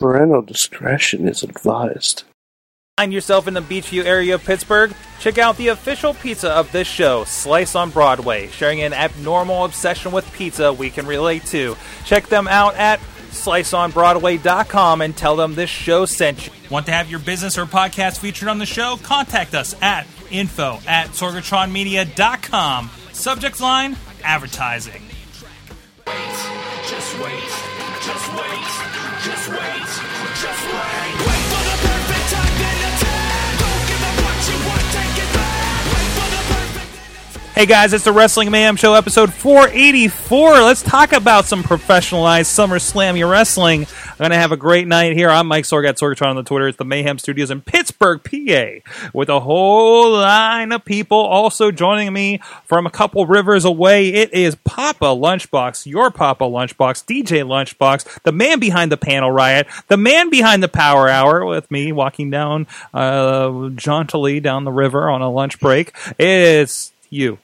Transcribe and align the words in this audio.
Parental 0.00 0.40
discretion 0.40 1.28
is 1.28 1.42
advised. 1.42 2.22
Find 2.96 3.12
yourself 3.12 3.46
in 3.46 3.52
the 3.52 3.60
Beechview 3.60 4.02
area 4.04 4.34
of 4.34 4.44
Pittsburgh? 4.44 4.94
Check 5.20 5.36
out 5.36 5.58
the 5.58 5.68
official 5.68 6.14
pizza 6.14 6.50
of 6.50 6.72
this 6.72 6.88
show, 6.88 7.24
Slice 7.24 7.74
on 7.74 7.90
Broadway, 7.90 8.48
sharing 8.48 8.80
an 8.80 8.94
abnormal 8.94 9.66
obsession 9.66 10.10
with 10.10 10.32
pizza 10.32 10.72
we 10.72 10.88
can 10.88 11.06
relate 11.06 11.44
to. 11.46 11.76
Check 12.06 12.28
them 12.28 12.48
out 12.48 12.76
at 12.76 12.98
sliceonbroadway.com 13.30 15.02
and 15.02 15.14
tell 15.14 15.36
them 15.36 15.54
this 15.54 15.70
show 15.70 16.06
sent 16.06 16.46
you. 16.46 16.52
Want 16.70 16.86
to 16.86 16.92
have 16.92 17.10
your 17.10 17.20
business 17.20 17.58
or 17.58 17.66
podcast 17.66 18.20
featured 18.20 18.48
on 18.48 18.58
the 18.58 18.66
show? 18.66 18.98
Contact 19.02 19.54
us 19.54 19.74
at 19.82 20.06
info 20.30 20.78
at 20.86 21.08
sorgatronmedia.com. 21.08 22.90
Subject 23.12 23.60
line, 23.60 23.96
advertising. 24.24 25.02
Just 26.86 27.18
wait, 27.22 27.69
Hey 37.52 37.66
guys, 37.66 37.92
it's 37.92 38.04
the 38.04 38.12
Wrestling 38.12 38.52
Mayhem 38.52 38.76
Show, 38.76 38.94
episode 38.94 39.34
484. 39.34 40.62
Let's 40.62 40.82
talk 40.82 41.12
about 41.12 41.46
some 41.46 41.64
professionalized 41.64 42.46
SummerSlam 42.46 43.28
wrestling. 43.28 43.86
I'm 44.06 44.18
going 44.18 44.30
to 44.30 44.36
have 44.36 44.52
a 44.52 44.56
great 44.56 44.86
night 44.86 45.14
here. 45.14 45.28
I'm 45.28 45.48
Mike 45.48 45.64
Sorg 45.64 45.86
at 45.86 45.98
Sorgatron 45.98 46.28
on 46.28 46.36
the 46.36 46.44
Twitter. 46.44 46.68
It's 46.68 46.78
the 46.78 46.84
Mayhem 46.84 47.18
Studios 47.18 47.50
in 47.50 47.60
Pittsburgh, 47.60 48.22
PA, 48.22 49.08
with 49.12 49.28
a 49.28 49.40
whole 49.40 50.12
line 50.12 50.70
of 50.70 50.84
people 50.84 51.18
also 51.18 51.72
joining 51.72 52.12
me 52.12 52.40
from 52.64 52.86
a 52.86 52.90
couple 52.90 53.26
rivers 53.26 53.64
away. 53.64 54.10
It 54.10 54.32
is 54.32 54.54
Papa 54.54 55.06
Lunchbox, 55.06 55.86
your 55.86 56.12
Papa 56.12 56.44
Lunchbox, 56.44 57.04
DJ 57.04 57.42
Lunchbox, 57.44 58.22
the 58.22 58.32
man 58.32 58.60
behind 58.60 58.92
the 58.92 58.96
panel 58.96 59.32
riot, 59.32 59.66
the 59.88 59.96
man 59.96 60.30
behind 60.30 60.62
the 60.62 60.68
power 60.68 61.08
hour 61.08 61.44
with 61.44 61.68
me 61.68 61.90
walking 61.90 62.30
down 62.30 62.68
uh, 62.94 63.48
jauntily 63.74 64.40
down 64.40 64.64
the 64.64 64.72
river 64.72 65.10
on 65.10 65.20
a 65.20 65.30
lunch 65.30 65.58
break. 65.58 65.92
It's 66.16 66.92
you. 67.10 67.38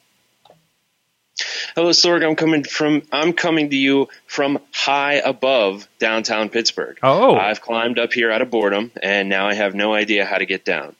Hello, 1.74 1.90
Sorg. 1.90 2.26
I'm 2.26 2.36
coming 2.36 2.64
from. 2.64 3.02
I'm 3.12 3.34
coming 3.34 3.68
to 3.68 3.76
you 3.76 4.08
from 4.26 4.58
high 4.72 5.14
above 5.14 5.86
downtown 5.98 6.48
Pittsburgh. 6.48 6.98
Oh. 7.02 7.36
I've 7.36 7.60
climbed 7.60 7.98
up 7.98 8.14
here 8.14 8.32
out 8.32 8.40
of 8.40 8.50
boredom, 8.50 8.92
and 9.02 9.28
now 9.28 9.46
I 9.46 9.52
have 9.54 9.74
no 9.74 9.92
idea 9.92 10.24
how 10.24 10.38
to 10.38 10.46
get 10.46 10.64
down. 10.64 10.96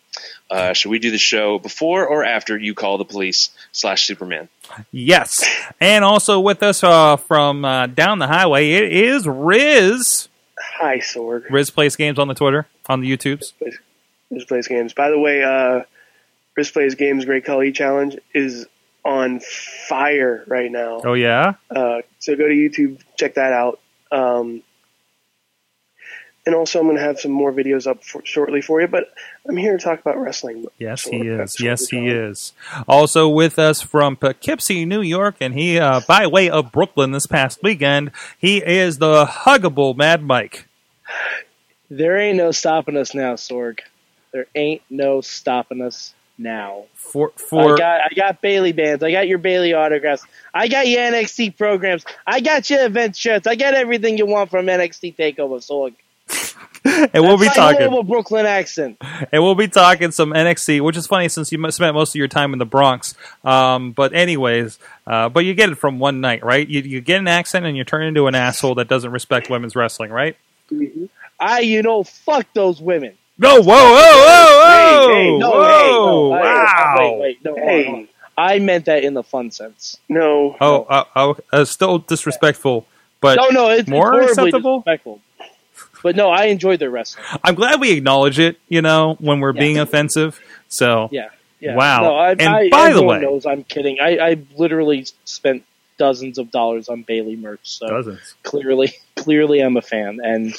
Uh, 0.50 0.74
should 0.74 0.90
we 0.90 0.98
do 0.98 1.10
the 1.10 1.18
show 1.18 1.58
before 1.58 2.06
or 2.06 2.24
after 2.24 2.56
you 2.58 2.74
call 2.74 2.98
the 2.98 3.04
police 3.04 3.50
slash 3.72 4.06
Superman? 4.06 4.48
Yes. 4.92 5.44
And 5.80 6.04
also 6.04 6.40
with 6.40 6.62
us 6.62 6.84
uh, 6.84 7.16
from 7.16 7.64
uh, 7.64 7.86
down 7.86 8.18
the 8.18 8.26
highway, 8.26 8.72
it 8.72 8.92
is 8.92 9.24
Rizz. 9.24 10.28
Hi, 10.58 10.98
Sorg. 10.98 11.46
Rizz 11.48 11.72
Plays 11.72 11.96
Games 11.96 12.18
on 12.18 12.28
the 12.28 12.34
Twitter, 12.34 12.66
on 12.86 13.00
the 13.00 13.10
YouTubes. 13.10 13.54
Rizz 14.32 14.46
Plays 14.46 14.68
Games. 14.68 14.92
By 14.92 15.10
the 15.10 15.18
way, 15.18 15.42
Rizz 16.58 16.72
Plays 16.72 16.94
Games 16.94 17.24
Great 17.24 17.44
Khali 17.44 17.72
Challenge 17.72 18.16
is 18.34 18.66
on 19.04 19.40
fire 19.40 20.42
right 20.46 20.70
now. 20.70 21.00
Oh, 21.04 21.14
yeah? 21.14 21.54
Uh, 21.70 22.02
so 22.18 22.34
go 22.34 22.48
to 22.48 22.54
YouTube, 22.54 23.00
check 23.16 23.34
that 23.34 23.52
out. 23.52 23.80
Um, 24.10 24.62
and 26.44 26.54
also, 26.54 26.78
I'm 26.78 26.86
going 26.86 26.96
to 26.96 27.02
have 27.02 27.18
some 27.18 27.32
more 27.32 27.52
videos 27.52 27.86
up 27.88 28.04
for, 28.04 28.24
shortly 28.24 28.60
for 28.62 28.80
you. 28.80 28.86
But 28.86 29.12
I'm 29.48 29.56
here 29.56 29.76
to 29.76 29.82
talk 29.82 30.00
about 30.00 30.16
wrestling. 30.18 30.64
Yes, 30.78 31.02
So 31.02 31.10
he 31.10 31.18
is. 31.18 31.60
Yes, 31.60 31.88
he 31.88 31.96
doing. 31.98 32.08
is. 32.08 32.52
Also 32.88 33.28
with 33.28 33.58
us 33.58 33.80
from 33.82 34.16
Poughkeepsie, 34.16 34.84
New 34.84 35.02
York, 35.02 35.36
and 35.40 35.54
he, 35.54 35.78
uh, 35.78 36.00
by 36.06 36.26
way 36.26 36.48
of 36.48 36.70
Brooklyn 36.72 37.10
this 37.10 37.26
past 37.26 37.58
weekend, 37.62 38.12
he 38.38 38.58
is 38.58 38.98
the 38.98 39.24
huggable 39.26 39.96
Mad 39.96 40.22
Mike. 40.22 40.68
There 41.90 42.16
ain't 42.16 42.36
no 42.36 42.50
stopping 42.52 42.96
us 42.96 43.12
now, 43.14 43.34
Sorg. 43.34 43.80
There 44.32 44.46
ain't 44.54 44.82
no 44.90 45.20
stopping 45.20 45.80
us 45.80 46.14
now. 46.38 46.84
For, 46.94 47.32
for 47.36 47.74
I 47.74 47.76
got 47.76 48.00
I 48.10 48.14
got 48.14 48.40
Bayley 48.40 48.72
bands. 48.72 49.02
I 49.02 49.10
got 49.10 49.28
your 49.28 49.38
Bayley 49.38 49.72
autographs. 49.72 50.24
I 50.52 50.68
got 50.68 50.86
your 50.88 51.00
NXT 51.00 51.56
programs. 51.56 52.04
I 52.26 52.40
got 52.40 52.68
your 52.70 52.84
event 52.84 53.16
shirts. 53.16 53.46
I 53.46 53.54
got 53.54 53.74
everything 53.74 54.18
you 54.18 54.26
want 54.26 54.50
from 54.50 54.66
NXT 54.66 55.16
Takeover, 55.16 55.64
Sorg. 55.64 55.94
and 56.84 57.22
we'll 57.24 57.38
be 57.38 57.46
talking. 57.46 57.78
horrible 57.78 58.02
Brooklyn 58.02 58.46
accent. 58.46 58.96
and 59.32 59.42
we'll 59.42 59.54
be 59.54 59.68
talking 59.68 60.10
some 60.10 60.32
NXT, 60.32 60.80
which 60.80 60.96
is 60.96 61.06
funny 61.06 61.28
since 61.28 61.52
you 61.52 61.70
spent 61.70 61.94
most 61.94 62.10
of 62.10 62.16
your 62.16 62.28
time 62.28 62.52
in 62.52 62.58
the 62.58 62.66
Bronx. 62.66 63.14
Um, 63.44 63.92
but 63.92 64.12
anyways, 64.12 64.78
uh, 65.06 65.28
but 65.28 65.44
you 65.44 65.54
get 65.54 65.70
it 65.70 65.76
from 65.76 65.98
one 65.98 66.20
night, 66.20 66.44
right? 66.44 66.66
You, 66.66 66.80
you 66.80 67.00
get 67.00 67.18
an 67.18 67.28
accent 67.28 67.64
and 67.66 67.76
you 67.76 67.84
turn 67.84 68.04
into 68.04 68.26
an 68.26 68.34
asshole 68.34 68.76
that 68.76 68.88
doesn't 68.88 69.10
respect 69.10 69.50
women's 69.50 69.76
wrestling, 69.76 70.10
right? 70.10 70.36
I, 71.38 71.60
you 71.60 71.82
know, 71.82 72.02
fuck 72.02 72.46
those 72.54 72.80
women. 72.80 73.16
No, 73.38 73.56
whoa, 73.60 73.64
whoa, 73.64 73.94
whoa, 73.94 74.62
whoa, 74.62 75.08
Hey, 75.08 75.14
hey, 75.30 75.38
No, 75.38 75.50
whoa, 75.50 75.66
hey, 75.66 75.90
no, 75.90 76.32
I- 76.32 76.40
wow. 76.42 76.96
Wait, 76.98 77.20
wait, 77.20 77.44
no, 77.44 77.50
hold 77.52 77.62
on, 77.62 77.68
Hey. 77.68 77.84
hold 77.84 77.96
on. 77.98 78.08
I 78.38 78.58
meant 78.58 78.84
that 78.86 79.02
in 79.04 79.14
the 79.14 79.22
fun 79.22 79.50
sense. 79.50 79.96
No. 80.08 80.56
Oh, 80.60 80.82
uh, 80.88 81.04
oh, 81.16 81.36
uh, 81.52 81.64
still 81.64 81.98
disrespectful, 81.98 82.86
but 83.20 83.36
No, 83.36 83.48
no, 83.48 83.70
it's 83.70 83.88
more 83.88 84.10
horribly 84.10 84.28
acceptable? 84.30 84.78
disrespectful. 84.80 85.20
But 86.02 86.16
no, 86.16 86.30
I 86.30 86.44
enjoyed 86.46 86.78
their 86.78 86.90
wrestling. 86.90 87.24
I'm 87.42 87.54
glad 87.54 87.80
we 87.80 87.90
acknowledge 87.92 88.38
it. 88.38 88.58
You 88.68 88.82
know, 88.82 89.16
when 89.20 89.40
we're 89.40 89.54
Yeah. 89.54 89.60
being 89.60 89.78
offensive. 89.78 90.38
So 90.68 91.08
Yeah. 91.10 91.28
Yeah. 91.60 91.74
Wow. 91.76 92.02
No, 92.02 92.16
I, 92.16 92.30
And 92.32 92.42
I, 92.42 92.68
by 92.68 92.84
the 92.84 92.90
everyone 92.90 93.06
way- 93.16 93.22
knows 93.22 93.46
I'm 93.46 93.64
kidding. 93.64 93.98
I, 94.00 94.18
I 94.18 94.36
literally 94.56 95.06
spent 95.24 95.64
dozens 95.96 96.36
of 96.36 96.50
dollars 96.50 96.90
on 96.90 97.02
Bayley 97.02 97.36
merch, 97.36 97.60
so 97.62 97.88
dozens. 97.88 98.34
clearly, 98.42 98.92
clearly, 99.16 99.60
I'm 99.60 99.76
a 99.78 99.82
fan, 99.82 100.20
and 100.22 100.54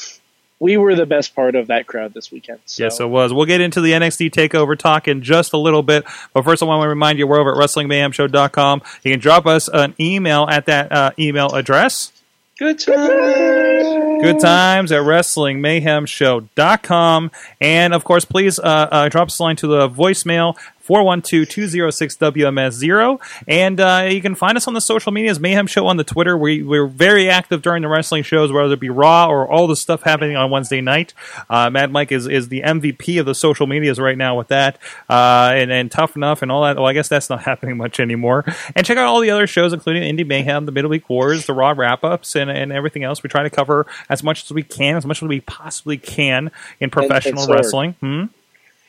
we 0.59 0.77
were 0.77 0.95
the 0.95 1.05
best 1.05 1.35
part 1.35 1.55
of 1.55 1.67
that 1.67 1.85
crowd 1.85 2.13
this 2.13 2.31
weekend. 2.31 2.59
So. 2.65 2.83
Yes, 2.83 2.99
it 2.99 3.09
was. 3.09 3.31
We'll 3.31 3.45
get 3.45 3.61
into 3.61 3.81
the 3.81 3.91
NXT 3.91 4.31
TakeOver 4.31 4.75
talk 4.77 5.07
in 5.07 5.21
just 5.21 5.53
a 5.53 5.57
little 5.57 5.83
bit. 5.83 6.05
But 6.33 6.43
first, 6.43 6.63
I 6.63 6.65
want 6.65 6.83
to 6.83 6.89
remind 6.89 7.19
you 7.19 7.27
we're 7.27 7.39
over 7.39 7.51
at 7.51 7.57
WrestlingMayhemShow.com. 7.57 8.81
You 9.03 9.11
can 9.11 9.19
drop 9.19 9.45
us 9.45 9.69
an 9.71 9.93
email 9.99 10.47
at 10.49 10.65
that 10.65 10.91
uh, 10.91 11.11
email 11.19 11.53
address. 11.53 12.11
Good 12.57 12.79
times. 12.79 14.23
Good 14.23 14.39
times 14.39 14.91
at 14.91 15.03
WrestlingMayhemShow.com. 15.03 17.31
And 17.61 17.93
of 17.93 18.03
course, 18.03 18.25
please 18.25 18.57
uh, 18.57 18.63
uh, 18.63 19.09
drop 19.09 19.27
us 19.27 19.37
a 19.37 19.43
line 19.43 19.57
to 19.57 19.67
the 19.67 19.87
voicemail 19.87 20.57
412-206-WMS0. 20.87 23.19
And 23.47 23.79
uh, 23.79 24.07
you 24.09 24.21
can 24.21 24.33
find 24.35 24.57
us 24.57 24.67
on 24.67 24.73
the 24.73 24.81
social 24.81 25.11
medias, 25.11 25.39
Mayhem 25.39 25.67
Show 25.67 25.85
on 25.87 25.97
the 25.97 26.03
Twitter. 26.03 26.37
We, 26.37 26.63
we're 26.63 26.87
very 26.87 27.29
active 27.29 27.61
during 27.61 27.81
the 27.81 27.89
wrestling 27.89 28.23
shows, 28.23 28.51
whether 28.51 28.73
it 28.73 28.79
be 28.79 28.89
Raw 28.89 29.27
or 29.27 29.47
all 29.47 29.67
the 29.67 29.75
stuff 29.75 30.01
happening 30.03 30.35
on 30.35 30.49
Wednesday 30.49 30.81
night. 30.81 31.13
Uh, 31.49 31.69
Mad 31.69 31.91
Mike 31.91 32.11
is, 32.11 32.27
is 32.27 32.49
the 32.49 32.61
MVP 32.61 33.19
of 33.19 33.25
the 33.25 33.35
social 33.35 33.67
medias 33.67 33.99
right 33.99 34.17
now 34.17 34.37
with 34.37 34.47
that. 34.47 34.79
Uh, 35.09 35.51
and, 35.53 35.71
and 35.71 35.91
Tough 35.91 36.15
Enough 36.15 36.41
and 36.41 36.51
all 36.51 36.63
that. 36.63 36.77
Well, 36.77 36.85
I 36.85 36.93
guess 36.93 37.09
that's 37.09 37.29
not 37.29 37.43
happening 37.43 37.77
much 37.77 37.99
anymore. 37.99 38.45
And 38.75 38.85
check 38.85 38.97
out 38.97 39.05
all 39.05 39.19
the 39.19 39.31
other 39.31 39.47
shows, 39.47 39.73
including 39.73 40.03
Indie 40.03 40.25
Mayhem, 40.25 40.65
the 40.65 40.71
Midweek 40.71 41.09
Wars, 41.09 41.45
the 41.45 41.53
Raw 41.53 41.73
Wrap-Ups, 41.75 42.35
and, 42.35 42.49
and 42.49 42.71
everything 42.71 43.03
else. 43.03 43.23
We 43.23 43.29
try 43.29 43.43
to 43.43 43.49
cover 43.49 43.85
as 44.09 44.23
much 44.23 44.45
as 44.45 44.51
we 44.51 44.63
can, 44.63 44.95
as 44.95 45.05
much 45.05 45.21
as 45.21 45.27
we 45.27 45.41
possibly 45.41 45.97
can 45.97 46.51
in 46.79 46.89
professional 46.89 47.41
and 47.41 47.51
Sorg. 47.51 47.55
wrestling. 47.55 47.95
Hmm? 47.99 48.25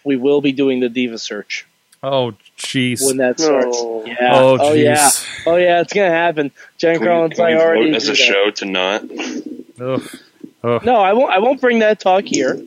we 0.08 0.16
will 0.16 0.40
be 0.40 0.52
doing 0.52 0.80
the 0.80 0.88
diva 0.88 1.18
search 1.18 1.66
Oh, 2.02 2.32
jeez. 2.56 2.98
when 3.04 3.16
that 3.18 3.40
starts. 3.40 3.82
No. 3.82 4.04
Yeah. 4.06 4.16
Oh, 4.34 4.56
Oh, 4.60 4.72
yeah. 4.72 5.10
Oh 5.46 5.56
yeah. 5.56 5.80
It's 5.80 5.92
gonna 5.92 6.10
happen. 6.10 6.52
Jen 6.76 6.94
Can 6.94 7.00
we, 7.02 7.06
Carlin's 7.08 7.34
can 7.36 7.46
we 7.46 7.54
like 7.54 7.62
already 7.64 7.90
vote 7.90 7.96
as 7.96 8.04
a 8.08 8.12
that. 8.12 8.16
show 8.16 8.50
to 8.50 8.64
not? 8.66 9.02
Ugh. 9.80 10.84
No, 10.84 10.96
I 10.96 11.12
won't. 11.12 11.30
I 11.32 11.38
won't 11.38 11.60
bring 11.60 11.80
that 11.80 12.00
talk 12.00 12.24
here. 12.24 12.60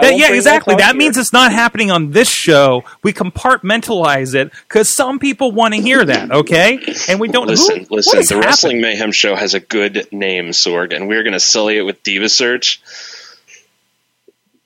That- 0.00 0.16
yeah, 0.16 0.32
exactly. 0.32 0.74
talk 0.74 0.80
That 0.80 0.96
means 0.96 1.16
it's 1.16 1.32
not 1.32 1.52
happening 1.52 1.90
on 1.90 2.12
this 2.12 2.28
show. 2.30 2.84
We 3.02 3.12
compartmentalize 3.12 4.34
it 4.34 4.50
because 4.68 4.94
some 4.94 5.18
people 5.18 5.52
want 5.52 5.74
to 5.74 5.80
hear 5.80 6.04
that, 6.04 6.30
okay? 6.30 6.78
And 7.08 7.20
we 7.20 7.28
don't. 7.28 7.46
Listen, 7.48 7.84
who, 7.84 7.96
listen. 7.96 8.18
The 8.20 8.22
happening? 8.22 8.40
Wrestling 8.40 8.80
Mayhem 8.80 9.12
Show 9.12 9.34
has 9.36 9.54
a 9.54 9.60
good 9.60 10.08
name, 10.12 10.46
Sorg, 10.50 10.94
and 10.94 11.08
we're 11.08 11.22
going 11.22 11.32
to 11.34 11.40
sully 11.40 11.76
it 11.76 11.82
with 11.82 12.02
Diva 12.02 12.28
Search. 12.28 12.80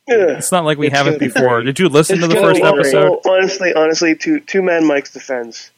Yeah. 0.08 0.36
It's 0.36 0.52
not 0.52 0.64
like 0.64 0.78
we 0.78 0.88
It's 0.88 0.96
haven't 0.96 1.18
before. 1.18 1.62
Did 1.62 1.78
you 1.78 1.88
listen 1.88 2.18
to 2.18 2.26
the 2.26 2.34
first 2.36 2.60
be 2.60 2.66
episode? 2.66 3.20
Well, 3.24 3.36
honestly, 3.36 3.72
honestly, 3.72 4.16
to 4.16 4.40
to 4.40 4.62
Mad 4.62 4.82
Mike's 4.82 5.12
defense, 5.12 5.70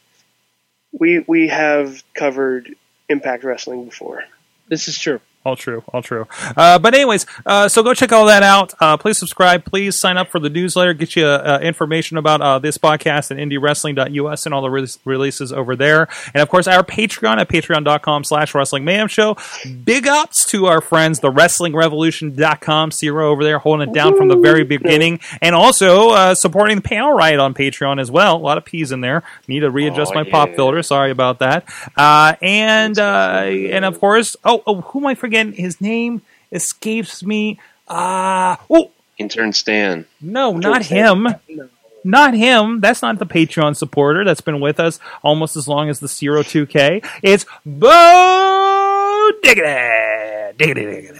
we 0.92 1.20
we 1.26 1.48
have 1.48 2.02
covered 2.14 2.74
Impact 3.08 3.44
Wrestling 3.44 3.84
before. 3.84 4.24
This 4.68 4.88
is 4.88 4.98
true. 4.98 5.20
All 5.44 5.56
true, 5.56 5.82
all 5.92 6.00
true. 6.00 6.26
Uh, 6.56 6.78
but 6.78 6.94
anyways, 6.94 7.26
uh, 7.44 7.68
so 7.68 7.82
go 7.82 7.92
check 7.92 8.12
all 8.12 8.24
that 8.26 8.42
out. 8.42 8.72
Uh, 8.80 8.96
please 8.96 9.18
subscribe. 9.18 9.66
Please 9.66 9.98
sign 9.98 10.16
up 10.16 10.30
for 10.30 10.38
the 10.38 10.48
newsletter. 10.48 10.94
Get 10.94 11.16
you 11.16 11.26
uh, 11.26 11.58
information 11.62 12.16
about 12.16 12.40
uh, 12.40 12.58
this 12.58 12.78
podcast 12.78 13.30
at 13.30 13.36
indiewrestling.us 13.36 14.46
and 14.46 14.54
all 14.54 14.62
the 14.62 14.70
re- 14.70 14.86
releases 15.04 15.52
over 15.52 15.76
there. 15.76 16.08
And 16.32 16.40
of 16.40 16.48
course, 16.48 16.66
our 16.66 16.82
Patreon 16.82 17.36
at 17.36 17.48
patreon.com 17.50 18.24
slash 18.24 18.54
wrestling 18.54 18.86
mayhem 18.86 19.06
show. 19.06 19.36
Big 19.84 20.06
ups 20.06 20.46
to 20.46 20.64
our 20.64 20.80
friends, 20.80 21.20
the 21.20 21.30
wrestlingrevolution.com. 21.30 22.90
Zero 22.90 23.30
over 23.30 23.44
there 23.44 23.58
holding 23.58 23.90
it 23.90 23.94
down 23.94 24.16
from 24.16 24.28
the 24.28 24.38
very 24.38 24.64
beginning. 24.64 25.20
And 25.42 25.54
also 25.54 26.10
uh, 26.10 26.34
supporting 26.34 26.76
the 26.76 26.82
panel 26.82 27.12
riot 27.12 27.38
on 27.38 27.52
Patreon 27.52 28.00
as 28.00 28.10
well. 28.10 28.36
A 28.36 28.38
lot 28.38 28.56
of 28.56 28.64
P's 28.64 28.92
in 28.92 29.02
there. 29.02 29.22
Need 29.46 29.60
to 29.60 29.70
readjust 29.70 30.12
Oh, 30.12 30.22
my 30.22 30.30
pop 30.30 30.54
filter. 30.54 30.82
Sorry 30.82 31.10
about 31.10 31.40
that. 31.40 31.68
Uh, 31.96 32.34
and 32.40 32.98
uh, 32.98 33.42
and 33.44 33.84
of 33.84 34.00
course, 34.00 34.36
oh, 34.44 34.62
oh, 34.66 34.80
who 34.80 35.00
am 35.00 35.06
I 35.08 35.14
forgetting? 35.14 35.33
His 35.34 35.80
name 35.80 36.22
escapes 36.52 37.22
me. 37.22 37.58
Ah, 37.88 38.60
oh 38.70 38.90
Intern 39.18 39.52
Stan. 39.52 40.06
no, 40.20 40.52
not 40.52 40.84
Stan. 40.84 41.24
him. 41.24 41.34
No. 41.48 41.68
Not 42.06 42.34
him. 42.34 42.80
That's 42.80 43.00
not 43.00 43.18
the 43.18 43.24
Patreon 43.26 43.76
supporter 43.76 44.24
that's 44.24 44.42
been 44.42 44.60
with 44.60 44.78
us 44.78 45.00
almost 45.22 45.56
as 45.56 45.66
long 45.66 45.88
as 45.88 46.00
the 46.00 46.08
Zero 46.08 46.42
2K. 46.42 47.02
It's 47.22 47.46
Bo 47.64 49.30
Diggity. 49.42 50.56
Diggity, 50.58 50.84
diggity. 50.84 51.18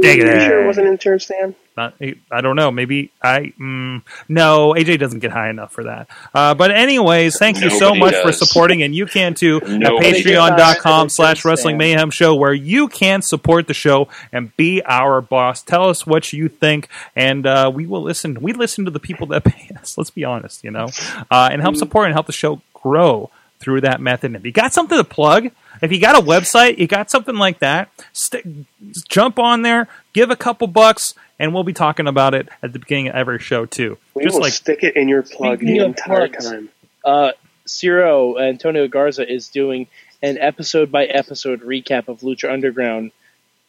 Diggity. 0.00 0.30
You 0.30 0.40
sure 0.40 0.62
it 0.62 0.66
wasn't 0.66 0.86
intern 0.88 1.20
Stan? 1.20 1.54
Not, 1.80 1.94
I 2.30 2.40
don't 2.42 2.56
know. 2.56 2.70
Maybe 2.70 3.10
I. 3.22 3.52
Mm, 3.58 4.02
no, 4.28 4.74
AJ 4.76 4.98
doesn't 4.98 5.20
get 5.20 5.30
high 5.30 5.48
enough 5.48 5.72
for 5.72 5.84
that. 5.84 6.08
Uh, 6.34 6.54
but 6.54 6.70
anyways, 6.70 7.38
thank 7.38 7.60
you 7.60 7.70
so 7.70 7.94
Nobody 7.94 8.00
much 8.00 8.22
for 8.22 8.32
supporting, 8.32 8.82
and 8.82 8.94
you 8.94 9.06
can 9.06 9.32
too 9.34 9.60
at 9.62 9.68
Nobody 9.68 10.22
patreon.com 10.22 11.06
does. 11.06 11.16
slash 11.16 11.44
wrestling 11.44 11.78
mayhem 11.78 12.10
show 12.10 12.34
where 12.34 12.52
you 12.52 12.88
can 12.88 13.22
support 13.22 13.66
the 13.66 13.74
show 13.74 14.08
and 14.30 14.54
be 14.56 14.82
our 14.82 15.22
boss. 15.22 15.62
Tell 15.62 15.88
us 15.88 16.06
what 16.06 16.32
you 16.32 16.48
think, 16.48 16.88
and 17.16 17.46
uh, 17.46 17.70
we 17.74 17.86
will 17.86 18.02
listen. 18.02 18.40
We 18.42 18.52
listen 18.52 18.84
to 18.84 18.90
the 18.90 19.00
people 19.00 19.26
that 19.28 19.44
pay 19.44 19.74
us. 19.80 19.96
Let's 19.96 20.10
be 20.10 20.24
honest, 20.24 20.62
you 20.62 20.70
know, 20.70 20.88
uh, 21.30 21.48
and 21.50 21.62
help 21.62 21.76
support 21.76 22.06
and 22.06 22.14
help 22.14 22.26
the 22.26 22.32
show 22.32 22.60
grow 22.74 23.30
through 23.58 23.82
that 23.82 24.00
method. 24.00 24.34
If 24.34 24.44
you 24.44 24.52
got 24.52 24.72
something 24.72 24.96
to 24.96 25.04
plug, 25.04 25.50
if 25.82 25.92
you 25.92 26.00
got 26.00 26.16
a 26.16 26.24
website, 26.24 26.78
you 26.78 26.86
got 26.86 27.10
something 27.10 27.36
like 27.36 27.60
that, 27.60 27.90
st- 28.12 28.66
jump 29.08 29.38
on 29.38 29.62
there, 29.62 29.88
give 30.12 30.30
a 30.30 30.36
couple 30.36 30.66
bucks, 30.66 31.14
and 31.40 31.52
we'll 31.52 31.64
be 31.64 31.72
talking 31.72 32.06
about 32.06 32.34
it 32.34 32.48
at 32.62 32.72
the 32.72 32.78
beginning 32.78 33.08
of 33.08 33.16
every 33.16 33.40
show 33.40 33.66
too. 33.66 33.98
We 34.14 34.22
Just 34.22 34.34
will 34.34 34.42
like 34.42 34.52
stick 34.52 34.84
it 34.84 34.94
in 34.94 35.08
your 35.08 35.22
plug 35.24 35.58
Speaking 35.58 35.78
the 35.78 35.84
entire 35.86 36.28
plugs. 36.28 36.48
time. 36.48 36.68
uh, 37.04 37.32
Ciro 37.66 38.38
Antonio 38.38 38.86
Garza 38.86 39.28
is 39.28 39.48
doing 39.48 39.88
an 40.22 40.38
episode 40.38 40.92
by 40.92 41.06
episode 41.06 41.62
recap 41.62 42.08
of 42.08 42.20
Lucha 42.20 42.52
Underground 42.52 43.10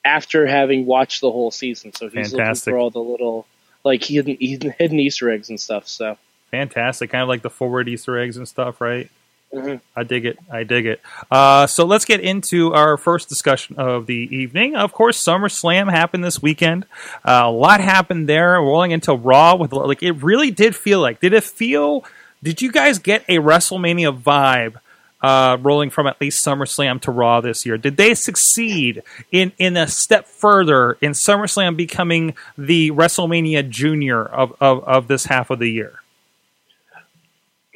after 0.03 0.45
having 0.45 0.85
watched 0.85 1.21
the 1.21 1.31
whole 1.31 1.51
season. 1.51 1.93
So 1.93 2.09
he's 2.09 2.31
Fantastic. 2.31 2.67
looking 2.67 2.73
for 2.73 2.77
all 2.77 2.89
the 2.89 2.99
little 2.99 3.45
like 3.83 4.03
hidden, 4.03 4.37
hidden 4.39 4.73
hidden 4.77 4.99
Easter 4.99 5.29
eggs 5.31 5.49
and 5.49 5.59
stuff. 5.59 5.87
So 5.87 6.17
fantastic, 6.51 7.09
kind 7.11 7.21
of 7.23 7.29
like 7.29 7.41
the 7.41 7.49
forward 7.49 7.87
Easter 7.87 8.17
eggs 8.19 8.37
and 8.37 8.47
stuff, 8.47 8.81
right? 8.81 9.09
Mhm. 9.53 9.81
I 9.97 10.03
dig 10.03 10.25
it. 10.25 10.39
I 10.49 10.63
dig 10.63 10.85
it. 10.85 11.01
Uh, 11.29 11.67
so 11.67 11.85
let's 11.85 12.05
get 12.05 12.21
into 12.21 12.73
our 12.73 12.95
first 12.95 13.27
discussion 13.27 13.75
of 13.77 14.05
the 14.05 14.29
evening. 14.35 14.75
Of 14.75 14.93
course, 14.93 15.21
SummerSlam 15.21 15.91
happened 15.91 16.23
this 16.23 16.41
weekend. 16.41 16.85
Uh, 17.25 17.41
a 17.45 17.51
lot 17.51 17.81
happened 17.81 18.29
there. 18.29 18.53
Rolling 18.53 18.91
into 18.91 19.13
Raw 19.13 19.55
with 19.55 19.73
like 19.73 20.01
it 20.03 20.13
really 20.23 20.51
did 20.51 20.75
feel 20.75 21.01
like. 21.01 21.19
Did 21.19 21.33
it 21.33 21.43
feel? 21.43 22.05
Did 22.41 22.61
you 22.61 22.71
guys 22.71 22.97
get 22.97 23.23
a 23.27 23.37
WrestleMania 23.37 24.21
vibe? 24.21 24.75
Uh, 25.21 25.55
rolling 25.61 25.91
from 25.91 26.07
at 26.07 26.19
least 26.19 26.43
SummerSlam 26.43 26.99
to 27.01 27.11
Raw 27.11 27.41
this 27.41 27.63
year, 27.63 27.77
did 27.77 27.95
they 27.95 28.15
succeed 28.15 29.03
in 29.31 29.51
in 29.59 29.77
a 29.77 29.85
step 29.85 30.27
further 30.27 30.93
in 30.99 31.11
SummerSlam 31.11 31.77
becoming 31.77 32.33
the 32.57 32.89
WrestleMania 32.89 33.69
Junior 33.69 34.25
of, 34.25 34.55
of, 34.59 34.83
of 34.85 35.07
this 35.07 35.25
half 35.25 35.51
of 35.51 35.59
the 35.59 35.69
year? 35.69 36.00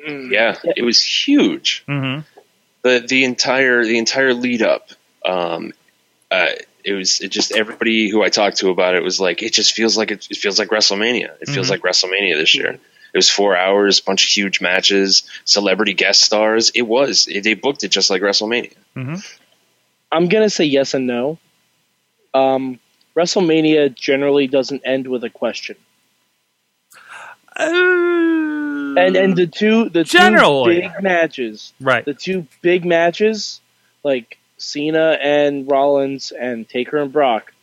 Yeah, 0.06 0.58
it 0.76 0.84
was 0.84 1.02
huge. 1.02 1.84
hmm 1.88 2.20
the 2.84 3.00
the 3.08 3.24
entire 3.24 3.84
the 3.84 3.98
entire 3.98 4.34
lead 4.36 4.62
up 4.62 4.90
um 5.26 5.74
uh 6.30 6.50
it 6.84 6.94
was 6.94 7.20
it 7.20 7.30
just 7.30 7.52
everybody 7.52 8.10
who 8.12 8.22
I 8.22 8.30
talked 8.30 8.58
to 8.58 8.70
about 8.70 8.94
it 8.94 9.02
was 9.02 9.20
like 9.20 9.42
it 9.42 9.54
just 9.54 9.74
feels 9.74 9.98
like 9.98 10.12
it, 10.12 10.28
it 10.30 10.38
feels 10.38 10.60
like 10.60 10.70
WrestleMania. 10.70 11.32
It 11.42 11.50
feels 11.50 11.66
Mhm. 11.68 11.72
like 11.72 11.82
WrestleMania 11.82 12.36
this 12.38 12.54
year. 12.54 12.74
It 13.14 13.18
was 13.18 13.28
four 13.30 13.56
hours, 13.58 14.02
bunch 14.02 14.24
of 14.26 14.30
huge 14.30 14.62
matches, 14.62 15.24
celebrity 15.46 15.94
guest 15.96 16.22
stars. 16.22 16.70
It 16.76 16.84
was 16.84 17.26
it, 17.28 17.44
they 17.44 17.56
booked 17.56 17.84
it 17.84 17.90
just 17.90 18.12
like 18.12 18.22
WrestleMania. 18.22 18.74
hmm 18.94 19.16
I'm 20.12 20.28
gonna 20.28 20.50
say 20.52 20.66
yes 20.66 20.94
and 20.94 21.08
no. 21.08 21.40
Um, 22.36 22.80
WrestleMania 23.18 23.96
generally 23.96 24.46
doesn't 24.48 24.84
end 24.86 25.08
with 25.08 25.24
a 25.24 25.30
question, 25.32 25.76
and 28.98 29.16
and 29.16 29.36
the 29.36 29.48
two 29.48 29.90
the 29.90 30.04
Generally. 30.04 30.76
two 30.76 30.82
big 30.82 31.04
matches, 31.04 31.74
right. 31.80 32.04
the 32.06 32.14
two 32.14 32.48
big 32.62 32.86
matches, 32.86 33.62
like 34.04 34.38
Cena 34.58 35.18
and 35.22 35.70
Rollins 35.70 36.32
and 36.32 36.68
Taker 36.68 36.98
and 36.98 37.12
Brock, 37.12 37.54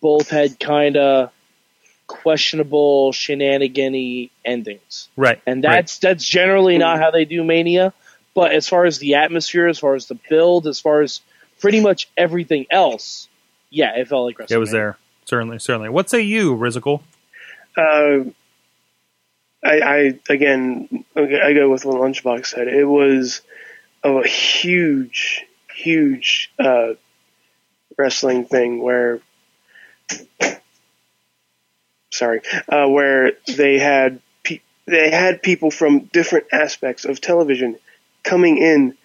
both 0.00 0.30
had 0.30 0.58
kind 0.60 0.96
of 0.96 1.30
questionable 2.06 3.12
shenanigan 3.12 4.30
endings, 4.44 5.08
Right. 5.16 5.40
and 5.46 5.62
right. 5.62 5.76
that's 5.76 5.98
that's 5.98 6.24
generally 6.24 6.78
not 6.78 6.98
how 6.98 7.10
they 7.10 7.24
do 7.24 7.44
Mania. 7.44 7.92
But 8.34 8.52
as 8.52 8.68
far 8.68 8.84
as 8.84 8.98
the 8.98 9.16
atmosphere, 9.16 9.66
as 9.66 9.78
far 9.78 9.94
as 9.94 10.06
the 10.06 10.18
build, 10.28 10.66
as 10.66 10.78
far 10.80 11.02
as 11.02 11.20
pretty 11.60 11.80
much 11.80 12.08
everything 12.16 12.66
else, 12.70 13.28
yeah, 13.68 13.96
it 13.96 14.08
felt 14.08 14.26
like 14.26 14.38
WrestleMania. 14.38 14.50
it 14.52 14.58
was 14.58 14.70
there. 14.70 14.96
Certainly, 15.24 15.58
certainly. 15.58 15.88
What 15.88 16.08
say 16.08 16.20
you, 16.22 16.54
Rizical? 16.56 17.02
Uh, 17.76 18.30
I, 19.64 19.80
I 19.80 20.20
again, 20.28 21.04
I 21.16 21.52
go 21.52 21.70
with 21.70 21.84
what 21.84 21.96
Lunchbox 21.96 22.46
said. 22.46 22.68
It 22.68 22.84
was 22.84 23.42
a 24.04 24.26
huge, 24.26 25.44
huge 25.74 26.52
uh, 26.58 26.90
wrestling 27.96 28.44
thing 28.44 28.82
where, 28.82 29.20
sorry, 32.12 32.40
uh, 32.68 32.86
where 32.86 33.32
they 33.56 33.78
had 33.78 34.20
pe- 34.44 34.60
they 34.86 35.10
had 35.10 35.42
people 35.42 35.70
from 35.70 36.00
different 36.00 36.46
aspects 36.52 37.04
of 37.04 37.20
television 37.20 37.76
coming 38.22 38.58
in 38.58 38.96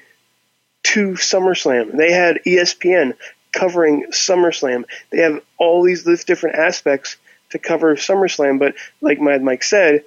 to 0.83 1.13
SummerSlam. 1.13 1.95
They 1.97 2.11
had 2.11 2.41
ESPN 2.45 3.15
covering 3.51 4.07
SummerSlam. 4.11 4.83
They 5.11 5.21
have 5.21 5.41
all 5.57 5.83
these 5.83 6.03
different 6.25 6.57
aspects 6.57 7.17
to 7.51 7.59
cover 7.59 7.95
SummerSlam, 7.95 8.59
but 8.59 8.75
like 9.01 9.21
Mad 9.21 9.41
Mike 9.43 9.63
said, 9.63 10.03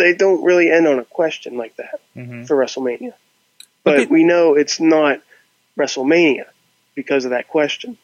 they 0.00 0.14
don't 0.14 0.42
really 0.44 0.70
end 0.70 0.86
on 0.88 0.98
a 0.98 1.04
question 1.04 1.56
like 1.56 1.76
that 1.76 2.00
Mm-hmm. 2.16 2.44
for 2.44 2.56
WrestleMania. 2.56 3.12
But 3.84 3.92
But 3.92 3.96
they- 3.96 4.06
we 4.06 4.24
know 4.24 4.54
it's 4.54 4.80
not 4.80 5.20
WrestleMania 5.78 6.46
because 6.94 7.24
of 7.24 7.30
that 7.30 7.48
question. 7.48 7.96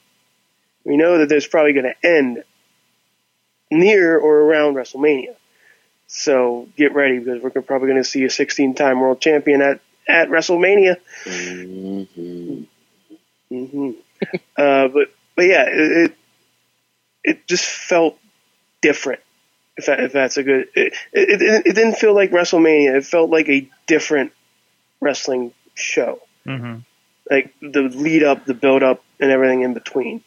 We 0.84 0.96
know 0.96 1.18
that 1.18 1.28
there's 1.28 1.46
probably 1.46 1.72
going 1.72 1.92
to 1.92 2.06
end 2.06 2.44
near 3.70 4.16
or 4.16 4.38
around 4.42 4.74
WrestleMania. 4.74 5.34
So 6.06 6.68
get 6.76 6.94
ready 6.94 7.18
because 7.18 7.42
we're 7.42 7.50
probably 7.62 7.88
going 7.88 8.02
to 8.02 8.08
see 8.08 8.22
a 8.24 8.28
16-time 8.28 9.00
world 9.00 9.20
champion 9.20 9.60
at 9.62 9.80
at 10.08 10.28
WrestleMania. 10.28 10.96
Mm-hmm. 11.24 12.62
hmm 13.50 13.90
uh, 14.56 14.88
but 14.88 15.08
but 15.34 15.42
yeah, 15.44 15.64
it, 15.68 15.92
it 15.92 16.16
it 17.24 17.46
just 17.48 17.64
felt 17.64 18.16
different. 18.80 19.20
If 19.76 19.86
that, 19.86 20.00
if 20.00 20.12
that's 20.12 20.36
a 20.36 20.42
good, 20.42 20.68
it, 20.74 20.94
it 21.12 21.42
it 21.42 21.66
it 21.66 21.74
didn't 21.74 21.96
feel 21.96 22.14
like 22.14 22.30
WrestleMania. 22.30 22.96
It 22.96 23.04
felt 23.04 23.30
like 23.30 23.48
a 23.48 23.68
different 23.86 24.32
wrestling 25.00 25.52
show. 25.74 26.20
Mm-hmm. 26.46 26.78
Like 27.30 27.54
the 27.60 27.82
lead 27.82 28.22
up, 28.22 28.44
the 28.44 28.54
build 28.54 28.82
up, 28.82 29.02
and 29.20 29.30
everything 29.30 29.62
in 29.62 29.74
between. 29.74 30.22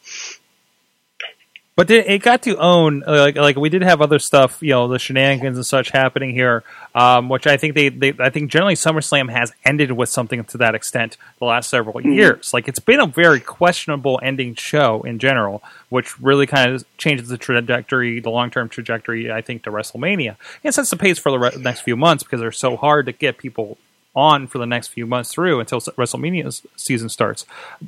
But 1.80 1.90
it 1.92 2.22
got 2.24 2.42
to 2.42 2.58
own 2.58 3.04
uh, 3.08 3.12
like 3.12 3.38
like 3.38 3.56
we 3.56 3.70
did 3.70 3.84
have 3.84 4.02
other 4.02 4.20
stuff, 4.20 4.58
you 4.60 4.72
know, 4.72 4.90
the 4.90 5.00
shenanigans 5.00 5.56
and 5.56 5.66
such 5.66 5.92
happening 5.92 6.32
here, 6.32 6.66
um, 6.94 7.30
which 7.30 7.48
I 7.48 7.56
think 7.56 7.74
they, 7.74 7.88
they 7.88 8.14
I 8.20 8.30
think 8.30 8.52
generally 8.52 8.74
SummerSlam 8.74 9.32
has 9.32 9.54
ended 9.64 9.94
with 9.94 10.10
something 10.10 10.44
to 10.44 10.58
that 10.58 10.76
extent 10.76 11.16
the 11.40 11.46
last 11.46 11.70
several 11.70 12.02
years. 12.02 12.54
Like 12.54 12.68
it's 12.68 12.82
been 12.82 13.00
a 13.00 13.06
very 13.06 13.40
questionable 13.40 14.20
ending 14.22 14.56
show 14.56 15.04
in 15.04 15.20
general, 15.20 15.64
which 15.88 16.20
really 16.20 16.46
kind 16.46 16.70
of 16.74 16.84
changes 16.98 17.30
the 17.30 17.38
trajectory, 17.38 18.20
the 18.20 18.30
long 18.30 18.52
term 18.52 18.68
trajectory, 18.68 19.32
I 19.32 19.40
think, 19.40 19.64
to 19.64 19.72
WrestleMania. 19.72 20.36
And 20.66 20.76
sets 20.76 20.90
the 20.90 20.98
pace 20.98 21.18
for 21.18 21.32
the 21.32 21.40
re- 21.40 21.56
next 21.60 21.84
few 21.84 21.96
months 21.96 22.24
because 22.24 22.42
they're 22.42 22.52
so 22.52 22.76
hard 22.76 23.06
to 23.06 23.14
get 23.14 23.38
people 23.38 23.78
on 24.14 24.48
for 24.48 24.58
the 24.58 24.66
next 24.66 24.90
few 24.90 25.06
months 25.08 25.32
through 25.32 25.62
until 25.62 25.80
WrestleMania 25.80 26.62
season 26.76 27.08
starts. 27.08 27.46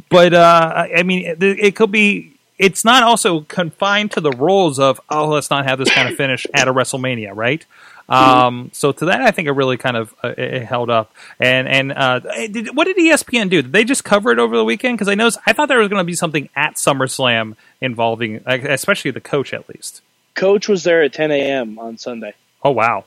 But 0.08 0.34
uh, 0.34 0.72
I 0.78 1.00
I 1.00 1.04
mean, 1.04 1.26
it, 1.26 1.44
it 1.44 1.76
could 1.76 1.92
be. 1.92 2.38
It's 2.62 2.86
not 2.86 3.02
also 3.02 3.42
confined 3.42 4.12
to 4.12 4.22
the 4.22 4.30
rules 4.30 4.78
of 4.78 5.02
oh, 5.10 5.30
let's 5.30 5.50
not 5.50 5.66
have 5.66 5.80
this 5.80 5.90
kind 5.90 6.08
of 6.08 6.16
finish 6.16 6.46
at 6.54 6.68
a 6.68 6.74
WrestleMania, 6.74 7.32
right? 7.36 7.66
Um, 8.08 8.70
so 8.72 8.92
to 8.92 9.06
that, 9.06 9.22
I 9.22 9.32
think 9.32 9.48
it 9.48 9.54
really 9.54 9.78
kind 9.78 9.98
of 9.98 10.14
uh, 10.24 10.34
it 10.38 10.64
held 10.66 10.92
up. 10.92 11.12
And 11.40 11.68
and 11.68 11.92
uh, 11.92 12.20
did, 12.20 12.76
what 12.76 12.86
did 12.86 12.98
ESPN 12.98 13.50
do? 13.50 13.64
Did 13.64 13.72
they 13.72 13.84
just 13.84 14.04
cover 14.04 14.32
it 14.32 14.38
over 14.38 14.56
the 14.56 14.64
weekend? 14.64 14.96
Because 14.96 15.08
I 15.08 15.16
know 15.16 15.32
I 15.48 15.54
thought 15.54 15.70
there 15.70 15.80
was 15.80 15.88
going 15.88 16.02
to 16.02 16.06
be 16.06 16.14
something 16.14 16.50
at 16.56 16.76
SummerSlam 16.76 17.56
involving, 17.82 18.42
especially 18.46 19.10
the 19.10 19.22
coach, 19.22 19.56
at 19.56 19.68
least. 19.68 20.04
Coach 20.36 20.70
was 20.70 20.84
there 20.84 21.02
at 21.02 21.14
10 21.14 21.32
a.m. 21.32 21.80
on 21.80 21.98
Sunday. 21.98 22.36
Oh 22.64 22.72
wow, 22.72 23.06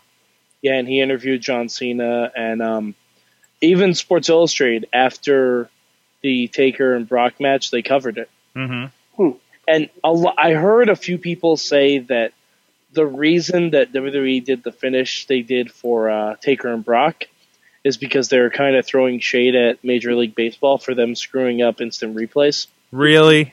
Yeah, 0.62 0.75
and 0.75 0.88
he 0.88 1.00
interviewed 1.00 1.42
John 1.42 1.68
Cena 1.68 2.32
and 2.34 2.61
um, 2.61 2.94
even 3.61 3.94
Sports 3.94 4.28
Illustrated 4.28 4.88
after 4.92 5.70
the 6.23 6.49
Taker 6.49 6.96
and 6.96 7.08
Brock 7.08 7.38
match. 7.38 7.70
They 7.70 7.82
covered 7.82 8.18
it, 8.18 8.28
hmm 8.52 8.87
and 9.66 9.88
a 10.02 10.11
lo- 10.11 10.35
I 10.37 10.52
heard 10.52 10.88
a 10.88 10.97
few 10.97 11.18
people 11.18 11.56
say 11.56 11.99
that 11.99 12.33
the 12.92 13.06
reason 13.06 13.71
that 13.71 13.92
WWE 13.92 14.44
did 14.44 14.62
the 14.62 14.73
finish 14.73 15.26
they 15.26 15.42
did 15.42 15.71
for 15.71 16.11
uh, 16.11 16.37
Taker 16.40 16.68
and 16.68 16.85
Brock 16.85 17.25
is 17.83 17.97
because 17.97 18.28
they're 18.28 18.50
kind 18.50 18.76
of 18.76 18.87
throwing 18.87 19.21
shade 19.21 19.54
at 19.54 19.85
Major 19.85 20.14
League 20.14 20.35
Baseball 20.35 20.78
for 20.78 20.94
them 20.94 21.14
screwing 21.14 21.61
up 21.62 21.80
instant 21.80 22.16
replays. 22.16 22.66
really? 22.90 23.52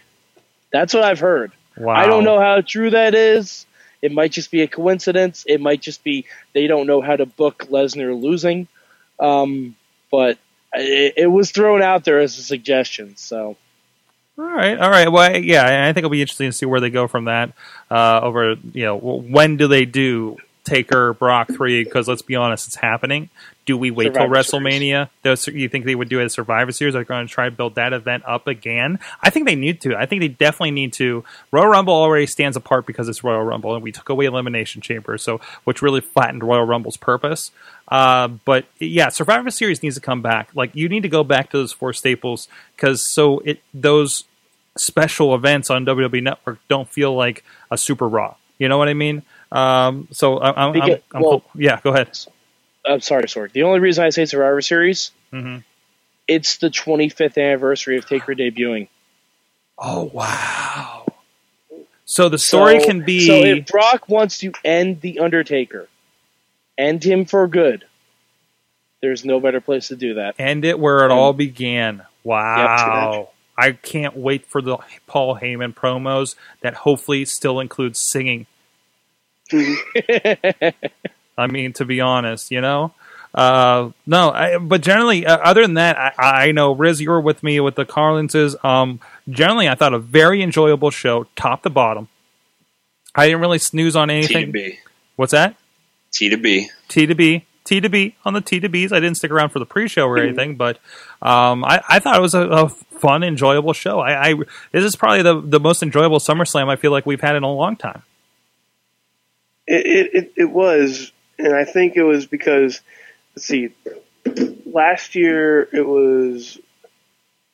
That's 0.71 0.93
what 0.93 1.03
I've 1.03 1.19
heard. 1.19 1.51
Wow. 1.77 1.93
I 1.95 2.05
don't 2.05 2.23
know 2.23 2.39
how 2.39 2.61
true 2.61 2.91
that 2.91 3.13
is. 3.13 3.65
It 4.01 4.13
might 4.13 4.31
just 4.31 4.51
be 4.51 4.61
a 4.61 4.67
coincidence. 4.67 5.43
It 5.45 5.59
might 5.59 5.81
just 5.81 6.01
be 6.01 6.25
they 6.53 6.67
don't 6.67 6.87
know 6.87 7.01
how 7.01 7.17
to 7.17 7.25
book 7.25 7.65
Lesnar 7.69 8.19
losing. 8.19 8.69
Um, 9.19 9.75
but 10.09 10.37
it, 10.73 11.15
it 11.17 11.27
was 11.27 11.51
thrown 11.51 11.81
out 11.81 12.05
there 12.05 12.19
as 12.19 12.37
a 12.37 12.41
suggestion. 12.41 13.17
So 13.17 13.57
All 14.37 14.45
right, 14.45 14.77
all 14.77 14.89
right. 14.89 15.11
Well, 15.11 15.37
yeah, 15.37 15.83
I 15.83 15.93
think 15.93 15.99
it'll 15.99 16.09
be 16.09 16.21
interesting 16.21 16.49
to 16.49 16.53
see 16.53 16.65
where 16.65 16.79
they 16.79 16.89
go 16.89 17.07
from 17.07 17.25
that. 17.25 17.51
Uh, 17.89 18.21
over, 18.23 18.55
you 18.73 18.85
know, 18.85 18.97
when 18.97 19.57
do 19.57 19.67
they 19.67 19.85
do 19.85 20.37
Taker 20.63 21.13
Brock 21.13 21.49
three? 21.49 21.83
Because 21.83 22.07
let's 22.07 22.21
be 22.21 22.35
honest, 22.35 22.67
it's 22.67 22.75
happening. 22.77 23.29
Do 23.71 23.77
we 23.77 23.89
wait 23.89 24.07
Survivor 24.13 24.43
till 24.43 24.59
WrestleMania? 24.59 25.09
Does 25.23 25.47
you 25.47 25.69
think 25.69 25.85
they 25.85 25.95
would 25.95 26.09
do 26.09 26.19
it 26.19 26.25
as 26.25 26.33
Survivor 26.33 26.73
Series? 26.73 26.93
Are 26.93 26.99
they 26.99 27.05
going 27.05 27.25
to 27.25 27.33
try 27.33 27.45
to 27.45 27.55
build 27.55 27.75
that 27.75 27.93
event 27.93 28.23
up 28.27 28.47
again? 28.47 28.99
I 29.21 29.29
think 29.29 29.45
they 29.47 29.55
need 29.55 29.79
to. 29.81 29.95
I 29.95 30.05
think 30.05 30.19
they 30.21 30.27
definitely 30.27 30.71
need 30.71 30.91
to. 30.93 31.23
Royal 31.53 31.67
Rumble 31.67 31.93
already 31.93 32.25
stands 32.25 32.57
apart 32.57 32.85
because 32.85 33.07
it's 33.07 33.23
Royal 33.23 33.43
Rumble, 33.43 33.73
and 33.75 33.81
we 33.81 33.93
took 33.93 34.09
away 34.09 34.25
Elimination 34.25 34.81
Chamber, 34.81 35.17
so 35.17 35.39
which 35.63 35.81
really 35.81 36.01
flattened 36.01 36.43
Royal 36.43 36.65
Rumble's 36.65 36.97
purpose. 36.97 37.51
Uh, 37.87 38.27
but 38.27 38.65
yeah, 38.79 39.07
Survivor 39.07 39.49
Series 39.51 39.81
needs 39.81 39.95
to 39.95 40.01
come 40.01 40.21
back. 40.21 40.49
Like 40.53 40.75
you 40.75 40.89
need 40.89 41.03
to 41.03 41.09
go 41.09 41.23
back 41.23 41.49
to 41.51 41.57
those 41.57 41.71
four 41.71 41.93
staples 41.93 42.49
because 42.75 43.05
so 43.05 43.39
it 43.39 43.61
those 43.73 44.25
special 44.77 45.33
events 45.33 45.69
on 45.69 45.85
WWE 45.85 46.21
Network 46.23 46.59
don't 46.67 46.89
feel 46.89 47.15
like 47.15 47.45
a 47.71 47.77
Super 47.77 48.07
Raw. 48.07 48.35
You 48.59 48.67
know 48.67 48.77
what 48.77 48.89
I 48.89 48.93
mean? 48.93 49.23
Um, 49.51 50.07
so 50.11 50.37
I, 50.39 50.65
I'm, 50.67 50.73
I'm, 50.81 50.89
I'm 51.13 51.21
well- 51.21 51.43
yeah. 51.55 51.79
Go 51.83 51.91
ahead. 51.91 52.17
I'm 52.85 53.01
sorry, 53.01 53.23
Sorg. 53.25 53.51
The 53.51 53.63
only 53.63 53.79
reason 53.79 54.03
I 54.03 54.09
say 54.09 54.25
Survivor 54.25 54.61
Series, 54.61 55.11
Mhm. 55.31 55.63
it's 56.27 56.57
the 56.57 56.69
25th 56.69 57.37
anniversary 57.37 57.97
of 57.97 58.07
Taker 58.07 58.33
debuting. 58.33 58.87
Oh 59.77 60.03
wow! 60.13 61.05
So 62.05 62.29
the 62.29 62.37
story 62.37 62.79
So- 62.79 62.85
can 62.87 63.01
be 63.05 63.25
So 63.27 63.33
if 63.35 63.65
Brock 63.67 64.09
wants 64.09 64.37
to 64.39 64.51
end 64.65 65.01
the 65.01 65.19
Undertaker, 65.19 65.87
end 66.77 67.03
him 67.03 67.25
for 67.25 67.47
good, 67.47 67.85
there's 69.01 69.23
no 69.25 69.39
better 69.39 69.61
place 69.61 69.87
to 69.89 69.95
do 69.95 70.15
that. 70.15 70.35
end 70.39 70.65
it 70.65 70.77
where 70.79 71.03
it 71.05 71.11
all 71.11 71.33
began. 71.33 72.03
Wow! 72.23 73.11
match. 73.27 73.27
I 73.57 73.71
can't 73.73 74.15
wait 74.15 74.45
for 74.47 74.61
the 74.61 74.77
Paul 75.07 75.35
Heyman 75.37 75.73
promos 75.75 76.35
that 76.61 76.73
hopefully 76.73 77.25
still 77.25 77.59
includes 77.59 77.99
singing. 78.01 78.45
I 81.41 81.47
mean, 81.47 81.73
to 81.73 81.85
be 81.85 81.99
honest, 81.99 82.51
you 82.51 82.61
know. 82.61 82.93
Uh, 83.33 83.91
no, 84.05 84.29
I, 84.29 84.57
but 84.57 84.81
generally, 84.81 85.25
uh, 85.25 85.37
other 85.37 85.61
than 85.61 85.75
that, 85.75 85.97
I, 85.97 86.47
I 86.47 86.51
know 86.51 86.75
Rizz, 86.75 86.99
you 86.99 87.09
were 87.09 87.21
with 87.21 87.43
me 87.43 87.59
with 87.59 87.75
the 87.75 87.85
Carlinses. 87.85 88.55
Um, 88.63 88.99
generally, 89.29 89.69
I 89.69 89.75
thought 89.75 89.93
a 89.93 89.99
very 89.99 90.41
enjoyable 90.41 90.91
show, 90.91 91.25
top 91.35 91.63
to 91.63 91.69
bottom. 91.69 92.09
I 93.15 93.27
didn't 93.27 93.41
really 93.41 93.59
snooze 93.59 93.95
on 93.95 94.09
T 94.09 94.21
to 94.21 94.33
anything. 94.33 94.51
B. 94.51 94.79
What's 95.15 95.31
that? 95.31 95.55
T 96.11 96.29
to 96.29 96.37
B. 96.37 96.69
T 96.89 97.05
to 97.05 97.15
B, 97.15 97.45
T 97.63 97.79
to 97.79 97.89
B 97.89 98.15
on 98.25 98.33
the 98.33 98.41
T 98.41 98.59
to 98.59 98.67
Bs. 98.67 98.91
I 98.91 98.99
didn't 98.99 99.15
stick 99.15 99.31
around 99.31 99.49
for 99.49 99.59
the 99.59 99.65
pre-show 99.65 100.05
or 100.07 100.17
anything, 100.17 100.55
but 100.57 100.77
um, 101.21 101.63
I, 101.63 101.81
I 101.87 101.99
thought 101.99 102.17
it 102.17 102.21
was 102.21 102.33
a, 102.33 102.41
a 102.41 102.69
fun, 102.69 103.23
enjoyable 103.23 103.71
show. 103.71 103.99
I, 103.99 104.29
I 104.29 104.33
this 104.73 104.83
is 104.83 104.97
probably 104.97 105.21
the 105.21 105.39
the 105.39 105.59
most 105.59 105.83
enjoyable 105.83 106.19
SummerSlam 106.19 106.69
I 106.69 106.75
feel 106.75 106.91
like 106.91 107.05
we've 107.05 107.21
had 107.21 107.37
in 107.37 107.43
a 107.43 107.51
long 107.51 107.77
time. 107.77 108.03
It, 109.67 109.85
it, 109.85 110.13
it, 110.13 110.33
it 110.35 110.49
was, 110.51 111.13
and 111.45 111.55
I 111.55 111.65
think 111.65 111.95
it 111.95 112.03
was 112.03 112.25
because, 112.25 112.81
let's 113.35 113.45
see, 113.45 113.69
last 114.65 115.15
year 115.15 115.61
it 115.61 115.85
was 115.85 116.57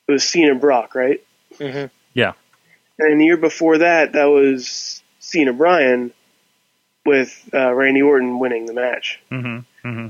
it 0.08 0.12
was 0.12 0.24
Cena 0.24 0.56
Brock, 0.56 0.96
right? 0.96 1.24
Mhm. 1.56 1.89
Yeah. 2.13 2.34
And 3.00 3.20
the 3.20 3.25
year 3.25 3.38
before 3.38 3.79
that, 3.79 4.13
that 4.13 4.25
was 4.25 5.03
Cena 5.20 5.53
Bryan 5.53 6.12
with 7.06 7.50
uh, 7.53 7.74
Randy 7.74 8.01
Orton 8.01 8.39
winning 8.39 8.65
the 8.65 8.74
match. 8.74 9.20
Mm-hmm. 9.32 9.88
Mm-hmm. 9.88 10.08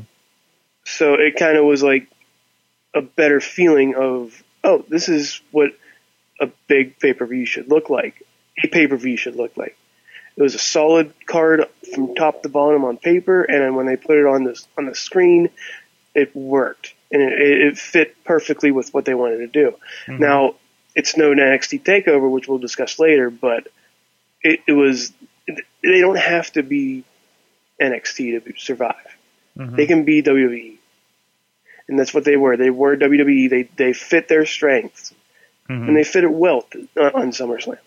So 0.85 1.13
it 1.15 1.35
kind 1.35 1.57
of 1.57 1.65
was 1.65 1.83
like 1.83 2.07
a 2.93 3.01
better 3.01 3.39
feeling 3.39 3.95
of, 3.95 4.41
oh, 4.63 4.83
this 4.87 5.09
is 5.09 5.41
what 5.51 5.71
a 6.39 6.47
big 6.67 6.97
pay 6.99 7.13
per 7.13 7.25
view 7.25 7.45
should 7.45 7.69
look 7.69 7.89
like. 7.89 8.23
A 8.63 8.67
pay 8.67 8.87
per 8.87 8.95
view 8.95 9.17
should 9.17 9.35
look 9.35 9.57
like. 9.57 9.77
It 10.37 10.43
was 10.43 10.55
a 10.55 10.59
solid 10.59 11.13
card 11.25 11.65
from 11.93 12.13
top 12.15 12.43
to 12.43 12.49
bottom 12.49 12.85
on 12.85 12.97
paper, 12.97 13.43
and 13.43 13.61
then 13.61 13.75
when 13.75 13.87
they 13.87 13.97
put 13.97 14.17
it 14.17 14.25
on 14.25 14.43
the 14.43 14.63
on 14.77 14.85
the 14.85 14.95
screen, 14.95 15.49
it 16.13 16.35
worked 16.35 16.93
and 17.11 17.21
it, 17.21 17.61
it 17.61 17.77
fit 17.77 18.23
perfectly 18.23 18.71
with 18.71 18.93
what 18.93 19.05
they 19.05 19.13
wanted 19.13 19.37
to 19.37 19.47
do. 19.47 19.75
Now 20.19 20.55
it's 20.95 21.17
no 21.17 21.31
NXT 21.31 21.83
Takeover, 21.83 22.29
which 22.29 22.47
we'll 22.47 22.57
discuss 22.57 22.99
later, 22.99 23.29
but 23.29 23.67
it, 24.41 24.61
it 24.67 24.73
was. 24.73 25.11
They 25.47 26.01
don't 26.01 26.17
have 26.17 26.51
to 26.53 26.63
be 26.63 27.03
NXT 27.81 28.43
to 28.43 28.59
survive. 28.59 28.95
They 29.55 29.87
can 29.87 30.03
be 30.03 30.21
WWE, 30.21 30.77
and 31.87 31.97
that's 31.97 32.13
what 32.13 32.25
they 32.25 32.35
were. 32.35 32.57
They 32.57 32.69
were 32.69 32.97
WWE. 32.97 33.49
They 33.49 33.63
they 33.63 33.93
fit 33.93 34.27
their 34.27 34.45
strengths, 34.45 35.13
and 35.87 35.95
they 35.95 36.03
fit 36.03 36.23
it 36.23 36.31
well 36.31 36.65
uh, 36.95 37.11
on 37.13 37.31
SummerSlam. 37.31 37.77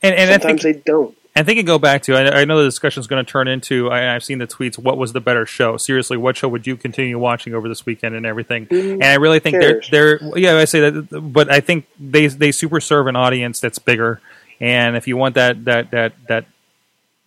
And, 0.00 0.14
and 0.14 0.30
I 0.30 0.34
Sometimes 0.34 0.62
think 0.62 0.76
they 0.76 0.82
don't. 0.90 1.17
I 1.38 1.44
think 1.44 1.60
it 1.60 1.62
go 1.62 1.78
back 1.78 2.02
to 2.02 2.16
I, 2.16 2.40
I 2.40 2.44
know 2.44 2.58
the 2.58 2.64
discussion 2.64 3.00
is 3.00 3.06
going 3.06 3.24
to 3.24 3.30
turn 3.30 3.46
into 3.46 3.90
I, 3.90 4.14
I've 4.14 4.24
seen 4.24 4.38
the 4.38 4.46
tweets. 4.46 4.76
What 4.76 4.98
was 4.98 5.12
the 5.12 5.20
better 5.20 5.46
show? 5.46 5.76
Seriously, 5.76 6.16
what 6.16 6.36
show 6.36 6.48
would 6.48 6.66
you 6.66 6.76
continue 6.76 7.16
watching 7.16 7.54
over 7.54 7.68
this 7.68 7.86
weekend 7.86 8.16
and 8.16 8.26
everything? 8.26 8.66
And 8.70 9.04
I 9.04 9.14
really 9.14 9.38
think 9.38 9.60
they're 9.60 9.80
they're 9.90 10.38
yeah 10.38 10.56
I 10.56 10.64
say 10.64 10.90
that, 10.90 11.32
but 11.32 11.48
I 11.48 11.60
think 11.60 11.86
they 12.00 12.26
they 12.26 12.50
super 12.50 12.80
serve 12.80 13.06
an 13.06 13.14
audience 13.14 13.60
that's 13.60 13.78
bigger. 13.78 14.20
And 14.58 14.96
if 14.96 15.06
you 15.06 15.16
want 15.16 15.36
that 15.36 15.64
that 15.66 15.92
that 15.92 16.14
that 16.26 16.46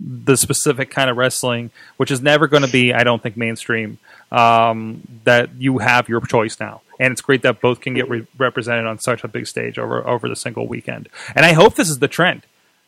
the 0.01 0.35
specific 0.35 0.89
kind 0.89 1.09
of 1.09 1.15
wrestling, 1.15 1.71
which 1.95 2.11
is 2.11 2.21
never 2.21 2.47
going 2.47 2.63
to 2.63 2.71
be, 2.71 2.93
I 2.93 3.03
don't 3.03 3.21
think, 3.23 3.37
mainstream. 3.37 3.99
Um, 4.31 5.01
that 5.25 5.55
you 5.55 5.79
have 5.79 6.07
your 6.07 6.21
choice 6.21 6.57
now, 6.57 6.81
and 6.99 7.11
it's 7.11 7.21
great 7.21 7.41
that 7.41 7.59
both 7.59 7.81
can 7.81 7.93
get 7.93 8.09
re- 8.09 8.25
represented 8.37 8.85
on 8.85 8.97
such 8.97 9.25
a 9.25 9.27
big 9.27 9.45
stage 9.45 9.77
over 9.77 10.07
over 10.07 10.29
the 10.29 10.37
single 10.37 10.67
weekend. 10.67 11.09
And 11.35 11.45
I 11.45 11.51
hope 11.51 11.75
this 11.75 11.89
is 11.89 11.99
the 11.99 12.07
trend. 12.07 12.43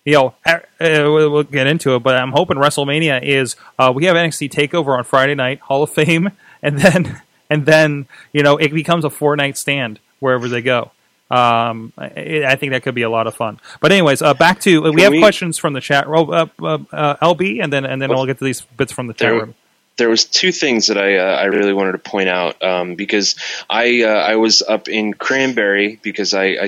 You 0.05 0.13
know, 0.13 0.33
uh, 0.45 0.51
uh, 0.51 0.59
we'll 0.79 1.43
get 1.43 1.65
into 1.65 1.95
it, 1.95 1.99
but 2.03 2.15
I'm 2.15 2.31
hoping 2.31 2.57
WrestleMania 2.57 3.23
is 3.23 3.55
uh, 3.79 3.91
we 3.95 4.05
have 4.05 4.15
NXT 4.17 4.49
Takeover 4.51 4.97
on 4.97 5.03
Friday 5.05 5.35
night, 5.35 5.59
Hall 5.61 5.83
of 5.83 5.91
Fame, 5.91 6.31
and 6.61 6.77
then 6.77 7.21
and 7.49 7.65
then 7.65 8.07
you 8.33 8.43
know 8.43 8.57
it 8.57 8.73
becomes 8.73 9.05
a 9.05 9.09
four 9.09 9.35
night 9.35 9.57
stand 9.57 9.99
wherever 10.19 10.47
they 10.47 10.61
go. 10.61 10.91
Um, 11.31 11.93
I, 11.97 12.43
I 12.45 12.55
think 12.57 12.73
that 12.73 12.83
could 12.83 12.95
be 12.95 13.01
a 13.01 13.09
lot 13.09 13.27
of 13.27 13.33
fun. 13.35 13.59
But 13.79 13.91
anyways, 13.91 14.21
uh, 14.21 14.33
back 14.33 14.59
to 14.61 14.91
we 14.91 15.01
have 15.03 15.13
we- 15.13 15.19
questions 15.19 15.57
from 15.57 15.73
the 15.73 15.81
chat. 15.81 16.05
Oh, 16.07 16.25
uh, 16.31 16.45
uh, 16.61 16.77
uh, 16.91 17.33
LB, 17.33 17.63
and 17.63 17.71
then 17.71 17.85
and 17.85 18.01
then 18.01 18.09
we'll 18.09 18.25
get 18.25 18.39
to 18.39 18.43
these 18.45 18.61
bits 18.61 18.91
from 18.91 19.07
the 19.07 19.13
chat 19.13 19.29
There- 19.29 19.33
room. 19.39 19.55
there 19.95 20.09
was 20.09 20.25
two 20.25 20.51
things 20.51 20.87
that 20.87 20.97
I 20.97 21.17
uh, 21.17 21.37
I 21.37 21.45
really 21.45 21.73
wanted 21.73 21.93
to 21.93 21.97
point 21.99 22.27
out 22.27 22.61
um, 22.61 22.95
because 22.95 23.35
I 23.69 24.03
uh, 24.03 24.07
I 24.09 24.35
was 24.35 24.61
up 24.61 24.89
in 24.89 25.13
Cranberry 25.13 25.97
because 26.03 26.33
I, 26.33 26.57
I 26.61 26.67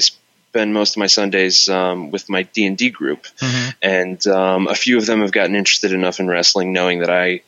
spend 0.56 0.74
most 0.74 0.96
of 0.96 1.00
my 1.00 1.08
Sundays 1.08 1.68
um, 1.68 2.12
with 2.12 2.30
my 2.30 2.44
D 2.44 2.66
and 2.66 2.78
D 2.78 2.90
group, 2.90 3.28
and 3.82 4.26
um, 4.28 4.68
a 4.68 4.74
few 4.76 4.98
of 4.98 5.06
them 5.06 5.20
have 5.20 5.34
gotten 5.34 5.54
interested 5.54 5.92
enough 5.92 6.22
in 6.22 6.28
wrestling, 6.28 6.72
knowing 6.72 7.00
that 7.00 7.10
I 7.10 7.42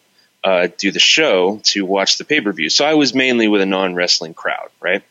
uh, 0.44 0.68
do 0.78 0.92
the 0.92 1.00
show 1.00 1.62
to 1.72 1.86
watch 1.86 2.18
the 2.18 2.26
pay 2.26 2.42
per 2.42 2.52
view. 2.52 2.70
So 2.70 2.84
I 2.86 2.96
was 2.96 3.14
mainly 3.16 3.48
with 3.48 3.62
a 3.62 3.66
non 3.66 3.96
wrestling 3.96 4.34
crowd, 4.34 4.70
right? 4.82 5.04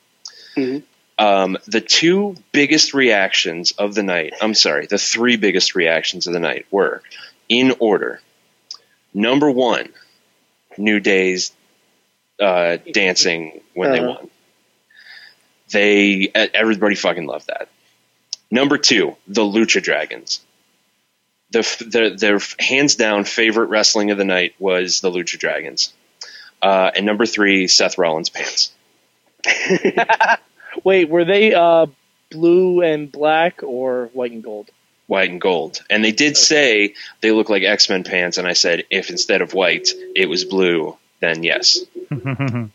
Um, 1.18 1.56
the 1.66 1.80
two 1.80 2.36
biggest 2.52 2.92
reactions 2.92 3.70
of 3.72 3.94
the 3.94 4.02
night, 4.02 4.34
I'm 4.42 4.52
sorry, 4.52 4.84
the 4.86 4.98
three 4.98 5.36
biggest 5.36 5.74
reactions 5.74 6.26
of 6.26 6.34
the 6.34 6.40
night 6.40 6.66
were 6.70 7.00
in 7.48 7.72
order. 7.78 8.20
Number 9.14 9.50
one, 9.50 9.88
New 10.76 11.00
Day's 11.00 11.50
uh, 12.38 12.76
dancing 12.92 13.62
when 13.72 13.92
they 13.92 14.00
Uh-huh. 14.00 14.16
won. 14.20 14.30
They 15.72 16.30
everybody 16.34 16.94
fucking 16.94 17.24
loved 17.26 17.46
that. 17.48 17.68
Number 18.50 18.78
two, 18.78 19.16
the 19.26 19.42
Lucha 19.42 19.82
Dragons. 19.82 20.40
The, 21.50 21.60
the 21.88 22.16
their 22.18 22.40
hands 22.58 22.96
down 22.96 23.24
favorite 23.24 23.68
wrestling 23.68 24.10
of 24.10 24.18
the 24.18 24.24
night 24.24 24.54
was 24.58 25.00
the 25.00 25.10
Lucha 25.10 25.38
Dragons. 25.38 25.92
Uh, 26.60 26.90
and 26.94 27.06
number 27.06 27.26
three, 27.26 27.68
Seth 27.68 27.98
Rollins 27.98 28.30
pants. 28.30 28.72
Wait, 30.84 31.08
were 31.08 31.24
they 31.24 31.54
uh, 31.54 31.86
blue 32.30 32.82
and 32.82 33.10
black 33.10 33.62
or 33.62 34.10
white 34.12 34.32
and 34.32 34.42
gold? 34.42 34.70
white 35.06 35.30
and 35.30 35.40
gold. 35.40 35.82
And 35.88 36.04
they 36.04 36.12
did 36.12 36.36
say 36.36 36.94
they 37.20 37.32
look 37.32 37.48
like 37.48 37.62
X 37.62 37.88
Men 37.88 38.04
pants, 38.04 38.38
and 38.38 38.46
I 38.46 38.52
said 38.52 38.84
if 38.90 39.10
instead 39.10 39.40
of 39.40 39.54
white 39.54 39.88
it 40.14 40.28
was 40.28 40.44
blue, 40.44 40.96
then 41.20 41.42
yes. 41.42 41.80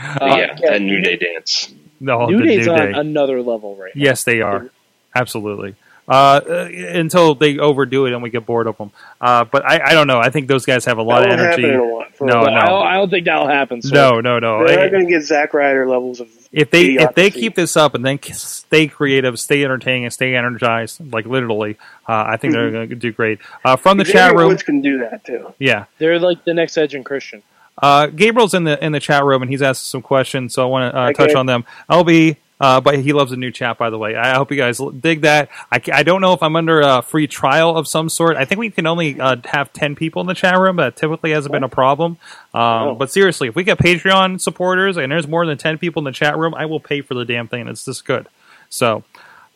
Uh, 0.00 0.36
yeah, 0.36 0.54
that 0.62 0.80
New 0.80 1.00
Day 1.00 1.16
dance. 1.16 1.74
No, 2.00 2.26
New 2.26 2.38
the 2.38 2.44
Day's 2.46 2.66
New 2.66 2.72
on 2.72 2.94
another 2.94 3.42
level 3.42 3.76
right 3.76 3.94
now. 3.94 4.02
Yes, 4.02 4.24
they 4.24 4.40
are. 4.40 4.70
Absolutely. 5.14 5.74
uh, 6.08 6.40
uh, 6.48 6.68
until 6.72 7.34
they 7.34 7.58
overdo 7.58 8.06
it 8.06 8.12
and 8.14 8.22
we 8.22 8.30
get 8.30 8.46
bored 8.46 8.66
of 8.66 8.78
them. 8.78 8.90
Uh, 9.20 9.44
but 9.44 9.64
I, 9.66 9.90
I 9.90 9.92
don't 9.92 10.06
know. 10.06 10.18
I 10.18 10.30
think 10.30 10.48
those 10.48 10.64
guys 10.64 10.84
have 10.86 10.96
a 10.98 11.02
lot 11.02 11.20
That 11.20 11.32
of 11.32 11.38
energy. 11.40 11.64
in 11.68 11.74
a 11.74 11.84
while. 11.84 12.04
For 12.14 12.26
No. 12.26 12.40
I, 12.40 12.66
don't, 12.66 12.86
I 12.86 12.94
don't 12.94 13.10
think 13.10 13.26
that'll 13.26 13.46
happen. 13.48 13.82
So. 13.82 13.94
No, 13.94 14.20
no, 14.20 14.38
no. 14.38 14.66
They're 14.66 14.80
not 14.84 14.90
going 14.90 15.04
to 15.06 15.10
get 15.10 15.22
Zack 15.22 15.52
Ryder 15.54 15.86
levels 15.86 16.20
of. 16.20 16.28
if 16.50 16.70
they 16.70 16.94
if 16.94 17.14
they 17.14 17.30
keep 17.30 17.54
this 17.54 17.76
up 17.76 17.94
and 17.94 18.04
then 18.04 18.20
stay 18.22 18.88
creative, 18.88 19.38
stay 19.38 19.62
entertaining, 19.64 20.04
and 20.04 20.12
stay 20.12 20.34
energized, 20.34 21.12
like 21.12 21.26
literally, 21.26 21.76
uh, 22.08 22.24
I 22.26 22.38
think 22.38 22.54
they're 22.54 22.70
going 22.70 22.88
to 22.88 22.94
do 22.96 23.12
great. 23.12 23.38
Uh, 23.64 23.76
from 23.76 23.98
the 23.98 24.04
Xavier 24.04 24.20
chat 24.20 24.34
room, 24.34 24.48
Woods 24.48 24.62
can 24.62 24.80
do 24.80 24.98
that 25.00 25.24
too. 25.24 25.52
yeah. 25.58 25.84
They're 25.98 26.18
like 26.18 26.44
the 26.44 26.54
next 26.54 26.76
Edge 26.78 26.94
and 26.94 27.04
Christian. 27.04 27.42
Uh, 27.80 28.06
Gabriel's 28.06 28.54
in 28.54 28.64
the 28.64 28.82
in 28.84 28.92
the 28.92 29.00
chat 29.00 29.24
room 29.24 29.42
and 29.42 29.50
he's 29.50 29.62
asked 29.62 29.88
some 29.88 30.02
questions, 30.02 30.54
so 30.54 30.62
I 30.62 30.66
want 30.66 30.92
to 30.92 30.98
uh, 30.98 31.12
touch 31.12 31.34
on 31.34 31.46
them. 31.46 31.64
LB, 31.88 32.36
uh, 32.60 32.80
but 32.80 32.98
he 32.98 33.12
loves 33.12 33.30
a 33.30 33.36
new 33.36 33.52
chat, 33.52 33.78
by 33.78 33.88
the 33.88 33.98
way. 33.98 34.16
I 34.16 34.34
hope 34.34 34.50
you 34.50 34.56
guys 34.56 34.80
dig 35.00 35.20
that. 35.20 35.48
I, 35.70 35.80
I 35.92 36.02
don't 36.02 36.20
know 36.20 36.32
if 36.32 36.42
I'm 36.42 36.56
under 36.56 36.80
a 36.80 37.02
free 37.02 37.28
trial 37.28 37.76
of 37.76 37.86
some 37.86 38.08
sort. 38.08 38.36
I 38.36 38.44
think 38.44 38.58
we 38.58 38.70
can 38.70 38.86
only 38.86 39.20
uh, 39.20 39.36
have 39.44 39.72
ten 39.72 39.94
people 39.94 40.20
in 40.20 40.26
the 40.26 40.34
chat 40.34 40.58
room. 40.58 40.76
That 40.76 40.96
typically 40.96 41.30
hasn't 41.30 41.52
been 41.52 41.62
a 41.62 41.68
problem. 41.68 42.18
Um, 42.52 42.60
Oh. 42.88 42.94
But 42.94 43.10
seriously, 43.12 43.48
if 43.48 43.54
we 43.54 43.62
get 43.64 43.78
Patreon 43.78 44.40
supporters 44.40 44.96
and 44.96 45.12
there's 45.12 45.28
more 45.28 45.46
than 45.46 45.56
ten 45.56 45.78
people 45.78 46.00
in 46.00 46.04
the 46.04 46.12
chat 46.12 46.36
room, 46.36 46.54
I 46.54 46.66
will 46.66 46.80
pay 46.80 47.00
for 47.00 47.14
the 47.14 47.24
damn 47.24 47.46
thing. 47.48 47.68
It's 47.68 47.84
this 47.84 48.02
good. 48.02 48.26
So. 48.70 49.04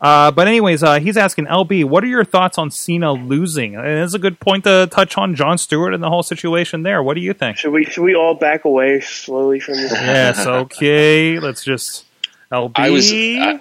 Uh, 0.03 0.33
but 0.33 0.49
anyways, 0.49 0.83
uh, 0.83 0.99
he's 0.99 1.17
asking 1.17 1.47
LB, 1.47 1.85
what 1.85 2.03
are 2.03 2.09
your 2.09 2.25
thoughts 2.25 2.59
on 2.59 2.73
Cena 2.73 3.13
losing? 3.13 3.77
And 3.77 3.87
it's 3.87 4.15
a 4.15 4.19
good 4.19 4.41
point 4.41 4.65
to 4.65 4.89
touch 4.91 5.17
on 5.17 5.37
Jon 5.37 5.59
Stewart 5.59 5.95
and 5.95 6.03
the 6.03 6.09
whole 6.09 6.25
situation 6.25 6.83
there. 6.83 7.01
What 7.05 7.15
do 7.15 7.21
you 7.21 7.33
think? 7.33 7.59
Should 7.59 7.73
we? 7.73 7.85
Should 7.85 8.03
we 8.03 8.17
all 8.17 8.35
back 8.35 8.65
away 8.65 8.99
slowly 9.01 9.61
from 9.61 9.75
this? 9.75 9.93
Yes, 10.03 10.45
okay. 10.45 11.39
Let's 11.39 11.63
just 11.63 12.05
LB. 12.51 12.73
I 12.75 12.91
was 12.91 13.13
I, 13.13 13.59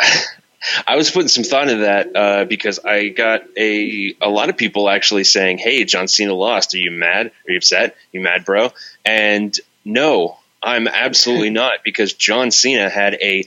I 0.88 0.96
was 0.96 1.12
putting 1.12 1.28
some 1.28 1.44
thought 1.44 1.70
into 1.70 1.84
that 1.84 2.16
uh, 2.16 2.46
because 2.46 2.80
I 2.80 3.10
got 3.10 3.44
a 3.56 4.16
a 4.20 4.30
lot 4.30 4.50
of 4.50 4.58
people 4.58 4.90
actually 4.90 5.24
saying, 5.24 5.60
"Hey, 5.60 5.86
John 5.86 6.08
Cena 6.08 6.34
lost. 6.34 6.74
Are 6.74 6.80
you 6.80 6.92
mad? 6.92 7.28
Are 7.28 7.52
you 7.52 7.58
upset? 7.58 7.96
you 8.12 8.22
mad, 8.22 8.46
bro?" 8.46 8.72
And 9.06 9.58
no, 9.86 10.38
I'm 10.62 10.88
absolutely 10.88 11.50
not 11.62 11.84
because 11.84 12.14
John 12.14 12.50
Cena 12.50 12.90
had 12.90 13.14
a 13.16 13.46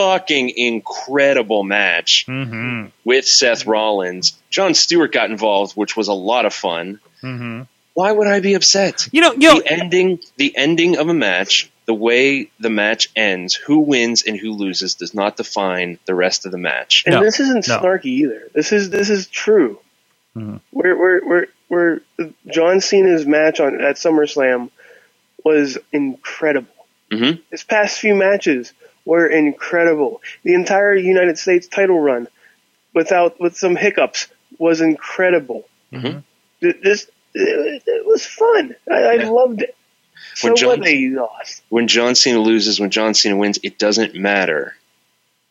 fucking 0.00 0.50
incredible 0.56 1.62
match 1.64 2.24
hmm 2.26 2.86
with 3.04 3.26
Seth 3.26 3.66
Rollins. 3.66 4.32
Jon 4.50 4.74
Stewart 4.74 5.12
got 5.12 5.30
involved, 5.30 5.72
which 5.76 5.96
was 5.96 6.08
a 6.08 6.12
lot 6.12 6.46
of 6.46 6.54
fun. 6.54 7.00
hmm 7.20 7.62
Why 7.94 8.12
would 8.12 8.26
I 8.28 8.40
be 8.40 8.54
upset? 8.54 9.08
You 9.12 9.20
know, 9.20 9.32
you 9.32 9.48
know, 9.48 9.60
the 9.60 9.70
ending 9.70 10.18
the 10.36 10.56
ending 10.56 10.96
of 10.98 11.08
a 11.08 11.14
match 11.14 11.70
the 11.86 11.94
way 11.94 12.50
the 12.60 12.70
match 12.70 13.08
ends 13.16 13.54
who 13.54 13.80
wins 13.80 14.22
and 14.22 14.38
who 14.38 14.52
loses 14.52 14.94
does 14.94 15.12
not 15.12 15.36
define 15.36 15.98
the 16.06 16.14
rest 16.14 16.46
of 16.46 16.52
the 16.52 16.58
match 16.58 17.02
And 17.04 17.16
No, 17.16 17.24
this 17.24 17.40
isn't 17.40 17.66
no. 17.66 17.78
snarky 17.80 18.04
either. 18.22 18.48
This 18.54 18.70
is 18.72 18.90
this 18.90 19.10
is 19.10 19.26
true. 19.26 19.80
Mhm. 20.36 20.60
Where 20.70 20.96
where 20.96 21.20
where 21.20 21.46
where 21.68 22.00
John 22.46 22.80
Cena's 22.80 23.26
match 23.26 23.58
on 23.60 23.80
at 23.80 23.96
SummerSlam 23.96 24.70
was 25.44 25.78
incredible. 25.92 26.72
Mhm. 27.10 27.40
His 27.50 27.64
past 27.64 27.98
few 27.98 28.14
matches 28.14 28.72
were 29.04 29.26
incredible. 29.26 30.20
The 30.44 30.54
entire 30.54 30.94
United 30.94 31.38
States 31.38 31.66
title 31.68 31.98
run, 32.00 32.28
without 32.94 33.40
with 33.40 33.56
some 33.56 33.76
hiccups, 33.76 34.28
was 34.58 34.80
incredible. 34.80 35.66
Mhm. 35.92 36.22
This 36.60 37.06
it, 37.34 37.82
it 37.86 38.06
was 38.06 38.26
fun. 38.26 38.74
I, 38.90 38.94
I 38.94 39.12
Yeah. 39.14 39.28
loved 39.30 39.62
it. 39.62 39.74
So 40.34 40.48
When 40.48 40.56
John- 40.56 40.68
what 40.68 40.82
they 40.84 41.08
lost. 41.08 41.62
when 41.70 41.88
John 41.88 42.14
Cena 42.14 42.38
loses 42.40 42.78
when 42.78 42.90
John 42.90 43.14
Cena 43.14 43.36
wins 43.36 43.58
it 43.62 43.78
doesn't 43.78 44.14
matter 44.14 44.76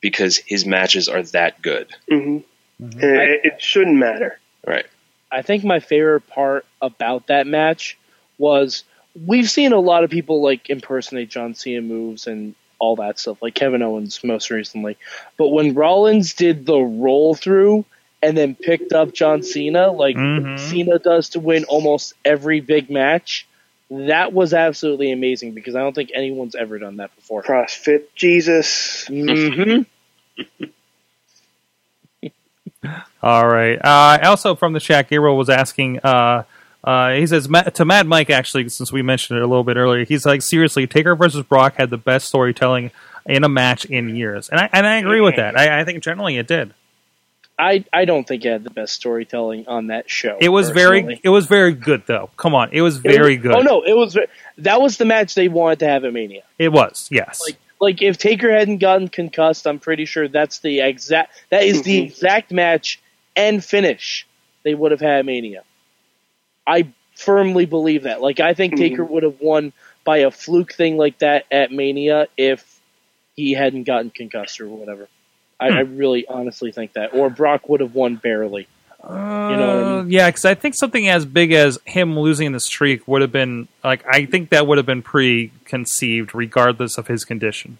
because 0.02 0.38
his 0.38 0.66
matches 0.66 1.10
are 1.10 1.24
that 1.24 1.62
good 1.62 1.88
hmm 2.08 2.38
And 2.80 3.04
it, 3.04 3.42
it 3.44 3.62
shouldn't 3.62 3.98
matter. 3.98 4.40
right 4.66 4.86
I 5.32 5.42
think 5.42 5.64
my 5.64 5.80
favorite 5.80 6.28
part 6.28 6.66
about 6.82 7.28
that 7.28 7.46
match 7.48 7.98
was 8.38 8.84
we've 9.28 9.50
seen 9.50 9.74
a 9.74 9.80
lot 9.80 10.04
of 10.04 10.10
people 10.10 10.42
like 10.42 10.70
impersonate 10.70 11.30
John 11.30 11.56
Cena 11.56 11.82
moves 11.82 12.28
and 12.28 12.56
all 12.80 12.96
that 12.98 13.20
stuff, 13.20 13.42
like 13.42 13.54
Kevin 13.56 13.82
Owens 13.82 14.24
most 14.24 14.50
recently. 14.50 14.98
But 15.38 15.50
when 15.50 15.74
Rollins 15.74 16.34
did 16.34 16.66
the 16.66 16.80
roll 16.80 17.36
through 17.36 17.86
and 18.22 18.38
then 18.38 18.56
picked 18.56 18.94
up 18.94 19.14
John 19.14 19.44
Cena, 19.44 19.92
like 19.92 20.16
Mhm. 20.18 20.60
Cena 20.60 21.00
does 21.00 21.30
to 21.30 21.40
win 21.40 21.66
almost 21.66 22.14
every 22.26 22.62
big 22.62 22.90
match, 22.90 23.48
that 23.92 24.34
was 24.34 24.54
absolutely 24.54 25.12
amazing 25.12 25.54
because 25.54 25.76
I 25.76 25.80
don't 25.80 25.94
think 25.94 26.12
anyone's 26.14 26.56
ever 26.56 26.80
done 26.80 26.98
that 26.98 27.16
before. 27.16 27.44
CrossFit 27.44 28.06
Jesus. 28.16 29.06
hmm 29.08 29.82
all 33.24 33.48
right. 33.48 33.78
Uh, 33.84 34.20
also 34.24 34.56
from 34.56 34.74
the 34.74 34.80
chat, 34.80 35.10
Gabriel 35.10 35.38
was 35.38 35.50
asking. 35.50 36.00
Uh, 36.00 36.44
uh, 36.84 37.12
he 37.12 37.28
says 37.28 37.48
to 37.74 37.86
Mad 37.86 38.08
Mike 38.08 38.30
actually, 38.30 38.70
since 38.70 38.92
we 38.92 39.02
mentioned 39.02 39.38
it 39.38 39.44
a 39.44 39.48
little 39.48 39.64
bit 39.64 39.78
earlier. 39.78 40.06
He's 40.06 40.26
like, 40.26 40.42
seriously, 40.42 40.88
Taker 40.88 41.16
versus 41.16 41.44
Brock 41.44 41.76
had 41.76 41.90
the 41.90 41.98
best 41.98 42.28
storytelling 42.28 42.92
in 43.26 43.44
a 43.44 43.50
match 43.50 43.86
in 43.86 44.16
years, 44.16 44.50
and 44.50 44.60
I 44.60 44.70
and 44.72 44.88
I 44.88 44.96
agree 44.98 45.22
with 45.22 45.36
that. 45.36 45.58
I, 45.58 45.82
I 45.82 45.84
think 45.86 46.02
generally 46.04 46.38
it 46.38 46.48
did. 46.48 46.74
I, 47.62 47.84
I 47.92 48.06
don't 48.06 48.26
think 48.26 48.46
it 48.46 48.50
had 48.50 48.64
the 48.64 48.70
best 48.70 48.94
storytelling 48.94 49.68
on 49.68 49.88
that 49.88 50.10
show. 50.10 50.38
It 50.40 50.48
was 50.48 50.72
personally. 50.72 51.02
very 51.02 51.22
it 51.26 51.30
was 51.30 51.46
very 51.46 51.74
good 51.74 52.04
though. 52.06 52.30
Come 52.38 52.56
on, 52.56 52.70
it 52.72 52.82
was 52.82 52.98
It 53.00 53.02
very 53.04 53.36
was- 53.38 53.44
good. 53.44 53.56
Oh 53.56 53.62
no, 53.62 53.82
it 53.82 53.94
was 53.98 54.18
that 54.60 54.80
was 54.82 54.96
the 54.98 55.04
match 55.06 55.36
they 55.36 55.50
wanted 55.50 55.80
to 55.80 55.88
have 55.88 56.06
at 56.06 56.14
Mania. 56.14 56.44
it 56.58 56.70
was. 56.70 57.10
Yes. 57.12 57.42
Like 57.46 57.58
like 57.82 58.02
if 58.02 58.18
Taker 58.18 58.50
hadn't 58.52 58.78
gotten 58.78 59.10
concussed, 59.10 59.68
I'm 59.68 59.80
pretty 59.80 60.06
sure 60.06 60.30
that's 60.30 60.60
the 60.60 60.80
exact 60.80 61.34
that 61.50 61.64
is 61.64 61.82
the 61.82 62.00
Mhm. 62.00 62.06
exact 62.06 62.52
match 62.54 63.02
and 63.36 63.62
finish 63.64 64.26
they 64.64 64.74
would 64.74 64.92
have 64.92 65.02
had 65.02 65.20
at 65.20 65.26
Mania. 65.26 65.64
I 66.70 66.88
firmly 67.16 67.66
believe 67.66 68.04
that. 68.04 68.22
Like 68.22 68.40
I 68.40 68.54
think 68.54 68.76
Mhm. 68.76 68.78
Taker 68.78 69.04
would 69.04 69.24
have 69.24 69.42
won 69.42 69.74
by 70.04 70.20
a 70.20 70.32
fluke 70.32 70.74
thing 70.74 70.98
like 70.98 71.20
that 71.20 71.46
at 71.52 71.72
Mania 71.72 72.28
if 72.38 72.80
he 73.36 73.54
hadn't 73.54 73.84
gotten 73.84 74.10
concussed 74.10 74.62
or 74.62 74.68
whatever. 74.68 75.08
I, 75.60 75.70
I 75.70 75.80
really 75.82 76.26
honestly 76.28 76.72
think 76.72 76.94
that. 76.94 77.14
Or 77.14 77.30
Brock 77.30 77.68
would 77.68 77.82
have 77.82 77.94
won 77.94 78.16
barely. 78.16 78.68
Uh, 79.04 79.14
know 79.14 79.78
what 79.78 79.86
I 79.86 80.02
mean? 80.02 80.12
Yeah, 80.12 80.28
because 80.30 80.46
I 80.46 80.56
think 80.56 80.76
something 80.76 81.08
as 81.08 81.26
big 81.26 81.52
as 81.54 81.80
him 81.86 82.20
losing 82.20 82.52
the 82.52 82.60
streak 82.60 83.08
would 83.08 83.22
have 83.22 83.32
been 83.32 83.68
like 83.84 84.06
I 84.08 84.26
think 84.26 84.50
that 84.50 84.68
would 84.68 84.78
have 84.78 84.86
been 84.86 85.02
preconceived, 85.02 86.36
regardless 86.36 86.98
of 86.98 87.08
his 87.08 87.26
condition. 87.26 87.78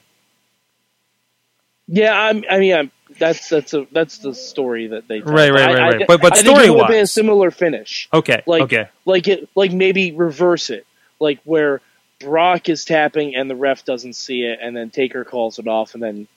Yeah, 1.88 2.14
I'm, 2.14 2.44
I 2.50 2.60
mean, 2.60 2.76
I'm, 2.76 2.92
that's 3.20 3.50
that's 3.50 3.74
a 3.74 3.86
that's 3.92 4.18
the 4.20 4.34
story 4.34 4.88
that 4.88 5.08
they 5.08 5.20
tell. 5.22 5.34
Right, 5.34 5.52
right, 5.52 5.62
I- 5.62 5.74
right, 5.74 5.80
I 5.82 5.90
right. 5.90 5.98
thi- 6.00 6.06
But- 6.08 6.22
but 6.22 6.34
I 6.38 6.42
think 6.42 6.58
it 6.60 6.70
would 6.72 6.80
have 6.82 6.88
been 6.90 7.04
a 7.04 7.08
similar 7.08 7.52
finish. 7.52 8.10
Okay, 8.14 8.42
Like, 8.48 8.64
okay, 8.64 8.90
like 9.06 9.28
it, 9.28 9.50
like 9.56 9.72
maybe 9.72 10.12
reverse 10.12 10.70
it, 10.70 10.86
like 11.20 11.40
where 11.44 11.82
Brock 12.20 12.68
is 12.70 12.84
tapping 12.86 13.36
and 13.36 13.50
the 13.50 13.56
ref 13.56 13.86
doesn't 13.86 14.14
see 14.14 14.42
it, 14.44 14.60
and 14.62 14.76
then 14.76 14.90
Taker 14.90 15.24
calls 15.24 15.60
it 15.60 15.68
off, 15.68 15.94
and 15.94 16.02
then 16.04 16.28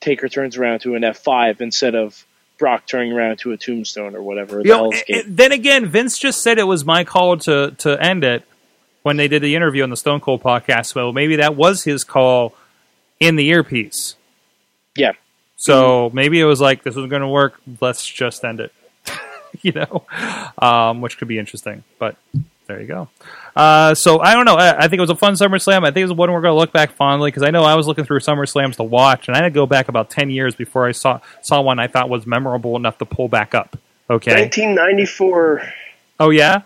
Taker 0.00 0.28
turns 0.28 0.56
around 0.56 0.80
to 0.80 0.94
an 0.94 1.04
F 1.04 1.18
five 1.18 1.60
instead 1.60 1.94
of 1.94 2.24
Brock 2.58 2.86
turning 2.86 3.12
around 3.12 3.38
to 3.40 3.52
a 3.52 3.56
tombstone 3.56 4.14
or 4.14 4.22
whatever. 4.22 4.62
the 4.62 4.68
know, 4.68 4.90
it- 4.92 5.04
it- 5.08 5.36
then 5.36 5.52
again, 5.52 5.86
Vince 5.86 6.18
just 6.18 6.42
said 6.42 6.58
it 6.58 6.64
was 6.66 6.84
my 6.84 7.04
call 7.04 7.36
to 7.38 7.72
to 7.78 8.00
end 8.02 8.24
it 8.24 8.42
when 9.02 9.16
they 9.16 9.28
did 9.28 9.42
the 9.42 9.54
interview 9.54 9.82
on 9.82 9.90
the 9.90 9.96
Stone 9.96 10.20
Cold 10.20 10.42
podcast. 10.42 10.86
So 10.92 11.12
maybe 11.12 11.36
that 11.36 11.54
was 11.56 11.84
his 11.84 12.02
call 12.04 12.54
in 13.20 13.36
the 13.36 13.48
earpiece. 13.48 14.16
Yeah. 14.96 15.12
So 15.56 16.10
maybe 16.12 16.38
it 16.38 16.44
was 16.44 16.60
like 16.60 16.82
this 16.82 16.94
was 16.94 17.08
going 17.08 17.22
to 17.22 17.28
work. 17.28 17.60
Let's 17.80 18.06
just 18.06 18.44
end 18.44 18.60
it. 18.60 18.72
you 19.62 19.72
know, 19.72 20.04
um, 20.58 21.00
which 21.00 21.18
could 21.18 21.28
be 21.28 21.38
interesting. 21.38 21.82
But 21.98 22.16
there 22.66 22.80
you 22.80 22.86
go. 22.86 23.08
Uh, 23.54 23.94
so 23.94 24.20
I 24.20 24.34
don't 24.34 24.44
know. 24.44 24.56
I, 24.56 24.76
I 24.84 24.88
think 24.88 24.94
it 24.94 25.00
was 25.00 25.10
a 25.10 25.16
fun 25.16 25.34
SummerSlam. 25.34 25.84
I 25.84 25.86
think 25.90 25.98
it 25.98 26.04
was 26.04 26.12
one 26.12 26.30
we're 26.30 26.40
going 26.40 26.52
to 26.52 26.58
look 26.58 26.72
back 26.72 26.92
fondly 26.92 27.30
because 27.30 27.42
I 27.42 27.50
know 27.50 27.62
I 27.62 27.74
was 27.74 27.86
looking 27.86 28.04
through 28.04 28.20
SummerSlams 28.20 28.76
to 28.76 28.82
watch, 28.82 29.28
and 29.28 29.36
I 29.36 29.38
had 29.38 29.44
to 29.44 29.50
go 29.50 29.66
back 29.66 29.88
about 29.88 30.10
ten 30.10 30.30
years 30.30 30.54
before 30.54 30.86
I 30.86 30.92
saw 30.92 31.20
saw 31.42 31.62
one 31.62 31.78
I 31.78 31.86
thought 31.86 32.10
was 32.10 32.26
memorable 32.26 32.76
enough 32.76 32.98
to 32.98 33.06
pull 33.06 33.28
back 33.28 33.54
up. 33.54 33.78
Okay. 34.10 34.32
1994. 34.32 35.62
Oh 36.20 36.30
yeah. 36.30 36.62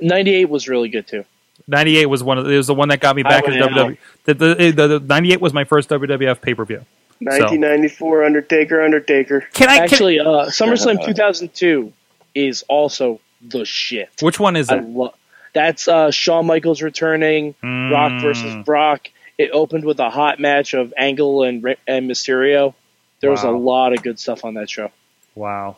Ninety 0.00 0.34
eight 0.34 0.48
was 0.48 0.68
really 0.68 0.88
good 0.88 1.06
too. 1.06 1.24
98 1.68 2.06
was 2.06 2.24
one 2.24 2.38
of 2.38 2.50
it 2.50 2.56
was 2.56 2.66
the 2.66 2.74
one 2.74 2.88
that 2.88 3.00
got 3.00 3.14
me 3.14 3.22
back 3.22 3.44
I 3.44 3.52
into 3.52 3.64
would 3.66 3.74
know. 3.74 3.88
WWE. 3.90 3.98
The, 4.24 4.34
the, 4.34 4.70
the, 4.72 4.98
the 4.98 5.00
98 5.00 5.40
was 5.40 5.52
my 5.52 5.64
first 5.64 5.88
WWF 5.90 6.40
pay 6.40 6.54
per 6.54 6.64
view. 6.64 6.84
1994 7.24 8.24
Undertaker. 8.24 8.82
Undertaker. 8.82 9.40
Can 9.52 9.68
I? 9.68 9.76
Can, 9.76 9.84
Actually, 9.84 10.20
uh, 10.20 10.46
SummerSlam 10.46 11.04
two 11.04 11.14
thousand 11.14 11.54
two 11.54 11.92
is 12.34 12.64
also 12.68 13.20
the 13.40 13.64
shit. 13.64 14.08
which 14.20 14.38
one 14.40 14.56
is 14.56 14.68
I 14.70 14.76
it? 14.78 14.84
love 14.88 15.14
that's 15.54 15.86
uh, 15.88 16.10
Shawn 16.10 16.46
Michaels 16.46 16.80
returning, 16.82 17.52
Brock 17.60 18.12
Mm. 18.12 18.22
versus 18.22 18.64
Brock. 18.64 19.08
It 19.36 19.50
opened 19.52 19.84
with 19.84 19.98
a 20.00 20.08
hot 20.10 20.38
match 20.40 20.72
of 20.74 20.94
Angle 20.96 21.42
and 21.42 21.62
Ri- 21.62 21.76
and 21.86 22.10
Mysterio. 22.10 22.74
There 23.20 23.30
was 23.30 23.42
a 23.44 23.50
lot 23.50 23.92
of 23.92 24.02
good 24.02 24.18
stuff 24.18 24.44
on 24.44 24.54
that 24.54 24.68
show. 24.70 24.90
Wow. 25.34 25.76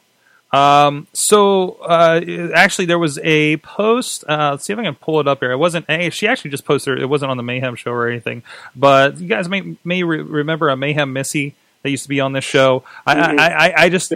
Um, 0.54 1.06
so 1.12 1.72
uh, 1.82 2.20
actually, 2.54 2.86
there 2.86 2.98
was 2.98 3.18
a 3.22 3.56
post. 3.58 4.24
Uh, 4.28 4.50
let's 4.52 4.64
see 4.64 4.72
if 4.72 4.78
I 4.78 4.82
can 4.84 4.94
pull 4.94 5.20
it 5.20 5.26
up 5.28 5.40
here. 5.40 5.52
It 5.52 5.56
wasn't. 5.56 5.86
A, 5.88 6.10
She 6.10 6.26
actually 6.28 6.50
just 6.50 6.64
posted. 6.64 6.98
it. 6.98 7.02
It 7.02 7.06
wasn't 7.06 7.30
on 7.30 7.36
the 7.36 7.42
Mayhem 7.42 7.74
show 7.76 7.90
or 7.90 8.08
anything. 8.08 8.42
But 8.76 9.18
you 9.18 9.28
guys 9.28 9.48
may 9.48 9.76
may 9.84 10.02
re- 10.02 10.22
remember 10.22 10.68
a 10.68 10.76
Mayhem 10.76 11.12
Missy 11.12 11.54
that 11.82 11.90
used 11.90 12.04
to 12.04 12.08
be 12.08 12.20
on 12.20 12.32
this 12.32 12.44
show. 12.44 12.84
I. 13.06 13.14
I, 13.14 13.48
I, 13.48 13.74
I 13.84 13.88
just 13.88 14.12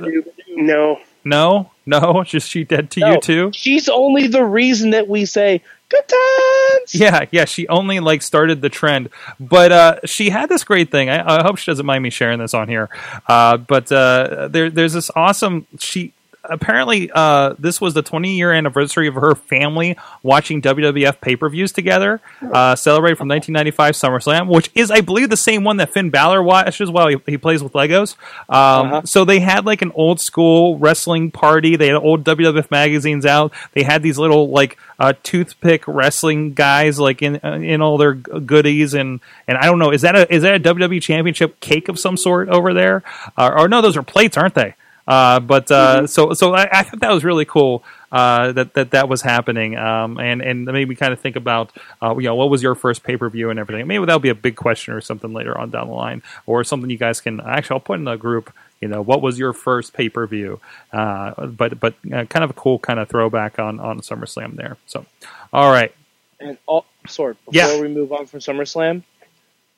No, 0.49 1.01
No, 1.25 1.71
no. 1.87 2.25
Is 2.33 2.47
she 2.47 2.65
dead 2.65 2.91
to 2.93 3.01
No, 3.01 3.13
you 3.15 3.21
too? 3.21 3.51
She's 3.53 3.89
only 3.89 4.29
the 4.29 4.45
reason 4.45 4.91
that 4.91 5.09
we 5.09 5.25
say 5.25 5.63
good 5.89 6.07
times. 6.07 6.95
Yeah, 6.95 7.25
yeah. 7.31 7.45
She 7.47 7.67
only 7.69 8.01
like 8.01 8.23
started 8.23 8.61
the 8.61 8.69
trend, 8.69 9.09
but 9.41 9.73
uh, 9.73 10.01
she 10.05 10.31
had 10.31 10.49
this 10.49 10.65
great 10.65 10.91
thing. 10.91 11.09
I, 11.09 11.39
I 11.39 11.43
hope 11.43 11.59
she 11.59 11.71
doesn't 11.71 11.85
mind 11.87 12.03
me 12.03 12.11
sharing 12.11 12.39
this 12.39 12.55
on 12.55 12.69
here. 12.69 12.89
Uh, 13.27 13.57
but 13.57 13.91
uh, 13.91 14.49
there, 14.49 14.71
there's 14.71 14.93
this 14.93 15.11
awesome. 15.17 15.67
She 15.79 16.13
apparently 16.49 17.11
uh, 17.15 17.55
this 17.59 17.81
was 17.81 17.95
the 17.95 18.03
20 18.03 18.37
year 18.37 18.53
anniversary 18.53 19.09
of 19.09 19.15
her 19.15 19.35
family 19.35 19.97
watching 20.23 20.61
WWF 20.63 21.21
pay 21.21 21.37
per 21.37 21.49
views 21.49 21.73
together, 21.73 22.21
uh, 22.43 22.75
celebrated 22.77 23.17
from 23.19 23.29
1995 23.29 23.95
SummerSlam, 23.95 24.49
which 24.49 24.71
is 24.75 24.91
I 24.91 25.01
believe 25.01 25.31
the 25.31 25.37
same 25.37 25.65
one 25.65 25.77
that 25.79 25.93
Finn 25.93 26.11
Balor 26.11 26.43
watches 26.43 26.91
while 26.91 27.09
he, 27.09 27.17
he 27.27 27.39
plays 27.39 27.63
with 27.63 27.73
Legos. 27.73 28.17
Um, 28.49 28.89
Uh-huh. 28.89 29.03
So 29.05 29.25
they 29.25 29.41
had 29.41 29.67
like 29.67 29.83
an 29.83 29.93
old 29.95 30.21
school 30.21 30.79
wrestling 30.79 31.31
party. 31.31 31.77
They 31.77 31.89
had 31.89 31.97
old 31.97 32.25
WWF 32.25 32.71
magazines 32.71 33.27
out. 33.27 33.53
They 33.73 33.83
had 33.83 34.03
these 34.03 34.19
little 34.19 34.51
like 34.51 34.79
uh, 34.99 35.13
toothpick 35.23 35.85
wrestling 35.87 36.55
guys 36.55 36.99
like 36.99 37.23
in 37.23 37.37
in 37.37 37.81
all 37.83 37.99
their 37.99 38.15
goodies 38.15 38.95
and 38.95 39.21
and 39.47 39.59
I 39.59 39.67
don't 39.67 39.79
know 39.79 39.91
is 39.93 40.03
that 40.03 40.17
a 40.17 40.33
is 40.33 40.43
that 40.43 40.55
a 40.55 40.61
WWE 40.75 41.01
Championship 41.03 41.61
cake 41.61 41.89
of 41.89 41.99
some 41.99 42.17
sort 42.17 42.49
over 42.49 42.75
there? 42.75 43.03
Uh, 43.37 43.53
or 43.57 43.69
no, 43.69 43.81
those 43.81 43.97
are 43.97 44.03
plates, 44.03 44.37
aren't 44.37 44.55
they? 44.55 44.75
Uh, 45.09 45.41
but 45.41 45.71
uh, 45.73 46.07
so 46.07 46.35
so 46.35 46.55
I, 46.55 46.69
I 46.71 46.83
thought 46.85 47.01
that 47.01 47.11
was 47.13 47.25
really 47.25 47.47
cool 47.47 47.83
uh, 48.13 48.53
that 48.53 48.75
that 48.75 48.91
that 48.91 49.09
was 49.09 49.23
happening, 49.23 49.75
um, 49.79 50.21
and 50.21 50.43
and 50.43 50.67
made 50.67 50.87
me 50.87 50.95
kind 50.97 51.15
of 51.15 51.21
think 51.21 51.37
about 51.37 51.73
uh, 52.03 52.15
you 52.19 52.25
know 52.25 52.35
what 52.35 52.51
was 52.51 52.63
your 52.63 52.75
first 52.75 53.03
pay 53.05 53.17
per 53.17 53.31
view 53.31 53.49
and 53.51 53.59
everything. 53.59 53.87
Maybe 53.87 54.05
that'll 54.05 54.21
be 54.21 54.29
a 54.29 54.35
big 54.35 54.57
question 54.57 54.93
or 54.93 55.01
something 55.01 55.33
later 55.33 55.57
on 55.59 55.71
down 55.71 55.89
the 55.89 55.95
line, 55.95 56.23
or 56.47 56.63
something 56.63 56.91
you 56.91 56.99
guys 56.99 57.23
can 57.23 57.41
actually 57.41 57.77
I'll 57.77 57.81
put 57.81 57.99
in 57.99 58.05
the 58.05 58.17
group. 58.17 58.53
You 58.83 58.89
know 58.89 59.01
what 59.03 59.23
was 59.23 59.39
your 59.39 59.55
first 59.55 59.95
pay 59.95 60.11
per 60.11 60.27
view? 60.27 60.61
Uh, 60.93 61.47
but 61.47 61.81
but 61.81 61.95
uh, 62.13 62.27
kind 62.27 62.45
of 62.45 62.51
a 62.51 62.55
cool 62.55 62.79
kind 62.79 63.01
of 63.01 63.09
throwback 63.09 63.59
on 63.59 63.81
on 63.81 64.01
SummerSlam 64.03 64.57
there. 64.57 64.77
So 64.87 65.07
all 65.55 65.73
right, 65.73 65.95
And 66.39 66.59
all, 66.67 66.85
sorry, 67.09 67.35
before 67.47 67.53
Yeah. 67.55 67.81
we 67.81 67.89
move 67.89 68.13
on 68.13 68.27
from 68.27 68.41
SummerSlam, 68.41 69.05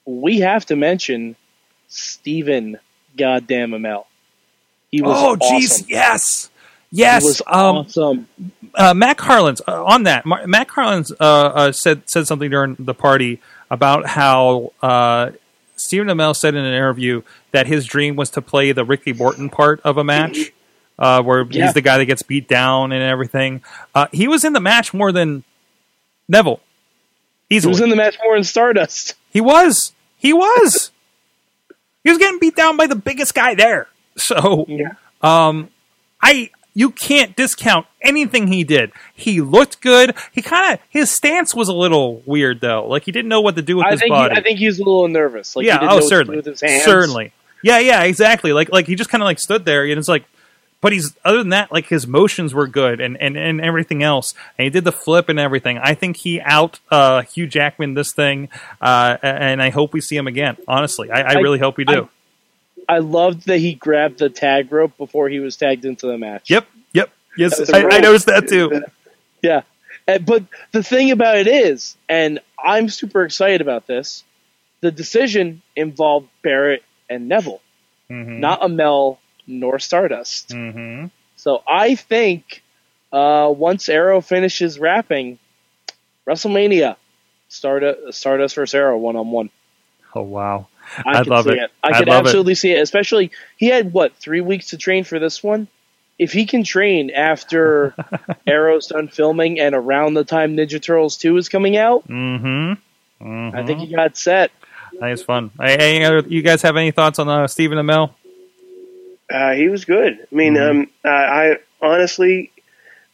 we 0.04 0.40
have 0.40 0.66
to 0.66 0.74
mention 0.76 1.36
Stephen 1.88 2.78
Goddamn 3.16 3.70
Amell. 3.70 4.06
He 4.90 5.02
was 5.02 5.16
oh 5.18 5.36
jeez, 5.36 5.64
awesome. 5.70 5.86
yes. 5.88 6.50
Yes, 6.92 7.40
um, 7.46 7.76
awesome. 7.76 8.28
uh, 8.74 8.92
Matt 8.94 9.16
Carlins 9.16 9.62
uh, 9.68 9.84
on 9.84 10.02
that. 10.04 10.26
Mar- 10.26 10.44
Matt 10.48 10.66
Carlins 10.66 11.12
uh, 11.12 11.24
uh, 11.24 11.72
said 11.72 12.02
said 12.10 12.26
something 12.26 12.50
during 12.50 12.74
the 12.80 12.94
party 12.94 13.40
about 13.70 14.06
how 14.06 14.72
uh, 14.82 15.30
Stephen 15.76 16.08
Amell 16.08 16.34
said 16.34 16.56
in 16.56 16.64
an 16.64 16.74
interview 16.74 17.22
that 17.52 17.68
his 17.68 17.86
dream 17.86 18.16
was 18.16 18.30
to 18.30 18.42
play 18.42 18.72
the 18.72 18.84
Ricky 18.84 19.12
Morton 19.12 19.50
part 19.50 19.80
of 19.84 19.98
a 19.98 20.02
match, 20.04 20.50
uh, 20.98 21.22
where 21.22 21.42
Yeah. 21.48 21.66
he's 21.66 21.74
the 21.74 21.80
guy 21.80 21.98
that 21.98 22.06
gets 22.06 22.22
beat 22.24 22.48
down 22.48 22.90
and 22.90 23.04
everything. 23.04 23.62
Uh, 23.94 24.08
he 24.10 24.26
was 24.26 24.44
in 24.44 24.52
the 24.52 24.60
match 24.60 24.92
more 24.92 25.12
than 25.12 25.44
Neville. 26.28 26.58
He 27.48 27.56
was 27.64 27.80
in 27.80 27.90
the 27.90 27.96
match 27.96 28.18
more 28.24 28.36
in 28.36 28.42
Stardust. 28.42 29.14
he 29.30 29.40
was. 29.40 29.92
He 30.16 30.32
was. 30.32 30.90
he 32.02 32.10
was 32.10 32.18
getting 32.18 32.40
beat 32.40 32.56
down 32.56 32.76
by 32.76 32.88
the 32.88 32.96
biggest 32.96 33.32
guy 33.32 33.54
there. 33.54 33.86
So 34.16 34.64
Yeah. 34.68 34.92
I 36.22 36.50
you 36.72 36.90
can't 36.90 37.34
discount 37.34 37.86
anything 38.00 38.46
he 38.46 38.62
did. 38.62 38.92
He 39.14 39.40
looked 39.40 39.80
good. 39.80 40.14
He 40.32 40.40
kind 40.42 40.74
of 40.74 40.80
his 40.88 41.10
stance 41.10 41.54
was 41.54 41.68
a 41.68 41.74
little 41.74 42.22
weird 42.26 42.60
though. 42.60 42.86
Like 42.86 43.04
he 43.04 43.12
didn't 43.12 43.28
know 43.28 43.40
what 43.40 43.56
to 43.56 43.62
do 43.62 43.76
with 43.78 43.86
I 43.86 43.90
his 43.92 44.00
think 44.00 44.12
he, 44.12 44.18
body. 44.18 44.34
I 44.36 44.40
think 44.42 44.58
he 44.58 44.66
was 44.66 44.78
a 44.78 44.84
little 44.84 45.08
nervous. 45.08 45.56
Like 45.56 45.64
he 45.64 45.68
yeah. 45.68 45.78
didn't 45.78 45.90
Oh, 45.90 45.90
know 45.90 45.94
what 45.96 46.00
to 46.02 46.06
do 46.06 46.08
certainly. 46.08 46.36
with 46.36 46.46
his 46.46 46.60
hands. 46.60 46.84
Certainly. 46.84 47.32
Yeah. 47.62 47.78
Yeah. 47.80 48.02
Exactly. 48.04 48.52
Like 48.52 48.70
like 48.72 48.86
he 48.86 48.94
just 48.94 49.10
kind 49.10 49.22
of 49.22 49.26
like 49.26 49.38
stood 49.40 49.64
there 49.64 49.84
and 49.84 49.98
it's 49.98 50.08
like. 50.08 50.24
But 50.82 50.92
he's 50.92 51.14
other 51.26 51.36
than 51.36 51.50
that, 51.50 51.70
like 51.70 51.88
his 51.88 52.06
motions 52.06 52.54
were 52.54 52.66
good 52.66 53.02
and, 53.02 53.20
and, 53.20 53.36
and 53.36 53.60
everything 53.60 54.02
else. 54.02 54.32
And 54.56 54.64
he 54.64 54.70
did 54.70 54.84
the 54.84 54.92
flip 54.92 55.28
and 55.28 55.38
everything. 55.38 55.76
I 55.76 55.92
think 55.92 56.16
he 56.16 56.40
out 56.40 56.80
uh, 56.90 57.20
Hugh 57.20 57.46
Jackman 57.46 57.92
this 57.92 58.14
thing, 58.14 58.48
uh, 58.80 59.18
and 59.22 59.60
I 59.60 59.68
hope 59.68 59.92
we 59.92 60.00
see 60.00 60.16
him 60.16 60.26
again. 60.26 60.56
Honestly, 60.66 61.10
I, 61.10 61.20
I, 61.20 61.32
I- 61.34 61.40
really 61.40 61.58
hope 61.58 61.76
we 61.76 61.84
do. 61.84 62.04
I 62.04 62.08
loved 62.98 63.46
that 63.46 63.58
he 63.58 63.74
grabbed 63.74 64.18
the 64.18 64.28
tag 64.30 64.70
rope 64.72 64.96
before 64.98 65.28
he 65.28 65.38
was 65.38 65.56
tagged 65.56 65.84
into 65.84 66.06
the 66.06 66.18
match. 66.18 66.50
yep. 66.50 66.66
Yep. 66.92 67.10
Yes, 67.36 67.70
I, 67.72 67.84
I 67.86 67.98
noticed 68.00 68.26
that 68.26 68.48
too. 68.48 68.82
Yeah. 69.42 69.62
And- 70.08 70.26
but 70.26 70.44
the 70.72 70.82
thing 70.82 71.10
about 71.12 71.38
it 71.38 71.46
is, 71.46 71.96
and 72.08 72.40
I'm 72.62 72.88
super 72.88 73.22
excited 73.24 73.60
about 73.60 73.86
this, 73.86 74.24
the 74.80 74.90
decision 74.90 75.62
involved 75.76 76.28
Barrett 76.42 76.82
and 77.08 77.28
Neville, 77.28 77.60
Mm-hmm. 78.10 78.40
not 78.40 78.60
Amell 78.62 79.18
nor 79.46 79.78
Stardust. 79.78 80.50
hmm 80.52 81.06
So 81.36 81.62
I 81.68 81.94
think 81.94 82.62
uh, 83.12 83.52
once 83.56 83.88
Arrow 83.88 84.20
finishes 84.20 84.78
rapping, 84.80 85.38
WrestleMania, 86.26 86.96
Stardust, 87.48 88.18
Stardust 88.18 88.54
versus 88.56 88.74
Arrow 88.74 88.98
one 88.98 89.16
on 89.16 89.30
one. 89.30 89.50
Oh 90.14 90.22
wow. 90.22 90.66
I 91.04 91.18
I'd 91.20 91.26
love 91.26 91.44
see 91.44 91.52
it. 91.52 91.58
it. 91.58 91.70
I 91.82 91.88
I'd 91.88 91.94
could 91.98 92.08
love 92.08 92.24
it. 92.24 92.28
absolutely 92.28 92.54
see 92.54 92.72
it. 92.72 92.80
Especially 92.80 93.30
he 93.56 93.66
had 93.66 93.92
what 93.92 94.14
three 94.16 94.40
weeks 94.40 94.70
to 94.70 94.76
train 94.78 95.04
for 95.04 95.18
this 95.18 95.42
one. 95.42 95.68
If 96.18 96.32
he 96.32 96.44
can 96.46 96.64
train 96.64 97.10
after 97.10 97.94
Arrow's 98.46 98.88
done 98.88 99.08
filming 99.08 99.58
and 99.60 99.74
around 99.74 100.14
the 100.14 100.24
time 100.24 100.56
Ninja 100.56 100.80
Turtles 100.82 101.16
two 101.16 101.36
is 101.36 101.48
coming 101.48 101.76
out, 101.76 102.06
Mm-hmm. 102.08 103.24
mm 103.26 103.54
I 103.54 103.64
think 103.66 103.80
he 103.80 103.94
got 103.94 104.16
set. 104.16 104.50
I 104.62 104.90
think 104.90 105.12
it's 105.14 105.22
fun. 105.22 105.50
Hey, 105.58 105.96
any 105.96 106.04
other, 106.04 106.20
you 106.28 106.42
guys 106.42 106.62
have 106.62 106.76
any 106.76 106.90
thoughts 106.90 107.18
on 107.18 107.28
uh, 107.28 107.46
Stephen 107.46 107.78
Amell? 107.78 108.10
Uh, 109.32 109.52
he 109.52 109.68
was 109.68 109.84
good. 109.84 110.18
I 110.30 110.34
mean, 110.34 110.54
Mhm. 110.54 110.70
um, 110.70 110.90
I, 111.04 111.08
I 111.10 111.56
honestly, 111.80 112.50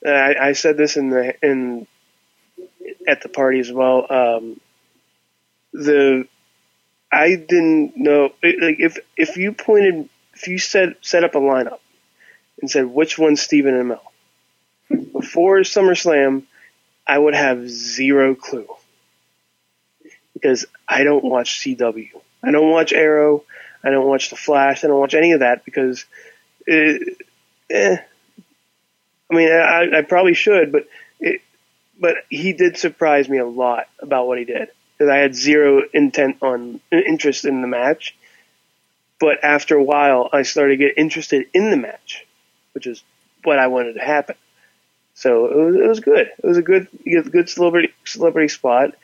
uh, 0.04 0.08
I, 0.10 0.48
I 0.48 0.52
said 0.52 0.76
this 0.76 0.96
in 0.96 1.10
the 1.10 1.34
in 1.46 1.86
at 3.06 3.22
the 3.22 3.28
party 3.28 3.60
as 3.60 3.70
well. 3.70 4.06
Um, 4.10 4.60
the 5.72 6.26
I 7.16 7.36
didn't 7.36 7.96
know 7.96 8.24
like 8.42 8.78
if 8.78 8.98
if 9.16 9.38
you 9.38 9.52
pointed 9.52 10.08
if 10.34 10.48
you 10.48 10.58
set 10.58 10.96
set 11.00 11.24
up 11.24 11.34
a 11.34 11.38
lineup 11.38 11.78
and 12.60 12.70
said 12.70 12.84
which 12.84 13.18
one's 13.18 13.40
Stephen 13.40 13.72
Amell 13.72 15.12
before 15.12 15.60
SummerSlam, 15.60 16.42
I 17.06 17.18
would 17.18 17.34
have 17.34 17.70
zero 17.70 18.34
clue 18.34 18.68
because 20.34 20.66
I 20.86 21.04
don't 21.04 21.24
watch 21.24 21.60
CW. 21.60 22.10
I 22.42 22.50
don't 22.50 22.70
watch 22.70 22.92
Arrow. 22.92 23.44
I 23.82 23.90
don't 23.90 24.06
watch 24.06 24.28
The 24.28 24.36
Flash. 24.36 24.84
I 24.84 24.88
don't 24.88 25.00
watch 25.00 25.14
any 25.14 25.32
of 25.32 25.40
that 25.40 25.64
because, 25.64 26.04
it, 26.66 27.16
eh. 27.70 27.96
I 29.30 29.34
mean, 29.34 29.50
I, 29.50 29.98
I 29.98 30.02
probably 30.02 30.34
should, 30.34 30.70
but 30.70 30.86
it, 31.18 31.40
but 31.98 32.16
he 32.28 32.52
did 32.52 32.76
surprise 32.76 33.28
me 33.28 33.38
a 33.38 33.46
lot 33.46 33.88
about 34.00 34.26
what 34.26 34.38
he 34.38 34.44
did 34.44 34.68
because 34.96 35.10
I 35.10 35.18
had 35.18 35.34
zero 35.34 35.82
intent 35.92 36.38
on 36.42 36.80
interest 36.90 37.44
in 37.44 37.60
the 37.60 37.68
match. 37.68 38.16
But 39.18 39.42
after 39.42 39.76
a 39.76 39.82
while, 39.82 40.28
I 40.32 40.42
started 40.42 40.78
to 40.78 40.84
get 40.84 40.98
interested 40.98 41.46
in 41.54 41.70
the 41.70 41.76
match, 41.76 42.26
which 42.72 42.86
is 42.86 43.02
what 43.44 43.58
I 43.58 43.68
wanted 43.68 43.94
to 43.94 44.00
happen. 44.00 44.36
So 45.14 45.46
it 45.46 45.56
was, 45.56 45.76
it 45.76 45.88
was 45.88 46.00
good. 46.00 46.26
It 46.26 46.46
was 46.46 46.58
a 46.58 46.62
good, 46.62 46.88
good 47.04 47.48
celebrity 47.48 47.94
celebrity 48.04 48.48
spot, 48.48 48.94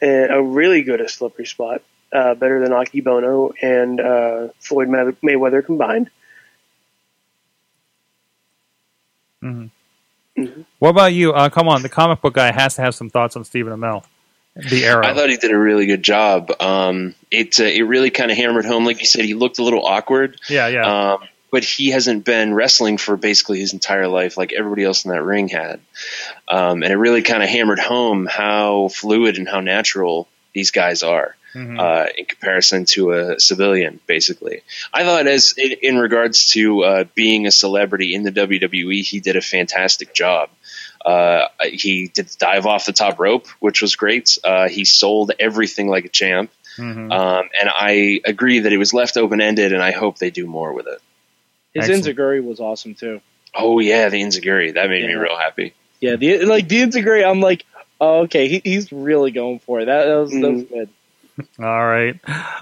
and 0.00 0.32
a 0.32 0.42
really 0.42 0.82
good 0.82 1.08
celebrity 1.08 1.48
spot 1.48 1.82
uh, 2.12 2.34
better 2.34 2.60
than 2.60 2.72
Aki 2.72 3.02
Bono 3.02 3.52
and 3.62 4.00
uh, 4.00 4.48
Floyd 4.58 4.88
Mayweather 4.88 5.64
combined. 5.64 6.10
What 10.78 10.90
about 10.90 11.12
you? 11.12 11.32
Uh, 11.32 11.48
come 11.48 11.68
on, 11.68 11.82
the 11.82 11.88
comic 11.88 12.20
book 12.20 12.34
guy 12.34 12.50
has 12.50 12.74
to 12.76 12.82
have 12.82 12.94
some 12.94 13.10
thoughts 13.10 13.36
on 13.36 13.44
Stephen 13.44 13.72
Amell, 13.72 14.04
the 14.56 14.84
Arrow. 14.84 15.04
I 15.04 15.14
thought 15.14 15.28
he 15.30 15.36
did 15.36 15.50
a 15.50 15.58
really 15.58 15.86
good 15.86 16.02
job. 16.02 16.52
Um, 16.60 17.14
it 17.30 17.58
uh, 17.60 17.64
it 17.64 17.82
really 17.82 18.10
kind 18.10 18.30
of 18.30 18.36
hammered 18.36 18.64
home, 18.64 18.84
like 18.84 19.00
you 19.00 19.06
said, 19.06 19.24
he 19.24 19.34
looked 19.34 19.58
a 19.58 19.64
little 19.64 19.84
awkward. 19.84 20.40
yeah, 20.48 20.68
yeah. 20.68 21.12
Um, 21.14 21.18
but 21.50 21.62
he 21.64 21.90
hasn't 21.90 22.24
been 22.24 22.52
wrestling 22.52 22.98
for 22.98 23.16
basically 23.16 23.60
his 23.60 23.72
entire 23.74 24.08
life, 24.08 24.36
like 24.36 24.52
everybody 24.52 24.82
else 24.82 25.04
in 25.04 25.12
that 25.12 25.22
ring 25.22 25.46
had. 25.48 25.80
Um, 26.48 26.82
and 26.82 26.92
it 26.92 26.96
really 26.96 27.22
kind 27.22 27.44
of 27.44 27.48
hammered 27.48 27.78
home 27.78 28.26
how 28.26 28.88
fluid 28.88 29.38
and 29.38 29.48
how 29.48 29.60
natural 29.60 30.26
these 30.52 30.72
guys 30.72 31.02
are. 31.04 31.36
Mhm. 31.54 31.78
Uh, 31.78 32.08
in 32.18 32.24
comparison 32.24 32.84
to 32.84 33.12
a 33.12 33.38
civilian, 33.38 34.00
basically, 34.08 34.62
I 34.92 35.04
thought 35.04 35.28
as 35.28 35.54
in, 35.56 35.70
in 35.82 35.98
regards 35.98 36.50
to 36.50 36.82
uh, 36.82 37.04
being 37.14 37.46
a 37.46 37.52
celebrity 37.52 38.12
in 38.12 38.24
the 38.24 38.32
WWE, 38.32 39.04
he 39.04 39.20
did 39.20 39.36
a 39.36 39.40
fantastic 39.40 40.12
job. 40.12 40.50
Uh, 41.04 41.48
he 41.62 42.08
did 42.08 42.28
the 42.28 42.36
dive 42.38 42.66
off 42.66 42.86
the 42.86 42.92
top 42.92 43.18
rope, 43.20 43.46
which 43.60 43.82
was 43.82 43.94
great. 43.96 44.38
Uh, 44.42 44.68
he 44.68 44.84
sold 44.84 45.32
everything 45.38 45.88
like 45.88 46.04
a 46.06 46.08
champ, 46.08 46.50
Mhm. 46.78 47.12
um, 47.12 47.48
and 47.60 47.68
I 47.72 48.20
agree 48.24 48.60
that 48.60 48.72
it 48.72 48.78
was 48.78 48.94
left 48.94 49.16
open 49.16 49.40
ended, 49.40 49.72
and 49.72 49.82
I 49.82 49.90
hope 49.92 50.18
they 50.18 50.30
do 50.30 50.46
more 50.46 50.72
with 50.72 50.86
it. 50.86 50.98
His 51.74 51.90
Excellent. 51.90 52.16
Enzuigiri 52.18 52.42
was 52.44 52.60
awesome 52.60 52.94
too. 52.94 53.20
Oh 53.54 53.78
yeah, 53.80 54.08
the 54.08 54.22
Enzuigiri 54.22 54.74
that 54.74 54.88
made 54.88 55.06
me 55.06 55.14
real 55.14 55.36
happy. 55.36 55.74
Yeah, 56.00 56.16
the 56.16 56.44
like 56.46 56.68
the 56.68 56.82
Enzuigiri, 56.82 57.28
I'm 57.28 57.40
like, 57.40 57.64
oh, 58.00 58.20
okay, 58.22 58.48
he, 58.48 58.60
he's 58.64 58.90
really 58.92 59.30
going 59.30 59.58
for 59.60 59.80
it. 59.80 59.86
That, 59.86 60.06
that 60.06 60.14
was 60.16 60.30
that 60.30 60.40
was 60.52 60.62
Mhm. 60.62 60.68
good. 60.70 60.88
All 61.58 61.86
right. 61.86 62.20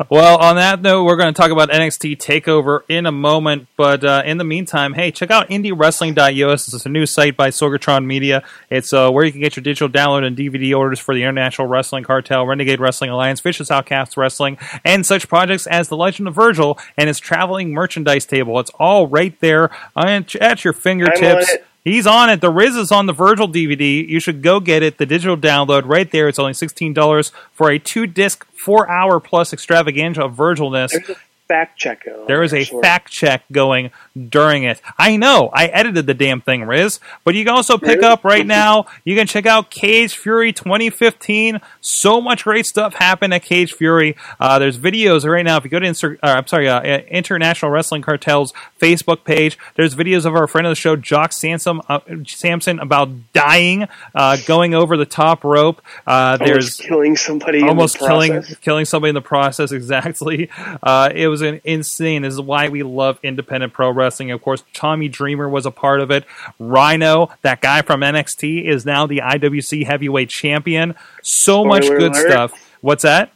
Well, 0.09 0.39
on 0.39 0.57
that 0.57 0.81
note, 0.81 1.05
we're 1.05 1.17
going 1.17 1.33
to 1.33 1.39
talk 1.39 1.51
about 1.51 1.69
NXT 1.69 2.17
Takeover 2.17 2.81
in 2.89 3.05
a 3.05 3.13
moment. 3.13 3.69
But 3.77 4.03
uh, 4.03 4.23
in 4.25 4.39
the 4.39 4.45
meantime, 4.45 4.95
hey, 4.95 5.11
check 5.11 5.31
out 5.31 5.51
IndieWrestling.us. 5.51 6.67
This 6.67 6.75
is 6.75 6.87
a 6.87 6.89
new 6.89 7.05
site 7.05 7.37
by 7.37 7.51
Sorgatron 7.51 8.07
Media. 8.07 8.43
It's 8.71 8.93
uh, 8.95 9.11
where 9.11 9.27
you 9.27 9.33
can 9.33 9.43
get 9.43 9.57
your 9.57 9.63
digital 9.63 9.91
download 9.91 10.25
and 10.25 10.37
DVD 10.37 10.75
orders 10.77 10.99
for 10.99 11.15
the 11.15 11.23
International 11.23 11.67
Wrestling 11.67 12.05
Cartel, 12.05 12.47
Renegade 12.47 12.81
Wrestling 12.81 13.11
Alliance, 13.11 13.41
Vicious 13.41 13.71
Outcasts 13.71 14.17
Wrestling, 14.17 14.57
and 14.85 15.05
such 15.05 15.29
projects 15.29 15.67
as 15.67 15.89
The 15.89 15.97
Legend 15.97 16.29
of 16.29 16.35
Virgil 16.35 16.79
and 16.97 17.09
his 17.09 17.19
traveling 17.19 17.73
merchandise 17.73 18.25
table. 18.25 18.59
It's 18.59 18.71
all 18.79 19.07
right 19.07 19.39
there 19.41 19.71
at 19.95 20.65
your 20.65 20.73
fingertips. 20.73 21.57
He's 21.85 22.07
on 22.07 22.31
it. 22.31 22.41
The 22.41 22.53
Rizz 22.53 22.79
is 22.79 22.93
on 22.93 23.07
the 23.07 23.13
Virgil 23.13 23.49
DVD. 23.49 24.07
You 24.07 24.21
should 24.21 24.41
go 24.41 24.61
get 24.61 24.85
it. 24.85 24.99
The 24.99 25.07
digital 25.07 25.37
download 25.37 25.83
right 25.87 26.09
there. 26.11 26.29
It's 26.29 26.39
only 26.39 26.55
sixteen 26.55 26.93
dollars 26.95 27.33
for 27.53 27.71
a 27.71 27.79
two 27.79 28.07
disc, 28.07 28.47
four 28.55 28.89
hour 28.89 29.19
plus 29.19 29.53
extravaganza 29.53 30.23
of 30.23 30.35
Virgilness. 30.35 30.93
There's 30.93 31.11
a 31.11 31.17
fact 31.53 31.79
check. 31.79 32.09
There 32.27 32.43
is 32.43 32.55
a 32.55 32.65
sure. 32.65 32.81
fact 32.81 33.11
check 33.11 33.43
going 33.53 33.91
during 34.31 34.63
it. 34.63 34.81
I 34.97 35.19
know. 35.19 35.51
I 35.53 35.67
edited 35.67 36.07
the 36.07 36.15
damn 36.15 36.41
thing, 36.41 36.63
Rizz. 36.63 36.99
But 37.25 37.35
you 37.35 37.45
can 37.45 37.55
also 37.55 37.77
pick 37.77 38.03
up 38.03 38.25
right 38.25 38.47
now. 38.47 38.87
You 39.05 39.15
can 39.15 39.27
check 39.27 39.45
out 39.45 39.71
Cage 39.71 40.17
Fury 40.17 40.55
2015. 40.55 41.61
So 41.83 42.23
much 42.23 42.45
great 42.45 42.65
stuff 42.65 42.95
happened 42.95 43.35
at 43.35 43.43
Cage 43.43 43.75
Fury. 43.75 44.17
Uh, 44.41 44.59
there's 44.59 44.79
videos 44.79 45.31
right 45.31 45.45
now. 45.45 45.59
If 45.59 45.65
you 45.65 45.71
go 45.71 45.79
to 45.79 45.87
Insta- 45.87 46.17
uh, 46.23 46.29
I'm 46.39 46.47
sorry, 46.47 46.71
uh, 46.71 46.81
International 46.81 47.71
Wrestling 47.71 48.01
Cartel's 48.01 48.55
Facebook 48.81 49.25
page, 49.25 49.59
there's 49.75 49.95
videos 49.95 50.25
of 50.25 50.35
our 50.35 50.47
friend 50.47 50.67
of 50.67 50.71
the 50.71 50.77
show, 50.77 50.97
Jock 50.97 51.33
Sansom, 51.33 51.83
uh, 51.91 52.01
Samson, 52.27 52.79
about 52.79 53.11
dying, 53.35 53.89
uh, 54.15 54.39
going 54.47 54.73
over 54.73 54.97
the 54.97 55.05
top 55.05 55.45
rope. 55.45 55.83
Uh, 56.07 56.39
Almost 56.41 56.45
there's 56.47 56.77
killing 56.77 57.17
somebody. 57.17 57.63
almost 57.63 57.97
in 57.97 58.01
the 58.01 58.09
killing 58.09 58.43
killing 58.63 58.85
somebody 58.87 59.11
in 59.11 59.15
the 59.15 59.21
process 59.21 59.73
exactly 59.83 60.49
uh, 60.83 61.11
it 61.15 61.29
was 61.29 61.42
an 61.43 61.61
insane 61.65 62.23
this 62.23 62.35
is 62.35 62.41
why 62.41 62.69
we 62.69 62.83
love 62.83 63.19
independent 63.23 63.73
pro 63.73 63.91
wrestling. 63.91 64.31
Of 64.31 64.43
course 64.43 64.63
tommy 64.73 65.09
dreamer 65.09 65.49
was 65.49 65.67
a 65.67 65.71
part 65.71 66.01
of 66.01 66.11
it. 66.11 66.25
Rhino 66.59 67.31
that 67.43 67.61
guy 67.61 67.83
from 67.83 68.01
nxt 68.01 68.65
is 68.67 68.87
now 68.87 69.07
the 69.07 69.19
iwc 69.19 69.87
heavyweight 69.87 70.29
champion. 70.29 70.95
So 71.23 71.65
much 71.65 71.83
good 71.87 72.13
alert. 72.13 72.31
stuff. 72.31 72.77
What's 72.81 73.03
that? 73.03 73.33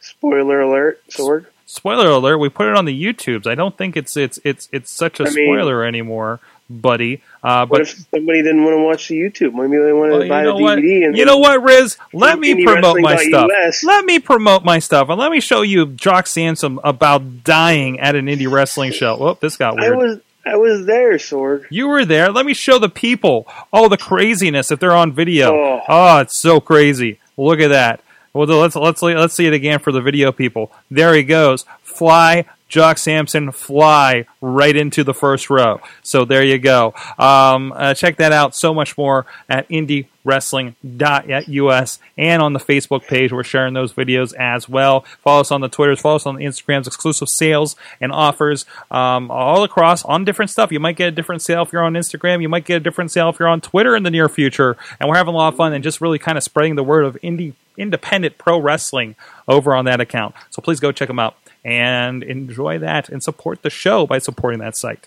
Spoiler 0.00 0.60
alert, 0.62 1.02
Sorg. 1.10 1.46
spoiler 1.66 2.08
alert 2.08 2.38
we 2.38 2.48
put 2.48 2.68
it 2.68 2.74
on 2.76 2.84
the 2.84 3.04
youtubes. 3.04 3.46
I 3.46 3.54
don't 3.54 3.76
think 3.76 3.96
it's 3.96 4.16
it's 4.16 4.38
it's 4.44 4.68
it's 4.72 4.90
such 4.90 5.20
a 5.20 5.24
I 5.24 5.30
mean- 5.30 5.34
spoiler 5.46 5.84
anymore 5.84 6.40
buddy 6.70 7.20
uh, 7.42 7.66
What 7.66 7.78
but 7.78 7.80
if 7.82 7.88
somebody 8.14 8.42
didn't 8.42 8.64
want 8.64 8.76
to 8.76 8.82
watch 8.82 9.08
the 9.08 9.16
YouTube? 9.20 9.52
Maybe 9.54 9.82
they 9.82 9.92
wanted 9.92 10.12
Well, 10.12 10.22
to 10.22 10.28
buy 10.28 10.38
you 10.42 10.44
know 10.48 10.56
the 10.56 10.62
what? 10.62 10.78
DVD. 10.78 11.06
And 11.06 11.16
You 11.16 11.24
know 11.24 11.38
what, 11.38 11.60
Rizz? 11.62 11.98
Let 12.12 12.38
me 12.38 12.64
promote 12.64 13.00
my 13.00 13.16
stuff. 13.16 13.50
US. 13.50 13.82
Let 13.84 14.04
me 14.04 14.18
promote 14.20 14.64
my 14.64 14.78
stuff, 14.78 15.08
and 15.08 15.18
let 15.18 15.30
me 15.32 15.40
show 15.40 15.62
you 15.62 15.86
Jock 15.86 16.26
Sansom 16.26 16.78
about 16.84 17.42
dying 17.44 17.98
at 18.00 18.14
an 18.14 18.26
indie 18.26 18.50
wrestling 18.50 18.92
show. 18.92 19.16
Whoop, 19.16 19.40
this 19.40 19.56
got 19.56 19.76
weird. 19.76 19.92
I 19.92 19.96
was 19.96 20.18
I 20.46 20.56
was 20.56 20.86
there, 20.86 21.14
Sorg. 21.14 21.66
you 21.70 21.88
were 21.88 22.04
there. 22.04 22.30
Let 22.30 22.46
me 22.46 22.54
show 22.54 22.78
the 22.78 22.88
people. 22.88 23.46
Oh, 23.72 23.88
the 23.88 23.98
craziness 23.98 24.70
if 24.70 24.78
they're 24.80 24.96
on 24.96 25.12
video. 25.12 25.52
Oh. 25.54 25.80
Oh, 25.88 26.18
it's 26.20 26.40
so 26.40 26.60
crazy. 26.60 27.18
Look 27.36 27.60
at 27.60 27.68
that. 27.68 28.00
Well, 28.32 28.46
let's 28.46 28.76
let's 28.76 29.02
let's 29.02 29.34
see 29.34 29.46
it 29.46 29.52
again 29.52 29.80
for 29.80 29.90
the 29.92 30.00
video 30.00 30.30
people. 30.32 30.70
There 30.90 31.14
he 31.14 31.24
goes. 31.24 31.64
Fly. 31.82 32.44
Jock 32.70 32.96
Samson 32.98 33.50
fly 33.50 34.26
right 34.40 34.76
into 34.76 35.04
the 35.04 35.12
first 35.12 35.50
row. 35.50 35.80
So 36.02 36.24
there 36.24 36.44
you 36.44 36.58
go. 36.58 36.94
Um, 37.18 37.72
uh, 37.74 37.94
check 37.94 38.16
that 38.16 38.32
out. 38.32 38.54
So 38.54 38.72
much 38.72 38.96
more 38.96 39.26
at 39.48 39.68
indiewrestling.us 39.68 41.98
and 42.16 42.40
on 42.40 42.52
the 42.52 42.60
Facebook 42.60 43.08
page. 43.08 43.32
We're 43.32 43.42
sharing 43.42 43.74
those 43.74 43.92
videos 43.92 44.32
as 44.36 44.68
well. 44.68 45.00
Follow 45.22 45.40
us 45.40 45.50
on 45.50 45.60
the 45.60 45.68
Twitters, 45.68 46.00
follow 46.00 46.14
us 46.16 46.26
on 46.26 46.36
the 46.36 46.44
Instagrams, 46.44 46.86
exclusive 46.86 47.28
sales 47.28 47.74
and 48.00 48.12
offers 48.12 48.64
um, 48.92 49.32
all 49.32 49.64
across 49.64 50.04
on 50.04 50.24
different 50.24 50.52
stuff. 50.52 50.70
You 50.70 50.78
might 50.78 50.94
get 50.96 51.08
a 51.08 51.12
different 51.12 51.42
sale 51.42 51.62
if 51.62 51.72
you're 51.72 51.82
on 51.82 51.94
Instagram. 51.94 52.40
You 52.40 52.48
might 52.48 52.64
get 52.64 52.76
a 52.76 52.80
different 52.80 53.10
sale 53.10 53.30
if 53.30 53.40
you're 53.40 53.48
on 53.48 53.60
Twitter 53.60 53.96
in 53.96 54.04
the 54.04 54.12
near 54.12 54.28
future. 54.28 54.76
And 55.00 55.08
we're 55.08 55.16
having 55.16 55.34
a 55.34 55.36
lot 55.36 55.52
of 55.52 55.56
fun 55.56 55.72
and 55.72 55.82
just 55.82 56.00
really 56.00 56.20
kind 56.20 56.38
of 56.38 56.44
spreading 56.44 56.76
the 56.76 56.84
word 56.84 57.04
of 57.04 57.18
indie 57.20 57.54
independent 57.76 58.38
pro 58.38 58.60
wrestling 58.60 59.16
over 59.48 59.74
on 59.74 59.86
that 59.86 60.00
account. 60.00 60.36
So 60.50 60.62
please 60.62 60.78
go 60.78 60.92
check 60.92 61.08
them 61.08 61.18
out 61.18 61.34
and 61.64 62.22
enjoy 62.22 62.78
that 62.78 63.08
and 63.08 63.22
support 63.22 63.62
the 63.62 63.70
show 63.70 64.06
by 64.06 64.18
supporting 64.18 64.60
that 64.60 64.76
site 64.76 65.06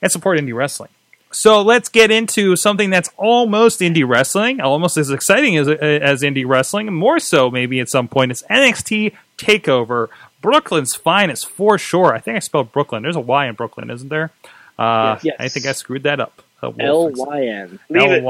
and 0.00 0.10
support 0.10 0.38
indie 0.38 0.54
wrestling. 0.54 0.90
So 1.32 1.62
let's 1.62 1.88
get 1.88 2.10
into 2.10 2.56
something 2.56 2.90
that's 2.90 3.08
almost 3.16 3.80
indie 3.80 4.06
wrestling, 4.06 4.60
almost 4.60 4.96
as 4.96 5.10
exciting 5.10 5.56
as 5.56 5.68
as 5.68 6.22
indie 6.22 6.46
wrestling, 6.46 6.92
more 6.92 7.20
so 7.20 7.50
maybe 7.50 7.78
at 7.78 7.88
some 7.88 8.08
point. 8.08 8.32
It's 8.32 8.42
NXT 8.50 9.14
Takeover, 9.38 10.08
Brooklyn's 10.42 10.94
finest 10.94 11.48
for 11.48 11.78
sure. 11.78 12.12
I 12.14 12.18
think 12.18 12.36
I 12.36 12.40
spelled 12.40 12.72
Brooklyn. 12.72 13.02
There's 13.02 13.16
a 13.16 13.20
Y 13.20 13.46
in 13.46 13.54
Brooklyn, 13.54 13.90
isn't 13.90 14.08
there? 14.08 14.32
Uh, 14.78 15.18
Yes. 15.22 15.36
I 15.38 15.48
think 15.48 15.66
I 15.66 15.72
screwed 15.72 16.02
that 16.04 16.18
up. 16.20 16.42
L 16.62 17.10
it. 18.10 18.24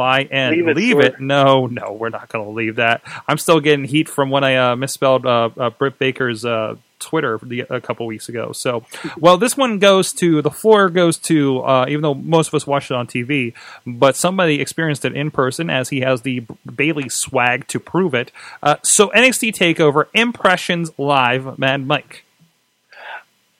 Leave 0.57 0.68
it. 0.68 0.77
Leave 0.77 0.99
it, 0.99 1.14
it. 1.14 1.20
No, 1.20 1.66
no, 1.66 1.92
we're 1.92 2.11
not 2.11 2.29
going 2.29 2.44
to 2.44 2.51
leave 2.51 2.77
that. 2.77 3.03
I'm 3.27 3.38
still 3.38 3.61
getting 3.61 3.85
heat 3.85 4.09
from 4.09 4.31
when 4.31 4.44
I 4.44 4.57
uh, 4.57 4.77
misspelled 4.77 5.27
uh, 5.27 5.51
uh, 5.57 5.70
Britt 5.70 5.99
Baker's 5.99 6.44
uh, 6.44 6.77
Twitter 7.01 7.39
the, 7.43 7.61
a 7.71 7.81
couple 7.81 8.07
weeks 8.07 8.29
ago. 8.29 8.53
So, 8.53 8.85
well, 9.19 9.37
this 9.37 9.57
one 9.57 9.79
goes 9.79 10.13
to 10.15 10.43
the 10.43 10.51
floor 10.51 10.89
goes 10.89 11.19
to 11.19 11.61
uh, 11.63 11.87
even 11.89 12.03
though 12.03 12.15
most 12.15 12.49
of 12.49 12.55
us 12.55 12.67
watched 12.67 12.91
it 12.91 12.95
on 12.95 13.07
TV, 13.07 13.53
but 13.87 14.17
somebody 14.17 14.61
experienced 14.61 15.05
it 15.05 15.15
in 15.15 15.31
person 15.31 15.71
as 15.71 15.89
he 15.89 16.01
has 16.01 16.23
the 16.23 16.47
Bayley 16.75 17.09
swag 17.09 17.67
to 17.69 17.81
prove 17.81 18.15
it. 18.15 18.31
Uh, 18.63 18.77
so 18.83 19.09
NXT 19.09 19.53
Takeover 19.53 20.07
impressions 20.15 20.91
live, 20.99 21.59
Mad 21.59 21.87
Mike. 21.87 22.25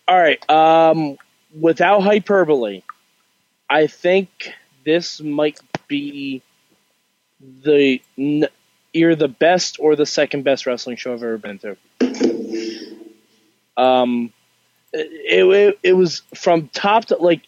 All 0.07 0.19
right. 0.19 0.51
Um, 0.51 1.17
without 1.59 2.01
hyperbole, 2.01 2.83
I 3.69 3.87
think 3.87 4.53
this 4.85 5.21
might 5.21 5.61
be 5.87 6.43
the 7.63 8.03
either 8.93 9.15
the 9.15 9.29
best 9.29 9.77
or 9.79 9.97
the 9.97 10.07
second 10.07 10.43
best 10.43 10.67
wrestling 10.67 10.97
show 10.97 11.15
I've 11.15 11.23
ever 11.23 11.39
been 11.39 11.59
to. 11.61 11.77
Um, 13.81 14.33
it, 14.93 15.47
it, 15.47 15.79
it 15.83 15.93
was 15.93 16.23
from 16.35 16.69
top 16.69 17.07
to 17.07 17.17
like 17.17 17.43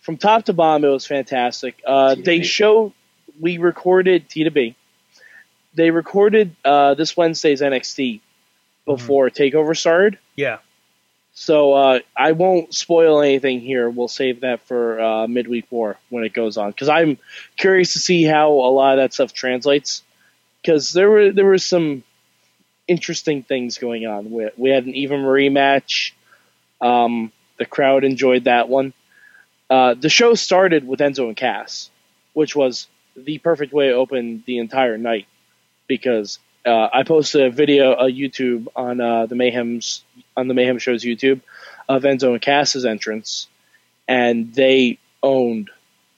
from 0.00 0.16
top 0.16 0.44
to 0.44 0.52
bottom. 0.52 0.84
It 0.84 0.92
was 0.92 1.06
fantastic. 1.06 1.80
Uh, 1.86 2.14
they 2.14 2.42
show 2.42 2.92
we 3.40 3.58
recorded 3.58 4.28
T 4.28 4.44
to 4.44 4.50
B. 4.50 4.76
They 5.74 5.90
recorded 5.90 6.54
uh, 6.64 6.94
this 6.94 7.16
Wednesday's 7.16 7.60
NXT 7.60 8.20
before 8.84 9.30
Takeover 9.30 9.76
started. 9.76 10.18
Yeah. 10.36 10.58
So 11.32 11.72
uh, 11.72 11.98
I 12.16 12.32
won't 12.32 12.72
spoil 12.72 13.20
anything 13.20 13.60
here. 13.60 13.90
We'll 13.90 14.06
save 14.06 14.42
that 14.42 14.60
for 14.68 15.00
uh, 15.00 15.26
midweek 15.26 15.66
war 15.70 15.96
when 16.08 16.22
it 16.22 16.32
goes 16.32 16.56
on 16.56 16.70
because 16.70 16.88
I'm 16.88 17.18
curious 17.56 17.94
to 17.94 17.98
see 17.98 18.22
how 18.22 18.52
a 18.52 18.70
lot 18.70 18.92
of 18.92 18.98
that 18.98 19.12
stuff 19.12 19.32
translates. 19.32 20.04
Because 20.62 20.92
there 20.92 21.10
were 21.10 21.32
there 21.32 21.44
were 21.44 21.58
some 21.58 22.04
interesting 22.86 23.42
things 23.42 23.78
going 23.78 24.06
on. 24.06 24.30
We, 24.30 24.50
we 24.56 24.70
had 24.70 24.86
an 24.86 24.94
even 24.94 25.20
rematch. 25.20 26.12
Um, 26.80 27.32
the 27.58 27.66
crowd 27.66 28.04
enjoyed 28.04 28.44
that 28.44 28.68
one. 28.68 28.92
Uh, 29.70 29.94
the 29.94 30.08
show 30.08 30.34
started 30.34 30.86
with 30.86 31.00
Enzo 31.00 31.28
and 31.28 31.36
Cass, 31.36 31.90
which 32.32 32.54
was 32.54 32.86
the 33.16 33.38
perfect 33.38 33.72
way 33.72 33.88
to 33.88 33.94
open 33.94 34.42
the 34.46 34.58
entire 34.58 34.98
night 34.98 35.26
because 35.86 36.38
uh, 36.66 36.88
I 36.92 37.02
posted 37.02 37.42
a 37.42 37.50
video, 37.50 37.92
a 37.92 38.06
YouTube 38.06 38.68
on 38.74 39.00
uh, 39.00 39.26
the 39.26 39.34
Mayhem's 39.34 40.02
on 40.36 40.48
the 40.48 40.54
Mayhem 40.54 40.78
Show's 40.78 41.04
YouTube 41.04 41.40
of 41.88 42.02
Enzo 42.02 42.32
and 42.32 42.40
Cass's 42.40 42.84
entrance, 42.84 43.46
and 44.08 44.52
they 44.54 44.98
owned 45.22 45.70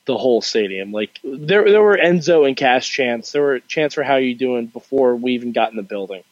the 0.06 0.16
whole 0.16 0.40
stadium. 0.40 0.92
Like 0.92 1.18
there, 1.24 1.64
there 1.64 1.82
were 1.82 1.98
Enzo 1.98 2.46
and 2.46 2.56
Cass 2.56 2.86
chants. 2.86 3.32
There 3.32 3.42
were 3.42 3.58
chants 3.60 3.94
for 3.94 4.04
"How 4.04 4.16
you 4.16 4.34
doing?" 4.34 4.66
before 4.66 5.16
we 5.16 5.32
even 5.32 5.52
got 5.52 5.70
in 5.70 5.76
the 5.76 5.82
building. 5.82 6.22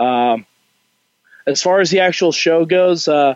Um, 0.00 0.46
as 1.46 1.62
far 1.62 1.80
as 1.80 1.90
the 1.90 2.00
actual 2.00 2.32
show 2.32 2.64
goes, 2.64 3.06
uh, 3.06 3.34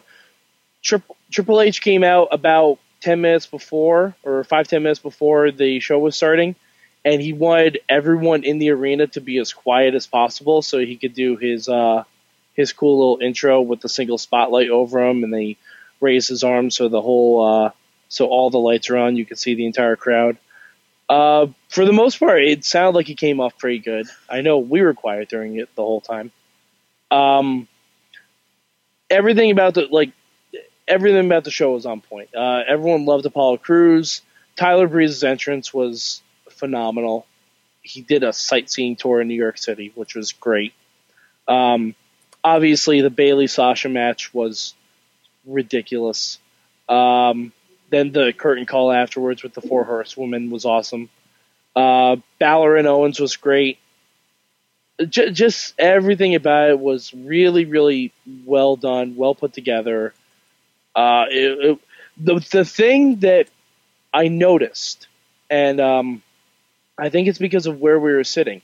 Triple, 0.82 1.16
Triple 1.30 1.60
H 1.60 1.80
came 1.80 2.02
out 2.02 2.28
about 2.32 2.78
ten 3.00 3.20
minutes 3.20 3.46
before, 3.46 4.14
or 4.22 4.44
5 4.44 4.68
10 4.68 4.82
minutes 4.82 5.00
before 5.00 5.50
the 5.50 5.80
show 5.80 5.98
was 5.98 6.16
starting, 6.16 6.56
and 7.04 7.20
he 7.20 7.32
wanted 7.32 7.80
everyone 7.88 8.44
in 8.44 8.58
the 8.58 8.70
arena 8.70 9.06
to 9.08 9.20
be 9.20 9.38
as 9.38 9.52
quiet 9.52 9.94
as 9.94 10.06
possible 10.06 10.62
so 10.62 10.78
he 10.78 10.96
could 10.96 11.14
do 11.14 11.36
his 11.36 11.68
uh, 11.68 12.04
his 12.54 12.72
cool 12.72 12.98
little 12.98 13.26
intro 13.26 13.60
with 13.60 13.80
the 13.80 13.88
single 13.88 14.18
spotlight 14.18 14.70
over 14.70 15.04
him, 15.04 15.22
and 15.22 15.32
then 15.32 15.40
he 15.40 15.58
raised 16.00 16.28
his 16.28 16.44
arm 16.44 16.70
so 16.70 16.88
the 16.88 17.02
whole 17.02 17.44
uh, 17.44 17.70
so 18.08 18.26
all 18.26 18.50
the 18.50 18.58
lights 18.58 18.90
are 18.90 18.96
on. 18.96 19.16
You 19.16 19.26
could 19.26 19.38
see 19.38 19.54
the 19.54 19.66
entire 19.66 19.96
crowd. 19.96 20.38
Uh, 21.08 21.48
for 21.68 21.84
the 21.84 21.92
most 21.92 22.18
part, 22.18 22.42
it 22.42 22.64
sounded 22.64 22.96
like 22.96 23.06
he 23.06 23.14
came 23.14 23.40
off 23.40 23.58
pretty 23.58 23.78
good. 23.78 24.06
I 24.28 24.40
know 24.40 24.58
we 24.58 24.80
were 24.80 24.94
quiet 24.94 25.28
during 25.28 25.56
it 25.56 25.68
the 25.74 25.82
whole 25.82 26.00
time. 26.00 26.32
Um, 27.10 27.68
everything 29.10 29.50
about 29.50 29.74
the 29.74 29.86
like 29.90 30.12
everything 30.86 31.26
about 31.26 31.44
the 31.44 31.50
show 31.50 31.72
was 31.72 31.86
on 31.86 32.00
point. 32.00 32.34
Uh, 32.34 32.62
everyone 32.66 33.04
loved 33.04 33.26
Apollo 33.26 33.58
Crews. 33.58 34.22
Tyler 34.56 34.86
Breeze's 34.86 35.24
entrance 35.24 35.72
was 35.72 36.22
phenomenal. 36.50 37.26
He 37.82 38.00
did 38.00 38.22
a 38.22 38.32
sightseeing 38.32 38.96
tour 38.96 39.20
in 39.20 39.28
New 39.28 39.34
York 39.34 39.58
City, 39.58 39.92
which 39.94 40.14
was 40.14 40.32
great. 40.32 40.72
Um, 41.46 41.94
obviously 42.42 43.00
the 43.00 43.10
Bayley 43.10 43.46
Sasha 43.46 43.88
match 43.88 44.32
was 44.32 44.74
ridiculous. 45.46 46.38
Um, 46.88 47.52
then 47.90 48.12
the 48.12 48.32
curtain 48.32 48.66
call 48.66 48.92
afterwards 48.92 49.42
with 49.42 49.54
the 49.54 49.60
four 49.62 49.84
horsewomen 49.84 50.50
was 50.50 50.64
awesome. 50.64 51.08
Uh, 51.74 52.16
Balor 52.38 52.76
and 52.76 52.86
Owens 52.86 53.18
was 53.18 53.36
great. 53.36 53.78
J- 55.08 55.30
just 55.32 55.74
everything 55.78 56.34
about 56.34 56.70
it 56.70 56.78
was 56.78 57.12
really, 57.14 57.64
really 57.64 58.12
well 58.44 58.76
done, 58.76 59.16
well 59.16 59.34
put 59.34 59.52
together. 59.52 60.14
Uh, 60.94 61.24
it, 61.30 61.64
it, 61.64 61.78
the 62.16 62.34
the 62.52 62.64
thing 62.64 63.16
that 63.20 63.48
I 64.12 64.28
noticed, 64.28 65.08
and 65.50 65.80
um, 65.80 66.22
I 66.96 67.08
think 67.08 67.26
it's 67.28 67.38
because 67.38 67.66
of 67.66 67.80
where 67.80 67.98
we 67.98 68.12
were 68.12 68.22
sitting. 68.24 68.62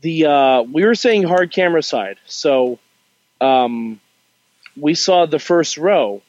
The 0.00 0.26
uh, 0.26 0.62
we 0.62 0.84
were 0.84 0.96
saying 0.96 1.22
hard 1.24 1.52
camera 1.52 1.82
side, 1.82 2.18
so 2.26 2.78
um, 3.40 4.00
we 4.76 4.94
saw 4.94 5.26
the 5.26 5.38
first 5.38 5.78
row 5.78 6.22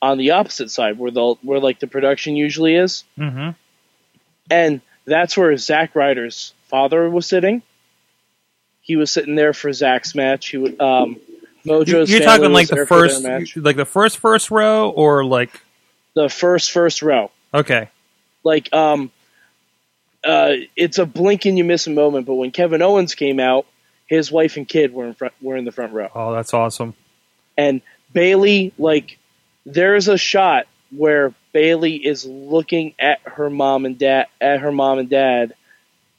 on 0.00 0.16
the 0.18 0.30
opposite 0.32 0.70
side 0.70 0.98
where 0.98 1.10
the 1.10 1.34
where 1.42 1.60
like 1.60 1.80
the 1.80 1.86
production 1.86 2.36
usually 2.36 2.74
is, 2.76 3.04
Mm-hmm. 3.18 3.50
and 4.50 4.80
that's 5.06 5.36
where 5.36 5.54
Zack 5.58 5.94
Ryder's 5.94 6.54
father 6.68 7.08
was 7.10 7.26
sitting. 7.26 7.62
He 8.84 8.96
was 8.96 9.10
sitting 9.10 9.34
there 9.34 9.52
for 9.52 9.72
Zach's 9.72 10.14
match. 10.14 10.48
He 10.48 10.58
would 10.58 10.80
um, 10.80 11.16
Mojo's 11.66 12.10
You're 12.10 12.20
talking 12.20 12.52
like 12.52 12.68
the 12.68 12.76
there 12.76 12.86
for 12.86 13.08
their 13.08 13.40
first, 13.40 13.56
like 13.56 13.76
the 13.76 13.84
first 13.84 14.18
first 14.18 14.50
row, 14.50 14.90
or 14.90 15.24
like 15.24 15.60
the 16.14 16.28
first 16.28 16.70
first 16.70 17.02
row. 17.02 17.30
okay, 17.52 17.88
like 18.44 18.72
um 18.72 19.10
uh 20.22 20.52
it's 20.76 20.98
a 20.98 21.06
blink 21.06 21.46
and 21.46 21.58
you 21.58 21.64
miss 21.64 21.86
a 21.86 21.90
moment 21.90 22.26
but 22.26 22.34
when 22.34 22.50
kevin 22.50 22.82
owens 22.82 23.14
came 23.14 23.40
out 23.40 23.66
his 24.06 24.30
wife 24.30 24.56
and 24.56 24.68
kid 24.68 24.92
were 24.92 25.06
in 25.06 25.14
front 25.14 25.34
were 25.40 25.56
in 25.56 25.64
the 25.64 25.72
front 25.72 25.92
row 25.92 26.08
oh, 26.14 26.32
that's 26.32 26.54
awesome. 26.54 26.94
and 27.56 27.80
Bayley 28.12 28.72
like 28.78 29.18
there's 29.66 30.08
a 30.08 30.18
shot 30.18 30.66
where 30.90 31.34
Bayley 31.52 31.96
is 31.96 32.24
looking 32.24 32.94
at 32.98 33.20
her 33.24 33.50
mom 33.50 33.86
and 33.86 33.98
dad 33.98 34.26
at 34.40 34.60
her 34.60 34.70
mom 34.70 34.98
and 34.98 35.08
dad 35.08 35.54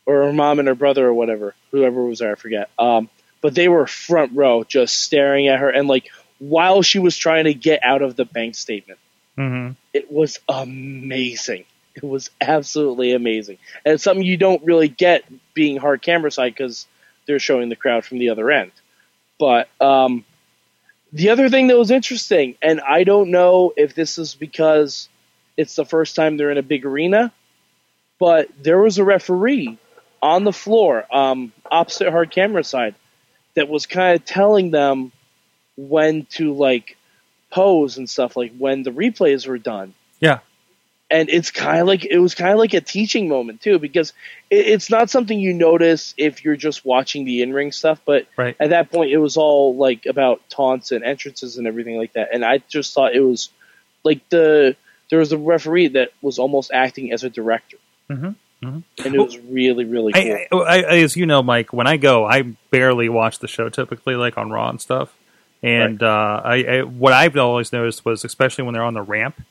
or 0.06 0.23
her 0.23 0.34
mom 0.34 0.60
and 0.60 0.67
her 0.67 0.75
brother 0.75 1.08
or 1.08 1.13
whatever 1.13 1.56
whoever 1.76 2.04
was 2.06 2.20
there 2.20 2.32
i 2.32 2.36
forget 2.36 2.70
um 2.80 3.10
but 3.42 3.54
they 3.54 3.68
were 3.68 3.86
front 3.86 4.32
row 4.36 4.64
just 4.64 5.00
staring 5.00 5.48
at 5.48 5.60
her 5.60 5.70
and 5.70 5.88
like 5.88 6.10
while 6.40 6.82
she 6.82 7.00
was 7.00 7.16
trying 7.16 7.46
to 7.46 7.54
get 7.54 7.84
out 7.84 8.02
of 8.02 8.16
the 8.16 8.26
bank 8.26 8.56
statement 8.56 9.00
hmm 9.36 9.72
it 9.96 10.12
was 10.12 10.40
amazing. 10.50 11.64
It 11.96 12.04
was 12.04 12.30
absolutely 12.42 13.14
amazing, 13.14 13.58
and 13.86 13.94
it's 13.94 14.04
something 14.04 14.26
you 14.26 14.36
don't 14.36 14.62
really 14.66 14.90
get 14.90 15.24
being 15.54 15.78
hard 15.78 16.02
camera 16.02 16.30
side 16.30 16.54
because 16.54 16.86
they're 17.26 17.40
showing 17.40 17.70
the 17.70 17.78
crowd 17.78 18.04
from 18.04 18.18
the 18.18 18.32
other 18.32 18.52
end. 18.52 18.74
But 19.40 19.70
um, 19.80 20.26
the 21.14 21.30
other 21.30 21.48
thing 21.48 21.68
that 21.68 21.78
was 21.78 21.92
interesting, 21.92 22.56
and 22.62 22.82
I 22.82 23.06
don't 23.06 23.32
know 23.32 23.72
if 23.78 23.96
this 23.96 24.18
is 24.18 24.36
because 24.36 25.08
it's 25.56 25.78
the 25.78 25.86
first 25.86 26.18
time 26.18 26.36
they're 26.36 26.52
in 26.52 26.58
a 26.58 26.62
big 26.62 26.86
arena, 26.86 27.32
but 28.20 28.50
there 28.62 28.82
was 28.82 28.98
a 28.98 29.06
referee 29.06 29.78
on 30.26 30.44
the 30.44 30.54
floor, 30.54 31.06
um, 31.16 31.54
opposite 31.70 32.10
hard 32.10 32.32
camera 32.32 32.64
side, 32.64 32.96
that 33.56 33.70
was 33.70 33.86
kind 33.86 34.16
of 34.16 34.26
telling 34.26 34.72
them 34.72 35.12
when 35.78 36.26
to 36.32 36.54
like 36.54 36.98
pose 37.52 37.98
and 37.98 38.10
stuff, 38.10 38.36
like 38.36 38.56
when 38.58 38.84
the 38.84 38.92
replays 38.92 39.48
were 39.48 39.58
done. 39.58 39.94
Yeah, 40.20 40.40
and 41.12 41.30
it's 41.30 41.52
kind 41.52 41.80
of 41.80 41.88
like 41.88 42.06
it 42.06 42.18
was 42.18 42.34
kind 42.34 42.52
of 42.52 42.58
like 42.58 42.74
a 42.74 42.82
teaching 42.82 43.28
moment 43.28 43.62
too 43.62 43.78
because 43.78 44.14
it, 44.50 44.66
it's 44.68 44.90
not 44.90 45.10
something 45.10 45.40
you 45.40 45.54
notice 45.54 46.16
if 46.18 46.44
you're 46.44 46.56
just 46.56 46.84
watching 46.84 47.26
the 47.26 47.44
in-ring 47.44 47.72
stuff 47.72 48.00
but 48.06 48.26
Right. 48.36 48.56
at 48.60 48.72
that 48.72 48.92
point 48.92 49.12
it 49.12 49.18
was 49.18 49.38
all 49.38 49.76
like 49.76 50.08
about 50.08 50.42
taunts 50.50 50.92
and 50.92 51.04
entrances 51.04 51.58
and 51.58 51.68
everything 51.68 51.98
like 51.98 52.14
that 52.14 52.30
and 52.34 52.44
i 52.44 52.58
just 52.70 52.94
thought 52.94 53.14
it 53.14 53.20
was 53.20 53.50
like 54.04 54.28
the 54.30 54.76
there 55.10 55.20
was 55.20 55.32
a 55.32 55.38
referee 55.38 55.90
that 55.90 56.10
was 56.22 56.40
almost 56.40 56.72
acting 56.74 57.12
as 57.12 57.24
a 57.24 57.30
director. 57.30 57.78
Mhm, 58.10 58.36
mhm. 58.65 58.84
and 59.06 59.15
it 59.15 59.19
was 59.19 59.38
really 59.39 59.86
really 59.86 60.13
cool 60.13 60.63
I, 60.63 60.80
I, 60.80 60.82
I, 60.82 60.97
as 60.97 61.15
you 61.15 61.25
know, 61.25 61.41
Mike, 61.43 61.73
when 61.73 61.88
I 61.88 61.97
go, 61.97 62.25
I 62.25 62.41
barely 62.71 63.10
watch 63.10 63.39
the 63.39 63.47
show 63.47 63.69
typically, 63.69 64.15
like 64.15 64.38
on 64.38 64.49
Raw 64.51 64.69
and 64.69 64.82
stuff. 64.82 65.15
And 65.63 66.04
uh, 66.04 66.41
I, 66.43 66.56
I, 66.63 66.82
what 66.84 67.12
I've 67.13 67.36
always 67.38 67.73
noticed 67.73 68.06
was, 68.06 68.23
especially 68.23 68.65
when 68.65 68.73
they're 68.73 68.84
on 68.84 68.93
the 68.93 69.01
ramp, 69.01 69.41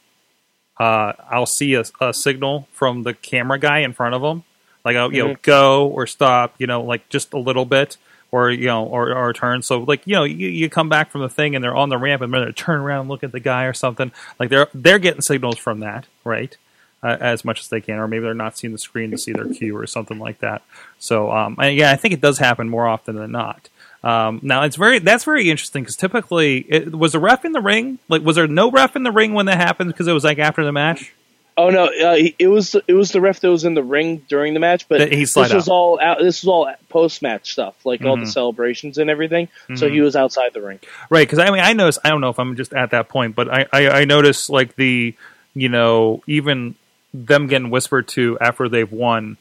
uh, 0.78 1.12
I'll 1.30 1.46
see 1.46 1.74
a, 1.74 1.84
a 2.00 2.12
signal 2.14 2.68
from 2.72 3.02
the 3.02 3.14
camera 3.14 3.58
guy 3.58 3.80
in 3.80 3.92
front 3.92 4.14
of 4.14 4.22
them, 4.22 4.44
like 4.84 4.96
oh, 4.96 5.10
you 5.10 5.24
know, 5.24 5.34
Mhm. 5.34 5.42
go 5.42 5.86
or 5.88 6.06
stop, 6.06 6.54
you 6.58 6.66
know, 6.66 6.82
like 6.82 7.08
just 7.08 7.32
a 7.32 7.38
little 7.38 7.64
bit, 7.64 7.96
or 8.30 8.50
you 8.50 8.66
know, 8.66 8.84
or, 8.84 9.12
or 9.14 9.32
turn. 9.32 9.62
So 9.62 9.80
like 9.80 10.02
you 10.06 10.14
know, 10.14 10.24
you, 10.24 10.48
you 10.48 10.68
come 10.68 10.88
back 10.88 11.10
from 11.10 11.20
the 11.22 11.28
thing 11.28 11.54
and 11.54 11.64
they're 11.64 11.76
on 11.76 11.88
the 11.88 11.98
ramp 11.98 12.22
and 12.22 12.32
they're 12.32 12.52
turn 12.52 12.80
around 12.80 13.02
and 13.02 13.08
look 13.08 13.24
at 13.24 13.32
the 13.32 13.40
guy 13.40 13.64
or 13.64 13.72
something. 13.72 14.12
Like 14.38 14.50
they're 14.50 14.68
they're 14.74 14.98
getting 14.98 15.22
signals 15.22 15.58
from 15.58 15.80
that, 15.80 16.06
right? 16.24 16.56
Uh, 17.04 17.16
as 17.20 17.44
much 17.44 17.60
as 17.60 17.68
they 17.68 17.80
can, 17.80 17.98
or 17.98 18.08
maybe 18.08 18.24
they're 18.24 18.34
not 18.34 18.56
seeing 18.58 18.72
the 18.72 18.78
screen 18.78 19.10
to 19.12 19.18
see 19.18 19.32
their 19.32 19.46
cue 19.46 19.76
or 19.76 19.86
something 19.86 20.18
like 20.18 20.38
that. 20.40 20.62
So, 20.98 21.30
um, 21.30 21.56
yeah, 21.60 21.92
I 21.92 21.96
think 21.96 22.14
it 22.14 22.20
does 22.20 22.38
happen 22.38 22.68
more 22.68 22.88
often 22.88 23.14
than 23.16 23.30
not. 23.30 23.68
Um, 24.02 24.40
now 24.42 24.62
it's 24.64 24.76
very 24.76 24.98
that's 24.98 25.24
very 25.24 25.48
interesting 25.50 25.82
because 25.82 25.96
typically 25.96 26.58
it, 26.68 26.92
was 26.94 27.12
the 27.12 27.18
ref 27.20 27.44
in 27.44 27.52
the 27.52 27.60
ring. 27.60 27.98
Like, 28.08 28.22
was 28.22 28.36
there 28.36 28.46
no 28.46 28.70
ref 28.70 28.96
in 28.96 29.02
the 29.02 29.12
ring 29.12 29.32
when 29.34 29.46
that 29.46 29.56
happened? 29.58 29.88
Because 29.92 30.08
it 30.08 30.12
was 30.12 30.24
like 30.24 30.38
after 30.38 30.64
the 30.64 30.72
match. 30.72 31.12
oh 31.56 31.70
no 31.70 31.84
uh, 31.84 32.16
it 32.38 32.48
was 32.48 32.74
it 32.88 32.92
was 32.94 33.12
the 33.12 33.20
ref 33.20 33.38
that 33.40 33.48
was 33.48 33.64
in 33.64 33.74
the 33.74 33.82
ring 33.82 34.18
during 34.28 34.54
the 34.54 34.60
match 34.60 34.88
but 34.88 35.00
he 35.12 35.20
this 35.20 35.36
was 35.36 35.52
out. 35.52 35.68
all 35.68 36.00
out 36.00 36.18
this 36.18 36.42
was 36.42 36.48
all 36.48 36.74
post-match 36.88 37.52
stuff 37.52 37.76
like 37.86 38.04
all 38.04 38.16
the 38.16 38.24
Mhm. 38.24 38.32
celebrations 38.32 38.98
and 38.98 39.08
everything 39.08 39.46
so 39.76 39.86
Mhm. 39.88 39.92
he 39.92 40.00
was 40.00 40.16
outside 40.16 40.52
the 40.52 40.60
ring 40.60 40.80
Right, 41.10 41.24
because 41.26 41.38
I 41.38 41.50
mean, 41.52 41.60
I 41.62 41.72
noticed. 41.72 42.00
I 42.04 42.08
don't 42.10 42.20
know 42.20 42.30
if 42.30 42.38
I'm 42.40 42.56
just 42.56 42.72
at 42.74 42.90
that 42.90 43.08
point, 43.08 43.36
but 43.36 43.48
I, 43.48 43.66
I, 43.72 43.88
I 44.00 44.04
noticed 44.04 44.50
like 44.50 44.74
the, 44.74 45.14
you 45.54 45.68
know, 45.68 46.22
even 46.26 46.74
them 47.14 47.46
getting 47.46 47.70
whispered 47.70 48.08
to 48.08 48.36
after 48.40 48.68
they've 48.68 48.90
won, 48.92 49.36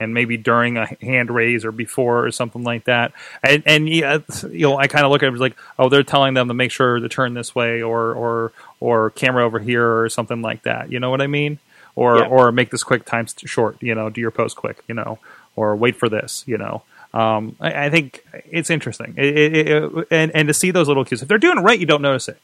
and 0.00 0.14
maybe 0.14 0.36
during 0.36 0.76
a 0.78 0.86
hand 1.02 1.30
raise 1.30 1.64
or 1.64 1.72
before 1.72 2.24
or 2.24 2.30
something 2.32 2.62
like 2.64 2.84
that. 2.84 3.12
And 3.42 3.62
and 3.66 3.88
yeah, 3.88 4.18
you 4.50 4.66
know, 4.66 4.78
I 4.78 4.86
kind 4.88 5.04
of 5.04 5.10
look 5.12 5.22
at 5.22 5.28
it 5.28 5.34
as 5.34 5.40
like, 5.40 5.56
oh, 5.78 5.88
they're 5.88 6.02
telling 6.02 6.34
them 6.34 6.48
to 6.48 6.54
make 6.54 6.70
sure 6.70 6.98
to 6.98 7.08
turn 7.08 7.34
this 7.34 7.54
way 7.54 7.82
or 7.82 8.12
or 8.14 8.52
or 8.80 9.10
camera 9.10 9.44
over 9.44 9.58
here 9.58 10.00
or 10.00 10.08
something 10.08 10.40
like 10.42 10.62
that. 10.62 10.90
You 10.90 10.98
know 11.00 11.10
what 11.10 11.20
I 11.20 11.26
mean? 11.26 11.58
Or 11.94 12.18
Yeah. 12.18 12.26
or 12.26 12.50
make 12.52 12.70
this 12.70 12.82
quick 12.84 13.04
time 13.04 13.26
short. 13.44 13.76
You 13.82 13.94
know, 13.94 14.08
do 14.08 14.20
your 14.20 14.30
post 14.30 14.56
quick. 14.56 14.82
You 14.88 14.94
know, 14.94 15.18
or 15.56 15.76
wait 15.76 15.96
for 15.96 16.08
this. 16.08 16.44
You 16.46 16.58
know. 16.58 16.82
Um, 17.14 17.56
I, 17.58 17.86
I 17.86 17.90
think 17.90 18.22
it's 18.50 18.68
interesting, 18.68 19.14
it, 19.16 19.24
it, 19.24 19.66
it, 19.68 20.08
and 20.10 20.30
and 20.36 20.46
to 20.46 20.52
see 20.52 20.70
those 20.70 20.88
little 20.88 21.06
cues. 21.06 21.22
If 21.22 21.28
they're 21.28 21.38
doing 21.38 21.56
it 21.56 21.62
right, 21.62 21.78
you 21.78 21.86
don't 21.86 22.02
notice 22.02 22.28
it, 22.28 22.38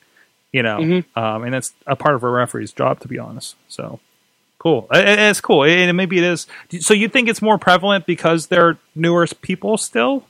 you 0.53 0.63
know. 0.63 0.79
Mhm. 0.79 1.05
Um, 1.15 1.45
and 1.45 1.53
that's 1.53 1.75
a 1.87 1.95
part 1.97 2.15
of 2.15 2.23
a 2.25 2.31
referee's 2.31 2.73
job, 2.73 2.99
to 3.01 3.07
be 3.09 3.19
honest. 3.19 3.57
So 3.69 4.01
cool. 4.65 4.89
It- 4.93 5.07
it- 5.07 5.19
it's 5.21 5.41
cool, 5.41 5.63
and 5.65 5.97
maybe 5.97 6.19
it 6.19 6.25
is. 6.25 6.47
So 6.81 6.93
you 6.95 7.09
think 7.09 7.29
it's 7.29 7.41
more 7.43 7.59
prevalent 7.59 8.07
because 8.07 8.49
they're 8.49 8.79
newer 8.97 9.27
people 9.43 9.77
still? 9.77 10.25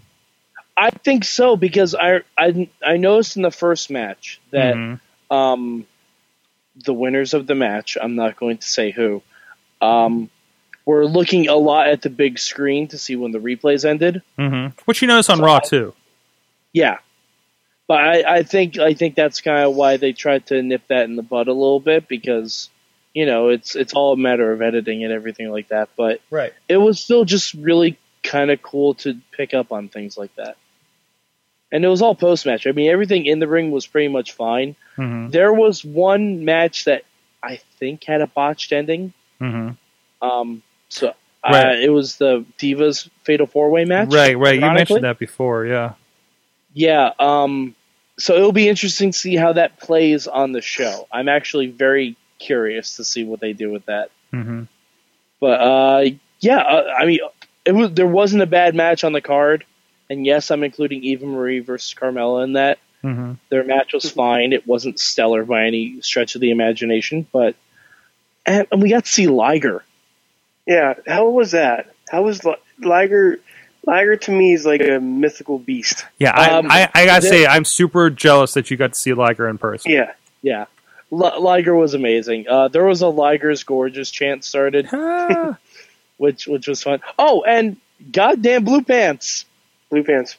I 0.77 0.91
think 0.91 1.25
so 1.25 1.57
because 1.57 1.95
I 1.95 2.21
I 2.37 2.69
I 2.85 2.97
noticed 2.99 3.37
in 3.37 3.43
the 3.43 3.51
first 3.53 3.91
match 3.91 4.41
that 4.51 4.75
Mhm. 4.75 5.01
um 5.31 5.87
the 6.85 6.93
winners 6.93 7.33
of 7.33 7.47
the 7.47 7.55
match, 7.55 7.97
I'm 8.01 8.17
not 8.17 8.37
going 8.37 8.59
to 8.59 8.67
say 8.69 8.91
who, 8.91 9.23
um 9.81 10.29
were 10.85 11.07
looking 11.07 11.49
a 11.49 11.55
lot 11.55 11.87
at 11.89 12.03
the 12.03 12.11
big 12.11 12.39
screen 12.39 12.89
to 12.89 12.99
see 12.99 13.17
when 13.17 13.31
the 13.33 13.39
replays 13.39 13.85
ended. 13.89 14.21
Mhm. 14.39 14.73
Which 14.85 15.01
you 15.01 15.09
notice 15.09 15.31
on 15.31 15.41
Raw 15.41 15.61
too. 15.61 15.95
Yeah. 16.75 16.99
But 17.87 18.01
I, 18.01 18.37
I 18.39 18.43
think 18.43 18.79
I 18.79 18.95
think 18.95 19.15
that's 19.15 19.41
kind 19.41 19.65
of 19.65 19.75
why 19.77 19.97
they 19.97 20.13
tried 20.13 20.47
to 20.47 20.61
nip 20.63 20.83
that 20.89 21.05
in 21.05 21.15
the 21.17 21.23
bud 21.23 21.47
a 21.49 21.53
little 21.53 21.81
bit 21.81 22.09
because 22.09 22.69
you 23.15 23.25
know 23.27 23.49
it's 23.49 23.75
it's 23.77 23.95
all 23.95 24.13
a 24.13 24.17
matter 24.17 24.53
of 24.53 24.61
editing 24.61 25.03
and 25.05 25.13
everything 25.13 25.51
like 25.51 25.69
that. 25.69 25.89
But 25.97 26.21
Right. 26.31 26.53
it 26.69 26.77
was 26.77 27.01
still 27.01 27.25
just 27.25 27.55
really 27.55 27.97
kind 28.23 28.51
of 28.51 28.61
cool 28.63 28.95
to 28.95 29.19
pick 29.33 29.55
up 29.55 29.73
on 29.73 29.89
things 29.89 30.19
like 30.19 30.35
that. 30.37 30.57
And 31.73 31.85
it 31.85 31.89
was 31.89 32.03
all 32.03 32.15
post 32.15 32.47
match. 32.47 32.67
I 32.67 32.73
mean, 32.73 32.91
everything 32.91 33.27
in 33.27 33.39
the 33.39 33.49
ring 33.49 33.71
was 33.71 33.87
pretty 33.87 34.09
much 34.09 34.33
fine. 34.33 34.77
hmm 34.97 35.29
There 35.31 35.53
was 35.53 35.85
one 35.85 36.45
match 36.45 36.85
that 36.85 37.03
I 37.43 37.57
think 37.79 38.05
had 38.05 38.21
a 38.21 38.27
botched 38.27 38.73
ending. 38.73 39.13
hmm 39.39 39.71
Um, 40.23 40.63
so 40.89 41.15
uh, 41.43 41.75
it 41.79 41.91
was 41.91 42.17
the 42.17 42.45
Divas 42.59 43.09
Fatal 43.25 43.47
Four 43.47 43.71
Way 43.71 43.85
match. 43.85 44.09
Right. 44.13 44.39
Right. 44.39 44.55
You 44.55 44.71
mentioned 44.71 45.05
that 45.05 45.19
before. 45.19 45.67
Yeah. 45.67 45.95
Yeah. 46.73 47.11
Um, 47.19 47.75
so 48.19 48.35
it'll 48.37 48.53
be 48.53 48.69
interesting 48.69 49.11
to 49.13 49.19
see 49.19 49.37
how 49.37 49.53
that 49.55 49.79
plays 49.79 50.27
on 50.27 50.53
the 50.53 50.63
show. 50.63 51.07
I'm 51.13 51.29
actually 51.29 51.67
very 51.67 52.17
curious 52.45 52.97
to 52.97 53.05
see 53.05 53.25
what 53.25 53.41
they 53.41 53.53
do 53.53 53.71
with 53.71 53.87
that. 53.87 54.11
hmm 54.31 54.63
But 55.41 55.61
uh, 55.61 56.05
yeah, 56.41 56.59
uh, 56.59 56.85
I 56.99 57.07
mean, 57.07 57.21
it 57.65 57.73
was 57.73 57.93
there 57.93 58.07
wasn't 58.07 58.43
a 58.43 58.47
bad 58.47 58.75
match 58.75 59.05
on 59.05 59.13
the 59.13 59.21
card, 59.21 59.65
and 60.11 60.25
yes, 60.27 60.51
I'm 60.51 60.63
including 60.65 61.03
Eva 61.05 61.27
Marie 61.27 61.61
versus 61.61 61.95
Carmella 61.95 62.45
in 62.45 62.53
that. 62.55 62.79
hmm 63.03 63.33
Their 63.49 63.65
match 63.65 63.93
was 63.95 64.11
fine. 64.23 64.53
It 64.53 64.67
wasn't 64.67 64.99
stellar 65.01 65.45
by 65.45 65.67
any 65.67 66.01
stretch 66.03 66.35
of 66.35 66.41
the 66.41 66.51
imagination, 66.51 67.27
but 67.33 67.55
and, 68.47 68.67
and 68.71 68.83
we 68.83 68.91
got 68.91 69.05
to 69.07 69.11
see 69.11 69.27
Liger. 69.27 69.85
Yeah, 70.67 70.95
how 71.07 71.29
was 71.31 71.53
that? 71.53 71.93
How 72.11 72.23
was 72.23 72.41
Liger? 72.79 73.39
Liger 73.87 74.17
to 74.17 74.31
me 74.33 74.55
is 74.55 74.65
like 74.65 74.81
a 74.81 74.99
mythical 74.99 75.59
beast. 75.59 76.07
Yeah, 76.19 76.33
I, 76.35 76.51
Um, 76.59 76.67
I, 76.71 76.89
I 76.95 77.05
gotta 77.05 77.21
the- 77.21 77.29
say, 77.29 77.47
I'm 77.47 77.67
super 77.67 78.09
jealous 78.09 78.55
that 78.55 78.71
you 78.71 78.79
got 78.79 78.95
to 78.95 78.99
see 78.99 79.13
Liger 79.13 79.47
in 79.49 79.59
person. 79.59 79.91
Yeah. 79.93 80.13
Yeah. 80.41 80.65
L- 81.23 81.41
Liger 81.43 81.75
was 81.75 81.95
amazing. 81.95 82.47
Uh, 82.49 82.69
there 82.69 82.85
was 82.85 83.03
a 83.03 83.09
Liger's 83.09 83.63
gorgeous 83.65 84.11
chant 84.11 84.45
started, 84.45 84.89
which 86.17 86.47
which 86.47 86.67
was 86.69 86.83
fun. 86.83 87.01
Oh, 87.19 87.43
and 87.43 87.77
goddamn 88.11 88.65
Blue 88.65 88.83
Pants. 88.83 89.45
Blue 89.91 90.03
pants. 90.05 90.37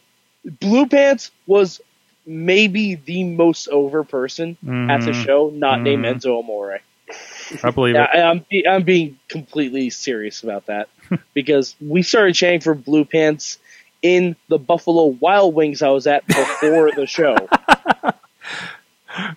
Blue 0.59 0.85
Pants 0.87 1.31
was 1.47 1.79
maybe 2.25 2.95
the 2.95 3.23
most 3.23 3.67
over 3.69 4.03
person 4.03 4.57
at 4.89 5.01
the 5.01 5.11
Mhm. 5.11 5.25
show, 5.25 5.49
not 5.53 5.81
named 5.81 6.03
Mhm. 6.05 6.15
Enzo 6.15 6.39
Amore. 6.39 6.79
I 7.63 7.69
believe 7.69 7.95
Yeah, 7.95 8.07
it. 8.13 8.17
I- 8.19 8.29
I'm 8.29 8.45
I'm 8.67 8.83
being 8.83 9.19
completely 9.27 9.89
serious 9.91 10.43
about 10.43 10.65
that 10.65 10.89
because 11.33 11.75
we 11.79 12.01
started 12.01 12.33
chanting 12.35 12.61
for 12.61 12.73
Blue 12.73 13.05
Pants 13.05 13.59
in 14.01 14.35
the 14.49 14.57
Buffalo 14.57 15.05
Wild 15.05 15.53
Wings 15.55 15.81
I 15.81 15.89
was 15.89 16.05
at 16.07 16.25
before 16.27 16.91
the 16.91 17.05
show. 17.07 17.35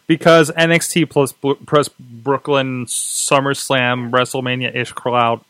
Because 0.06 0.50
NXT 0.50 1.08
plus, 1.08 1.32
plus 1.32 1.88
Brooklyn 1.98 2.86
SummerSlam 2.86 4.10
WrestleMania 4.10 4.74
ish 4.74 4.92
crowd 4.92 5.40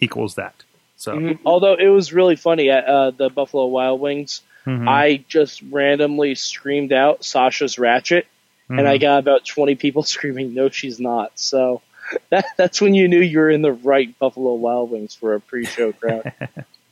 equals 0.00 0.34
that. 0.36 0.54
So 0.96 1.14
Mhm. 1.14 1.38
Although 1.44 1.74
it 1.74 1.88
was 1.88 2.12
really 2.12 2.36
funny 2.36 2.70
at 2.70 2.84
uh, 2.86 3.10
the 3.10 3.28
Buffalo 3.28 3.66
Wild 3.66 4.00
Wings, 4.00 4.42
mhm, 4.66 4.88
I 4.88 5.24
just 5.28 5.62
randomly 5.70 6.34
screamed 6.34 6.92
out 6.92 7.24
Sasha's 7.24 7.78
Ratchet, 7.78 8.26
and 8.68 8.80
mhm. 8.80 8.86
I 8.86 8.98
got 8.98 9.18
about 9.18 9.44
20 9.44 9.74
people 9.74 10.02
screaming, 10.14 10.54
"No, 10.54 10.68
she's 10.70 10.98
not." 10.98 11.32
So 11.34 11.82
that, 12.30 12.46
that's 12.56 12.80
when 12.80 12.94
you 12.94 13.08
knew 13.08 13.20
you 13.20 13.38
were 13.38 13.50
in 13.50 13.62
the 13.62 13.72
right 13.72 14.16
Buffalo 14.18 14.54
Wild 14.54 14.90
Wings 14.90 15.14
for 15.14 15.34
a 15.34 15.40
pre-show 15.40 15.92
crowd. 15.92 16.32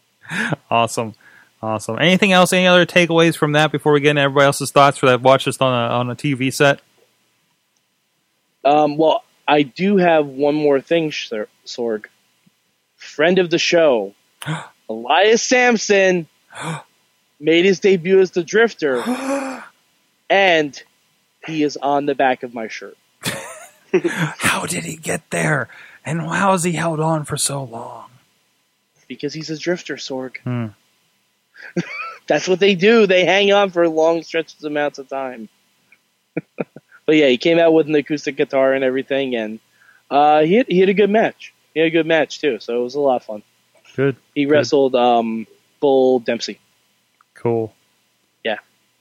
awesome, 0.71 1.15
awesome. 1.65 1.99
Anything 1.99 2.33
else? 2.33 2.53
Any 2.53 2.67
other 2.67 2.87
takeaways 2.87 3.37
from 3.37 3.53
that 3.53 3.73
before 3.73 3.93
we 3.93 4.01
get 4.01 4.11
into 4.11 4.23
everybody 4.23 4.47
else's 4.47 4.71
thoughts 4.71 4.99
for 4.99 5.07
that 5.07 5.23
watch 5.23 5.47
this 5.47 5.61
on 5.61 5.73
a 5.73 5.95
on 5.95 6.11
a 6.11 6.17
TV 6.17 6.53
set? 6.53 6.81
um, 8.65 8.97
well, 8.97 9.25
I 9.47 9.63
do 9.63 9.97
have 9.97 10.27
one 10.27 10.55
more 10.55 10.81
thing, 10.81 11.11
Sorg. 11.11 12.07
Friend 12.97 13.39
of 13.39 13.51
the 13.51 13.59
show, 13.59 14.15
Elias 14.89 15.43
Samson, 15.43 16.27
made 17.41 17.65
his 17.65 17.81
debut 17.81 18.21
as 18.21 18.31
the 18.31 18.43
Drifter, 18.43 19.03
and 20.31 20.83
he 21.47 21.63
is 21.63 21.77
on 21.77 22.07
the 22.07 22.15
back 22.15 22.43
of 22.43 22.55
my 22.55 22.69
shirt. 22.69 22.97
How 23.93 24.67
did 24.67 24.85
he 24.85 24.97
get 24.97 25.31
there? 25.31 25.69
And 26.05 26.21
how 26.21 26.53
has 26.53 26.65
he 26.65 26.73
held 26.73 27.01
on 27.01 27.25
for 27.25 27.37
so 27.37 27.65
long? 27.65 28.11
Because 29.09 29.33
he's 29.33 29.49
a 29.51 29.59
drifter, 29.59 29.97
Sorg. 29.97 30.37
Hmm. 30.39 30.67
That's 32.27 32.49
what 32.49 32.61
they 32.61 32.75
do. 32.75 33.07
They 33.07 33.25
hang 33.25 33.53
on 33.53 33.71
for 33.71 33.89
long 33.89 34.23
stretches 34.23 34.65
amounts 34.65 34.99
of 34.99 35.09
time. 35.09 35.49
but 36.57 37.17
yeah, 37.17 37.29
he 37.29 37.39
came 37.39 37.59
out 37.59 37.73
with 37.73 37.87
an 37.87 37.95
acoustic 37.95 38.37
guitar 38.37 38.73
and 38.73 38.83
everything, 38.83 39.37
and 39.37 39.61
uh, 40.11 40.43
he 40.43 40.55
had, 40.55 40.67
he 40.69 40.81
had 40.81 40.89
a 40.89 40.95
good 40.95 41.11
match. 41.11 41.53
He 41.75 41.81
had 41.81 41.89
a 41.89 41.91
good 41.91 42.07
match 42.07 42.41
too, 42.41 42.61
so 42.61 42.81
it 42.81 42.83
was 42.83 42.95
a 42.95 43.01
lot 43.01 43.17
of 43.17 43.25
fun. 43.25 43.43
Good, 43.95 44.17
He 44.35 44.47
wrestled 44.47 44.95
um, 44.95 45.47
Bull 45.81 46.19
Dempsey. 46.19 46.59
cool. 47.35 47.75
Yeah. 48.43 48.59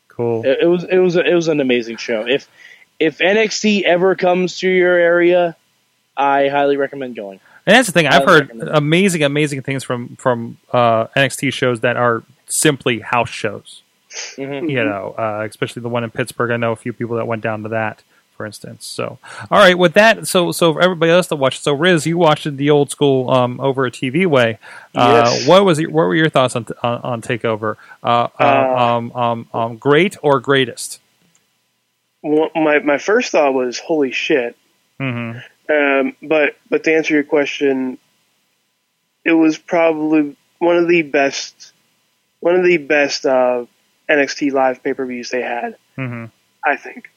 cool. 0.07 0.45
It, 0.45 0.59
it 0.61 0.68
was 0.68 0.84
it 0.84 0.97
was 0.97 1.16
it 1.16 1.34
was 1.34 1.47
an 1.47 1.61
amazing 1.61 1.97
show. 1.97 2.28
If 2.28 2.47
if 2.99 3.18
NXT 3.18 3.84
ever 3.84 4.16
comes 4.16 4.59
to 4.59 4.70
your 4.70 4.95
area, 4.95 5.55
I 6.16 6.49
highly 6.49 6.78
recommend 6.78 7.16
going. 7.16 7.39
And 7.66 7.76
that's 7.76 7.88
the 7.88 7.93
thing. 7.93 8.07
I've 8.07 8.26
heard 8.26 8.51
amazing, 8.72 9.24
amazing 9.24 9.61
things 9.61 9.84
from 9.84 10.16
from 10.18 10.57
uh, 10.72 11.07
NXT 11.07 11.53
shows 11.53 11.80
that 11.82 11.95
are 11.95 12.24
simply 12.48 13.00
house 13.00 13.30
shows. 13.30 13.82
Mhm. 14.38 14.70
You 14.70 14.84
know, 14.84 15.16
uh, 15.18 15.46
especially 15.50 15.82
the 15.82 15.89
one 15.89 16.04
in 16.04 16.12
Pittsburgh. 16.12 16.52
I 16.52 16.58
know 16.58 16.72
a 16.72 16.76
few 16.76 16.94
people 16.94 17.16
that 17.18 17.26
went 17.26 17.41
down 17.41 17.64
to 17.64 17.70
that, 17.70 18.04
for 18.38 18.46
instance. 18.46 18.86
So, 18.86 19.18
all 19.50 19.58
right, 19.60 19.76
with 19.78 19.94
that, 19.94 20.28
so 20.28 20.52
so 20.52 20.74
for 20.74 20.82
everybody 20.82 21.12
else 21.12 21.28
that 21.28 21.38
watched, 21.38 21.64
So, 21.64 21.76
Rizz, 21.76 22.06
you 22.06 22.18
watched 22.20 22.46
it 22.46 22.58
the 22.58 22.70
old 22.70 22.91
school 22.91 23.32
um, 23.32 23.60
over 23.60 23.86
a 23.88 23.91
TV 23.91 24.28
way. 24.28 24.60
Uh, 24.96 25.24
Yes. 25.26 25.48
What 25.48 25.66
was 25.66 25.80
your, 25.80 25.89
what 25.89 26.04
were 26.04 26.14
your 26.16 26.30
thoughts 26.30 26.56
on 26.56 26.68
on, 26.84 27.02
on 27.02 27.22
Takeover? 27.24 27.78
Uh, 28.04 28.28
uh, 28.39 28.44
Uh, 28.44 28.76
um, 28.98 29.12
um, 29.14 29.48
um, 29.54 29.78
great 29.78 30.16
or 30.22 30.39
greatest? 30.39 31.00
One- 32.22 32.52
My 32.56 32.80
my 32.80 33.00
first 33.00 33.32
thought 33.32 33.54
was 33.54 33.80
holy 33.80 34.12
shit. 34.12 34.56
hmm 35.00 35.34
Um, 35.70 36.16
but 36.22 36.56
but 36.70 36.84
to 36.84 36.94
answer 36.94 37.16
your 37.16 37.24
question, 37.24 37.98
it 39.26 39.34
was 39.34 39.58
probably 39.58 40.36
one 40.60 40.78
of 40.78 40.88
the 40.88 41.02
best 41.02 41.72
one 42.44 42.56
of 42.56 42.66
the 42.66 42.76
best 42.76 43.26
uh, 43.26 43.66
NXT 44.10 44.52
live 44.52 44.84
pay 44.84 44.94
per 44.94 45.06
views 45.06 45.30
they 45.30 45.41
had. 45.41 45.78
hmm 45.96 46.26
I 46.66 46.76
think. 46.76 47.10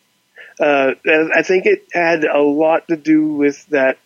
Uh, 0.59 0.95
I 1.35 1.43
think 1.43 1.66
it 1.66 1.87
had 1.93 2.24
a 2.24 2.41
lot 2.41 2.89
to 2.89 2.97
do 2.97 3.35
with 3.35 3.66
that 3.66 3.99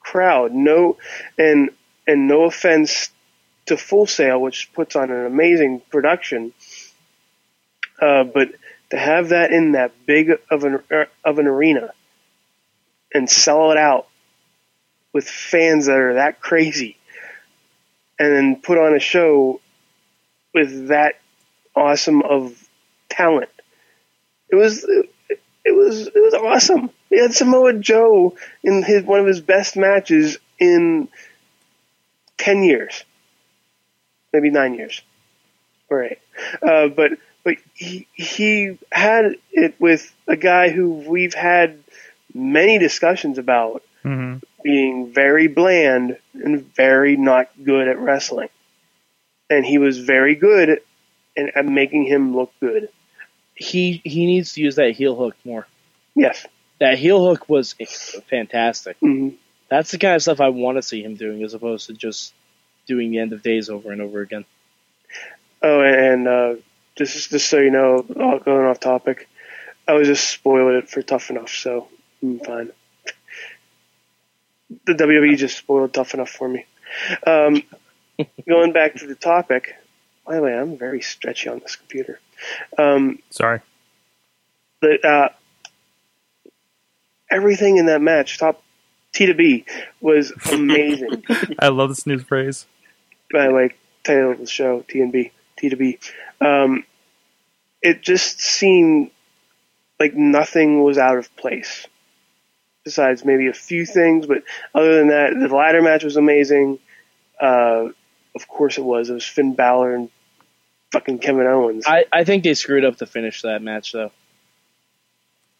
crowd. 0.00 0.52
No, 0.52 0.98
and 1.38 1.70
and 2.06 2.28
no 2.28 2.44
offense 2.44 3.10
to 3.66 3.76
Full 3.76 4.06
Sail, 4.06 4.40
which 4.40 4.72
puts 4.74 4.94
on 4.94 5.10
an 5.10 5.24
amazing 5.26 5.80
production, 5.90 6.52
uh, 8.00 8.24
but 8.24 8.50
to 8.90 8.98
have 8.98 9.30
that 9.30 9.52
in 9.52 9.72
that 9.72 9.92
big 10.06 10.32
of 10.50 10.64
an 10.64 10.82
uh, 10.90 11.04
of 11.24 11.38
an 11.38 11.46
arena 11.46 11.92
and 13.14 13.28
sell 13.28 13.72
it 13.72 13.78
out 13.78 14.06
with 15.14 15.28
fans 15.28 15.86
that 15.86 15.96
are 15.96 16.14
that 16.14 16.40
crazy, 16.40 16.96
and 18.18 18.32
then 18.32 18.56
put 18.56 18.78
on 18.78 18.94
a 18.94 19.00
show 19.00 19.60
with 20.54 20.88
that 20.88 21.20
awesome 21.74 22.22
of 22.22 22.56
talent. 23.08 23.50
It 24.50 24.56
was 24.56 24.84
it 24.84 25.72
was 25.72 26.06
it 26.06 26.14
was 26.14 26.34
awesome. 26.34 26.90
He 27.10 27.18
had 27.20 27.32
Samoa 27.32 27.74
Joe 27.74 28.36
in 28.62 28.82
his 28.82 29.04
one 29.04 29.20
of 29.20 29.26
his 29.26 29.40
best 29.40 29.76
matches 29.76 30.38
in 30.58 31.08
ten 32.36 32.62
years, 32.62 33.04
maybe 34.32 34.50
nine 34.50 34.74
years, 34.74 35.00
or 35.88 36.04
eight. 36.04 36.18
Uh, 36.62 36.88
but 36.88 37.12
but 37.44 37.56
he 37.74 38.06
he 38.12 38.78
had 38.90 39.36
it 39.52 39.74
with 39.80 40.12
a 40.26 40.36
guy 40.36 40.70
who 40.70 40.90
we've 41.08 41.34
had 41.34 41.82
many 42.34 42.78
discussions 42.78 43.38
about 43.38 43.82
hmm 44.02 44.36
being 44.62 45.12
very 45.12 45.48
bland 45.48 46.16
and 46.34 46.72
very 46.74 47.16
not 47.16 47.50
good 47.64 47.88
at 47.88 47.98
wrestling, 47.98 48.48
and 49.56 49.64
he 49.66 49.78
was 49.78 49.98
very 49.98 50.34
good 50.34 50.80
at, 51.36 51.56
at 51.56 51.66
making 51.66 52.04
him 52.04 52.34
look 52.34 52.52
good. 52.60 52.88
He 53.54 54.00
he 54.04 54.26
needs 54.26 54.54
to 54.54 54.62
use 54.62 54.76
that 54.76 54.92
heel 54.92 55.14
hook 55.14 55.36
more. 55.44 55.66
Yes. 56.14 56.46
That 56.80 56.98
heel 56.98 57.24
hook 57.24 57.48
was 57.48 57.74
fantastic. 58.28 58.96
hmm 59.00 59.30
That's 59.68 59.90
the 59.90 59.98
kind 59.98 60.14
of 60.16 60.22
stuff 60.22 60.40
I 60.40 60.48
want 60.48 60.78
to 60.78 60.82
see 60.82 61.02
him 61.02 61.16
doing, 61.16 61.42
as 61.42 61.54
opposed 61.54 61.86
to 61.86 61.92
just 61.92 62.34
doing 62.86 63.10
the 63.10 63.18
end 63.18 63.32
of 63.32 63.42
days 63.42 63.68
over 63.70 63.92
and 63.92 64.00
over 64.02 64.20
again. 64.20 64.44
Oh, 65.62 65.80
and 65.80 66.26
uh, 66.26 66.54
just 66.96 67.30
just 67.30 67.48
so 67.48 67.58
you 67.58 67.70
know, 67.70 68.04
all 68.18 68.38
going 68.38 68.66
off 68.66 68.80
topic, 68.80 69.28
I 69.86 69.92
was 69.92 70.08
just 70.08 70.28
spoiled 70.28 70.74
it 70.74 70.88
for 70.88 71.02
Tough 71.02 71.30
Enough, 71.30 71.50
so 71.50 71.88
I'm 72.22 72.40
fine. 72.40 72.72
The 74.86 74.94
WWE 74.94 75.36
just 75.36 75.58
spoiled 75.58 75.92
Tough 75.92 76.14
Enough 76.14 76.30
for 76.30 76.48
me. 76.48 76.66
Um, 77.26 77.62
going 78.48 78.72
back 78.72 78.96
to 78.96 79.06
the 79.06 79.14
topic, 79.14 79.74
by 80.26 80.36
the 80.36 80.42
way, 80.42 80.56
I'm 80.56 80.76
very 80.78 81.00
stretchy 81.00 81.48
on 81.48 81.58
this 81.60 81.76
computer. 81.76 82.20
Um, 82.78 83.18
Sorry. 83.30 83.60
the, 84.80 84.98
uh, 85.06 85.28
everything 87.30 87.78
in 87.78 87.86
that 87.86 88.00
match, 88.00 88.38
top 88.38 88.62
T 89.12 89.26
to 89.26 89.34
B, 89.34 89.64
was 90.00 90.32
amazing. 90.50 91.24
I 91.58 91.68
love 91.68 91.88
this 91.88 92.06
news 92.06 92.22
phrase. 92.22 92.66
by 93.32 93.46
the 93.46 93.54
way, 93.54 93.70
title 94.04 94.32
of 94.32 94.38
the 94.38 94.46
show, 94.46 94.84
T 94.88 95.00
and 95.00 95.12
B, 95.12 95.32
T 95.56 95.68
to 95.68 95.76
B. 95.76 95.98
Um, 96.40 96.84
it 97.80 98.02
just 98.02 98.40
seemed 98.40 99.10
like 99.98 100.14
nothing 100.14 100.82
was 100.82 100.98
out 100.98 101.18
of 101.18 101.34
place. 101.36 101.86
Besides 102.84 103.24
maybe 103.24 103.46
a 103.46 103.52
few 103.52 103.86
things, 103.86 104.26
but 104.26 104.42
other 104.74 104.98
than 104.98 105.08
that, 105.08 105.34
the 105.38 105.54
ladder 105.54 105.82
match 105.82 106.02
was 106.02 106.16
amazing. 106.16 106.80
Uh, 107.40 107.90
of 108.34 108.48
course 108.48 108.78
it 108.78 108.84
was. 108.84 109.10
It 109.10 109.14
was 109.14 109.26
Finn 109.26 109.54
Balor 109.54 109.94
and 109.94 110.10
fucking 110.92 111.18
Kevin 111.18 111.46
Owens. 111.46 111.84
I, 111.86 112.06
I 112.12 112.24
think 112.24 112.44
they 112.44 112.54
screwed 112.54 112.84
up 112.84 112.96
the 112.96 113.06
finish 113.06 113.42
that 113.42 113.62
match, 113.62 113.92
though. 113.92 114.12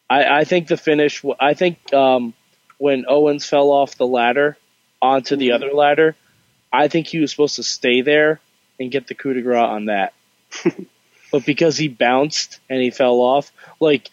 I, 0.08 0.40
I 0.40 0.44
think 0.44 0.68
the 0.68 0.76
finish. 0.76 1.24
I 1.40 1.54
think 1.54 1.92
um, 1.92 2.34
when 2.78 3.04
Owens 3.08 3.46
fell 3.46 3.70
off 3.70 3.96
the 3.96 4.06
ladder 4.06 4.56
onto 5.00 5.36
the 5.36 5.52
other 5.52 5.72
ladder, 5.72 6.16
I 6.72 6.88
think 6.88 7.06
he 7.06 7.18
was 7.18 7.30
supposed 7.30 7.56
to 7.56 7.62
stay 7.62 8.02
there 8.02 8.40
and 8.78 8.90
get 8.90 9.06
the 9.06 9.14
coup 9.14 9.32
de 9.32 9.42
grace 9.42 9.56
on 9.56 9.86
that. 9.86 10.12
but 11.32 11.46
because 11.46 11.76
he 11.78 11.88
bounced 11.88 12.60
and 12.68 12.80
he 12.80 12.90
fell 12.90 13.20
off, 13.20 13.50
like 13.80 14.10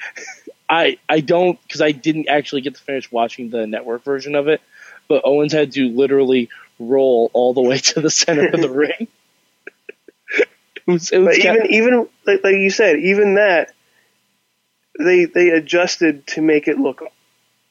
I 0.69 0.99
I 1.09 1.19
don't 1.19 1.61
because 1.63 1.81
I 1.81 1.91
didn't 1.91 2.29
actually 2.29 2.61
get 2.61 2.75
to 2.75 2.81
finish 2.81 3.11
watching 3.11 3.49
the 3.49 3.67
network 3.67 4.03
version 4.03 4.35
of 4.35 4.47
it. 4.47 4.61
But 5.07 5.23
Owens 5.25 5.51
had 5.51 5.73
to 5.73 5.89
literally 5.89 6.49
roll 6.79 7.29
all 7.33 7.53
the 7.53 7.61
way 7.61 7.77
to 7.77 8.01
the 8.01 8.09
center 8.09 8.47
of 8.47 8.61
the 8.61 8.69
ring 8.87 9.07
was, 10.89 11.11
it 11.11 11.19
was 11.19 11.37
But 11.37 11.45
even 11.45 11.73
even 11.73 12.09
like, 12.25 12.43
like 12.43 12.55
you 12.55 12.69
said, 12.69 12.97
even 12.97 13.35
that 13.35 13.73
they 14.97 15.25
they 15.25 15.49
adjusted 15.49 16.27
to 16.27 16.41
make 16.41 16.67
it 16.67 16.77
look 16.77 17.03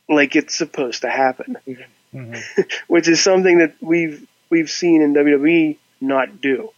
like 0.09 0.37
it's 0.37 0.57
supposed 0.57 1.03
to 1.03 1.11
happen, 1.11 1.57
which 2.87 3.09
is 3.09 3.23
something 3.23 3.59
that 3.59 3.75
we've 3.81 4.27
we've 4.51 4.71
seen 4.71 5.03
in 5.03 5.15
WWE 5.15 5.77
not 6.01 6.41
do 6.41 6.71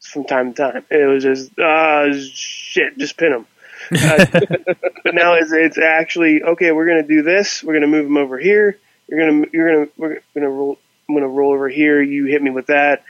from 0.00 0.24
time 0.24 0.54
to 0.54 0.62
time. 0.62 0.84
It 0.90 1.06
was 1.06 1.22
just 1.22 1.52
ah 1.60 2.06
shit, 2.12 2.98
just 2.98 3.16
pin 3.16 3.32
him. 3.32 3.46
Uh, 3.92 4.24
but 5.04 5.14
now 5.14 5.34
it's, 5.34 5.52
it's 5.52 5.78
actually 5.78 6.42
okay. 6.42 6.72
We're 6.72 6.86
gonna 6.86 7.06
do 7.06 7.22
this. 7.22 7.62
We're 7.62 7.74
gonna 7.74 7.86
move 7.86 8.06
him 8.06 8.16
over 8.16 8.38
here. 8.38 8.78
You're 9.08 9.20
gonna 9.20 9.46
you're 9.52 9.74
gonna 9.74 9.90
we're 9.96 10.20
gonna 10.34 10.50
roll. 10.50 10.78
I'm 11.08 11.14
gonna 11.14 11.28
roll 11.28 11.52
over 11.52 11.68
here. 11.68 12.00
You 12.02 12.26
hit 12.26 12.42
me 12.42 12.50
with 12.50 12.66
that 12.66 13.04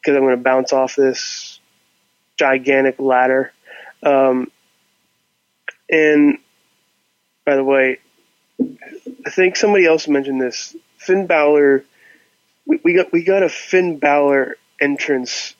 because 0.00 0.16
I'm 0.16 0.22
gonna 0.24 0.36
bounce 0.36 0.72
off 0.72 0.96
this 0.96 1.58
gigantic 2.36 2.98
ladder. 2.98 3.52
Um, 4.02 4.50
and 5.88 6.38
by 7.44 7.56
the 7.56 7.64
way, 7.64 7.98
I 8.60 9.30
think 9.30 9.56
somebody 9.56 9.86
else 9.86 10.08
mentioned 10.08 10.40
this. 10.40 10.74
Finn 10.98 11.26
Balor, 11.26 11.84
we, 12.66 12.80
we 12.82 12.94
got 12.94 13.12
we 13.12 13.22
got 13.22 13.42
a 13.42 13.48
Finn 13.48 13.98
Balor 13.98 14.56
entrance 14.80 15.54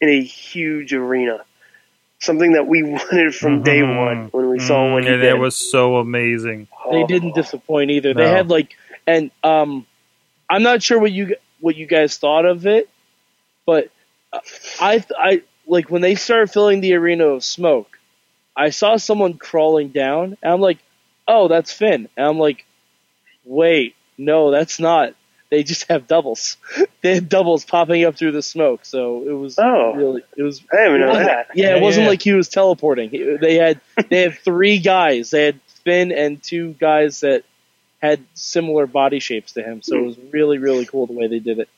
in 0.00 0.08
a 0.08 0.20
huge 0.22 0.92
arena. 0.92 1.44
Something 2.20 2.52
that 2.52 2.66
we 2.66 2.82
wanted 2.84 3.34
from 3.34 3.62
day 3.62 3.80
Mhm. 3.80 3.96
one 4.04 4.28
when 4.32 4.50
we 4.50 4.58
saw 4.58 4.92
what 4.92 5.04
he 5.04 5.10
and 5.10 5.22
did. 5.22 5.30
it 5.30 5.38
was 5.38 5.56
so 5.56 5.96
amazing. 5.96 6.68
they 6.90 7.04
didn't 7.04 7.34
disappoint 7.34 7.90
either. 7.90 8.12
They 8.14 8.28
had 8.28 8.48
like, 8.48 8.76
and 9.06 9.30
um, 9.44 9.86
I'm 10.50 10.62
not 10.62 10.82
sure 10.82 10.98
what 10.98 11.12
you 11.12 11.36
what 11.60 11.76
you 11.76 11.86
guys 11.86 12.16
thought 12.16 12.44
of 12.46 12.66
it, 12.66 12.88
but 13.66 13.90
uh, 14.32 14.40
I 14.80 15.04
I 15.18 15.42
like 15.66 15.90
when 15.90 16.02
they 16.02 16.14
started 16.14 16.50
filling 16.50 16.80
the 16.80 16.94
arena 16.94 17.26
of 17.26 17.44
smoke. 17.44 17.98
I 18.56 18.70
saw 18.70 18.96
someone 18.96 19.34
crawling 19.34 19.88
down, 19.88 20.36
and 20.42 20.52
I'm 20.52 20.60
like, 20.60 20.78
"Oh, 21.26 21.48
that's 21.48 21.72
Finn." 21.72 22.08
And 22.16 22.26
I'm 22.26 22.38
like, 22.38 22.64
"Wait, 23.44 23.94
no, 24.16 24.50
that's 24.50 24.80
not. 24.80 25.14
They 25.50 25.62
just 25.62 25.88
have 25.88 26.06
doubles. 26.06 26.56
they 27.02 27.14
had 27.14 27.28
doubles 27.28 27.64
popping 27.64 28.04
up 28.04 28.16
through 28.16 28.32
the 28.32 28.42
smoke." 28.42 28.84
So 28.84 29.22
it 29.28 29.32
was 29.32 29.58
Oh. 29.58 29.92
really 29.94 30.22
it 30.36 30.42
was 30.42 30.62
I 30.72 30.76
didn't 30.76 31.00
know 31.00 31.14
that. 31.14 31.48
Yeah, 31.54 31.70
Yeah, 31.70 31.76
it 31.76 31.82
wasn't 31.82 32.04
yeah. 32.04 32.10
like 32.10 32.22
he 32.22 32.32
was 32.32 32.48
teleporting. 32.48 33.38
They 33.40 33.56
had 33.56 33.80
they 34.08 34.22
had 34.22 34.38
three 34.38 34.78
guys. 34.78 35.30
They 35.30 35.44
had 35.46 35.60
Finn 35.84 36.10
and 36.12 36.42
two 36.42 36.72
guys 36.80 37.20
that 37.20 37.44
had 37.98 38.24
similar 38.34 38.86
body 38.86 39.18
shapes 39.20 39.52
to 39.52 39.62
him. 39.62 39.82
So 39.82 39.96
it 39.96 40.04
was 40.04 40.18
really 40.32 40.58
really 40.58 40.86
cool 40.86 41.06
the 41.06 41.12
way 41.12 41.26
they 41.26 41.40
did 41.40 41.58
it. 41.58 41.68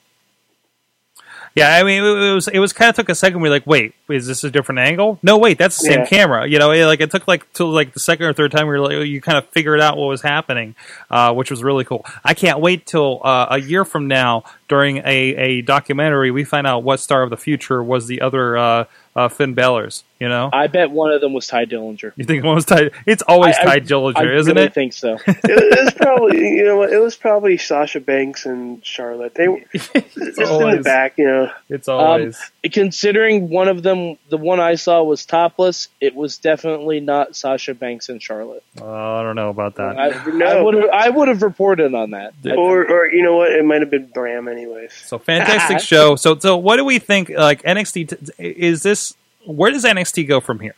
Yeah, 1.57 1.75
I 1.75 1.83
mean, 1.83 2.05
it 2.05 2.35
was 2.35 2.47
it 2.47 2.61
was 2.61 2.73
kind 2.73 2.89
of 2.91 2.95
took 2.95 3.09
a 3.09 3.15
second. 3.15 3.41
We 3.41 3.49
are 3.49 3.53
like, 3.53 3.67
wait, 3.67 3.95
is 4.09 4.29
this 4.29 4.45
a 4.45 4.51
different 4.53 4.79
angle? 4.79 5.19
No, 5.21 5.37
wait, 5.37 5.59
that's 5.59 5.77
the 5.79 5.85
same 5.89 6.01
Yeah. 6.01 6.07
camera. 6.07 6.49
You 6.49 6.61
know, 6.61 6.71
it, 6.71 6.85
like 6.87 7.01
it 7.01 7.11
took 7.11 7.27
like 7.27 7.53
till 7.55 7.69
like 7.71 7.93
the 7.93 7.99
second 7.99 8.27
or 8.27 8.33
third 8.33 8.53
time 8.53 8.69
we 8.69 8.75
were 8.79 8.81
like, 8.81 9.07
you 9.09 9.21
kind 9.21 9.37
of 9.37 9.49
figured 9.49 9.81
out 9.81 9.97
what 9.97 10.07
was 10.07 10.23
happening, 10.23 10.77
uh, 11.11 11.35
which 11.35 11.51
was 11.51 11.65
really 11.65 11.85
cool. 11.85 12.07
I 12.23 12.35
can't 12.35 12.61
wait 12.61 12.87
till 12.87 13.21
uh, 13.25 13.47
a 13.51 13.61
year 13.61 13.85
from 13.85 14.07
now 14.07 14.45
during 14.69 14.99
a, 14.99 15.03
a 15.07 15.63
documentary 15.63 16.31
we 16.31 16.45
find 16.45 16.69
out 16.69 16.85
what 16.85 17.01
star 17.01 17.25
of 17.25 17.31
the 17.31 17.37
future 17.37 17.83
was 17.83 18.07
the 18.07 18.21
other 18.21 18.57
uh, 18.57 18.85
uh, 19.17 19.29
Finn 19.29 19.55
Balor's. 19.55 20.05
You 20.21 20.29
know, 20.29 20.51
I 20.53 20.67
bet 20.67 20.91
one 20.91 21.11
of 21.13 21.23
them 21.23 21.33
was 21.33 21.47
Tye 21.47 21.65
Dillinger. 21.65 22.13
you 22.15 22.25
think 22.27 22.45
one 22.45 22.55
was 22.55 22.67
Tye? 22.67 22.91
It's 23.07 23.23
always 23.23 23.57
I- 23.57 23.65
Tye 23.65 23.73
I- 23.77 23.81
Dillinger, 23.81 24.17
I 24.19 24.35
isn't 24.37 24.55
really 24.55 24.67
it? 24.67 24.71
I 24.71 24.75
think 24.75 24.93
so. 24.93 25.15
it, 25.27 25.41
it 25.45 25.85
was 25.85 25.95
probably 25.95 26.39
you 26.57 26.65
know 26.65 26.83
it 26.83 27.01
was 27.01 27.17
probably 27.17 27.57
Sasha 27.57 28.01
Banks 28.01 28.45
and 28.45 28.85
Charlotte. 28.85 29.35
They 29.35 29.49
were 29.49 29.61
just 29.73 29.95
in 29.95 30.03
the 30.17 30.83
back, 30.85 31.17
you 31.17 31.25
know. 31.25 31.51
It's 31.71 31.89
always. 31.89 32.39
Considering 32.71 33.49
one 33.49 33.69
of 33.69 33.83
them, 33.83 34.19
the 34.29 34.37
one 34.37 34.61
I 34.61 34.75
saw 34.75 35.03
was 35.03 35.25
topless, 35.25 35.89
it 36.01 36.15
was 36.15 36.37
definitely 36.39 37.01
not 37.01 37.35
Sasha 37.35 37.73
Banks 37.75 38.09
and 38.11 38.23
Charlotte. 38.23 38.63
uh, 38.81 38.85
I 38.85 39.23
don't 39.23 39.37
know 39.37 39.49
about 39.49 39.77
that. 39.77 39.99
I, 39.99 40.09
No. 40.31 40.65
would 40.65 40.75
have 40.75 40.91
I 40.93 41.09
would 41.09 41.29
have 41.29 41.43
reported 41.43 41.95
on 41.95 42.11
that. 42.11 42.35
Or 42.57 42.85
or 42.85 43.11
you 43.11 43.23
know 43.23 43.37
what, 43.37 43.53
it 43.53 43.65
might 43.65 43.81
have 43.81 43.91
been 43.91 44.07
Bram 44.07 44.49
anyways. 44.49 44.93
So 44.93 45.19
fantastic 45.19 45.81
show. 45.93 46.17
So 46.17 46.39
so 46.39 46.57
what 46.59 46.77
do 46.77 46.85
we 46.85 46.99
think? 46.99 47.31
Like 47.31 47.63
NXT 47.63 48.09
t- 48.29 48.35
is 48.45 48.83
this? 48.83 49.15
Where 49.47 49.71
does 49.71 49.85
NXT 49.85 50.29
go 50.29 50.41
from 50.41 50.61
here? 50.61 50.75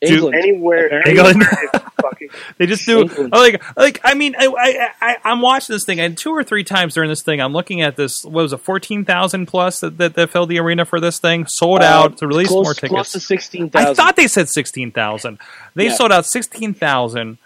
England. 0.00 0.36
Anywhere, 0.36 1.02
England. 1.08 1.42
anywhere 1.42 1.82
fucking 2.00 2.28
They 2.58 2.66
just 2.66 2.86
do 2.86 3.00
England. 3.02 3.32
like 3.32 3.60
like 3.76 4.00
I 4.04 4.14
mean 4.14 4.36
I, 4.38 4.46
I 4.46 4.88
I 5.00 5.16
I'm 5.24 5.40
watching 5.40 5.74
this 5.74 5.84
thing 5.84 5.98
and 5.98 6.16
two 6.16 6.30
or 6.30 6.44
three 6.44 6.62
times 6.62 6.94
during 6.94 7.08
this 7.10 7.22
thing 7.22 7.40
I'm 7.40 7.52
looking 7.52 7.80
at 7.82 7.96
this 7.96 8.22
what 8.24 8.42
was 8.42 8.52
it 8.52 8.58
fourteen 8.58 9.04
thousand 9.04 9.46
plus 9.46 9.80
that, 9.80 9.98
that 9.98 10.14
that 10.14 10.30
filled 10.30 10.50
the 10.50 10.60
arena 10.60 10.84
for 10.84 11.00
this 11.00 11.18
thing 11.18 11.46
sold 11.48 11.82
out 11.82 12.18
to 12.18 12.28
release 12.28 12.46
Uh, 12.46 12.52
close, 12.52 12.64
more 12.64 12.74
Close 12.74 12.90
tickets. 13.10 13.12
to 13.12 13.20
sixteen 13.20 13.70
I 13.74 13.92
thought 13.92 14.14
they 14.14 14.28
said 14.28 14.48
sixteen 14.48 14.92
thousand. 14.92 15.38
They 15.74 15.86
Yeah. 15.86 15.94
sold 15.94 16.12
out 16.12 16.26
sixteen 16.26 16.74
thousand. 16.74 17.38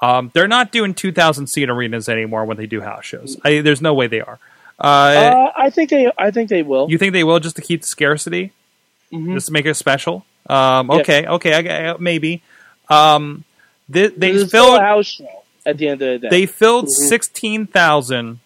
Um, 0.00 0.30
they're 0.32 0.48
not 0.48 0.72
doing 0.72 0.94
two 0.94 1.12
thousand 1.12 1.48
seat 1.48 1.68
arenas 1.68 2.08
anymore 2.08 2.46
when 2.46 2.56
they 2.56 2.64
do 2.66 2.80
house 2.80 3.04
shows. 3.04 3.36
I, 3.44 3.60
there's 3.60 3.82
no 3.82 3.92
way 3.92 4.06
they 4.06 4.22
are. 4.22 4.38
Uh, 4.78 4.86
Uh, 4.86 5.52
I 5.54 5.68
think 5.68 5.90
they. 5.90 6.10
I 6.16 6.30
think 6.30 6.48
they 6.48 6.62
will. 6.62 6.90
you 6.90 6.96
think 6.96 7.12
they 7.12 7.24
will 7.24 7.40
just 7.40 7.56
to 7.56 7.62
keep 7.62 7.82
the 7.82 7.86
scarcity? 7.86 8.52
Mhm. 9.12 9.34
just 9.34 9.46
to 9.48 9.52
make 9.52 9.66
it 9.66 9.74
special. 9.74 10.24
Um, 10.48 10.88
Yeah. 10.90 10.96
okay, 10.98 11.26
okay, 11.26 11.52
I, 11.54 11.92
I, 11.92 11.96
maybe. 11.98 12.42
Um, 12.88 13.44
they 13.88 14.08
they 14.08 14.44
filled 14.46 14.80
house 14.80 15.06
show 15.06 15.42
at 15.66 15.78
the 15.78 15.88
end 15.88 16.02
of 16.02 16.20
the 16.20 16.28
day. 16.28 16.28
they 16.30 16.46
filled 16.46 16.86
Mm-hmm. 16.86 17.08
sixteen 17.08 17.66
thousand 17.66 18.40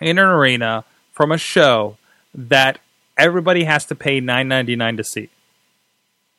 in 0.00 0.18
an 0.18 0.24
arena 0.26 0.84
from 1.12 1.30
a 1.32 1.38
show 1.38 1.96
that 2.34 2.78
everybody 3.16 3.64
has 3.64 3.84
to 3.86 3.94
pay 3.94 4.20
nine 4.20 4.48
ninety 4.48 4.74
nine 4.76 4.96
to 4.96 5.04
see. 5.04 5.28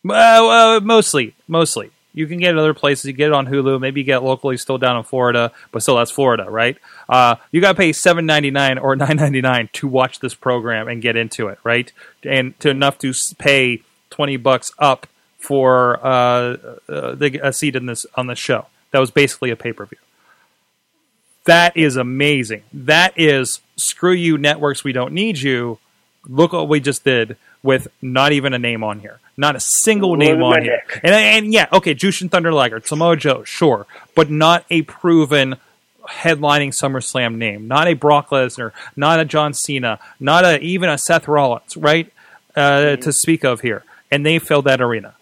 Well, 0.04 0.50
uh, 0.50 0.80
mostly, 0.82 1.34
mostly. 1.48 1.92
You 2.14 2.28
can 2.28 2.40
get 2.40 2.52
it 2.52 2.58
other 2.58 2.74
places. 2.74 3.06
You 3.06 3.14
get 3.14 3.28
it 3.28 3.34
on 3.34 3.48
Hulu. 3.48 3.80
Maybe 3.80 4.02
you 4.02 4.06
get 4.06 4.18
it 4.18 4.24
locally, 4.24 4.58
still 4.58 4.78
down 4.78 4.98
in 4.98 5.04
Florida, 5.04 5.52
but 5.72 5.82
still 5.82 5.96
that's 5.96 6.12
Florida, 6.12 6.46
right? 6.50 6.78
Uh, 7.10 7.36
you 7.52 7.60
got 7.60 7.74
to 7.74 7.78
pay 7.78 7.92
seven 7.92 8.26
ninety 8.26 8.52
nine 8.62 8.78
or 8.78 8.96
nine 8.96 9.18
ninety 9.18 9.42
nine 9.42 9.70
to 9.74 9.88
watch 9.88 10.20
this 10.20 10.36
program 10.36 10.88
and 10.88 11.02
get 11.02 11.16
into 11.16 11.48
it, 11.48 11.60
right? 11.64 11.92
And 12.24 12.58
to 12.60 12.70
enough 12.70 12.98
to 13.00 13.14
pay 13.38 13.82
twenty 14.10 14.38
bucks 14.38 14.72
up 14.78 15.08
for 15.38 16.00
uh, 16.06 16.58
uh, 16.88 17.16
the, 17.16 17.40
a 17.44 17.52
seat 17.52 17.76
in 17.76 17.88
this 17.88 18.06
on 18.16 18.28
the 18.28 18.36
show. 18.36 18.68
That 18.92 19.00
was 19.00 19.12
basically 19.12 19.50
a 19.50 19.56
pay 19.56 19.74
per 19.74 19.86
view. 19.86 19.98
That 21.46 21.76
is 21.76 21.98
amazing. 21.98 22.64
That 22.72 23.14
is 23.18 23.60
screw 23.76 24.14
you 24.14 24.38
networks. 24.38 24.84
We 24.84 24.94
don't 24.94 25.14
need 25.14 25.40
you. 25.40 25.80
Look 26.26 26.54
what 26.54 26.70
we 26.70 26.80
just 26.80 27.04
did 27.04 27.36
with 27.64 27.88
not 28.02 28.34
even 28.34 28.54
a 28.54 28.60
name 28.60 28.84
on 28.84 29.00
here. 29.00 29.20
Not 29.36 29.56
a 29.56 29.60
single 29.60 30.16
name 30.16 30.44
on 30.44 30.62
here. 30.62 30.84
And, 31.04 31.14
and 31.14 31.54
yeah, 31.54 31.68
okay, 31.74 31.96
Jushin 31.96 32.30
Thunder 32.30 32.54
Liger, 32.54 32.82
Samoa 32.84 33.18
Joe, 33.18 33.44
sure, 33.44 33.88
but 34.16 34.30
not 34.30 34.66
a 34.70 34.84
proven 34.84 35.56
headlining 36.08 36.70
SummerSlam 36.70 37.36
name. 37.36 37.68
Not 37.68 37.88
a 37.88 37.94
Brock 37.94 38.30
Lesnar, 38.30 38.74
not 38.96 39.20
a 39.20 39.26
John 39.26 39.54
Cena, 39.54 40.00
not 40.20 40.46
a 40.46 40.60
even 40.60 40.90
a 40.90 40.98
Seth 40.98 41.28
Rollins, 41.28 41.78
right? 41.78 42.12
Uh, 42.56 42.98
to 42.98 43.12
speak 43.12 43.44
of 43.44 43.62
here, 43.62 43.84
and 44.12 44.24
they 44.24 44.38
filled 44.38 44.66
that 44.66 44.80
arena. 44.80 45.16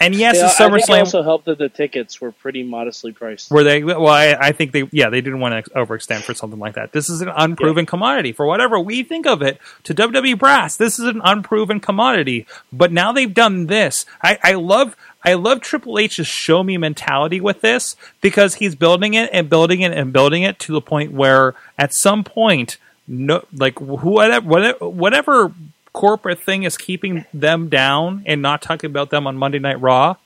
And 0.00 0.14
yes, 0.14 0.36
Yeah, 0.36 0.48
the 0.48 0.64
I 0.64 0.68
SummerSlam 0.80 0.98
also 1.00 1.22
helped 1.22 1.44
that 1.44 1.58
the 1.58 1.68
tickets 1.68 2.22
were 2.22 2.32
pretty 2.32 2.62
modestly 2.62 3.12
priced. 3.12 3.50
were 3.50 3.62
they? 3.62 3.84
Well, 3.84 4.06
I, 4.08 4.32
I 4.32 4.52
think 4.52 4.72
they. 4.72 4.88
Yeah, 4.90 5.10
they 5.10 5.20
didn't 5.20 5.40
want 5.40 5.66
to 5.66 5.70
overextend 5.72 6.22
for 6.22 6.32
something 6.32 6.58
like 6.58 6.74
that. 6.74 6.92
This 6.92 7.10
is 7.10 7.20
an 7.20 7.28
unproven 7.28 7.84
commodity 7.84 8.32
for 8.32 8.46
whatever 8.46 8.80
we 8.80 9.02
think 9.02 9.26
of 9.26 9.42
it. 9.42 9.60
To 9.84 9.94
WWE 9.94 10.38
brass, 10.38 10.76
this 10.76 10.98
is 10.98 11.04
an 11.04 11.20
unproven 11.22 11.80
commodity. 11.80 12.46
But 12.72 12.92
now 12.92 13.12
they've 13.12 13.32
done 13.32 13.66
this. 13.66 14.06
I, 14.22 14.38
I 14.42 14.54
love. 14.54 14.96
I 15.22 15.34
love 15.34 15.60
Triple 15.60 15.98
H's 15.98 16.26
show 16.26 16.62
me 16.62 16.78
mentality 16.78 17.42
with 17.42 17.60
this 17.60 17.94
because 18.22 18.54
he's 18.54 18.74
building 18.74 19.12
it 19.12 19.28
and 19.34 19.50
building 19.50 19.82
it 19.82 19.92
and 19.92 20.14
building 20.14 20.44
it 20.44 20.58
to 20.60 20.72
the 20.72 20.80
point 20.80 21.12
where 21.12 21.54
at 21.78 21.92
some 21.92 22.24
point, 22.24 22.78
no, 23.06 23.44
like 23.52 23.78
whatever, 23.82 24.46
whatever, 24.48 24.88
whatever 24.88 25.52
corporate 25.92 26.40
thing 26.40 26.62
is 26.62 26.76
keeping 26.76 27.24
them 27.32 27.68
down 27.68 28.22
and 28.26 28.40
not 28.42 28.62
talking 28.62 28.90
about 28.90 29.10
them 29.10 29.26
on 29.26 29.36
Monday 29.36 29.58
Night 29.58 29.80
Raw 29.80 30.16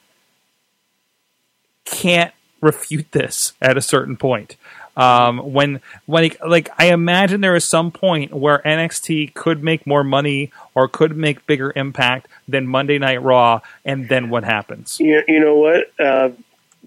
can't 1.85 2.33
refute 2.61 3.13
this 3.13 3.53
at 3.61 3.77
a 3.77 3.83
certain 3.83 4.17
point. 4.17 4.57
Um, 4.97 5.53
when 5.53 5.81
when 6.07 6.31
like 6.47 6.71
I 6.79 6.87
imagine 6.93 7.41
there 7.41 7.57
is 7.57 7.69
some 7.69 7.91
point 7.91 8.33
where 8.33 8.61
NXT 8.65 9.35
could 9.35 9.63
make 9.63 9.87
more 9.87 10.05
money 10.05 10.53
or 10.75 10.87
could 10.87 11.17
make 11.17 11.47
bigger 11.47 11.73
impact 11.75 12.29
than 12.47 12.67
Monday 12.67 12.99
Night 12.99 13.21
Raw, 13.21 13.61
and 13.85 14.09
then 14.09 14.31
what 14.31 14.45
happens? 14.45 14.99
You, 15.01 15.23
you 15.27 15.41
know 15.41 15.57
what? 15.57 15.91
Uh, 15.99 16.31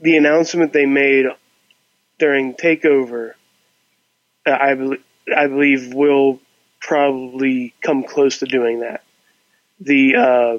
the 0.01 0.15
announcement 0.15 0.71
they 0.71 0.86
made 0.86 1.25
during 2.17 2.53
Takeover, 2.53 3.34
uh, 4.45 4.57
I 4.59 4.73
believe, 4.75 5.03
I 5.36 5.47
believe 5.47 5.93
will 5.93 6.39
probably 6.80 7.73
come 7.82 8.03
close 8.03 8.39
to 8.39 8.45
doing 8.45 8.82
that. 8.82 9.03
The 9.80 10.15
uh, 10.15 10.57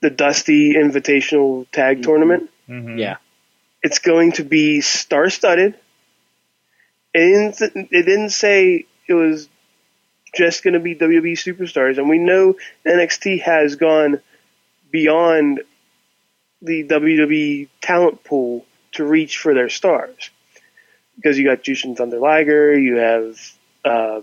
the 0.00 0.10
Dusty 0.10 0.74
Invitational 0.74 1.66
Tag 1.70 2.02
Tournament. 2.02 2.50
Mhm. 2.68 2.98
Yeah. 2.98 3.16
It's 3.82 3.98
going 3.98 4.32
to 4.32 4.44
be 4.44 4.80
star 4.80 5.30
studded. 5.30 5.74
It 7.14 7.56
didn't, 7.58 7.88
it 7.92 8.02
didn't 8.02 8.30
say 8.30 8.86
it 9.06 9.14
was 9.14 9.48
just 10.34 10.62
going 10.62 10.74
to 10.74 10.80
be 10.80 10.94
WWE 10.94 11.32
superstars, 11.32 11.96
and 11.98 12.08
we 12.08 12.18
know 12.18 12.56
NXT 12.84 13.40
has 13.42 13.76
gone 13.76 14.20
beyond 14.90 15.62
the 16.60 16.84
WWE 16.84 17.68
talent 17.80 18.22
pool 18.24 18.66
to 18.92 19.04
reach 19.04 19.38
for 19.38 19.54
their 19.54 19.68
stars. 19.68 20.30
Because 21.16 21.38
you 21.38 21.44
got 21.44 21.62
Jushin 21.62 21.96
Thunder 21.96 22.18
Liger, 22.18 22.78
you 22.78 22.96
have 22.96 23.38
uh, 23.84 24.20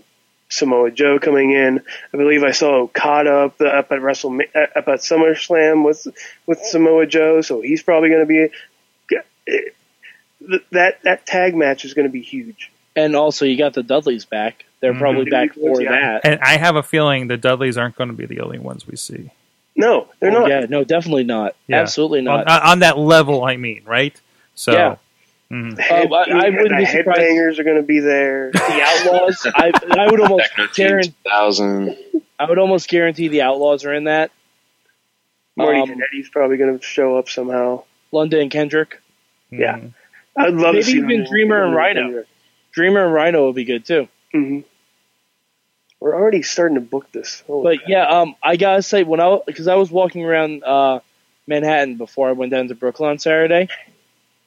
Samoa 0.54 0.90
Joe 0.90 1.18
coming 1.18 1.50
in. 1.52 1.80
I 2.12 2.16
believe 2.16 2.42
I 2.44 2.52
saw 2.52 2.82
Okada 2.82 3.46
up, 3.46 3.58
the, 3.58 3.66
up 3.66 3.90
at 3.92 4.00
Wrestle 4.00 4.38
uh, 4.54 4.60
up 4.76 4.88
at 4.88 5.00
SummerSlam 5.00 5.84
with 5.84 6.06
with 6.46 6.60
Samoa 6.60 7.06
Joe, 7.06 7.40
so 7.40 7.60
he's 7.60 7.82
probably 7.82 8.08
going 8.10 8.20
to 8.20 8.26
be 8.26 9.16
uh, 9.16 10.60
that 10.72 11.02
that 11.02 11.26
tag 11.26 11.54
match 11.54 11.84
is 11.84 11.94
going 11.94 12.06
to 12.06 12.12
be 12.12 12.22
huge. 12.22 12.70
And 12.96 13.16
also, 13.16 13.44
you 13.44 13.58
got 13.58 13.74
the 13.74 13.82
Dudleys 13.82 14.24
back. 14.24 14.64
They're 14.80 14.92
mm-hmm. 14.92 15.00
probably 15.00 15.30
back 15.30 15.54
for 15.54 15.82
Yeah. 15.82 15.90
that. 15.90 16.20
And 16.24 16.40
I 16.40 16.58
have 16.58 16.76
a 16.76 16.82
feeling 16.82 17.26
the 17.26 17.36
Dudleys 17.36 17.76
aren't 17.76 17.96
going 17.96 18.10
to 18.10 18.14
be 18.14 18.26
the 18.26 18.40
only 18.40 18.58
ones 18.58 18.86
we 18.86 18.96
see. 18.96 19.30
No, 19.74 20.08
they're 20.20 20.30
Oh, 20.30 20.40
not. 20.40 20.48
Yeah, 20.48 20.66
no, 20.68 20.84
definitely 20.84 21.24
not. 21.24 21.56
Yeah. 21.66 21.80
Absolutely 21.80 22.22
not. 22.22 22.46
On, 22.46 22.60
on 22.62 22.78
that 22.80 22.96
level, 22.96 23.44
I 23.44 23.56
mean, 23.56 23.82
right? 23.84 24.18
So, 24.54 24.72
Yeah. 24.72 24.96
Mhm. 25.50 25.78
Head- 25.78 26.06
Um, 26.06 26.12
I- 26.12 26.46
I 26.46 26.50
wouldn't 26.50 26.68
the 26.70 26.76
be 26.76 26.86
surprised- 26.86 27.20
headbangers 27.20 27.58
are 27.58 27.64
going 27.64 27.76
to 27.76 27.82
be 27.82 28.00
there. 28.00 28.50
the 28.52 28.60
Outlaws, 28.82 29.46
I, 29.54 29.72
I 29.98 30.10
would 30.10 30.20
almost 30.20 30.46
Techno 30.50 30.66
Team 30.68 30.86
guarantee. 30.88 31.14
2000. 31.24 31.96
I 32.38 32.44
would 32.48 32.58
almost 32.58 32.88
guarantee 32.88 33.28
the 33.28 33.42
Outlaws 33.42 33.84
are 33.84 33.94
in 33.94 34.04
that. 34.04 34.30
Marty 35.56 35.80
Um, 35.80 35.88
Jannetty's 35.88 36.28
probably 36.30 36.56
going 36.56 36.78
to 36.78 36.84
show 36.84 37.16
up 37.16 37.28
somehow. 37.28 37.84
London 38.12 38.40
and 38.42 38.50
Kendrick, 38.50 39.00
Yeah. 39.50 39.76
Mhm. 39.78 39.92
I'd 40.36 40.54
love 40.54 40.74
Maybe 40.74 40.78
to 40.84 40.90
see 40.90 40.96
even 40.98 41.08
them- 41.22 41.26
Dreamer 41.30 41.64
and 41.64 41.74
Rhino. 41.76 42.24
Dreamer 42.72 43.04
and 43.04 43.14
Rhino 43.14 43.46
would 43.46 43.54
be 43.54 43.64
good 43.64 43.84
too. 43.86 44.08
hmm 44.32 44.60
We're 46.00 46.14
already 46.16 46.42
starting 46.42 46.74
to 46.74 46.80
book 46.80 47.10
this. 47.12 47.42
Holy 47.46 47.76
But 47.78 47.88
yeah, 47.88 48.04
um, 48.06 48.34
I 48.42 48.56
gotta 48.56 48.82
say 48.82 49.04
when 49.04 49.20
I 49.20 49.38
because 49.46 49.68
I 49.68 49.76
was 49.76 49.90
walking 49.92 50.24
around 50.24 50.64
uh, 50.64 51.00
Manhattan 51.46 51.96
before 51.96 52.28
I 52.28 52.32
went 52.32 52.50
down 52.50 52.66
to 52.68 52.74
Brooklyn 52.74 53.10
on 53.10 53.18
Saturday, 53.20 53.68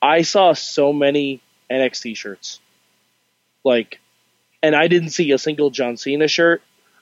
I 0.02 0.22
saw 0.22 0.54
so 0.54 0.94
many 0.94 1.42
NXT 1.72 2.16
shirts, 2.16 2.60
like, 3.64 4.00
and 4.62 4.76
I 4.76 4.88
didn't 4.88 5.10
see 5.10 5.32
a 5.32 5.38
single 5.38 5.70
John 5.70 5.98
Cena 5.98 6.28
shirt. 6.28 6.62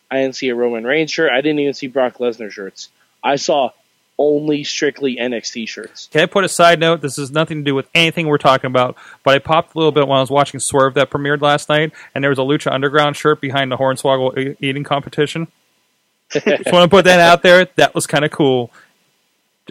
I 0.09 0.21
didn't 0.21 0.35
see 0.35 0.49
a 0.49 0.55
Roman 0.55 0.83
Reigns 0.83 1.11
shirt. 1.11 1.31
I 1.31 1.41
didn't 1.41 1.59
even 1.59 1.73
see 1.73 1.87
Brock 1.87 2.17
Lesnar 2.17 2.51
shirts. 2.51 2.89
I 3.23 3.37
saw 3.37 3.71
only 4.17 4.63
strictly 4.63 5.17
NXT 5.17 5.67
shirts. 5.67 6.07
Can 6.11 6.21
I 6.21 6.25
put 6.25 6.43
a 6.43 6.49
side 6.49 6.79
note? 6.79 7.01
This 7.01 7.17
has 7.17 7.31
nothing 7.31 7.59
to 7.59 7.63
do 7.63 7.75
with 7.75 7.89
anything 7.93 8.27
we're 8.27 8.37
talking 8.37 8.67
about, 8.67 8.95
but 9.23 9.35
I 9.35 9.39
popped 9.39 9.75
a 9.75 9.77
little 9.77 9.91
bit 9.91 10.07
when 10.07 10.17
I 10.17 10.21
was 10.21 10.29
watching 10.29 10.59
Swerve 10.59 10.93
that 10.93 11.09
premiered 11.09 11.41
last 11.41 11.69
night, 11.69 11.91
and 12.13 12.23
there 12.23 12.29
was 12.29 12.39
a 12.39 12.43
Lucha 12.43 12.71
Underground 12.71 13.17
shirt 13.17 13.41
behind 13.41 13.71
the 13.71 13.77
Hornswoggle 13.77 14.57
eating 14.61 14.83
competition. 14.83 15.47
Just 16.31 16.45
want 16.45 16.83
to 16.83 16.87
put 16.89 17.05
that 17.05 17.19
out 17.19 17.43
there. 17.43 17.67
That 17.75 17.93
was 17.93 18.07
kind 18.07 18.25
of 18.25 18.31
cool. 18.31 18.71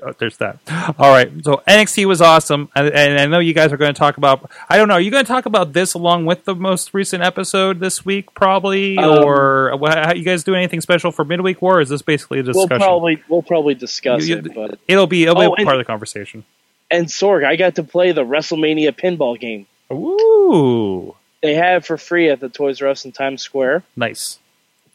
Oh, 0.03 0.13
there's 0.19 0.37
that. 0.39 0.59
All 0.99 1.13
right. 1.13 1.31
So 1.45 1.63
NXT 1.69 2.07
was 2.07 2.21
awesome, 2.21 2.69
and, 2.75 2.89
and 2.89 3.21
I 3.21 3.27
know 3.27 3.39
you 3.39 3.55
guys 3.55 3.73
are 3.73 3.77
going 3.77 3.95
to 3.95 3.99
talk 3.99 4.17
about. 4.17 4.51
I 4.69 4.77
don't 4.77 4.89
know. 4.89 4.95
Are 4.95 5.01
you 5.01 5.11
going 5.13 5.25
to 5.25 5.29
talk 5.29 5.47
about 5.47 5.73
this 5.73 5.95
along 5.95 6.27
with 6.27 6.45
the 6.45 6.55
most 6.57 6.93
recent 6.95 7.23
episode 7.23 7.79
this 7.79 8.05
week, 8.05 8.35
probably, 8.35 8.99
Um, 8.99 9.23
or 9.25 9.79
how, 9.81 10.13
you 10.13 10.25
guys 10.25 10.43
do 10.43 10.55
anything 10.57 10.81
special 10.81 11.13
for 11.13 11.25
Midweek 11.25 11.63
War? 11.63 11.79
Or 11.79 11.81
is 11.81 11.89
this 11.91 12.03
basically 12.03 12.41
a 12.41 12.43
We'll 12.43 12.53
discussion? 12.67 12.79
probably 12.81 13.23
we'll 13.29 13.43
probably 13.43 13.75
discuss 13.75 14.27
You- 14.27 14.39
it, 14.39 14.53
but 14.55 14.79
It'll 14.89 15.07
be 15.07 15.23
it'll 15.23 15.37
be 15.37 15.47
Oh, 15.47 15.55
and- 15.55 15.65
part 15.65 15.77
of 15.77 15.81
the 15.81 15.85
conversation. 15.87 16.45
and 16.91 17.07
Sorg, 17.07 17.45
I 17.45 17.55
got 17.55 17.77
to 17.77 17.85
play 17.85 18.11
the 18.11 18.25
WrestleMania 18.25 18.93
pinball 18.99 19.39
game. 19.39 19.67
Ooh, 19.93 21.15
They 21.43 21.55
have 21.55 21.83
it 21.83 21.87
for 21.87 21.97
free 21.99 22.31
at 22.31 22.41
the 22.41 22.49
Toys 22.49 22.83
R 22.83 22.89
Us 22.89 23.05
in 23.05 23.13
Times 23.13 23.43
Square. 23.43 23.85
nice. 23.97 24.39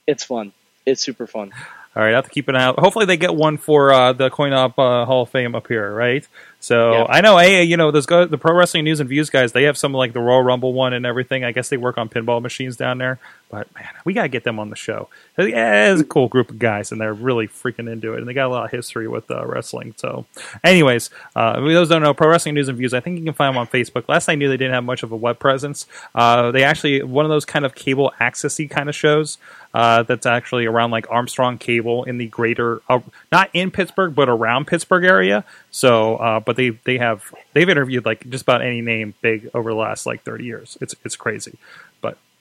It's 0.08 0.24
fun. 0.26 0.52
It's 0.86 1.02
super 1.02 1.26
fun. 1.28 1.52
All 1.96 2.04
right, 2.04 2.12
I 2.14 2.16
have 2.16 2.26
to 2.26 2.30
keep 2.30 2.48
an 2.48 2.56
eye 2.56 2.64
out. 2.64 2.80
Hopefully, 2.80 3.06
they 3.06 3.18
get 3.18 3.34
one 3.36 3.58
for 3.58 3.92
uh, 3.92 4.14
the 4.14 4.30
Coin 4.30 4.54
Op 4.54 4.78
uh, 4.78 5.06
Hall 5.06 5.24
of 5.24 5.30
Fame 5.30 5.56
up 5.56 5.68
here, 5.68 5.92
right? 5.94 6.26
So 6.62 6.92
Yeah. 6.92 7.06
I 7.10 7.22
know, 7.22 7.38
hey, 7.38 7.64
you 7.64 7.78
know, 7.78 7.90
those 7.90 8.06
go- 8.06 8.26
the 8.26 8.38
Pro 8.38 8.54
Wrestling 8.54 8.84
News 8.84 9.00
and 9.00 9.10
Views 9.10 9.30
guys. 9.30 9.54
They 9.54 9.64
have 9.64 9.78
some 9.78 9.94
like 9.94 10.14
the 10.14 10.20
Royal 10.20 10.44
Rumble 10.44 10.72
one 10.74 10.94
and 10.94 11.06
everything. 11.06 11.44
I 11.44 11.52
guess 11.52 11.70
they 11.70 11.78
work 11.78 11.98
on 11.98 12.08
pinball 12.08 12.42
machines 12.42 12.78
down 12.78 13.00
there. 13.00 13.18
But 13.50 13.74
man, 13.74 13.88
we 14.06 14.14
gotta 14.14 14.28
get 14.28 14.44
them 14.44 14.60
on 14.60 14.70
the 14.70 14.76
show. 14.76 15.10
Yeah, 15.38 15.92
it's 15.92 16.02
a 16.02 16.06
cool 16.06 16.28
group 16.28 16.52
of 16.52 16.60
guys, 16.60 16.92
and 16.92 17.02
they're 17.02 17.14
really 17.14 17.48
freaking 17.48 17.92
into 17.92 18.14
it. 18.14 18.20
And 18.20 18.28
they 18.28 18.34
got 18.34 18.48
a 18.48 18.54
lot 18.54 18.66
of 18.66 18.72
history 18.72 19.08
with 19.08 19.32
uh, 19.32 19.44
wrestling. 19.48 19.96
So, 19.98 20.26
anyways, 20.64 21.10
uh, 21.36 21.60
those 21.60 21.90
don't 21.90 22.04
know 22.04 22.14
Pro 22.14 22.30
Wrestling 22.30 22.54
News 22.56 22.68
and 22.68 22.78
Views. 22.78 22.94
I 22.94 23.00
think 23.00 23.18
you 23.18 23.24
can 23.26 23.34
find 23.34 23.56
them 23.56 23.58
on 23.60 23.68
Facebook. 23.68 24.08
Last 24.08 24.30
I 24.30 24.36
knew, 24.36 24.48
they 24.50 24.58
didn't 24.58 24.74
have 24.74 24.84
much 24.84 25.02
of 25.02 25.12
a 25.12 25.16
web 25.16 25.40
presence. 25.40 25.88
Uh, 26.14 26.52
they 26.52 26.64
actually 26.64 27.02
one 27.02 27.26
of 27.26 27.30
those 27.30 27.46
kind 27.46 27.66
of 27.66 27.74
cable 27.74 28.14
accessy 28.22 28.70
kind 28.70 28.90
of 28.90 28.96
shows 28.96 29.38
uh, 29.80 30.04
that's 30.04 30.26
actually 30.26 30.66
around 30.66 30.92
like 30.92 31.10
Armstrong 31.10 31.58
Cable 31.58 32.04
in 32.04 32.18
the 32.18 32.26
greater, 32.28 32.82
uh, 32.90 33.00
not 33.32 33.50
in 33.54 33.72
Pittsburgh, 33.72 34.14
but 34.14 34.28
around 34.28 34.68
Pittsburgh 34.68 35.06
area. 35.06 35.46
So, 35.72 36.18
uh, 36.18 36.42
but 36.42 36.58
they 36.58 36.72
they 36.84 36.98
have 36.98 37.34
they've 37.54 37.70
interviewed 37.70 38.04
like 38.04 38.30
just 38.30 38.42
about 38.42 38.62
any 38.62 38.82
name 38.82 39.14
big 39.22 39.50
over 39.54 39.70
the 39.70 39.78
last 39.78 40.06
like 40.06 40.24
thirty 40.24 40.44
years. 40.44 40.78
It's 40.82 40.96
it's 41.06 41.16
crazy. 41.16 41.58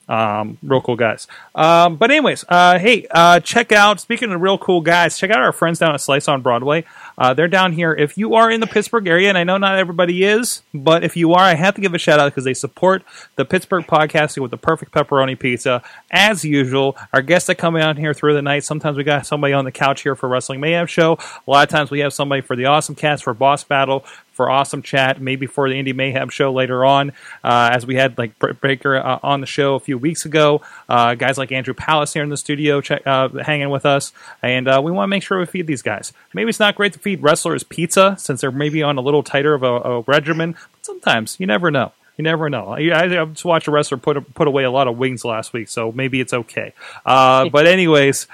Um, 0.09 0.57
real 0.63 0.81
cool 0.81 0.97
guys. 0.97 1.27
Um, 1.55 1.97
but 1.97 2.11
anyways, 2.11 2.45
uh, 2.49 2.79
hey, 2.79 3.07
uh, 3.11 3.41
check 3.41 3.73
out. 3.73 4.01
Speaking 4.01 4.33
of 4.33 4.41
real 4.41 4.57
cool 4.57 4.81
guys, 4.81 5.19
check 5.19 5.31
out 5.31 5.41
our 5.41 5.53
friends 5.53 5.79
down 5.79 5.93
at 5.93 6.01
Slice 6.01 6.29
on 6.29 6.41
Broadway. 6.41 6.85
Uh, 7.19 7.35
they're 7.35 7.49
down 7.49 7.73
here. 7.73 7.93
If 7.93 8.17
you 8.17 8.35
are 8.35 8.51
in 8.51 8.61
the 8.61 8.67
Pittsburgh 8.67 9.07
area, 9.07 9.29
and 9.29 9.37
I 9.37 9.45
know 9.45 9.59
not 9.59 9.77
everybody 9.79 10.25
is, 10.25 10.63
but 10.73 11.05
if 11.05 11.17
you 11.17 11.35
are, 11.35 11.43
I 11.43 11.55
have 11.55 11.75
to 11.75 11.81
give 11.81 11.93
a 11.93 11.99
shout 11.99 12.21
out 12.21 12.33
because 12.33 12.45
they 12.45 12.55
support 12.55 13.03
the 13.37 13.45
Pittsburgh 13.45 13.85
podcasting 13.87 14.41
with 14.41 14.51
the 14.51 14.57
perfect 14.57 14.93
pepperoni 14.93 15.39
pizza. 15.39 15.83
As 16.11 16.45
usual, 16.45 16.97
our 17.13 17.21
guests 17.21 17.49
that 17.49 17.57
come 17.57 17.77
out 17.77 17.99
here 17.99 18.15
through 18.15 18.35
the 18.35 18.43
night. 18.43 18.65
Sometimes 18.65 18.97
we 18.97 19.05
got 19.05 19.27
somebody 19.27 19.53
on 19.53 19.65
the 19.65 19.73
couch 19.73 20.03
here 20.03 20.15
for 20.15 20.29
Wrestling 20.29 20.61
Mayhem 20.61 20.87
show. 20.87 21.19
A 21.47 21.51
lot 21.51 21.65
of 21.65 21.71
times 21.71 21.91
we 21.91 22.01
have 22.01 22.15
somebody 22.15 22.41
for 22.41 22.57
the 22.57 22.67
Awesome 22.67 22.95
Cast 22.95 23.25
for 23.25 23.35
Boss 23.35 23.65
Battle 23.65 24.05
for 24.39 24.49
awesome 24.49 24.83
chat, 24.83 25.21
maybe 25.21 25.47
for 25.47 25.69
the 25.69 25.75
Indie 25.75 25.93
Mayhem 25.93 26.29
show 26.29 26.53
later 26.53 26.85
on, 26.85 27.11
uh, 27.43 27.71
as 27.73 27.85
we 27.85 27.97
had 27.97 28.17
like 28.17 28.39
Britt 28.39 28.61
Baker 28.61 28.97
uh, 28.97 29.19
on 29.21 29.41
the 29.41 29.49
show 29.49 29.75
a 29.75 29.81
few 29.81 29.99
weeks 29.99 30.25
ago. 30.25 30.63
Uh, 30.89 31.17
guys 31.17 31.37
like 31.37 31.51
Andrew 31.51 31.75
Palace 31.75 32.13
here 32.13 32.23
in 32.23 32.29
the 32.29 32.37
studio 32.37 32.81
check, 32.81 33.05
uh, 33.05 33.29
hanging 33.43 33.69
with 33.71 33.85
us, 33.85 34.13
and 34.41 34.69
uh, 34.69 34.81
we 34.83 34.93
want 34.93 35.09
to 35.09 35.11
make 35.11 35.25
sure 35.25 35.41
we 35.41 35.47
feed 35.47 35.67
these 35.67 35.83
guys. 35.83 36.13
Maybe 36.33 36.51
it's 36.51 36.61
not 36.61 36.77
great 36.77 36.93
to 36.93 37.01
feed 37.01 37.21
wrestlers 37.21 37.65
pizza 37.65 38.15
since 38.17 38.41
they're 38.41 38.53
maybe 38.53 38.81
on 38.81 38.97
a 38.97 39.01
little 39.01 39.25
tighter 39.25 39.55
of 39.55 39.65
a, 39.65 39.75
a 39.75 40.01
regimen, 40.03 40.53
but 40.53 40.87
sometimes 40.87 41.37
you 41.41 41.47
never 41.47 41.73
know. 41.73 41.91
You 42.17 42.23
never 42.23 42.49
know. 42.49 42.69
I, 42.69 42.79
I 42.97 43.25
just 43.25 43.45
watched 43.45 43.67
a 43.67 43.73
wrestler 43.73 43.99
put 43.99 44.35
put 44.35 44.47
away 44.47 44.63
a 44.63 44.71
lot 44.71 44.87
of 44.87 44.97
wings 44.99 45.25
last 45.25 45.53
week, 45.53 45.69
so 45.69 45.91
maybe 45.91 46.21
it's 46.21 46.33
okay. 46.33 46.75
Uh, 47.05 47.49
but 47.53 47.67
anyways, 47.67 48.29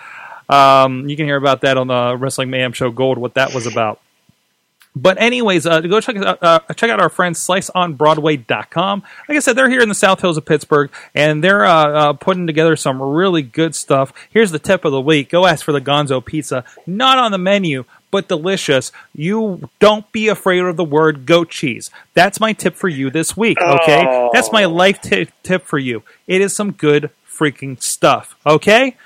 um, 0.50 1.08
you 1.08 1.16
can 1.16 1.24
hear 1.24 1.36
about 1.36 1.62
that 1.62 1.78
on 1.78 1.86
the 1.86 2.14
Wrestling 2.18 2.50
Mayhem 2.50 2.72
Show 2.72 2.90
Gold, 2.90 3.16
what 3.16 3.34
that 3.34 3.54
was 3.54 3.66
about. 3.66 4.00
But 4.96 5.20
anyways, 5.20 5.66
uh, 5.66 5.80
go 5.80 6.00
check 6.00 6.16
out 6.16 6.38
uh, 6.42 6.60
check 6.76 6.88
out 6.90 7.00
our 7.00 7.08
friends 7.08 7.44
sliceonbroadway.com. 7.44 9.02
Like 9.28 9.36
I 9.36 9.40
said, 9.40 9.56
they're 9.56 9.70
here 9.70 9.80
in 9.80 9.88
the 9.88 9.94
South 9.94 10.20
Hills 10.20 10.36
of 10.36 10.44
Pittsburgh, 10.44 10.90
and 11.14 11.42
they're 11.42 11.64
uh, 11.64 11.88
uh, 11.88 12.12
putting 12.12 12.46
together 12.46 12.76
some 12.76 13.02
really 13.02 13.42
good 13.42 13.74
stuff. 13.74 14.12
Here's 14.30 14.50
the 14.50 14.58
tip 14.58 14.84
of 14.84 14.92
the 14.92 15.00
week: 15.00 15.30
go 15.30 15.46
ask 15.46 15.64
for 15.64 15.72
the 15.72 15.80
Gonzo 15.80 16.24
Pizza. 16.24 16.64
Not 16.86 17.18
on 17.18 17.32
the 17.32 17.38
menu, 17.38 17.84
but 18.10 18.28
delicious. 18.28 18.92
You 19.14 19.68
don't 19.80 20.10
be 20.12 20.28
afraid 20.28 20.60
of 20.60 20.76
the 20.76 20.84
word 20.84 21.26
goat 21.26 21.50
cheese. 21.50 21.90
That's 22.14 22.38
my 22.38 22.52
tip 22.52 22.76
for 22.76 22.88
you 22.88 23.10
this 23.10 23.36
week. 23.36 23.58
Okay, 23.60 24.04
Oh. 24.06 24.30
that's 24.32 24.52
my 24.52 24.64
life 24.66 25.00
ti 25.00 25.28
tip 25.42 25.64
for 25.64 25.78
you. 25.78 26.02
It 26.26 26.40
is 26.40 26.54
some 26.54 26.72
good 26.72 27.10
freaking 27.28 27.82
stuff. 27.82 28.36
Okay. 28.46 28.96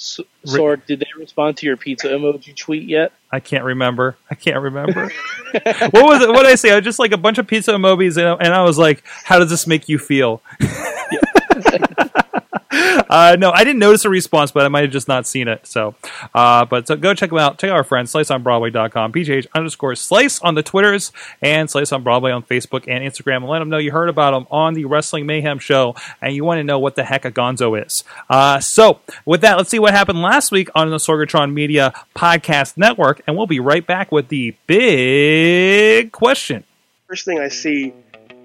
S- 0.00 0.20
Sorg, 0.46 0.86
did 0.86 1.00
they 1.00 1.06
respond 1.18 1.58
to 1.58 1.66
your 1.66 1.76
pizza 1.76 2.08
emoji 2.08 2.56
tweet 2.56 2.88
yet? 2.88 3.12
I 3.30 3.38
can't 3.38 3.64
remember. 3.64 4.16
I 4.30 4.34
can't 4.34 4.62
remember. 4.62 5.12
what 5.52 5.92
was 5.92 6.22
it? 6.22 6.30
What 6.30 6.44
did 6.44 6.52
I 6.52 6.54
say? 6.54 6.72
I 6.72 6.76
was 6.76 6.84
just 6.84 6.98
like 6.98 7.12
a 7.12 7.18
bunch 7.18 7.36
of 7.36 7.46
pizza 7.46 7.72
emojis, 7.72 8.16
and, 8.16 8.40
and 8.40 8.54
I 8.54 8.62
was 8.62 8.78
like, 8.78 9.04
"How 9.04 9.38
does 9.38 9.50
this 9.50 9.66
make 9.66 9.90
you 9.90 9.98
feel?" 9.98 10.42
uh, 12.70 13.36
no, 13.38 13.50
I 13.50 13.64
didn't 13.64 13.78
notice 13.78 14.04
a 14.04 14.10
response, 14.10 14.50
but 14.50 14.64
I 14.64 14.68
might 14.68 14.82
have 14.82 14.90
just 14.90 15.08
not 15.08 15.26
seen 15.26 15.48
it. 15.48 15.66
So, 15.66 15.94
uh, 16.34 16.64
but 16.64 16.86
so 16.86 16.96
go 16.96 17.14
check 17.14 17.30
them 17.30 17.38
out. 17.38 17.58
Check 17.58 17.70
out 17.70 17.76
our 17.76 17.84
friends, 17.84 18.12
sliceonbroadway.com, 18.12 19.12
PGH 19.12 19.46
underscore 19.54 19.94
slice 19.94 20.40
on 20.40 20.54
the 20.54 20.62
Twitters, 20.62 21.12
and 21.42 21.70
slice 21.70 21.92
on 21.92 22.02
Broadway 22.02 22.32
on 22.32 22.42
Facebook 22.42 22.84
and 22.88 23.04
Instagram. 23.04 23.46
Let 23.48 23.60
them 23.60 23.68
know 23.68 23.78
you 23.78 23.92
heard 23.92 24.08
about 24.08 24.32
them 24.32 24.46
on 24.50 24.74
the 24.74 24.84
Wrestling 24.84 25.26
Mayhem 25.26 25.58
show, 25.58 25.94
and 26.20 26.34
you 26.34 26.44
want 26.44 26.58
to 26.58 26.64
know 26.64 26.78
what 26.78 26.96
the 26.96 27.04
heck 27.04 27.24
a 27.24 27.30
gonzo 27.30 27.84
is. 27.84 28.04
Uh, 28.28 28.60
so, 28.60 29.00
with 29.24 29.40
that, 29.42 29.56
let's 29.56 29.70
see 29.70 29.78
what 29.78 29.92
happened 29.92 30.20
last 30.20 30.50
week 30.50 30.68
on 30.74 30.90
the 30.90 30.96
Sorgatron 30.96 31.52
Media 31.52 31.92
Podcast 32.16 32.76
Network, 32.76 33.22
and 33.26 33.36
we'll 33.36 33.46
be 33.46 33.60
right 33.60 33.86
back 33.86 34.10
with 34.10 34.28
the 34.28 34.54
big 34.66 36.12
question. 36.12 36.64
First 37.06 37.24
thing 37.24 37.38
I 37.38 37.48
see 37.48 37.92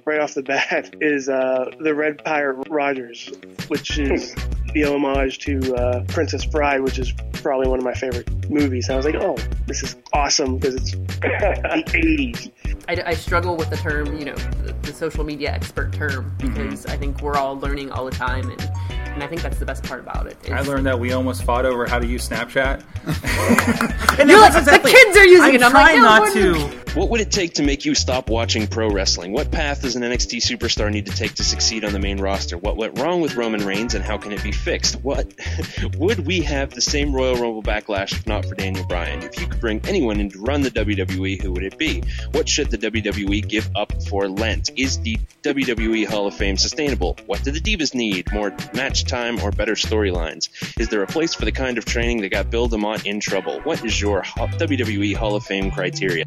right 0.05 0.19
off 0.19 0.33
the 0.35 0.43
bat 0.43 0.93
is 1.01 1.27
uh, 1.29 1.69
the 1.79 1.93
Red 1.93 2.23
Pirate 2.23 2.67
Rogers, 2.69 3.31
which 3.67 3.97
is 3.97 4.35
the 4.73 4.83
homage 4.83 5.39
to 5.39 5.75
uh, 5.75 6.03
Princess 6.07 6.45
Bride, 6.45 6.81
which 6.81 6.99
is 6.99 7.11
probably 7.33 7.67
one 7.67 7.79
of 7.79 7.85
my 7.85 7.93
favorite 7.93 8.49
movies. 8.49 8.87
And 8.87 8.93
I 8.93 8.97
was 8.97 9.05
like, 9.05 9.15
oh, 9.15 9.35
this 9.67 9.83
is 9.83 9.95
awesome 10.13 10.57
because 10.57 10.75
it's 10.75 10.91
the 11.21 11.83
80s. 11.87 12.51
I, 12.87 13.01
I 13.11 13.13
struggle 13.15 13.55
with 13.57 13.69
the 13.69 13.77
term, 13.77 14.17
you 14.17 14.25
know, 14.25 14.35
the, 14.35 14.73
the 14.83 14.93
social 14.93 15.23
media 15.23 15.51
expert 15.51 15.91
term 15.93 16.35
because 16.37 16.85
I 16.85 16.97
think 16.97 17.21
we're 17.21 17.35
all 17.35 17.57
learning 17.57 17.91
all 17.91 18.05
the 18.05 18.11
time, 18.11 18.49
and 18.51 18.71
and 19.15 19.23
I 19.23 19.27
think 19.27 19.41
that's 19.41 19.57
the 19.59 19.65
best 19.65 19.81
part 19.85 20.01
about 20.01 20.27
it. 20.27 20.37
I 20.51 20.59
learned 20.61 20.85
that 20.87 20.99
we 20.99 21.13
almost 21.13 21.43
fought 21.45 21.65
over 21.65 21.87
how 21.87 21.99
to 21.99 22.05
use 22.05 22.27
Snapchat. 22.27 22.83
You're 24.27 24.39
like, 24.41 24.53
the 24.65 24.89
kids 24.89 25.17
are 25.17 25.25
using 25.25 25.41
I'm 25.41 25.55
it. 25.55 25.63
I'm 25.63 25.71
like, 25.73 25.85
trying 25.85 26.01
no, 26.01 26.03
not 26.03 26.21
what 26.21 26.35
is- 26.37 26.57
to. 26.81 26.84
What 26.95 27.09
would 27.09 27.19
it 27.19 27.29
take 27.29 27.55
to 27.55 27.63
make 27.63 27.83
you 27.83 27.93
stop 27.93 28.29
watching 28.29 28.67
pro 28.67 28.89
wrestling? 28.89 29.33
What 29.33 29.51
path 29.51 29.81
does 29.81 29.97
an 29.97 30.03
NXT 30.03 30.37
superstar 30.37 30.89
need 30.89 31.07
to 31.07 31.11
take 31.11 31.33
to 31.33 31.43
succeed 31.43 31.83
on 31.83 31.91
the 31.91 31.99
main 31.99 32.21
roster? 32.21 32.57
What 32.57 32.77
went 32.77 32.97
wrong 32.99 33.19
with 33.19 33.35
Roman 33.35 33.65
Reigns 33.65 33.95
and 33.95 34.03
how 34.03 34.17
can 34.17 34.31
it 34.31 34.41
be 34.41 34.53
fixed? 34.53 34.95
What 35.03 35.27
would 35.97 36.25
we 36.25 36.39
have 36.43 36.69
the 36.69 36.79
same 36.79 37.13
Royal 37.13 37.35
Rumble 37.35 37.61
backlash 37.61 38.13
if 38.13 38.25
not 38.25 38.45
for 38.45 38.55
Daniel 38.55 38.85
Bryan? 38.85 39.23
If 39.23 39.37
you 39.37 39.45
could 39.45 39.59
bring 39.59 39.81
anyone 39.85 40.21
in 40.21 40.29
to 40.29 40.39
run 40.39 40.61
the 40.61 40.71
WWE, 40.71 41.41
who 41.41 41.51
would 41.51 41.63
it 41.63 41.77
be? 41.77 42.01
What 42.31 42.47
should 42.47 42.71
the 42.71 42.77
WWE 42.77 43.45
give 43.45 43.69
up 43.75 43.91
for 44.03 44.29
Lent? 44.29 44.69
Is 44.77 44.97
the 45.01 45.17
WWE 45.43 46.07
Hall 46.07 46.27
of 46.27 46.33
Fame 46.33 46.55
sustainable? 46.55 47.17
What 47.25 47.43
do 47.43 47.51
the 47.51 47.59
Divas 47.59 47.93
need? 47.93 48.31
More 48.31 48.55
match 48.73 49.03
time 49.03 49.37
or 49.41 49.51
better 49.51 49.75
storylines? 49.75 50.47
Is 50.79 50.87
there 50.87 51.03
a 51.03 51.07
place 51.07 51.33
for 51.33 51.43
the 51.43 51.51
kind 51.51 51.77
of 51.77 51.83
training 51.83 52.21
that 52.21 52.29
got 52.29 52.49
Bill 52.49 52.69
DeMott 52.69 53.05
in 53.05 53.19
trouble? 53.19 53.59
What 53.63 53.83
is 53.83 53.99
your 53.99 54.21
WWE 54.21 55.13
Hall 55.17 55.35
of 55.35 55.43
Fame 55.43 55.71
criteria? 55.71 56.23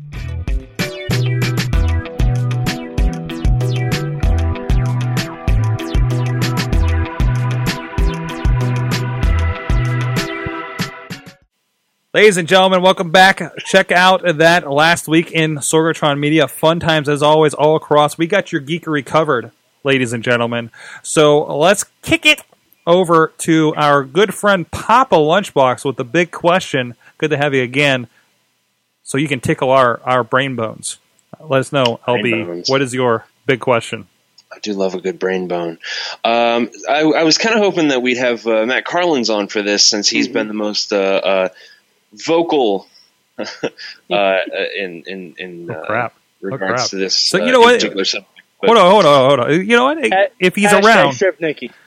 Ladies 12.19 12.37
and 12.37 12.49
gentlemen, 12.49 12.83
welcome 12.83 13.13
back. 13.13 13.41
Check 13.59 13.93
out 13.93 14.23
that 14.39 14.69
last 14.69 15.07
week 15.07 15.31
in 15.31 15.55
Sorgatron 15.59 16.19
Media. 16.19 16.49
Fun 16.49 16.81
times 16.81 17.09
as 17.09 17.23
always, 17.23 17.55
all 17.55 17.77
across. 17.77 18.19
We 18.19 18.27
got 18.27 18.51
your 18.51 18.61
geekery 18.61 19.07
covered, 19.07 19.53
ladies 19.85 20.13
and 20.13 20.25
gentlemen. 20.25 20.73
So 21.05 21.45
let's 21.57 21.85
kick 22.03 22.27
it 22.27 22.43
over 22.89 23.33
to 23.39 23.73
our 23.77 24.03
good 24.03 24.35
friend 24.35 24.69
Papa 24.69 25.15
Lunchbox 25.15 25.85
with 25.85 25.95
the 25.95 26.03
big 26.05 26.33
question. 26.33 26.97
Good 27.19 27.31
to 27.31 27.37
have 27.37 27.55
you 27.55 27.63
again. 27.63 28.09
So 29.05 29.17
you 29.17 29.29
can 29.29 29.39
tickle 29.39 29.71
our, 29.71 30.01
our 30.03 30.25
brain 30.25 30.57
bones. 30.57 30.99
Let 31.39 31.61
us 31.61 31.71
know, 31.71 32.01
LB, 32.09 32.69
what 32.69 32.83
is 32.83 32.93
your 32.93 33.27
big 33.47 33.61
question? 33.61 34.09
I 34.51 34.59
do 34.59 34.73
love 34.73 34.95
a 34.95 35.01
good 35.01 35.21
brain 35.21 35.47
bone. 35.47 35.79
Um, 36.25 36.69
I, 36.89 37.03
I 37.03 37.23
was 37.23 37.39
kind 37.39 37.55
of 37.55 37.63
hoping 37.63 37.89
that 37.89 38.03
we'd 38.03 38.17
have 38.17 38.45
uh, 38.45 38.67
Matt 38.67 38.85
Carlins 38.85 39.31
on 39.31 39.47
for 39.47 39.63
this 39.63 39.85
since 39.85 40.09
he's 40.09 40.27
been 40.27 40.49
the 40.49 40.55
most 40.55 40.93
uh, 40.93 40.97
uh, 40.97 41.49
vocal 42.13 42.87
uh, 43.39 44.39
in 44.77 45.03
in, 45.07 45.35
in 45.39 45.71
Oh, 45.71 45.75
uh, 45.75 45.87
crap. 45.87 46.15
regards 46.41 46.83
crap. 46.83 46.91
to 46.91 46.97
this. 46.97 47.15
So, 47.17 47.41
uh, 47.41 47.45
you 47.47 47.53
know 47.53 47.61
what? 47.61 47.81
But- 47.83 48.27
Hold 48.67 48.77
on, 48.77 48.91
hold 48.91 49.05
on, 49.05 49.29
hold 49.29 49.41
on. 49.41 49.53
You 49.53 49.77
know 49.77 49.85
what? 49.85 50.13
At- 50.13 50.33
If 50.41 50.57
he's 50.57 50.73
around, 50.73 51.15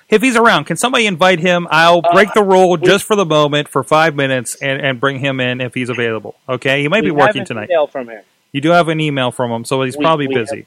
if 0.10 0.22
he's 0.22 0.38
around, 0.38 0.66
can 0.66 0.78
somebody 0.78 1.06
invite 1.06 1.40
him? 1.40 1.68
I'll 1.70 2.02
break 2.02 2.34
the 2.34 2.44
rule 2.44 2.78
just 2.78 3.04
for 3.04 3.18
the 3.18 3.26
moment 3.26 3.68
for 3.68 3.84
five 3.84 4.16
minutes 4.16 4.56
and, 4.62 4.82
and 4.82 4.98
bring 4.98 5.20
him 5.20 5.42
in 5.42 5.60
if 5.60 5.74
he's 5.74 5.90
available. 5.90 6.36
Okay, 6.48 6.82
he 6.82 6.88
might 6.88 7.04
be 7.04 7.12
working 7.12 7.40
have 7.42 7.42
an 7.42 7.46
tonight. 7.46 7.70
Email 7.70 7.88
from 7.88 8.08
him. 8.10 8.24
You 8.54 8.62
do 8.62 8.70
have 8.70 8.88
an 8.88 9.02
email 9.02 9.32
from 9.32 9.52
him, 9.52 9.66
so 9.66 9.82
he's 9.82 9.98
We- 9.98 10.04
probably 10.06 10.28
we 10.30 10.36
busy. 10.36 10.66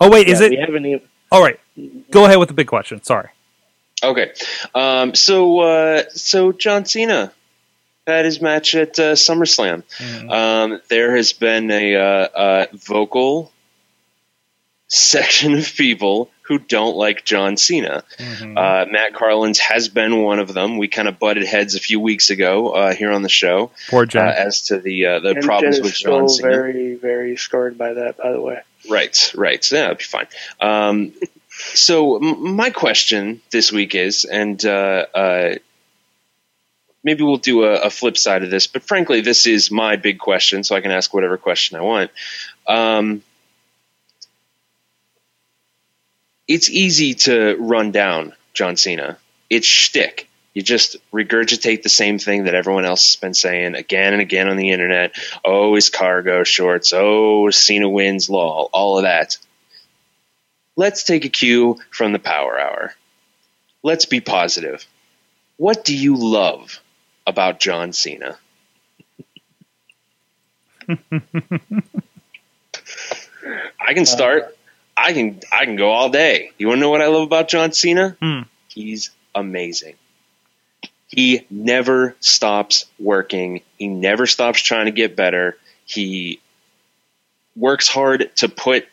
Oh 0.00 0.08
wait, 0.08 0.28
is 0.28 0.40
it? 0.40 0.50
We 0.50 0.56
have 0.58 0.72
an 0.74 0.86
email. 0.86 1.00
All 1.32 1.42
right, 1.42 1.58
go 2.12 2.26
ahead 2.26 2.38
with 2.38 2.48
the 2.48 2.54
big 2.54 2.68
question. 2.68 3.02
Sorry. 3.02 3.28
Okay, 4.04 4.32
um, 4.72 5.16
so 5.16 5.58
uh, 5.60 6.02
so 6.10 6.52
John 6.52 6.84
Cena 6.84 7.32
had 8.06 8.24
his 8.24 8.40
match 8.40 8.74
at 8.74 8.98
uh, 8.98 9.12
SummerSlam. 9.14 9.82
Um, 10.30 10.80
there 10.88 11.16
has 11.16 11.32
been 11.32 11.70
a 11.70 11.96
uh, 11.96 12.28
uh, 12.34 12.66
vocal 12.72 13.50
section 14.88 15.54
of 15.54 15.64
people 15.74 16.30
who 16.42 16.58
don't 16.58 16.94
like 16.96 17.24
John 17.24 17.56
Cena. 17.56 18.04
Uh, 18.20 18.84
Matt 18.90 19.14
Carlins 19.14 19.58
has 19.58 19.88
been 19.88 20.20
one 20.22 20.38
of 20.38 20.52
them. 20.52 20.76
We 20.76 20.88
kind 20.88 21.08
of 21.08 21.18
butted 21.18 21.46
heads 21.46 21.74
a 21.74 21.80
few 21.80 21.98
weeks 21.98 22.28
ago 22.28 22.70
uh, 22.70 22.94
here 22.94 23.10
on 23.10 23.22
the 23.22 23.30
show 23.30 23.70
Poor 23.88 24.06
uh, 24.14 24.18
as 24.20 24.62
to 24.66 24.78
the 24.78 25.06
uh, 25.06 25.20
the 25.20 25.30
And 25.30 25.42
problems 25.42 25.80
with 25.80 25.94
John 25.94 26.28
still 26.28 26.50
Cena. 26.50 26.50
very, 26.50 26.94
very 26.96 27.36
scarred 27.38 27.78
by 27.78 27.94
that, 27.94 28.18
by 28.18 28.32
the 28.32 28.40
way. 28.40 28.60
Right, 28.90 29.32
right. 29.34 29.72
Yeah, 29.72 29.80
that'd 29.80 29.98
be 29.98 30.04
fine. 30.04 30.26
Um, 30.60 31.12
so 31.48 32.16
m- 32.16 32.54
my 32.54 32.68
question 32.68 33.40
this 33.50 33.72
week 33.72 33.94
is, 33.94 34.26
and 34.26 34.62
uh, 34.62 35.06
uh, 35.14 35.54
maybe 37.04 37.22
we'll 37.22 37.36
do 37.36 37.64
a, 37.64 37.82
a 37.82 37.90
flip 37.90 38.16
side 38.16 38.42
of 38.42 38.50
this, 38.50 38.66
but 38.66 38.82
frankly, 38.82 39.20
this 39.20 39.46
is 39.46 39.70
my 39.70 39.96
big 39.96 40.18
question, 40.18 40.64
so 40.64 40.74
I 40.74 40.80
can 40.80 40.90
ask 40.90 41.12
whatever 41.12 41.36
question 41.36 41.78
I 41.78 41.82
want. 41.82 42.10
Um, 42.66 43.22
it's 46.48 46.70
easy 46.70 47.14
to 47.14 47.56
run 47.58 47.92
down 47.92 48.34
John 48.54 48.76
Cena. 48.76 49.18
It's 49.48 49.66
shtick. 49.66 50.28
You 50.54 50.62
just 50.62 50.96
regurgitate 51.12 51.82
the 51.82 51.88
same 51.88 52.18
thing 52.18 52.44
that 52.44 52.54
everyone 52.54 52.84
else 52.84 53.12
has 53.12 53.20
been 53.20 53.34
saying 53.34 53.74
again 53.74 54.12
and 54.12 54.22
again 54.22 54.48
on 54.48 54.56
the 54.56 54.70
internet. 54.70 55.16
Oh, 55.44 55.74
his 55.74 55.90
cargo 55.90 56.44
shorts. 56.44 56.92
Oh, 56.94 57.50
Cena 57.50 57.88
wins 57.88 58.30
law. 58.30 58.68
All 58.72 58.98
of 58.98 59.02
that. 59.02 59.36
Let's 60.76 61.02
take 61.02 61.24
a 61.24 61.28
cue 61.28 61.78
from 61.90 62.12
the 62.12 62.18
Power 62.18 62.58
Hour. 62.58 62.94
Let's 63.82 64.06
be 64.06 64.20
positive. 64.20 64.86
What 65.56 65.84
do 65.84 65.96
you 65.96 66.16
love 66.16 66.80
about 67.26 67.60
John 67.60 67.92
Cena? 67.92 68.38
I 73.80 73.94
can 73.94 74.06
start. 74.06 74.56
I 74.96 75.12
can 75.12 75.40
I 75.52 75.64
can 75.64 75.76
go 75.76 75.90
all 75.90 76.10
day. 76.10 76.52
You 76.58 76.68
want 76.68 76.78
to 76.78 76.80
know 76.80 76.90
what 76.90 77.00
I 77.00 77.08
love 77.08 77.22
about 77.22 77.48
John 77.48 77.72
Cena? 77.72 78.16
Hmm. 78.20 78.42
He's 78.68 79.10
amazing. 79.34 79.94
He 81.08 81.46
never 81.50 82.16
stops 82.20 82.86
working. 82.98 83.62
He 83.78 83.88
never 83.88 84.26
stops 84.26 84.60
trying 84.60 84.86
to 84.86 84.92
get 84.92 85.16
better. 85.16 85.56
He 85.86 86.40
works 87.56 87.88
hard 87.88 88.30
to 88.36 88.48
put 88.48 88.86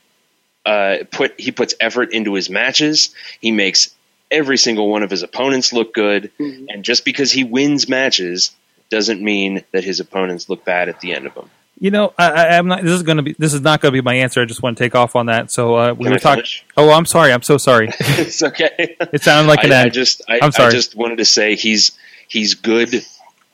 uh, 0.65 0.97
put 1.09 1.39
he 1.39 1.51
puts 1.51 1.73
effort 1.79 2.13
into 2.13 2.33
his 2.33 2.49
matches. 2.49 3.13
He 3.39 3.51
makes 3.51 3.95
every 4.31 4.57
single 4.57 4.89
one 4.89 5.03
of 5.03 5.11
his 5.11 5.23
opponents 5.23 5.73
look 5.73 5.93
good, 5.93 6.31
and 6.39 6.83
just 6.83 7.05
because 7.05 7.31
he 7.31 7.43
wins 7.43 7.89
matches 7.89 8.51
doesn't 8.89 9.21
mean 9.21 9.63
that 9.71 9.83
his 9.83 9.99
opponents 9.99 10.49
look 10.49 10.63
bad 10.65 10.89
at 10.89 10.99
the 10.99 11.13
end 11.13 11.25
of 11.25 11.33
them. 11.33 11.49
You 11.79 11.89
know, 11.89 12.13
I, 12.15 12.29
I, 12.29 12.57
I'm 12.57 12.67
not. 12.67 12.83
This 12.83 12.91
is 12.91 13.01
going 13.01 13.17
to 13.17 13.23
be. 13.23 13.35
This 13.39 13.55
is 13.55 13.61
not 13.61 13.81
going 13.81 13.91
to 13.91 13.99
be 13.99 14.05
my 14.05 14.13
answer. 14.13 14.39
I 14.39 14.45
just 14.45 14.61
want 14.61 14.77
to 14.77 14.83
take 14.83 14.93
off 14.93 15.15
on 15.15 15.25
that. 15.25 15.51
So 15.51 15.75
uh, 15.75 15.93
we 15.93 16.03
Can 16.03 16.13
were 16.13 16.19
talking. 16.19 16.43
Oh, 16.77 16.91
I'm 16.91 17.07
sorry. 17.07 17.33
I'm 17.33 17.41
so 17.41 17.57
sorry. 17.57 17.89
it's 17.99 18.43
okay. 18.43 18.97
It 19.11 19.23
sounded 19.23 19.49
like 19.49 19.63
an 19.63 19.71
I, 19.71 19.83
I 19.83 19.89
just 19.89 20.21
I, 20.29 20.39
I'm 20.43 20.51
sorry. 20.51 20.67
I 20.67 20.71
just 20.71 20.95
wanted 20.95 21.17
to 21.17 21.25
say 21.25 21.55
he's 21.55 21.93
he's 22.27 22.53
good. 22.53 23.03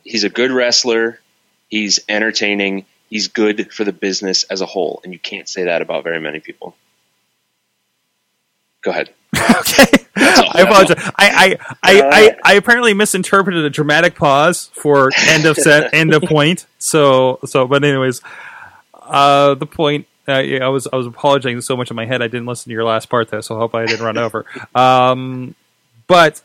He's 0.04 0.26
a 0.26 0.30
good 0.30 0.52
wrestler. 0.52 1.22
He's 1.70 2.02
entertaining. 2.10 2.86
He's 3.10 3.30
good 3.30 3.72
for 3.74 3.86
the 3.86 3.94
business 3.94 4.44
as 4.44 4.60
a 4.60 4.66
whole, 4.66 5.00
and 5.06 5.14
you 5.14 5.20
can't 5.20 5.48
say 5.48 5.64
that 5.64 5.82
about 5.82 6.04
very 6.04 6.20
many 6.20 6.42
people. 6.42 6.76
Go 8.82 8.92
ahead. 8.92 9.10
okay. 9.60 10.06
I 10.16 10.62
apologize. 10.62 11.12
I 11.16 11.30
I, 11.30 11.58
I, 11.84 12.02
I 12.02 12.36
I 12.44 12.54
apparently 12.54 12.94
misinterpreted 12.94 13.64
a 13.64 13.70
dramatic 13.70 14.16
pause 14.16 14.70
for 14.74 15.10
end 15.28 15.46
of 15.46 15.58
set, 15.58 15.94
end 15.94 16.14
of 16.14 16.24
point. 16.24 16.66
So 16.80 17.40
so, 17.46 17.68
but 17.68 17.84
anyways, 17.84 18.22
uh, 18.94 19.56
the 19.56 19.66
point. 19.66 20.08
Uh, 20.30 20.40
yeah, 20.40 20.66
I 20.66 20.68
was 20.68 20.88
I 20.92 20.98
was 20.98 21.08
apologizing 21.08 21.62
so 21.62 21.78
much 21.78 21.90
in 21.90 21.96
my 21.96 22.06
head 22.06 22.22
I 22.22 22.28
didn't 22.28 22.48
listen 22.48 22.70
to 22.70 22.74
your 22.74 22.84
last 22.84 23.10
part 23.10 23.30
though. 23.30 23.40
so 23.40 23.56
I 23.56 23.60
hope 23.60 23.74
I 23.74 23.86
didn't 23.86 24.06
run 24.06 24.18
over. 24.18 24.46
Um, 24.76 25.56
but 26.08 26.42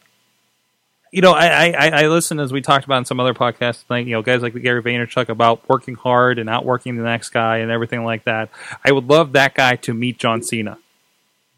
you 1.11 1.21
know, 1.21 1.33
I, 1.33 1.73
I, 1.73 1.89
I 1.89 2.07
listen 2.07 2.41
as 2.41 2.53
we 2.53 2.63
talked 2.63 2.87
about 2.87 2.99
in 2.99 3.05
some 3.05 3.21
other 3.21 3.35
podcasts, 3.35 3.85
like 3.91 4.07
you 4.07 4.13
know, 4.13 4.23
guys 4.23 4.41
like 4.41 4.55
Gary 4.63 4.83
Vaynerchuk 4.83 5.29
about 5.29 5.69
working 5.69 5.95
hard 5.95 6.39
and 6.39 6.49
outworking 6.49 6.97
the 6.97 7.03
next 7.03 7.31
guy 7.31 7.59
and 7.59 7.71
everything 7.71 8.05
like 8.05 8.25
that. 8.25 8.51
I 8.85 8.93
would 8.93 9.09
love 9.09 9.33
that 9.33 9.55
guy 9.55 9.77
to 9.77 9.93
meet 9.93 10.19
John 10.19 10.43
Cena 10.43 10.79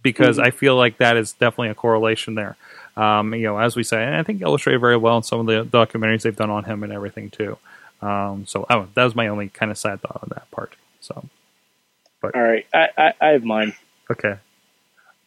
because 0.05 0.39
I 0.39 0.53
feel 0.53 0.77
like 0.77 0.99
that 0.99 1.17
is 1.17 1.33
definitely 1.33 1.71
a 1.71 1.75
correlation 1.75 2.37
there. 2.37 2.57
Um, 2.97 3.35
you 3.35 3.43
know, 3.43 3.59
as 3.59 3.75
we 3.75 3.83
say, 3.83 4.05
and 4.05 4.15
I 4.15 4.23
think 4.23 4.41
illustrated 4.43 4.79
very 4.79 4.97
well 4.97 5.17
in 5.17 5.25
some 5.25 5.41
of 5.41 5.47
the 5.47 5.65
documentaries 5.77 6.23
they've 6.23 6.37
done 6.37 6.51
on 6.51 6.63
him 6.63 6.85
and 6.85 6.93
everything 6.93 7.31
too. 7.31 7.59
Um, 8.01 8.47
so 8.47 8.65
oh, 8.71 8.87
that 8.95 9.03
was 9.05 9.17
my 9.17 9.27
only 9.27 9.49
kind 9.49 9.73
of 9.73 9.79
sad 9.79 10.01
thought 10.01 10.21
on 10.23 10.29
that 10.35 10.49
part. 10.53 10.75
So 11.01 11.25
but 12.23 12.37
All 12.37 12.43
right, 12.43 12.67
I, 12.73 12.89
I, 12.97 13.13
I 13.21 13.27
have 13.31 13.43
mine. 13.45 13.75
okay, 14.11 14.37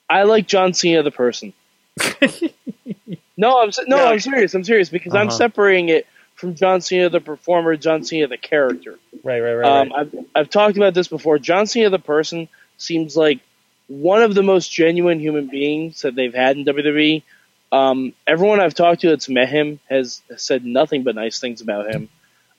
I 0.09 0.23
like 0.23 0.47
John 0.47 0.73
Cena 0.73 1.03
the 1.03 1.11
person. 1.11 1.51
no, 3.38 3.61
I'm 3.61 3.71
no. 3.88 4.05
I'm 4.07 4.19
serious. 4.19 4.53
I'm 4.53 4.63
serious 4.63 4.89
because 4.89 5.13
I'm 5.15 5.28
Uh-huh. 5.28 5.38
separating 5.38 5.89
it 5.89 6.07
from 6.36 6.55
John 6.55 6.82
Cena 6.82 7.09
the 7.09 7.19
performer, 7.19 7.75
John 7.75 8.03
Cena 8.03 8.28
the 8.28 8.38
character. 8.38 8.97
right, 9.23 9.41
right, 9.41 9.53
right. 9.55 9.82
Um, 9.82 9.93
I've 9.93 10.15
I've 10.36 10.49
talked 10.49 10.78
about 10.78 10.93
this 10.93 11.07
before. 11.07 11.39
John 11.39 11.65
Cena 11.67 11.89
the 11.89 11.99
person 11.99 12.47
seems 12.78 13.17
like 13.17 13.39
one 13.88 14.22
of 14.22 14.36
the 14.36 14.44
most 14.44 14.72
genuine 14.72 15.20
human 15.20 15.48
beings 15.48 16.02
that 16.02 16.16
they've 16.16 16.34
had 16.34 16.58
in 16.58 16.66
WWE. 16.66 17.24
Um, 17.72 18.14
everyone 18.26 18.60
I've 18.60 18.74
talked 18.74 19.02
to 19.02 19.10
that's 19.10 19.30
met 19.30 19.50
him 19.50 19.80
has 19.90 20.22
said 20.38 20.66
nothing 20.66 21.04
but 21.04 21.16
nice 21.16 21.40
things 21.40 21.62
about 21.62 21.90
him. 21.90 22.10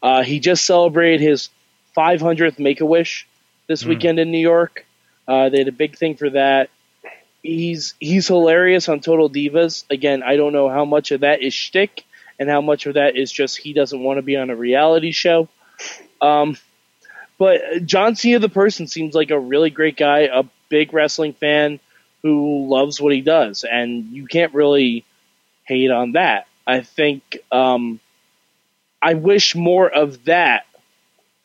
Uh, 0.03 0.23
he 0.23 0.39
just 0.41 0.65
celebrated 0.65 1.21
his 1.21 1.49
500th 1.97 2.59
Make 2.59 2.81
a 2.81 2.87
Wish 2.87 3.27
this 3.67 3.83
Hmm. 3.83 3.89
weekend 3.91 4.19
in 4.19 4.31
New 4.31 4.39
York. 4.39 4.87
Uh, 5.27 5.49
they 5.49 5.59
had 5.59 5.69
a 5.69 5.73
big 5.73 5.97
thing 5.99 6.15
for 6.17 6.31
that. 6.31 6.71
he's 7.43 7.95
he's 8.01 8.27
hilarious 8.27 8.89
on 8.89 9.01
Total 9.01 9.31
Divas. 9.31 9.85
Again, 9.91 10.23
I 10.23 10.37
don't 10.37 10.53
know 10.53 10.69
how 10.69 10.85
much 10.85 11.13
of 11.13 11.21
that 11.21 11.41
is 11.43 11.55
shtick 11.55 12.05
and 12.39 12.49
how 12.49 12.61
much 12.61 12.87
of 12.87 12.95
that 12.95 13.17
is 13.17 13.31
just 13.33 13.57
he 13.57 13.73
doesn't 13.73 14.03
want 14.03 14.19
to 14.19 14.23
be 14.23 14.37
on 14.37 14.51
a 14.51 14.57
reality 14.57 15.13
show. 15.13 15.49
Um, 16.21 16.57
but 17.39 17.61
John 17.85 18.17
Cena, 18.17 18.39
the 18.41 18.49
person, 18.49 18.87
seems 18.89 19.15
like 19.15 19.31
a 19.31 19.39
really 19.39 19.71
great 19.71 19.97
guy, 19.97 20.21
a 20.33 20.45
big 20.69 20.93
wrestling 20.93 21.33
fan 21.33 21.81
who 22.23 22.67
loves 22.69 23.01
what 23.01 23.13
he 23.13 23.21
does, 23.21 23.65
and 23.65 24.07
you 24.13 24.27
can't 24.27 24.55
really 24.55 25.05
hate 25.65 25.91
on 25.91 26.13
that. 26.13 26.47
I 26.67 26.81
think 26.81 27.39
um, 27.53 28.01
I 29.01 29.15
wish 29.15 29.55
more 29.55 29.89
of 29.89 30.25
that 30.25 30.67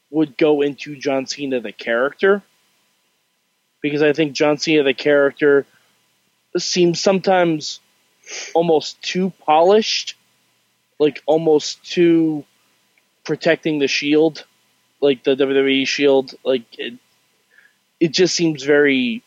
would 0.09 0.37
go 0.37 0.61
into 0.61 0.95
John 0.95 1.25
Cena 1.25 1.59
the 1.59 1.71
character 1.71 2.41
because 3.81 4.01
I 4.01 4.13
think 4.13 4.33
John 4.33 4.57
Cena 4.57 4.83
the 4.83 4.93
character 4.93 5.65
seems 6.57 6.99
sometimes 6.99 7.79
almost 8.53 9.01
too 9.01 9.31
polished, 9.45 10.15
like 10.99 11.21
almost 11.25 11.83
too 11.83 12.45
protecting 13.23 13.79
the 13.79 13.87
shield, 13.87 14.45
like 15.01 15.23
the 15.23 15.35
WWE 15.35 15.87
shield. 15.87 16.33
Like 16.43 16.63
it, 16.77 16.93
it 18.03 18.11
just 18.11 18.35
seems 18.35 18.63
very 18.63 19.23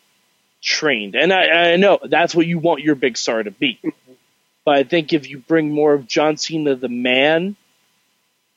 trained, 0.61 1.15
and 1.15 1.33
I, 1.33 1.73
I 1.73 1.77
know 1.77 1.99
that's 2.05 2.35
what 2.35 2.47
you 2.47 2.59
want 2.59 2.83
your 2.83 2.95
big 2.95 3.17
star 3.17 3.43
to 3.43 3.51
be. 3.51 3.81
But 4.67 4.75
I 4.75 4.83
think 4.83 5.15
if 5.15 5.31
you 5.31 5.39
bring 5.39 5.73
more 5.73 5.95
of 5.95 6.07
John 6.07 6.37
Cena 6.37 6.75
the 6.75 6.91
man 6.91 7.57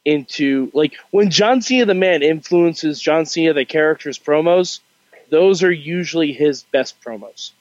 into 0.03 0.71
like 0.73 0.95
when 1.11 1.29
John 1.29 1.61
Cena 1.61 1.85
the 1.85 1.93
man 1.93 2.21
influences 2.21 2.99
John 2.99 3.25
Cena 3.27 3.53
the 3.53 3.63
character's 3.63 4.19
promos, 4.19 4.81
those 5.29 5.63
are 5.63 5.71
usually 5.71 6.33
his 6.33 6.63
best 6.63 7.01
promos. 7.01 7.51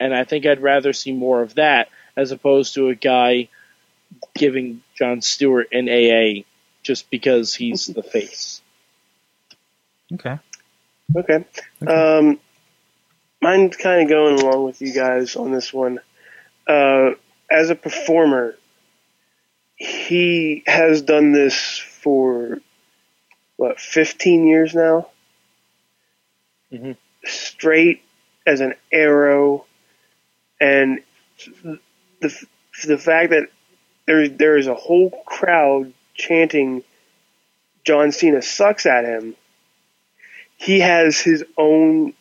And 0.00 0.14
I 0.14 0.24
think 0.24 0.46
I'd 0.46 0.62
rather 0.62 0.94
see 0.94 1.12
more 1.12 1.42
of 1.42 1.56
that 1.56 1.88
as 2.16 2.30
opposed 2.30 2.74
to 2.74 2.88
a 2.88 2.94
guy 2.94 3.48
giving 4.34 4.82
Jon 4.94 5.20
Stewart 5.20 5.68
an 5.70 5.90
AA 5.90 6.44
just 6.82 7.10
because 7.10 7.54
he's 7.54 7.86
the 7.86 8.02
face. 8.02 8.62
Okay. 10.10 10.38
Okay. 11.16 11.44
Um, 11.86 12.38
mine's 13.40 13.76
kind 13.76 14.02
of 14.02 14.08
going 14.08 14.40
along 14.40 14.64
with 14.64 14.80
you 14.80 14.92
guys 14.92 15.36
on 15.36 15.52
this 15.52 15.72
one. 15.72 16.00
Uh, 16.66 17.10
as 17.50 17.70
a 17.70 17.74
performer, 17.74 18.56
he 19.76 20.62
has 20.66 21.02
done 21.02 21.32
this 21.32 21.78
for 21.78 22.60
what 23.56 23.80
15 23.80 24.46
years 24.46 24.74
now. 24.74 25.08
Mhm. 26.72 26.96
Straight 27.24 28.02
as 28.46 28.60
an 28.60 28.74
arrow, 28.92 29.66
and 30.60 31.02
the 32.20 32.46
the 32.84 32.98
fact 32.98 33.30
that 33.30 33.48
there 34.06 34.28
there 34.28 34.56
is 34.56 34.66
a 34.66 34.74
whole 34.74 35.10
crowd 35.26 35.92
chanting 36.14 36.82
John 37.84 38.12
Cena 38.12 38.42
sucks 38.42 38.86
at 38.86 39.04
him. 39.04 39.36
He 40.56 40.80
has 40.80 41.20
his 41.20 41.44
own 41.56 42.14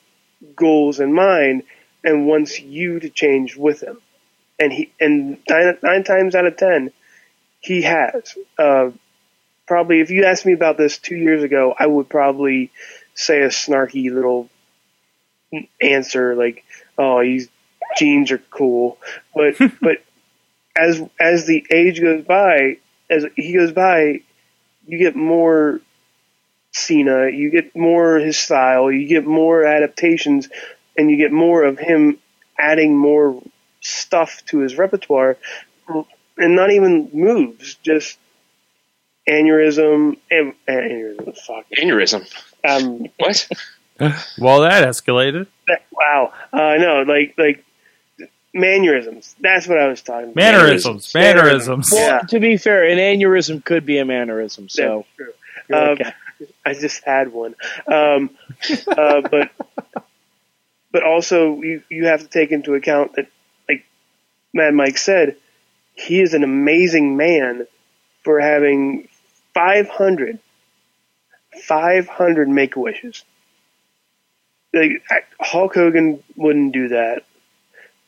goals 0.56 1.00
in 1.00 1.14
mind 1.14 1.64
and 2.04 2.28
wants 2.28 2.60
you 2.60 3.00
to 3.00 3.10
change 3.10 3.56
with 3.56 3.82
him. 3.82 4.00
And 4.60 4.72
he 4.72 4.92
and 5.00 5.38
nine, 5.50 5.78
nine 5.82 6.04
times 6.04 6.36
out 6.36 6.46
of 6.46 6.58
ten, 6.58 6.92
he 7.60 7.82
has. 7.84 8.38
Uh, 8.58 8.92
probably, 9.66 10.02
if 10.02 10.10
you 10.10 10.26
asked 10.26 10.46
me 10.46 10.54
about 10.54 10.78
this 10.78 10.98
two 10.98 11.16
years 11.16 11.44
ago, 11.44 11.74
I 11.78 11.88
would 11.88 12.10
probably 12.10 12.72
say 13.16 13.42
a 13.42 13.48
snarky 13.48 14.12
little 14.12 14.50
answer 15.82 16.36
like, 16.36 16.64
"Oh, 16.98 17.22
he's 17.22 17.50
jeans 17.98 18.32
are 18.32 18.42
cool," 18.52 18.98
but 19.34 19.56
but 19.82 20.04
as 20.76 21.02
as 21.20 21.46
the 21.46 21.66
age 21.72 22.02
goes 22.02 22.24
by, 22.24 22.78
as 23.10 23.26
he 23.36 23.54
goes 23.54 23.72
by, 23.72 24.22
you 24.86 24.98
get 24.98 25.16
more 25.16 25.80
Cena, 26.74 27.30
you 27.30 27.50
get 27.52 27.76
more 27.76 28.18
his 28.18 28.38
style, 28.38 28.92
you 28.92 29.08
get 29.08 29.26
more 29.26 29.64
adaptations, 29.64 30.50
and 30.98 31.10
you 31.10 31.18
get 31.18 31.32
more 31.32 31.64
of 31.64 31.78
him 31.78 32.18
adding 32.60 32.98
more 32.98 33.42
stuff 33.82 34.42
to 34.48 34.60
his 34.60 34.78
repertoire, 34.78 35.38
and 36.38 36.56
not 36.56 36.72
even 36.72 37.10
moves, 37.14 37.76
just 37.76 38.18
aneurysm, 39.30 40.18
and 40.32 40.54
aneurysm, 40.68 41.38
fuck, 41.46 41.66
Aneurysm. 41.78 42.28
um, 42.68 43.08
What? 43.18 43.48
Well, 44.40 44.62
that 44.62 44.86
escalated. 44.88 45.46
that, 45.68 45.84
wow, 45.92 46.34
uh, 46.52 46.76
no, 46.78 47.04
like 47.04 47.36
like 47.38 47.64
mannerisms. 48.54 49.36
That's 49.40 49.68
what 49.68 49.78
I 49.78 49.88
was 49.88 50.02
talking 50.02 50.26
about. 50.32 50.36
Mannerisms. 50.36 51.14
Mannerisms. 51.14 51.90
Well, 51.92 52.08
Yeah. 52.10 52.20
to 52.30 52.40
be 52.40 52.58
fair, 52.58 52.84
an 52.88 52.98
aneurysm 52.98 53.64
could 53.64 53.86
be 53.86 54.00
a 54.00 54.06
mannerism, 54.06 54.68
so 54.68 55.06
That's 55.18 55.32
true. 55.70 56.12
I 56.66 56.74
just 56.74 57.04
had 57.04 57.32
one. 57.32 57.56
Um, 57.88 58.32
uh, 58.88 59.22
but 59.22 59.52
but 60.92 61.04
also 61.04 61.62
you 61.62 61.84
you 61.90 62.06
have 62.08 62.22
to 62.22 62.28
take 62.28 62.52
into 62.52 62.76
account 62.76 63.16
that, 63.16 63.28
like 63.68 63.86
Mad 64.54 64.74
Mike 64.74 64.98
said, 64.98 65.38
he 65.96 66.22
is 66.22 66.34
an 66.34 66.44
amazing 66.44 67.18
man 67.18 67.68
for 68.24 68.40
having 68.40 69.08
500, 69.54 70.40
500 71.64 72.50
make 72.50 72.76
wishes. 72.76 73.24
Like 74.74 75.04
Hulk 75.40 75.76
Hogan 75.76 76.24
wouldn't 76.36 76.74
do 76.74 76.90
that. 76.90 77.24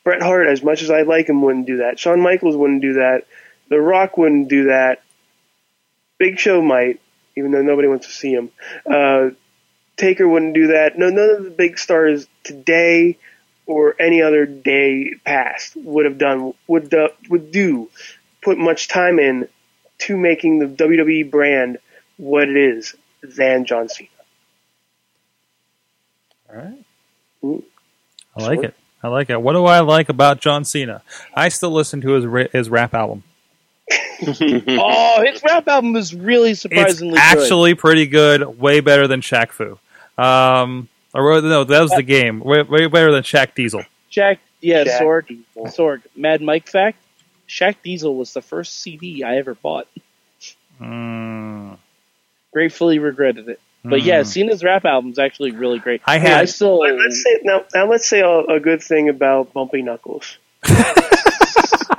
Bret 0.02 0.22
Hart, 0.22 0.46
as 0.46 0.62
much 0.62 0.82
as 0.82 0.90
I 0.90 1.02
like 1.02 1.28
him, 1.28 1.42
wouldn't 1.42 1.66
do 1.66 1.78
that. 1.78 1.98
Shawn 1.98 2.20
Michaels 2.20 2.56
wouldn't 2.56 2.80
do 2.80 2.94
that. 2.94 3.26
The 3.68 3.80
Rock 3.80 4.16
wouldn't 4.16 4.48
do 4.48 4.64
that. 4.64 5.02
Big 6.18 6.38
Show 6.38 6.62
might, 6.62 7.00
even 7.36 7.50
though 7.50 7.62
nobody 7.62 7.88
wants 7.88 8.06
to 8.06 8.12
see 8.12 8.32
him. 8.32 8.50
Uh, 8.90 9.30
Taker 9.96 10.28
wouldn't 10.28 10.54
do 10.54 10.68
that. 10.68 10.98
No, 10.98 11.08
none 11.10 11.30
of 11.30 11.44
the 11.44 11.50
big 11.50 11.78
stars 11.78 12.26
today 12.44 13.18
or 13.66 14.00
any 14.00 14.22
other 14.22 14.46
day 14.46 15.14
past 15.24 15.76
would 15.76 16.04
have 16.04 16.18
done 16.18 16.54
would 16.66 16.90
do, 16.90 17.08
would 17.28 17.50
do 17.50 17.88
put 18.42 18.58
much 18.58 18.88
time 18.88 19.18
in 19.18 19.48
to 19.98 20.16
making 20.16 20.58
the 20.58 20.66
WWE 20.66 21.30
brand 21.30 21.78
what 22.16 22.48
it 22.48 22.56
is 22.56 22.94
than 23.22 23.64
John 23.64 23.88
Cena. 23.88 24.08
All 26.48 26.56
right. 26.56 26.84
Ooh. 27.44 27.64
I 28.36 28.42
like 28.44 28.62
it. 28.62 28.74
I 29.02 29.08
like 29.08 29.30
it. 29.30 29.40
What 29.40 29.54
do 29.54 29.64
I 29.64 29.80
like 29.80 30.08
about 30.08 30.40
John 30.40 30.64
Cena? 30.64 31.02
I 31.34 31.48
still 31.48 31.70
listen 31.70 32.00
to 32.02 32.10
his 32.10 32.50
his 32.52 32.70
rap 32.70 32.94
album. 32.94 33.24
oh, 34.80 35.22
his 35.24 35.42
rap 35.42 35.66
album 35.68 35.96
is 35.96 36.14
really 36.14 36.50
It's 36.52 36.60
surprisingly 36.62 37.14
good. 37.14 37.20
actually 37.20 37.74
pretty 37.74 38.06
good. 38.06 38.58
Way 38.58 38.80
better 38.80 39.06
than 39.06 39.20
Shaq 39.20 39.50
Fu. 39.50 39.78
Um, 40.22 40.88
or 41.14 41.40
no, 41.42 41.64
that 41.64 41.80
was 41.82 41.90
the 41.92 42.02
game. 42.02 42.40
Way, 42.40 42.62
way 42.62 42.86
better 42.86 43.12
than 43.12 43.22
Shaq 43.22 43.54
Diesel. 43.54 43.84
Jack, 44.10 44.38
yeah, 44.60 44.84
Shaq 44.84 45.00
Sorg, 45.00 45.26
Diesel. 45.28 45.66
Sorg. 45.66 46.02
Mad 46.14 46.40
Mike 46.42 46.68
fact: 46.68 46.98
Shaq 47.48 47.76
Diesel 47.82 48.14
was 48.16 48.32
the 48.32 48.42
first 48.42 48.78
CD 48.80 49.22
I 49.22 49.36
ever 49.36 49.54
bought. 49.54 49.88
Mm. 50.80 51.78
Gratefully 52.52 52.98
regretted 52.98 53.48
it. 53.48 53.60
But 53.84 54.02
yeah. 54.02 54.24
Cena's 54.24 54.64
rap 54.64 54.84
album's 54.84 55.18
actually 55.18 55.52
really 55.52 55.78
great. 55.78 56.02
I 56.06 56.18
Hey, 56.18 56.28
had- 56.30 56.40
I 56.40 56.44
still 56.46 56.78
Let- 56.80 56.96
Let's 56.98 57.22
say 57.22 57.38
now. 57.44 57.64
Now 57.74 57.86
let's 57.88 58.08
say 58.08 58.20
a, 58.20 58.38
a 58.40 58.58
good 58.60 58.82
thing 58.82 59.08
about 59.08 59.52
Bumpy 59.52 59.82
Knuckles. 59.82 60.38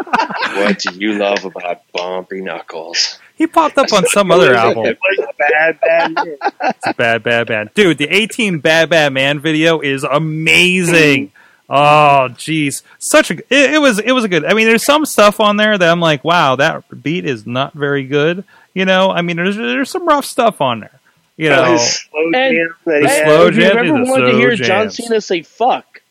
What 0.08 0.80
do 0.80 0.96
you 0.98 1.14
love 1.14 1.46
about 1.46 1.82
Bumpy 1.92 2.42
Knuckles? 2.42 3.20
He 3.36 3.46
popped 3.48 3.78
up 3.78 3.92
on 3.94 4.06
some 4.08 4.32
other 4.32 4.56
album. 4.56 4.86
It 4.86 4.98
was 5.00 5.28
bad, 5.38 5.80
bad. 5.82 6.26
year. 6.26 6.38
It's 6.64 6.98
bad, 6.98 7.24
bad, 7.24 7.48
bad. 7.48 7.74
Dude, 7.74 7.98
the 8.00 8.08
18 8.10 8.60
Bad 8.60 8.90
Bad 8.90 9.14
Man 9.14 9.40
video 9.40 9.80
is 9.82 10.04
amazing. 10.04 11.32
Oh, 11.70 12.30
jeez, 12.32 12.82
such 12.98 13.30
a 13.30 13.34
it, 13.50 13.74
it 13.76 13.82
was 13.82 14.00
it 14.00 14.12
was 14.14 14.24
a 14.24 14.30
good. 14.30 14.46
I 14.46 14.54
mean, 14.54 14.68
there's 14.68 14.86
some 14.86 15.06
stuff 15.06 15.40
on 15.42 15.58
there 15.58 15.78
that 15.78 15.90
I'm 15.92 16.00
like, 16.00 16.24
wow, 16.24 16.56
that 16.56 17.04
beat 17.04 17.26
is 17.26 17.46
not 17.46 17.74
very 17.74 18.06
good. 18.06 18.46
You 18.74 18.86
know, 18.86 19.12
I 19.12 19.22
mean, 19.22 19.36
there's 19.36 19.58
there's 19.58 19.90
some 19.90 20.08
rough 20.08 20.24
stuff 20.26 20.62
on 20.62 20.80
there. 20.80 21.00
You 21.36 21.50
know, 21.50 21.74
His 21.74 22.00
slow 22.10 22.22
And- 22.24 22.34
jam 22.34 22.76
that 22.86 23.02
The 23.02 23.08
Hey, 23.08 23.16
had. 23.18 23.26
slow 23.28 23.48
if 23.48 23.56
you 23.56 23.62
jam 23.62 23.78
ever 23.78 23.94
wanted 23.94 24.06
to 24.26 24.32
slow 24.32 24.40
hear 24.40 24.56
John. 24.56 24.90
Cena 24.92 25.20
say 25.22 25.42
"fuck," 25.44 26.02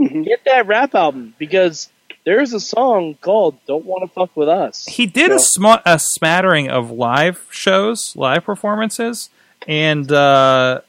Mhm. 0.00 0.24
get 0.24 0.44
that 0.44 0.66
rap 0.68 0.94
album 0.94 1.34
because 1.36 1.88
there's 2.26 2.52
a 2.52 2.60
song 2.60 3.14
called 3.22 3.56
"Don't 3.66 3.86
Want 3.86 4.02
to 4.02 4.08
Fuck 4.08 4.36
with 4.36 4.48
Us." 4.50 4.84
he 4.84 5.06
did 5.06 5.30
a, 5.32 5.38
sm- 5.38 5.80
a 5.86 5.98
smattering 5.98 6.68
of 6.68 6.90
live 6.90 7.46
shows, 7.50 8.14
live 8.14 8.44
performances, 8.44 9.30
and 9.66 10.12
uh, 10.12 10.80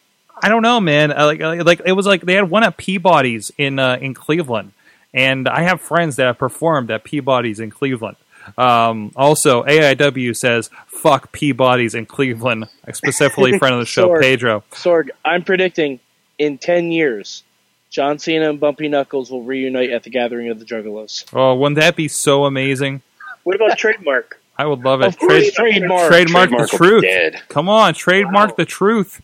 I 0.44 0.50
don't 0.50 0.64
know, 0.64 0.82
man. 0.82 1.12
Like, 1.12 1.40
like, 1.40 1.64
like 1.64 1.82
it 1.86 1.94
was 1.94 2.06
like 2.06 2.22
they 2.24 2.34
had 2.34 2.50
one 2.50 2.64
at 2.64 2.76
Peabody's 2.76 3.52
in 3.58 3.80
uh, 3.80 3.98
in 4.02 4.14
Cleveland, 4.14 4.74
and 5.14 5.48
I 5.48 5.62
have 5.62 5.80
friends 5.80 6.18
that 6.18 6.26
have 6.26 6.38
performed 6.38 6.92
at 6.92 7.04
Peabody's 7.06 7.60
in 7.62 7.70
Cleveland. 7.70 8.18
Um, 8.58 9.12
also, 9.16 9.64
AIW 9.64 10.36
says 10.36 10.70
"fuck 10.88 11.32
Peabody's" 11.32 11.94
in 11.96 12.06
Cleveland, 12.06 12.66
specifically 12.94 13.58
friend 13.60 13.76
of 13.76 13.80
the 13.82 13.86
show 13.86 14.08
Sure. 14.08 14.22
Pedro. 14.22 14.64
Sorg, 14.72 15.10
I'm 15.24 15.44
predicting 15.44 16.00
in 16.40 16.58
ten 16.58 16.92
years, 16.92 17.44
John 17.90 18.20
Cena 18.20 18.50
and 18.50 18.60
Bumpy 18.60 18.88
Knuckles 18.88 19.32
will 19.32 19.44
reunite 19.44 19.90
at 19.92 20.04
the 20.04 20.10
Gathering 20.10 20.50
of 20.50 20.60
the 20.60 20.66
Juggalos. 20.66 21.26
Oh, 21.34 21.56
wouldn't 21.56 21.80
that 21.80 21.96
be 21.96 22.08
so 22.08 22.46
amazing? 22.46 23.02
What 23.44 23.56
about 23.56 23.78
trademark? 23.78 24.40
I 24.58 24.66
would 24.66 24.80
love 24.84 25.02
it. 25.02 25.08
Of 25.08 25.20
course, 25.20 25.52
Trade- 25.52 25.54
trademark. 25.54 26.08
trademark, 26.10 26.50
Trademark 26.50 26.70
the 26.72 26.78
truth. 26.78 27.02
dead. 27.04 27.42
Come 27.48 27.70
on, 27.70 27.94
trademark 27.94 28.50
Wow. 28.50 28.56
the 28.58 28.66
truth. 28.66 29.22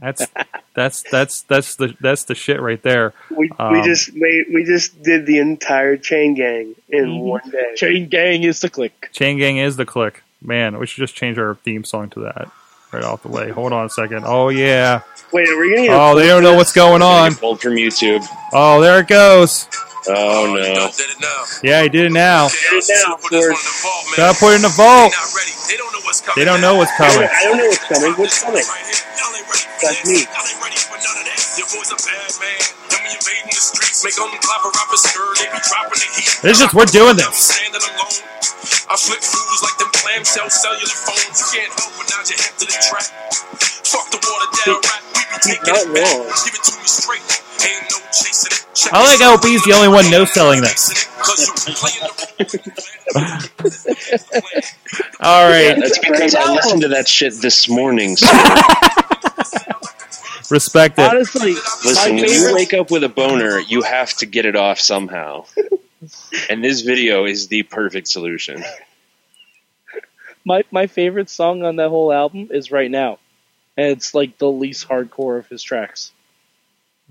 That's 0.00 0.26
that's 0.74 1.02
that's 1.10 1.42
that's 1.42 1.76
the 1.76 1.94
that's 2.00 2.24
the 2.24 2.34
shit 2.34 2.60
right 2.60 2.82
there. 2.82 3.14
We 3.30 3.50
Um, 3.58 3.72
we 3.72 3.82
just 3.82 4.12
made 4.14 4.44
we 4.52 4.64
just 4.64 5.02
did 5.02 5.24
the 5.24 5.38
entire 5.38 5.96
chain 5.96 6.34
gang 6.34 6.74
in 6.90 7.06
Mhm. 7.06 7.20
one 7.20 7.50
day. 7.50 7.74
Chain 7.76 8.08
Gang 8.08 8.42
is 8.42 8.60
the 8.60 8.68
click. 8.68 9.08
Chain 9.12 9.38
Gang 9.38 9.56
is 9.56 9.76
the 9.76 9.86
click. 9.86 10.22
Man, 10.42 10.78
we 10.78 10.86
should 10.86 11.00
just 11.00 11.14
change 11.14 11.38
our 11.38 11.54
theme 11.64 11.82
song 11.84 12.10
to 12.10 12.20
that 12.20 12.50
right 12.92 13.02
off 13.04 13.22
the 13.22 13.28
way. 13.28 13.50
Hold 13.50 13.72
on 13.72 13.86
a 13.86 13.90
second. 13.90 14.24
Oh 14.26 14.48
yeah. 14.48 15.00
Wait, 15.32 15.48
are 15.48 15.58
we 15.58 15.74
gonna? 15.74 15.86
get 15.88 15.94
Oh, 15.98 16.14
they 16.14 16.26
don't 16.28 16.42
know 16.42 16.54
what's 16.54 16.72
going 16.72 17.02
on. 17.02 17.34
Pulled 17.34 17.60
from 17.60 17.72
YouTube. 17.74 18.24
Oh, 18.52 18.80
there 18.80 19.00
it 19.00 19.08
goes. 19.08 19.68
Oh 20.08 20.46
no. 20.54 20.62
Did 20.94 21.10
it 21.10 21.20
now. 21.20 21.44
Yeah, 21.66 21.82
he 21.82 21.88
did 21.88 22.06
it 22.06 22.12
now. 22.12 22.46
it 22.46 22.52
now, 23.06 23.16
Put 23.18 23.30
this 23.34 23.42
one 23.42 23.50
in 23.50 23.58
George. 23.58 23.58
the 23.58 23.74
vault, 23.82 24.04
man. 24.06 24.16
Gotta 24.16 24.38
put 24.38 24.52
it 24.52 24.56
in 24.56 24.62
the 24.62 24.74
vault. 24.78 25.10
They 25.66 25.74
don't 25.76 25.90
know 25.92 25.98
what's 26.06 26.20
coming. 26.22 26.38
They 26.38 26.44
don't 26.46 26.60
know 26.62 26.74
what's 26.78 26.94
I 26.94 27.10
coming. 27.10 27.26
don't, 27.26 27.58
know 27.58 27.66
what's 27.66 27.84
coming. 27.90 28.12
What's 28.14 28.38
coming? 28.38 28.62
Right 28.62 28.86
here. 28.86 29.02
Y'all 29.18 29.34
ain't 29.34 29.50
ready 29.50 29.66
for 29.66 29.82
That's 29.82 30.06
me. 30.06 30.22
Y'all 30.30 30.46
ain't 30.46 30.62
ready 30.62 30.78
for 30.78 30.94
none 31.02 31.18
of 31.18 31.26
that. 31.26 31.40
Your 31.58 31.66
boy's 31.74 31.90
a 31.90 31.98
bad 31.98 32.30
man. 32.38 32.54
And 32.86 33.02
when 33.02 33.10
you 33.10 33.18
invading 33.18 33.50
the 33.50 33.58
streets, 33.58 33.98
make 34.06 34.14
them 34.14 34.30
clap 34.46 34.62
a 34.62 34.70
rapper 34.70 34.94
skirt. 35.02 35.34
They 35.42 35.50
be 35.50 35.58
dropping 35.58 35.98
the 35.98 36.08
heat. 36.14 36.30
This 36.46 36.62
is- 36.62 36.70
we're 36.70 36.86
doing 36.86 37.18
this. 37.18 37.50
I'm 38.88 38.94
standing 38.94 38.94
alone. 38.94 38.94
I 38.94 38.96
flip 38.96 39.20
fools 39.22 39.62
like 39.62 39.78
them 39.78 39.90
clamshell 39.92 40.50
cellular 40.50 40.86
phones. 40.86 41.40
You 41.40 41.46
can't 41.58 41.72
help 41.74 41.92
but 41.98 42.06
nod 42.10 42.28
your 42.30 42.38
head 42.38 42.54
to 42.58 42.64
the 42.66 42.72
track. 42.86 43.06
Fuck 43.86 44.10
the 44.10 44.18
water 44.22 44.48
down 44.62 44.80
rap. 44.82 45.02
We 45.14 45.20
be 45.26 45.38
taking 45.42 45.66
not 45.66 45.82
it 45.82 45.94
back. 45.94 46.16
Give 46.44 46.54
it 46.54 46.62
to 46.64 46.72
me 46.78 46.86
straight. 46.86 47.22
Ain't 47.66 47.82
no 47.90 47.98
chasing 48.14 48.52
it. 48.52 48.62
Check 48.74 48.92
I 48.92 49.02
like 49.02 49.20
it. 49.20 49.24
how 49.24 49.36
B's 49.40 49.62
the 49.64 49.72
only 49.72 49.88
one 49.88 50.08
no-selling 50.10 50.60
this. 50.60 51.06
Cause 51.18 51.46
you 51.46 51.52
playing 51.74 52.00
the 52.02 52.10
All 55.20 55.50
Yeah, 55.50 55.74
that's 55.74 55.98
because 55.98 56.34
I 56.34 56.52
listened 56.52 56.82
to 56.82 56.88
that 56.88 57.08
shit 57.08 57.34
this 57.40 57.68
morning. 57.68 58.16
So 58.16 58.26
Respect 60.50 60.98
it. 60.98 61.10
Honestly, 61.10 61.54
listen, 61.54 61.94
my 61.94 62.10
when 62.10 62.18
you 62.18 62.28
favorite, 62.28 62.54
wake 62.54 62.74
up 62.74 62.90
with 62.90 63.02
a 63.02 63.08
boner, 63.08 63.58
you 63.58 63.82
have 63.82 64.12
to 64.18 64.26
get 64.26 64.44
it 64.46 64.54
off 64.54 64.78
somehow. 64.78 65.44
And 66.50 66.62
this 66.62 66.82
video 66.82 67.24
is 67.24 67.48
the 67.48 67.62
perfect 67.62 68.08
solution. 68.08 68.62
my, 70.44 70.64
my 70.70 70.86
favorite 70.86 71.30
song 71.30 71.62
on 71.64 71.76
that 71.76 71.88
whole 71.88 72.12
album 72.12 72.48
is 72.50 72.70
Right 72.70 72.90
Now. 72.90 73.18
And 73.76 73.88
it's 73.88 74.14
like 74.14 74.38
the 74.38 74.50
least 74.50 74.88
hardcore 74.88 75.38
of 75.38 75.48
his 75.48 75.62
tracks. 75.62 76.12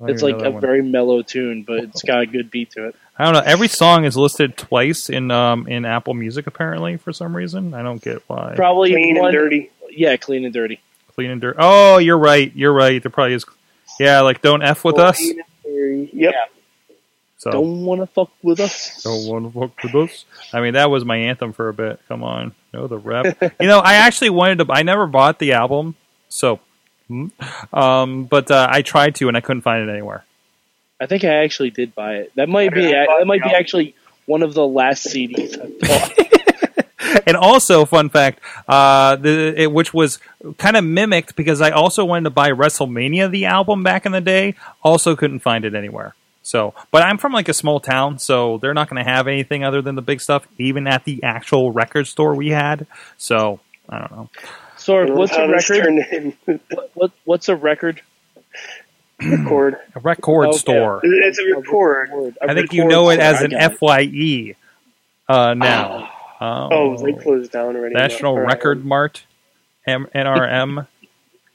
I 0.02 0.10
It's 0.12 0.22
like 0.22 0.42
a 0.42 0.52
one. 0.52 0.62
very 0.62 0.82
mellow 0.82 1.22
tune, 1.22 1.64
but 1.64 1.80
it's 1.80 2.02
got 2.04 2.22
a 2.22 2.26
good 2.26 2.52
beat 2.52 2.72
to 2.72 2.88
it. 2.88 2.96
I 3.18 3.24
don't 3.26 3.34
know. 3.34 3.40
Every 3.46 3.70
song 3.70 4.04
is 4.04 4.18
listed 4.18 4.58
twice 4.58 5.10
in 5.10 5.32
um 5.32 5.68
in 5.68 5.86
Apple 5.86 6.14
Music 6.14 6.48
apparently 6.48 6.98
for 6.98 7.14
some 7.14 7.36
reason. 7.36 7.74
I 7.74 7.82
don't 7.82 8.02
get 8.02 8.22
why. 8.28 8.54
Probably 8.58 8.92
Clean 8.92 9.16
one, 9.18 9.28
and 9.28 9.34
dirty. 9.34 9.72
Yeah, 9.90 10.18
clean 10.18 10.44
and 10.44 10.54
dirty. 10.54 10.82
Clean 11.14 11.32
and 11.32 11.40
dirty. 11.40 11.58
Oh, 11.62 11.98
you're 11.98 12.18
right. 12.18 12.52
You're 12.56 12.74
right. 12.74 13.02
There 13.02 13.10
probably 13.10 13.36
is. 13.36 13.46
Yeah, 14.00 14.20
like 14.22 14.42
don't 14.42 14.62
f 14.62 14.84
with 14.84 15.00
us. 15.00 15.16
Clean 15.18 15.40
and 15.40 15.48
dirty. 15.64 16.10
Yep. 16.12 16.34
So 17.38 17.52
Don't 17.52 17.84
want 17.84 18.02
to 18.02 18.08
fuck 18.08 18.32
with 18.42 18.60
us. 18.60 19.04
don't 19.04 19.28
want 19.28 19.54
to 19.54 19.60
fuck 19.60 19.84
with 19.84 20.10
us. 20.10 20.26
I 20.54 20.62
mean, 20.62 20.74
that 20.74 20.90
was 20.90 21.04
my 21.04 21.18
anthem 21.18 21.52
for 21.54 21.68
a 21.68 21.74
bit. 21.74 22.00
Come 22.08 22.24
on, 22.24 22.56
know 22.74 22.88
the 22.88 22.98
rep. 22.98 23.38
you 23.60 23.68
know, 23.68 23.80
I 23.80 23.96
actually 23.96 24.30
wanted 24.30 24.60
to. 24.60 24.68
I 24.72 24.84
never 24.84 25.06
bought 25.06 25.40
the 25.40 25.54
album, 25.54 25.96
so. 26.30 26.60
hmm. 27.08 27.28
Um, 27.74 28.24
but 28.26 28.50
uh, 28.50 28.68
I 28.70 28.82
tried 28.82 29.16
to 29.16 29.28
and 29.28 29.36
I 29.36 29.42
couldn't 29.42 29.64
find 29.64 29.88
it 29.88 29.92
anywhere. 29.92 30.24
I 31.00 31.08
think 31.08 31.26
I 31.26 31.44
actually 31.44 31.72
did 31.72 31.94
buy 31.94 32.16
it. 32.16 32.32
That 32.36 32.48
might 32.48 32.74
be 32.74 32.88
I 32.88 33.06
that 33.20 33.28
might 33.28 33.44
be 33.44 33.54
actually 33.54 33.96
one 34.26 34.42
of 34.42 34.54
the 34.54 34.66
last 34.66 35.06
CDs 35.06 35.60
I 35.60 36.18
bought. 37.18 37.22
and 37.28 37.36
also, 37.38 37.86
fun 37.86 38.10
fact, 38.10 38.40
uh, 38.68 39.18
the 39.18 39.54
it, 39.64 39.72
which 39.72 39.94
was 39.94 40.20
kind 40.58 40.78
of 40.78 40.86
mimicked 40.86 41.36
because 41.36 41.60
I 41.62 41.72
also 41.72 42.06
wanted 42.06 42.24
to 42.24 42.30
buy 42.30 42.52
WrestleMania 42.52 43.30
the 43.30 43.46
album 43.46 43.84
back 43.84 44.06
in 44.06 44.14
the 44.14 44.22
day. 44.22 44.56
Also, 44.84 45.18
couldn't 45.18 45.40
find 45.40 45.66
it 45.66 45.76
anywhere. 45.76 46.16
So, 46.46 46.76
but 46.92 47.02
I'm 47.02 47.18
from 47.18 47.32
like 47.34 47.50
a 47.50 47.56
small 47.56 47.80
town, 47.80 48.20
so 48.20 48.60
they're 48.60 48.76
not 48.76 48.88
going 48.88 49.04
to 49.04 49.10
have 49.12 49.28
anything 49.28 49.64
other 49.64 49.82
than 49.82 49.96
the 49.96 50.04
big 50.04 50.22
stuff, 50.22 50.48
even 50.60 50.86
at 50.86 51.04
the 51.04 51.24
actual 51.24 51.72
record 51.72 52.06
store 52.06 52.36
we 52.36 52.50
had. 52.50 52.86
So, 53.18 53.60
I 53.90 53.98
don't 53.98 54.12
know. 54.12 54.30
Sorg, 54.78 55.12
what's 55.16 55.36
a 55.36 55.48
record? 55.50 56.36
What, 56.46 56.92
what 56.94 57.12
what's 57.24 57.50
a 57.50 57.56
record? 57.56 58.00
record. 59.26 59.78
A 59.96 60.00
record 60.02 60.50
Okay. 60.50 60.58
store. 60.60 61.00
It's 61.04 61.40
a 61.40 61.56
record. 61.56 62.38
A 62.42 62.52
I 62.52 62.54
think 62.54 62.74
you 62.74 62.86
know 62.86 63.10
it 63.10 63.16
store. 63.16 63.26
as 63.26 63.42
an. 63.42 63.52
FYE 63.78 64.56
uh, 65.28 65.54
now. 65.56 66.12
Oh, 66.42 66.98
they 67.02 67.14
closed 67.14 67.54
down 67.54 67.76
already. 67.78 67.96
National 67.96 68.34
All 68.34 68.40
right. 68.42 68.54
Record 68.54 68.86
Mart, 68.86 69.24
M- 69.88 70.08
NRM, 70.14 70.86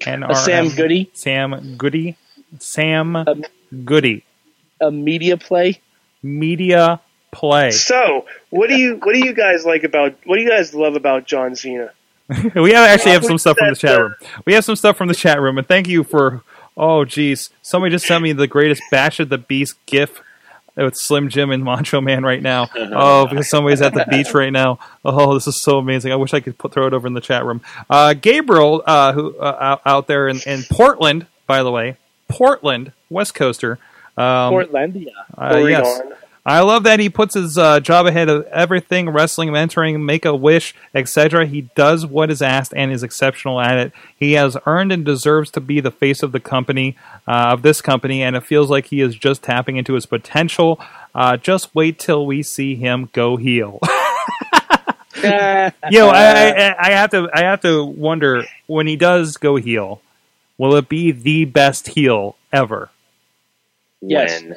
NRM. 0.01 0.31
A 0.31 0.35
Sam 0.35 0.69
Goody, 0.71 1.11
Sam 1.13 1.77
Goody, 1.77 2.17
Sam 2.59 3.15
Um, 3.15 3.45
Goody, 3.85 4.25
a 4.81 4.91
media 4.91 5.37
play. 5.37 5.81
Media 6.23 7.01
Play. 7.33 7.71
So, 7.71 8.27
what 8.51 8.69
do 8.69 8.77
you 8.77 8.97
what 8.97 9.15
do 9.15 9.25
you 9.25 9.33
guys 9.33 9.65
like 9.65 9.85
about 9.85 10.17
what 10.25 10.37
do 10.37 10.43
you 10.43 10.49
guys 10.49 10.75
love 10.75 10.97
about 10.97 11.27
John 11.27 11.55
Cena? 11.55 11.93
we 12.57 12.73
have 12.73 12.89
actually 12.89 13.13
have 13.13 13.25
some 13.25 13.39
stuff 13.39 13.57
from 13.57 13.69
the 13.69 13.77
chat 13.77 14.01
room. 14.01 14.15
We 14.45 14.55
have 14.55 14.65
some 14.65 14.75
stuff 14.75 14.97
from 14.97 15.07
the 15.07 15.15
chat 15.15 15.41
room, 15.41 15.59
and 15.59 15.67
thank 15.67 15.89
you 15.89 16.03
for. 16.05 16.43
Oh, 16.77 17.05
geez, 17.05 17.51
somebody 17.63 17.93
just 17.93 18.07
sent 18.07 18.23
me 18.23 18.33
the 18.33 18.47
greatest 18.47 18.83
Bash 18.91 19.21
at 19.21 19.29
the 19.29 19.39
Beach 19.39 19.71
GIF 19.87 20.23
with 20.77 20.97
Slim 20.97 21.29
Jim 21.29 21.51
and 21.51 21.63
Macho 21.63 22.01
Man 22.01 22.25
right 22.25 22.41
now. 22.41 22.69
Oh, 22.93 23.27
because 23.27 23.49
somebody's 23.51 23.83
at 23.83 23.93
the 23.93 24.07
beach 24.09 24.33
right 24.35 24.53
now. 24.53 24.79
Oh, 25.05 25.35
this 25.35 25.47
is 25.47 25.61
so 25.61 25.79
amazing. 25.79 26.13
I 26.13 26.17
wish 26.17 26.33
I 26.33 26.41
could 26.41 26.59
put, 26.59 26.73
throw 26.73 26.87
it 26.87 26.95
over 26.95 27.07
in 27.07 27.15
the 27.15 27.21
chat 27.21 27.45
room. 27.45 27.61
Uh, 27.89 28.15
Gabriel, 28.15 28.83
uh, 28.87 29.13
who 29.13 29.37
uh, 29.39 29.57
out, 29.61 29.83
out 29.85 30.07
there 30.07 30.29
in, 30.29 30.41
in 30.47 30.63
Portland, 30.71 31.27
by 31.47 31.63
the 31.63 31.71
way, 31.71 31.97
Portland, 32.29 32.93
West 33.09 33.35
Coaster. 33.35 33.79
Um, 34.21 34.53
Portlandia. 34.53 35.13
uh, 35.39 35.57
yes. 35.67 36.01
I 36.45 36.61
love 36.61 36.85
that 36.85 37.01
he 37.01 37.11
puts 37.11 37.35
his 37.35 37.59
uh, 37.59 37.81
job 37.81 38.07
ahead 38.07 38.31
of 38.31 38.47
everything 38.47 39.11
wrestling, 39.11 39.51
mentoring, 39.51 40.03
make 40.03 40.25
a 40.25 40.35
wish, 40.35 40.75
etc. 40.95 41.47
He 41.47 41.63
does 41.75 42.07
what 42.07 42.31
is 42.31 42.41
asked 42.41 42.73
and 42.75 42.91
is 42.91 43.03
exceptional 43.03 43.61
at 43.61 43.77
it. 43.77 43.93
He 44.17 44.33
has 44.33 44.57
earned 44.65 44.91
and 44.91 45.05
deserves 45.05 45.51
to 45.53 45.61
be 45.61 45.81
the 45.81 45.91
face 45.91 46.23
of 46.23 46.33
the 46.33 46.41
company, 46.41 46.97
uh, 47.29 47.53
of 47.53 47.63
this 47.63 47.83
company, 47.83 48.23
and 48.23 48.37
it 48.37 48.43
feels 48.43 48.71
like 48.71 48.87
he 48.87 49.03
is 49.03 49.15
just 49.15 49.43
tapping 49.43 49.77
into 49.77 49.95
his 49.95 50.07
potential. 50.07 50.81
Uh, 51.15 51.37
just 51.37 51.75
wait 51.75 51.99
till 51.99 52.25
we 52.25 52.43
see 52.43 52.75
him 52.75 53.11
go 53.13 53.37
heel. 53.37 53.79
you 55.17 55.21
know, 55.23 56.09
I, 56.09 56.51
I, 56.51 56.75
I 56.79 56.91
have 56.93 57.11
to, 57.11 57.29
I 57.35 57.41
have 57.43 57.61
to 57.63 57.85
wonder 57.85 58.45
when 58.67 58.87
he 58.87 58.97
does 58.97 59.37
go 59.37 59.57
heel, 59.57 60.01
will 60.57 60.75
it 60.77 60.89
be 60.89 61.13
the 61.13 61.45
best 61.45 61.89
heel 61.89 62.37
ever? 62.51 62.89
Yes. 64.01 64.43
When? 64.43 64.57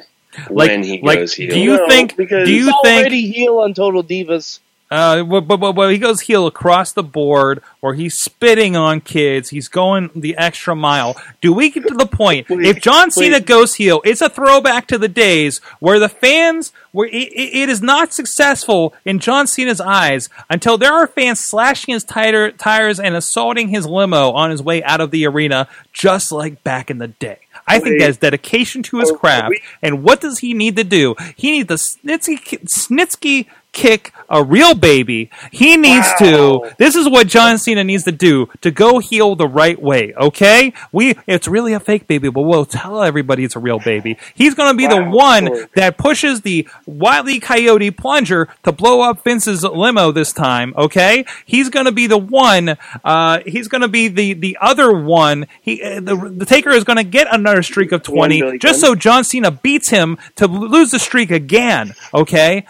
Like- 0.50 0.70
when 0.70 0.82
he 0.82 1.00
like, 1.02 1.18
goes 1.20 1.34
heel. 1.34 1.50
do 1.54 1.60
you 1.60 1.76
No, 1.76 1.88
think? 1.88 2.16
because 2.16 2.46
Do 2.48 2.52
you 2.54 2.64
He's 2.66 2.74
think? 2.82 3.00
already 3.00 3.30
heel 3.30 3.58
on 3.58 3.72
Total 3.74 4.02
Divas. 4.02 4.58
Uh, 4.90 5.24
but, 5.24 5.40
but, 5.42 5.56
but, 5.56 5.72
but 5.72 5.90
he 5.90 5.98
goes 5.98 6.20
heel 6.20 6.46
across 6.46 6.92
the 6.92 7.02
board, 7.02 7.60
or 7.82 7.94
he's 7.94 8.16
spitting 8.16 8.76
on 8.76 9.00
kids. 9.00 9.48
He's 9.48 9.66
going 9.66 10.10
the 10.14 10.36
extra 10.36 10.76
mile. 10.76 11.16
Do 11.40 11.52
we 11.52 11.70
get 11.70 11.86
to 11.88 11.94
the 11.94 12.06
point 12.06 12.48
Wait, 12.50 12.64
if 12.66 12.80
John 12.80 13.10
Cena 13.10 13.36
wait. 13.36 13.46
goes 13.46 13.74
heel? 13.74 14.02
It's 14.04 14.20
a 14.20 14.28
throwback 14.28 14.86
to 14.88 14.98
the 14.98 15.08
days 15.08 15.58
where 15.80 15.98
the 15.98 16.08
fans 16.08 16.72
where 16.92 17.08
it, 17.08 17.14
it 17.14 17.62
it 17.62 17.68
is 17.68 17.82
not 17.82 18.12
successful 18.12 18.94
in 19.04 19.18
John 19.18 19.46
Cena's 19.48 19.80
eyes 19.80 20.28
until 20.50 20.78
there 20.78 20.92
are 20.92 21.06
fans 21.08 21.40
slashing 21.40 21.94
his 21.94 22.04
tire, 22.04 22.52
tires 22.52 23.00
and 23.00 23.16
assaulting 23.16 23.68
his 23.70 23.86
limo 23.86 24.30
on 24.32 24.50
his 24.50 24.62
way 24.62 24.80
out 24.84 25.00
of 25.00 25.10
the 25.10 25.26
arena, 25.26 25.66
just 25.92 26.30
like 26.30 26.62
back 26.62 26.88
in 26.90 26.98
the 26.98 27.08
day. 27.08 27.38
I 27.66 27.78
think 27.78 27.94
Wait. 27.94 28.00
that's 28.00 28.18
dedication 28.18 28.82
to 28.84 28.98
his 28.98 29.10
Oh, 29.10 29.16
craft. 29.16 29.54
And 29.82 30.02
what 30.02 30.20
does 30.20 30.38
he 30.40 30.52
need 30.54 30.76
to 30.76 30.84
do? 30.84 31.14
He 31.36 31.50
needs 31.52 31.68
the 31.68 31.76
snitsky, 31.76 32.38
snitsky 32.66 33.46
kick 33.74 34.12
a 34.30 34.42
real 34.42 34.74
baby. 34.74 35.28
He 35.52 35.76
needs 35.76 36.06
Wow. 36.20 36.60
to. 36.62 36.70
This 36.78 36.94
is 36.96 37.08
what 37.08 37.26
John 37.26 37.58
Cena 37.58 37.84
needs 37.84 38.04
to 38.04 38.12
do 38.12 38.48
to 38.62 38.70
go 38.70 38.98
heel 38.98 39.36
the 39.36 39.46
right 39.46 39.80
way. 39.80 40.14
Okay, 40.16 40.72
we. 40.92 41.14
It's 41.26 41.46
really 41.46 41.74
a 41.74 41.80
fake 41.80 42.06
baby, 42.06 42.30
but 42.30 42.42
we'll 42.42 42.64
tell 42.64 43.02
everybody 43.02 43.44
it's 43.44 43.54
a 43.56 43.58
real 43.58 43.78
baby. 43.78 44.16
He's 44.34 44.54
going 44.54 44.72
to 44.72 44.76
be 44.76 44.86
the 44.86 45.02
one 45.02 45.66
that 45.74 45.98
pushes 45.98 46.40
the 46.40 46.66
wily 46.86 47.38
coyote 47.40 47.90
plunger 47.90 48.48
to 48.62 48.72
blow 48.72 49.02
up 49.02 49.22
Vince's 49.24 49.62
limo 49.62 50.10
this 50.12 50.32
time. 50.32 50.72
Okay, 50.78 51.26
he's 51.44 51.68
going 51.68 51.86
to 51.86 51.92
be 51.92 52.06
the 52.06 52.18
one. 52.18 52.76
Uh, 53.04 53.40
he's 53.44 53.68
going 53.68 53.82
to 53.82 53.88
be 53.88 54.08
the 54.08 54.32
the 54.32 54.56
other 54.60 54.92
one. 54.92 55.46
He 55.60 55.82
uh, 55.82 56.00
the 56.00 56.16
the 56.16 56.46
Taker 56.46 56.70
is 56.70 56.84
going 56.84 56.96
to 56.96 57.04
get 57.04 57.26
another 57.30 57.62
streak 57.62 57.92
of 57.92 58.02
twenty 58.02 58.58
just 58.58 58.80
so 58.80 58.94
John 58.94 59.24
Cena 59.24 59.50
beats 59.50 59.90
him 59.90 60.16
to 60.36 60.46
lose 60.46 60.90
the 60.92 60.98
streak 60.98 61.30
again. 61.30 61.92
Okay, 62.14 62.64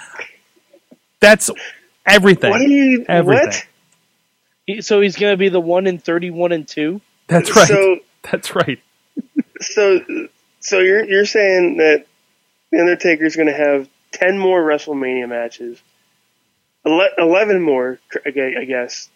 that's 1.25 1.51
everything. 2.07 2.51
What 2.51 2.59
do 2.59 2.69
you 2.71 3.05
Everything. 3.09 3.47
what? 3.47 3.67
He, 4.67 4.83
so 4.83 5.01
he's 5.01 5.17
going 5.17 5.33
to 5.33 5.37
be 5.37 5.49
the 5.49 5.61
one 5.61 5.87
in 5.87 5.99
thirty-one 5.99 6.53
and 6.53 6.67
two. 6.69 7.01
That's 7.27 7.55
right. 7.57 7.69
So 7.69 7.99
that's 8.31 8.55
right. 8.55 8.81
so 9.61 10.01
So 10.61 10.81
you're 10.81 11.05
you're 11.05 11.27
saying 11.27 11.79
that 11.79 12.07
the 12.71 12.81
Undertaker's 12.81 13.37
going 13.37 13.49
to 13.49 13.57
have 13.57 13.89
ten 14.13 14.39
more 14.39 14.63
WrestleMania 14.63 15.29
matches, 15.29 15.81
ele- 16.87 17.15
eleven 17.19 17.63
more, 17.63 17.99
I 18.25 18.31
guess, 18.31 19.09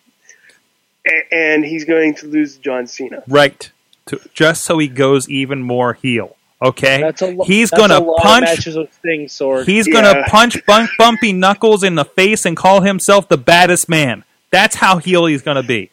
and 1.30 1.64
he's 1.64 1.84
going 1.84 2.14
to 2.16 2.26
lose 2.26 2.56
John 2.56 2.86
Cena. 2.86 3.22
Right. 3.28 3.70
To, 4.06 4.18
just 4.32 4.64
so 4.64 4.78
he 4.78 4.88
goes 4.88 5.28
even 5.28 5.62
more 5.62 5.92
heel. 5.92 6.37
Okay? 6.60 7.00
That's 7.00 7.22
a 7.22 7.26
lo- 7.30 7.44
he's 7.44 7.70
that's 7.70 7.80
gonna 7.80 7.98
a 7.98 8.00
lot 8.04 8.16
of 8.18 8.22
punch 8.22 8.44
matches 8.44 8.76
with 8.76 8.92
Sting 8.94 9.28
sword. 9.28 9.66
He's 9.66 9.86
Yeah. 9.86 9.94
gonna 9.94 10.24
punch 10.26 10.64
bump, 10.66 10.90
Bumpy 10.98 11.32
Knuckles 11.32 11.84
in 11.84 11.94
the 11.94 12.04
face 12.04 12.44
and 12.44 12.56
call 12.56 12.80
himself 12.80 13.28
the 13.28 13.38
baddest 13.38 13.88
man. 13.88 14.24
That's 14.50 14.74
how 14.76 14.98
heel 14.98 15.26
he's 15.26 15.42
gonna 15.42 15.62
be. 15.62 15.90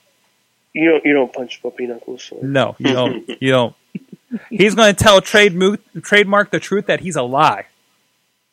You 0.73 0.89
don't 0.91 1.05
you 1.05 1.13
don't 1.13 1.31
punch 1.31 1.61
Bumpy 1.61 1.85
Knuckles. 1.87 2.33
No, 2.41 2.75
you 2.79 2.93
don't. 2.93 3.29
you 3.41 3.51
don't. 3.51 3.75
He's 4.49 4.73
gonna 4.75 4.93
tell 4.93 5.21
trade 5.21 5.53
mo- 5.55 5.77
trademark 6.01 6.49
the 6.51 6.59
truth 6.59 6.87
that 6.87 6.99
he's 7.01 7.15
a 7.15 7.21
lie. 7.23 7.65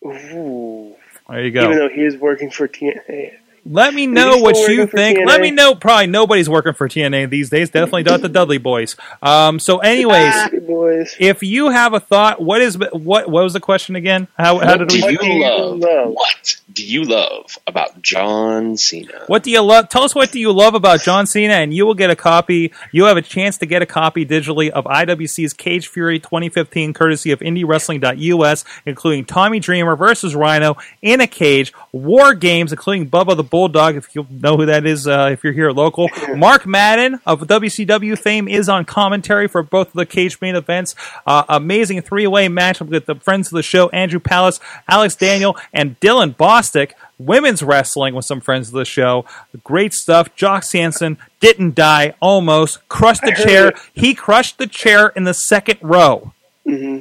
Ooh. 0.05 0.95
There 1.29 1.45
you 1.45 1.51
go. 1.51 1.65
Even 1.65 1.79
though 1.79 1.89
he 1.89 2.03
is 2.05 2.17
working 2.17 2.51
for 2.51 2.69
TNA. 2.69 3.33
Let 3.65 3.95
me 3.95 4.07
know 4.07 4.39
what 4.39 4.57
you 4.69 4.87
think. 4.87 5.19
TNA? 5.19 5.27
Let 5.27 5.41
me 5.41 5.51
know. 5.53 5.75
Probably 5.75 6.09
nobody's 6.09 6.49
working 6.49 6.73
for 6.73 6.89
TNA 6.89 7.31
these 7.31 7.49
days. 7.49 7.71
Definitely 7.71 8.03
not 8.03 8.21
the 8.21 8.29
Dudley 8.29 8.59
Boys. 8.59 8.97
Um. 9.23 9.61
So, 9.61 9.79
anyways, 9.79 10.35
boys. 10.67 11.17
if 11.21 11.43
you 11.43 11.71
have 11.71 11.95
a 11.95 12.01
thought, 12.01 12.43
what 12.43 12.61
is 12.61 12.77
what? 12.77 13.29
What 13.31 13.45
was 13.45 13.53
the 13.53 13.61
question 13.61 13.95
again? 13.95 14.27
How 14.37 14.59
how 14.59 14.77
did 14.77 14.89
do 14.89 14.97
we? 15.07 15.13
you 15.13 15.17
What 15.17 15.21
do 15.21 15.27
you 15.29 15.43
love? 15.43 15.79
love? 15.79 16.13
What 16.13 16.61
do 16.73 16.85
you 16.85 17.05
love 17.05 17.59
about 17.67 18.03
John 18.03 18.77
Cena? 18.77 19.23
What 19.29 19.45
do 19.45 19.51
you 19.51 19.61
love? 19.61 19.89
Tell 19.89 20.03
us 20.03 20.15
what 20.15 20.33
do 20.33 20.41
you 20.41 20.51
love 20.51 20.75
about 20.75 21.03
John 21.03 21.27
Cena, 21.27 21.55
and 21.55 21.73
you 21.73 21.87
will 21.87 21.95
get 21.95 22.11
a 22.11 22.17
copy. 22.17 22.73
You 22.91 23.05
have 23.05 23.17
a 23.17 23.23
chance 23.23 23.59
to 23.59 23.67
get 23.67 23.81
a 23.81 23.87
copy 23.87 24.27
digitally 24.27 24.71
of 24.71 24.85
IWC's 24.87 25.53
Cage 25.53 25.87
Fury 25.87 26.19
2015, 26.19 26.93
courtesy 26.95 27.31
of 27.31 27.39
IndieWrestling.us, 27.41 28.65
including 28.87 29.25
Tommy 29.25 29.61
Dreamer 29.61 29.95
versus 29.95 30.35
Rhino 30.35 30.77
in 31.01 31.21
a 31.21 31.27
cage, 31.29 31.73
War 31.93 32.35
Games, 32.35 32.73
including 32.73 33.09
Bubba 33.09 33.37
the 33.37 33.45
Bulldog, 33.53 33.97
if 33.97 34.15
you 34.15 34.27
know 34.31 34.57
who 34.57 34.65
that 34.65 34.87
is, 34.87 35.07
uh, 35.07 35.29
if 35.31 35.45
you're 35.45 35.53
here 35.53 35.69
at 35.69 35.77
local. 35.77 36.09
Mark 36.35 36.67
Madden 36.67 37.21
of 37.27 37.43
WCW 37.43 38.19
fame 38.19 38.49
is 38.49 38.67
on 38.67 38.87
commentary 38.87 39.47
for 39.47 39.63
both 39.63 39.89
of 39.89 39.93
the 39.93 40.07
cage 40.07 40.41
main 40.41 40.57
events. 40.57 40.95
Uh, 41.27 41.45
amazing 41.51 42.01
three-way 42.01 42.49
match 42.49 42.81
with 42.81 43.05
the 43.05 43.15
friends 43.17 43.49
of 43.49 43.53
the 43.57 43.63
show, 43.63 43.91
Andrew 43.91 44.21
Palace, 44.21 44.59
Alex 44.89 45.15
Daniel, 45.15 45.55
and 45.71 46.01
Dylan 46.01 46.35
Bostic. 46.35 46.93
Women's 47.19 47.63
wrestling 47.63 48.15
with 48.15 48.25
some 48.25 48.41
friends 48.41 48.69
of 48.69 48.75
the 48.75 48.87
show. 48.87 49.27
Great 49.63 49.93
stuff. 49.93 50.35
Jock 50.35 50.63
Samson 50.63 51.19
didn't 51.39 51.75
die, 51.75 52.15
almost. 52.21 52.89
Crushed 52.89 53.21
the 53.21 53.33
chair. 53.33 53.69
it. 53.69 53.77
He 53.93 54.15
crushed 54.15 54.57
the 54.57 54.67
chair 54.67 55.09
in 55.09 55.25
the 55.25 55.35
second 55.35 55.79
row. 55.83 56.33
hmm 56.65 57.01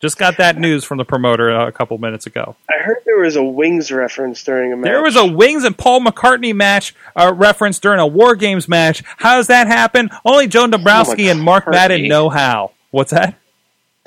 Just 0.00 0.16
got 0.16 0.38
that 0.38 0.56
news 0.56 0.82
from 0.82 0.96
the 0.96 1.04
promoter 1.04 1.50
uh, 1.50 1.68
a 1.68 1.72
couple 1.72 1.98
minutes 1.98 2.26
ago. 2.26 2.56
I 2.70 2.82
heard 2.82 2.98
there 3.04 3.18
was 3.18 3.36
a 3.36 3.42
Wings 3.42 3.92
reference 3.92 4.42
during 4.42 4.72
a 4.72 4.76
match. 4.76 4.86
There 4.86 5.02
was 5.02 5.14
a 5.14 5.26
Wings 5.26 5.62
and 5.62 5.76
Paul 5.76 6.00
McCartney 6.00 6.54
match 6.54 6.94
uh, 7.14 7.32
reference 7.34 7.78
during 7.78 8.00
a 8.00 8.06
War 8.06 8.34
Games 8.34 8.66
match. 8.66 9.02
How 9.18 9.36
does 9.36 9.48
that 9.48 9.66
happen? 9.66 10.08
Only 10.24 10.46
Joe 10.46 10.66
Dombrowski 10.66 11.28
and 11.28 11.40
Mark. 11.40 11.68
Madden 11.68 12.08
know 12.08 12.30
how. 12.30 12.72
What's 12.90 13.10
that? 13.12 13.39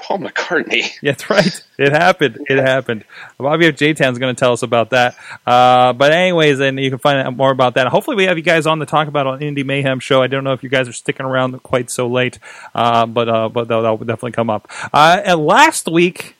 Paul 0.03 0.19
McCartney. 0.19 0.91
That's 1.01 1.29
right. 1.29 1.63
It 1.77 1.93
happened. 1.93 2.45
It 2.49 2.57
happened. 2.57 3.05
Bobby 3.37 3.67
of 3.67 3.77
J 3.77 3.93
Town 3.93 4.11
is 4.11 4.19
going 4.19 4.35
to 4.35 4.39
tell 4.39 4.51
us 4.51 4.61
about 4.61 4.89
that. 4.89 5.15
Uh, 5.47 5.93
but 5.93 6.11
anyways, 6.11 6.59
and 6.59 6.77
you 6.77 6.89
can 6.89 6.99
find 6.99 7.25
out 7.25 7.35
more 7.35 7.51
about 7.51 7.75
that. 7.75 7.87
Hopefully, 7.87 8.17
we 8.17 8.25
have 8.25 8.37
you 8.37 8.43
guys 8.43 8.67
on 8.67 8.79
the 8.79 8.85
talk 8.85 9.07
about 9.07 9.27
on 9.27 9.39
Indie 9.39 9.65
Mayhem 9.65 9.99
show. 9.99 10.21
I 10.21 10.27
don't 10.27 10.43
know 10.43 10.51
if 10.51 10.61
you 10.61 10.69
guys 10.69 10.89
are 10.89 10.93
sticking 10.93 11.25
around 11.25 11.57
quite 11.63 11.89
so 11.89 12.07
late, 12.07 12.37
uh, 12.75 13.05
but 13.05 13.29
uh, 13.29 13.47
but 13.49 13.69
that'll, 13.69 13.83
that'll 13.83 13.97
definitely 13.97 14.33
come 14.33 14.49
up. 14.49 14.69
Uh, 14.93 15.21
and 15.23 15.45
last 15.45 15.87
week. 15.87 16.35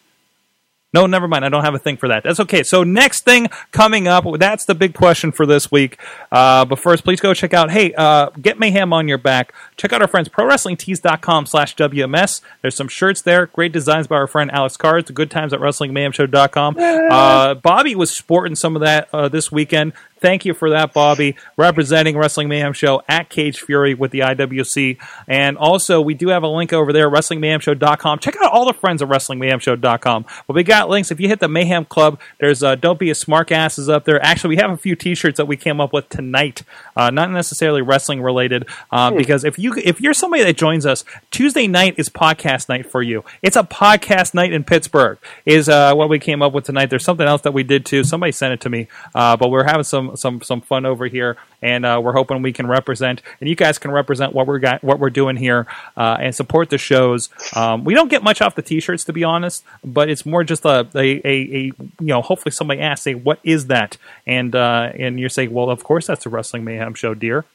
No, 0.93 1.07
never 1.07 1.27
mind. 1.27 1.43
I 1.43 1.49
don't 1.49 1.63
have 1.63 1.73
a 1.73 1.79
thing 1.79 1.97
for 1.97 2.07
that. 2.09 2.23
That's 2.23 2.39
okay. 2.41 2.63
So 2.63 2.83
next 2.83 3.25
thing 3.25 3.47
coming 3.71 4.07
up, 4.07 4.25
that's 4.37 4.65
the 4.65 4.75
big 4.75 4.93
question 4.93 5.31
for 5.31 5.45
this 5.45 5.71
week. 5.71 5.97
Uh, 6.31 6.65
but 6.65 6.79
first, 6.79 7.03
please 7.03 7.19
go 7.19 7.33
check 7.33 7.53
out, 7.53 7.71
hey, 7.71 7.93
uh, 7.95 8.29
get 8.41 8.59
Mayhem 8.59 8.93
on 8.93 9.07
your 9.07 9.17
back. 9.17 9.53
Check 9.75 9.91
out 9.91 10.01
our 10.01 10.07
friends, 10.07 10.29
ProWrestlingTees.com 10.29 11.47
slash 11.47 11.75
WMS. 11.75 12.41
There's 12.61 12.75
some 12.75 12.87
shirts 12.87 13.21
there. 13.21 13.47
Great 13.47 13.71
designs 13.71 14.07
by 14.07 14.17
our 14.17 14.27
friend 14.27 14.51
Alex 14.51 14.77
Carrs. 14.77 15.07
The 15.07 15.13
good 15.13 15.31
times 15.31 15.51
at 15.51 15.59
WrestlingMayhemShow.com. 15.59 16.77
Uh, 16.77 17.55
Bobby 17.55 17.95
was 17.95 18.11
sporting 18.11 18.55
some 18.55 18.75
of 18.75 18.81
that 18.81 19.09
uh, 19.13 19.29
this 19.29 19.51
weekend. 19.51 19.93
Thank 20.23 20.45
you 20.45 20.53
for 20.53 20.69
that, 20.69 20.93
Bobby, 20.93 21.35
representing 21.57 22.17
Wrestling 22.17 22.47
Mayhem 22.47 22.71
Show 22.71 23.01
at 23.09 23.29
Cage 23.29 23.59
Fury 23.59 23.93
with 23.93 24.11
the 24.11 24.19
IWC. 24.19 24.97
And 25.27 25.57
also, 25.57 25.99
we 25.99 26.13
do 26.13 26.29
have 26.29 26.43
a 26.43 26.47
link 26.47 26.71
over 26.71 26.93
there, 26.93 27.09
WrestlingMayhemShow.com. 27.09 28.19
Check 28.19 28.37
out 28.41 28.49
all 28.49 28.65
the 28.65 28.73
friends 28.73 29.01
of 29.01 29.09
WrestlingMayhemShow.com. 29.09 30.25
But 30.47 30.53
we 30.53 30.63
got 30.63 30.82
links. 30.89 31.11
If 31.11 31.19
you 31.19 31.27
hit 31.27 31.39
the 31.39 31.47
Mayhem 31.47 31.85
Club, 31.85 32.19
there's 32.39 32.63
uh, 32.63 32.75
Don't 32.75 32.99
Be 32.99 33.09
a 33.09 33.15
Smart 33.15 33.51
Asses 33.51 33.89
up 33.89 34.05
there. 34.05 34.23
Actually, 34.23 34.55
we 34.55 34.61
have 34.61 34.71
a 34.71 34.77
few 34.77 34.95
T-shirts 34.95 35.37
that 35.37 35.45
we 35.45 35.57
came 35.57 35.79
up 35.81 35.93
with 35.93 36.09
tonight, 36.09 36.63
uh, 36.95 37.09
not 37.09 37.31
necessarily 37.31 37.81
wrestling 37.81 38.21
related, 38.21 38.65
uh, 38.91 39.11
because 39.11 39.43
if 39.43 39.57
you 39.57 39.73
if 39.77 39.99
you're 40.01 40.13
somebody 40.13 40.43
that 40.43 40.57
joins 40.57 40.85
us, 40.85 41.03
Tuesday 41.31 41.67
night 41.67 41.95
is 41.97 42.09
podcast 42.09 42.69
night 42.69 42.89
for 42.89 43.01
you. 43.01 43.23
It's 43.41 43.55
a 43.55 43.63
podcast 43.63 44.33
night 44.33 44.53
in 44.53 44.63
Pittsburgh. 44.63 45.17
Is 45.45 45.69
uh, 45.69 45.93
what 45.93 46.09
we 46.09 46.19
came 46.19 46.41
up 46.41 46.53
with 46.53 46.65
tonight. 46.65 46.89
There's 46.89 47.03
something 47.03 47.27
else 47.27 47.41
that 47.41 47.53
we 47.53 47.63
did 47.63 47.85
too. 47.85 48.03
Somebody 48.03 48.31
sent 48.31 48.53
it 48.53 48.61
to 48.61 48.69
me, 48.69 48.87
uh, 49.15 49.37
but 49.37 49.49
we're 49.49 49.63
having 49.63 49.83
some 49.83 50.15
some 50.15 50.41
some 50.41 50.61
fun 50.61 50.85
over 50.85 51.07
here, 51.07 51.37
and 51.61 51.85
uh, 51.85 51.99
we're 52.03 52.13
hoping 52.13 52.41
we 52.41 52.53
can 52.53 52.67
represent, 52.67 53.21
and 53.39 53.49
you 53.49 53.55
guys 53.55 53.77
can 53.77 53.91
represent 53.91 54.33
what 54.33 54.47
we're 54.47 54.59
got, 54.59 54.83
what 54.83 54.99
we're 54.99 55.09
doing 55.09 55.35
here, 55.35 55.65
uh, 55.97 56.17
and 56.19 56.35
support 56.35 56.69
the 56.69 56.77
shows. 56.77 57.29
Um, 57.55 57.83
we 57.83 57.93
don't 57.93 58.09
get 58.09 58.23
much 58.23 58.41
off 58.41 58.55
the 58.55 58.61
t-shirts, 58.61 59.03
to 59.05 59.13
be 59.13 59.23
honest, 59.23 59.63
but 59.83 60.09
it's 60.09 60.25
more 60.25 60.43
just 60.43 60.65
a 60.65 60.87
a, 60.95 60.99
a, 60.99 61.27
a 61.27 61.59
you 61.63 61.75
know. 61.99 62.21
Hopefully, 62.21 62.51
somebody 62.51 62.81
asks, 62.81 63.03
"Say, 63.03 63.15
what 63.15 63.39
is 63.43 63.67
that?" 63.67 63.97
And 64.27 64.55
uh, 64.55 64.91
and 64.97 65.19
you're 65.19 65.29
saying, 65.29 65.51
"Well, 65.51 65.69
of 65.69 65.83
course, 65.83 66.07
that's 66.07 66.25
a 66.25 66.29
Wrestling 66.29 66.63
Mayhem 66.63 66.82
show, 66.93 67.13
dear." 67.13 67.45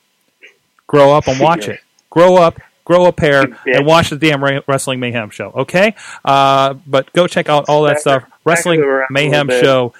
Grow 0.86 1.12
up 1.12 1.28
and 1.28 1.38
watch 1.48 1.68
it. 1.68 1.80
Grow 2.08 2.36
up. 2.36 2.58
Grow 2.84 3.04
a 3.04 3.12
pair 3.12 3.44
and 3.66 3.84
watch 3.84 4.08
the 4.08 4.16
damn 4.16 4.42
Ra- 4.42 4.60
Wrestling 4.66 4.98
Mayhem 4.98 5.28
show, 5.28 5.50
okay? 5.50 5.94
Uh, 6.24 6.72
but 6.86 7.12
go 7.12 7.26
check 7.26 7.50
out 7.50 7.66
all 7.68 7.82
that 7.82 8.00
stuff. 8.00 8.22
back 8.22 8.32
Wrestling 8.46 8.80
it 8.80 8.86
around 8.86 9.08
a 9.10 9.12
Mayhem 9.12 9.46
little 9.48 9.94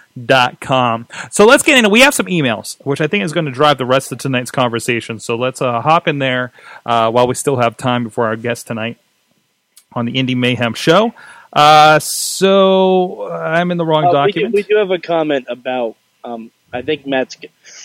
com. 0.63 1.07
So 1.31 1.45
let's 1.45 1.63
get 1.63 1.77
into. 1.77 1.91
We 1.91 2.01
have 2.01 2.15
some 2.15 2.25
emails, 2.29 2.83
which 2.87 3.03
I 3.03 3.07
think 3.07 3.25
is 3.25 3.35
going 3.35 3.45
to 3.45 3.53
drive 3.53 3.77
the 3.77 3.85
rest 3.85 4.11
of 4.11 4.17
tonight's 4.17 4.51
conversation. 4.51 5.21
So 5.21 5.37
let's 5.37 5.61
uh, 5.61 5.83
hop 5.83 6.09
in 6.09 6.19
there 6.19 6.51
uh, 6.87 7.11
while 7.11 7.27
we 7.27 7.35
still 7.35 7.57
have 7.57 7.77
time 7.77 8.05
before 8.05 8.25
our 8.27 8.37
guest 8.37 8.67
tonight 8.67 8.97
on 9.93 10.07
the 10.07 10.13
Indie 10.15 10.35
Mayhem 10.35 10.73
Show. 10.73 11.13
Uh, 11.53 11.99
so 11.99 13.29
uh, 13.31 13.35
I'm 13.35 13.71
in 13.71 13.77
the 13.77 13.85
wrong 13.85 14.05
Uh, 14.07 14.25
we, 14.25 14.33
do, 14.33 14.41
document. 14.41 14.55
we 14.55 14.63
do 14.63 14.77
have 14.77 14.91
a 14.91 14.99
comment 14.99 15.45
about. 15.51 15.97
Um, 16.25 16.51
I 16.73 16.81
think 16.81 17.07
Matt's. 17.07 17.37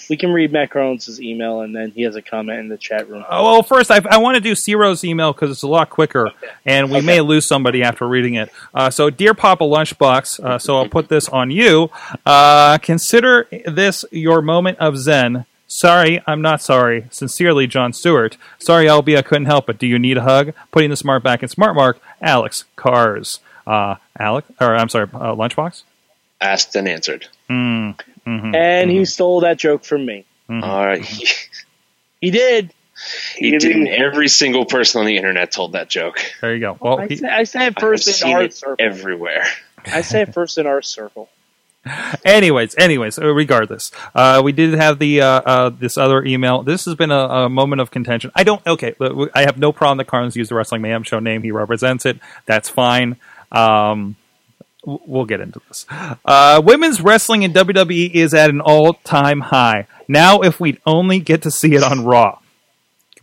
We 0.10 0.18
can 0.18 0.32
read 0.34 0.52
Matt 0.52 0.70
Crones' 0.70 1.20
email, 1.22 1.62
and 1.62 1.76
then 1.76 1.92
he 1.92 2.04
has 2.04 2.16
a 2.16 2.22
comment 2.22 2.60
in 2.60 2.68
the 2.68 2.78
chat 2.78 3.10
room. 3.10 3.24
Oh, 3.30 3.44
well, 3.54 3.64
first, 3.64 3.90
I, 3.92 4.02
I 4.10 4.18
want 4.18 4.36
to 4.36 4.42
do 4.42 4.54
Ciro's 4.56 5.04
email 5.04 5.32
because 5.34 5.50
it's 5.52 5.64
a 5.64 5.68
lot 5.68 5.90
quicker, 5.90 6.32
and 6.66 6.90
we 6.92 6.98
Okay. 6.98 7.06
may 7.06 7.22
lose 7.22 7.46
somebody 7.48 7.84
after 7.84 8.08
reading 8.08 8.34
it. 8.36 8.52
Uh, 8.74 8.90
so, 8.90 9.10
Dear 9.10 9.34
Papa 9.34 9.64
Lunchbox, 9.64 10.40
uh, 10.44 10.60
so 10.60 10.78
I'll 10.78 10.90
put 10.90 11.10
this 11.10 11.28
on 11.30 11.52
you. 11.52 11.90
Uh, 12.26 12.78
consider 12.80 13.48
this 13.66 14.06
your 14.12 14.42
moment 14.42 14.78
of 14.80 14.98
zen. 14.98 15.46
Sorry, 15.68 16.22
I'm 16.28 16.42
not 16.42 16.62
sorry. 16.62 17.08
Sincerely, 17.10 17.66
Jon 17.66 17.94
Stewart. 17.94 18.38
Sorry, 18.60 18.86
LB, 18.86 19.18
I 19.18 19.22
couldn't 19.24 19.46
help 19.46 19.70
it. 19.70 19.80
Do 19.80 19.88
you 19.88 19.98
need 19.98 20.18
a 20.18 20.22
hug? 20.22 20.54
Putting 20.72 20.92
the 20.92 20.96
smart 20.96 21.24
back 21.24 21.42
in 21.42 21.50
smart 21.50 21.74
mark. 21.76 22.00
Alex 22.22 22.66
Cars. 22.76 23.40
Uh, 23.66 23.96
Alex, 24.20 24.48
or 24.62 24.76
I'm 24.76 24.90
sorry, 24.90 25.08
uh, 25.14 25.34
Lunchbox. 25.34 25.84
Asked 26.42 26.76
and 26.76 26.88
answered. 26.88 27.28
Mm, 27.50 27.98
mhm. 28.26 28.56
and 28.56 28.90
he 28.92 29.06
stole 29.06 29.42
that 29.42 29.58
joke 29.58 29.84
from 29.86 30.06
me. 30.06 30.26
Mhm. 30.50 30.64
All 30.64 30.86
right. 30.86 31.04
He, 31.04 31.28
He 32.22 32.32
did. 32.32 32.74
he 33.36 33.52
did. 33.58 33.76
and 33.76 33.88
Every 33.90 34.30
single 34.30 34.64
person 34.66 35.02
on 35.02 35.08
the 35.08 35.18
internet 35.18 35.52
told 35.52 35.74
that 35.74 35.90
joke. 35.90 36.20
There 36.40 36.54
you 36.54 36.62
go. 36.62 36.78
Well, 36.80 37.00
I 37.02 37.08
he- 37.08 37.18
say, 37.18 37.28
I 37.28 37.44
say 37.44 37.66
it 37.68 37.80
first 37.80 38.24
in 38.24 38.32
our 38.34 38.50
circle. 38.50 38.76
everywhere. 38.80 39.44
I 39.86 40.02
say 40.02 40.22
it 40.22 40.34
first 40.34 40.58
in 40.58 40.66
our 40.66 40.82
circle. 40.82 41.28
anyways, 42.24 42.76
anyways, 42.78 43.20
uh, 43.20 43.28
regardless, 43.28 43.92
uh, 44.16 44.42
we 44.42 44.54
did 44.54 44.74
have 44.76 45.00
the 45.00 45.20
uh, 45.22 45.28
uh, 45.28 45.70
this 45.70 45.98
other 45.98 46.24
email. 46.24 46.64
This 46.64 46.86
has 46.86 46.96
been 46.96 47.12
a, 47.12 47.18
a 47.28 47.50
moment 47.50 47.82
of 47.82 47.92
contention. 47.92 48.32
I 48.36 48.44
don't. 48.44 48.66
Okay, 48.66 48.96
I 49.34 49.42
have 49.42 49.58
no 49.58 49.74
problem 49.74 49.98
that 49.98 50.08
Carnes 50.08 50.38
used 50.38 50.50
the 50.50 50.56
Wrestling 50.56 50.82
Mayhem 50.82 51.04
Show 51.04 51.20
name. 51.20 51.44
He 51.44 51.52
represents 51.52 52.06
it. 52.06 52.20
That's 52.46 52.70
fine. 52.70 53.18
Um, 53.52 54.16
w- 54.16 54.16
we'll 54.86 55.26
get 55.26 55.42
into 55.42 55.62
this. 55.68 55.86
Uh, 56.26 56.62
women's 56.64 57.02
wrestling 57.02 57.44
in 57.44 57.54
WWE 57.54 58.12
is 58.14 58.34
at 58.34 58.50
an 58.50 58.62
all 58.62 58.94
time 58.94 59.42
high. 59.42 59.88
Now, 60.08 60.42
if 60.42 60.60
we'd 60.60 60.82
only 60.86 61.20
get 61.20 61.42
to 61.44 61.52
see 61.52 61.76
it 61.76 61.84
on 61.84 62.06
Raw. 62.06 62.40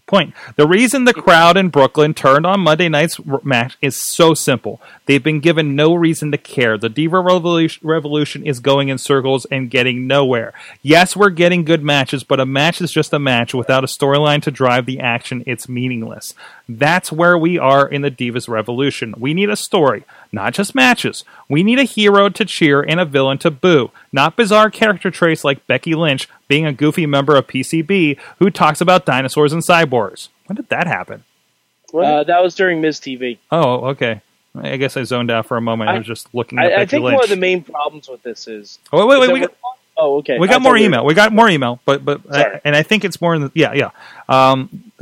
point. 0.07 0.35
The 0.57 0.67
reason 0.67 1.05
the 1.05 1.15
crowd 1.15 1.57
in 1.57 1.69
Brooklyn 1.69 2.15
turned 2.15 2.45
on 2.45 2.61
Monday 2.61 2.89
night's 2.89 3.21
match 3.45 3.79
is 3.81 3.95
so 3.97 4.35
simple. 4.35 4.81
They've 5.07 5.23
been 5.23 5.39
given 5.39 5.77
no 5.77 5.95
reason 5.95 6.33
to 6.33 6.39
care. 6.39 6.77
The 6.77 6.89
Diva 6.89 7.21
Revolution 7.21 8.45
is 8.45 8.59
going 8.59 8.89
in 8.89 8.99
circles 8.99 9.47
and 9.53 9.71
getting 9.71 10.09
nowhere. 10.09 10.53
Yes, 10.83 11.15
we're 11.15 11.31
getting 11.31 11.65
good 11.65 11.85
matches, 11.85 12.25
but 12.25 12.41
a 12.41 12.47
match 12.47 12.81
is 12.81 12.91
just 12.91 13.13
a 13.13 13.21
match 13.21 13.55
without 13.55 13.85
a 13.85 13.87
storyline 13.87 14.43
to 14.43 14.51
drive 14.51 14.85
the 14.85 14.99
action. 14.99 15.45
It's 15.47 15.69
meaningless. 15.69 16.35
That's 16.79 17.11
where 17.11 17.37
we 17.37 17.59
are 17.59 17.89
in 17.89 18.03
the 18.03 18.11
Divas 18.13 18.49
Revolution. 18.49 19.13
We 19.19 19.35
need 19.35 19.51
a 19.51 19.57
story, 19.57 20.05
not 20.31 20.55
just 20.55 20.73
matches. 20.75 21.25
We 21.49 21.65
need 21.65 21.81
a 21.81 21.85
hero 21.85 22.29
to 22.29 22.45
cheer 22.45 22.81
and 22.81 23.01
a 23.01 23.05
villain 23.05 23.39
to 23.39 23.51
boo, 23.51 23.91
not 24.13 24.37
bizarre 24.37 24.71
character 24.71 25.11
traits 25.11 25.43
like 25.43 25.67
Becky 25.67 25.95
Lynch 25.97 26.29
being 26.47 26.67
a 26.67 26.73
goofy 26.73 27.07
member 27.07 27.35
of 27.37 27.49
PCB 27.49 28.19
who 28.39 28.51
talks 28.51 28.81
about 28.81 29.05
dinosaurs 29.05 29.53
and 29.53 29.63
cyborgs. 29.63 30.29
When 30.47 30.55
did 30.57 30.69
that 30.69 30.87
happen? 30.87 31.25
Uh, 31.93 32.23
that 32.23 32.41
was 32.43 32.55
during 32.55 32.81
Miz 32.81 33.01
TV. 33.01 33.39
Oh, 33.51 33.87
okay. 33.89 34.21
I 34.55 34.77
guess 34.77 34.97
I 34.97 35.03
zoned 35.05 35.31
out 35.31 35.47
for 35.47 35.57
a 35.57 35.61
moment. 35.61 35.91
I, 35.91 35.95
I- 35.95 35.99
was 35.99 36.07
just 36.07 36.33
looking 36.35 36.59
at 36.59 36.67
I, 36.67 36.69
Becky 36.69 36.81
I 36.83 36.87
think 36.87 37.03
Lynch. 37.05 37.15
one 37.17 37.25
of 37.25 37.31
the 37.31 37.37
main 37.37 37.63
problems 37.65 38.09
with 38.09 38.23
this 38.23 38.47
is. 38.47 38.79
oh, 38.93 39.07
wait, 39.07 39.21
wait, 39.21 39.33
wait. 39.33 39.49
That 40.01 40.09
We 40.09 40.09
got, 40.09 40.09
we're- 40.09 40.09
oh, 40.15 40.19
okay. 40.19 40.39
we 40.39 40.49
I 40.49 40.51
got 40.53 40.63
more 40.63 40.73
we 40.75 40.81
were- 40.81 40.87
email. 40.87 41.05
We 41.05 41.15
got 41.15 41.33
more 41.33 41.49
email, 41.49 41.81
but 41.85 42.05
but 42.05 42.21
I, 42.35 42.61
and 42.65 42.75
I 42.77 42.83
think 42.83 43.05
it's 43.05 43.21
more 43.21 43.35
in 43.35 43.43
the 43.43 43.53
yeah 43.55 43.73
yeah. 43.75 43.91
Um, 44.29 44.93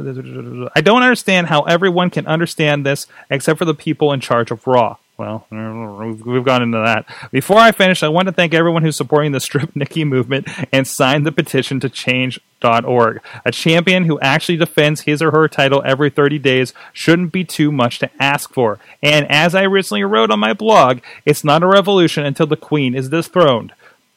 I 0.75 0.81
don't 0.81 1.03
understand 1.03 1.47
how 1.49 1.63
everyone 1.63 2.11
can 2.11 2.27
understand 2.27 2.87
this 2.87 3.07
except 3.31 3.59
for 3.59 3.65
the 3.65 3.75
people 3.75 4.13
in 4.13 4.21
charge 4.21 4.51
of 4.51 4.67
Raw. 4.67 4.97
Well, 5.19 5.45
we've, 5.51 6.25
we've 6.25 6.45
gone 6.45 6.63
into 6.63 6.79
that. 6.79 7.05
Before 7.33 7.57
I 7.59 7.73
finish, 7.73 8.05
I 8.05 8.09
want 8.09 8.29
to 8.29 8.33
thank 8.33 8.55
everyone 8.55 8.83
who's 8.85 8.95
supporting 8.95 9.33
the 9.33 9.41
Strip 9.41 9.75
Nikki 9.75 10.05
movement 10.05 10.47
and 10.73 10.87
signed 10.87 11.27
the 11.27 11.33
petition 11.33 11.81
to 11.81 11.89
change.org. 11.89 13.21
A 13.45 13.51
champion 13.51 14.05
who 14.05 14.21
actually 14.21 14.59
defends 14.59 15.01
his 15.01 15.21
or 15.21 15.33
her 15.33 15.49
title 15.49 15.83
every 15.85 16.09
30 16.11 16.39
days 16.39 16.73
shouldn't 16.93 17.33
be 17.33 17.43
too 17.43 17.73
much 17.73 17.99
to 17.99 18.09
ask 18.21 18.53
for. 18.53 18.79
And 19.03 19.29
as 19.29 19.57
I 19.57 19.63
recently 19.65 20.05
wrote 20.05 20.31
on 20.31 20.39
my 20.39 20.53
blog, 20.53 21.01
it's 21.25 21.43
not 21.43 21.65
a 21.65 21.67
revolution 21.67 22.25
until 22.25 22.47
the 22.47 22.57
queen 22.57 22.95
is 22.95 23.09
dethroned 23.09 23.73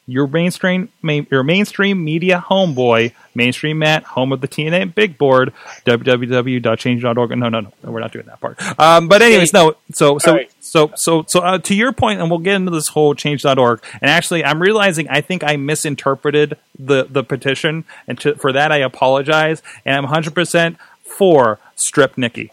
your 0.06 0.26
mainstream 0.26 0.88
main, 1.00 1.26
your 1.30 1.42
mainstream 1.42 2.02
media 2.02 2.44
homeboy, 2.48 3.12
mainstream 3.34 3.78
Matt, 3.78 4.02
home 4.02 4.32
of 4.32 4.40
the 4.40 4.48
TNA 4.48 4.94
big 4.94 5.16
board, 5.16 5.52
www.change.org. 5.86 7.30
No, 7.38 7.48
no, 7.48 7.60
no, 7.60 7.72
we're 7.82 8.00
not 8.00 8.12
doing 8.12 8.26
that 8.26 8.40
part. 8.40 8.60
Um, 8.78 9.08
but 9.08 9.22
anyways, 9.22 9.52
no. 9.52 9.74
So, 9.92 10.18
so, 10.18 10.34
right. 10.34 10.50
so, 10.60 10.92
so, 10.96 11.24
so, 11.28 11.40
uh, 11.40 11.58
to 11.58 11.74
your 11.74 11.92
point, 11.92 12.20
and 12.20 12.30
we'll 12.30 12.40
get 12.40 12.56
into 12.56 12.70
this 12.70 12.88
whole 12.88 13.14
change.org. 13.14 13.82
And 14.00 14.10
actually, 14.10 14.44
I'm 14.44 14.60
realizing 14.60 15.08
I 15.08 15.20
think 15.20 15.44
I 15.44 15.56
misinterpreted 15.56 16.58
the 16.78 17.04
the 17.04 17.22
petition, 17.22 17.84
and 18.08 18.18
to, 18.20 18.34
for 18.34 18.52
that 18.52 18.72
I 18.72 18.78
apologize. 18.78 19.62
And 19.84 19.96
I'm 19.96 20.04
100 20.04 20.34
percent 20.34 20.76
for 21.04 21.58
strip 21.76 22.18
Nikki. 22.18 22.52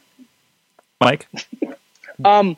Mike, 1.01 1.27
Um, 2.26 2.57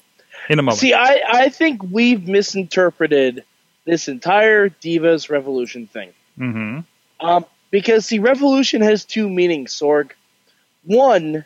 in 0.50 0.60
a 0.60 0.64
moment. 0.64 0.80
see, 0.80 0.94
I, 0.94 1.22
I 1.28 1.50
think 1.50 1.84
we've 1.84 2.28
misinterpreted 2.28 3.44
this 3.86 4.08
entire 4.08 4.70
Divas 4.70 5.30
Revolution 5.30 5.88
thing. 5.88 6.14
hmm 6.38 6.80
Um, 7.20 7.46
because 7.72 8.06
see, 8.06 8.20
revolution 8.20 8.82
has 8.82 9.06
two 9.06 9.30
meanings, 9.30 9.78
Sorg. 9.78 10.12
One 10.84 11.46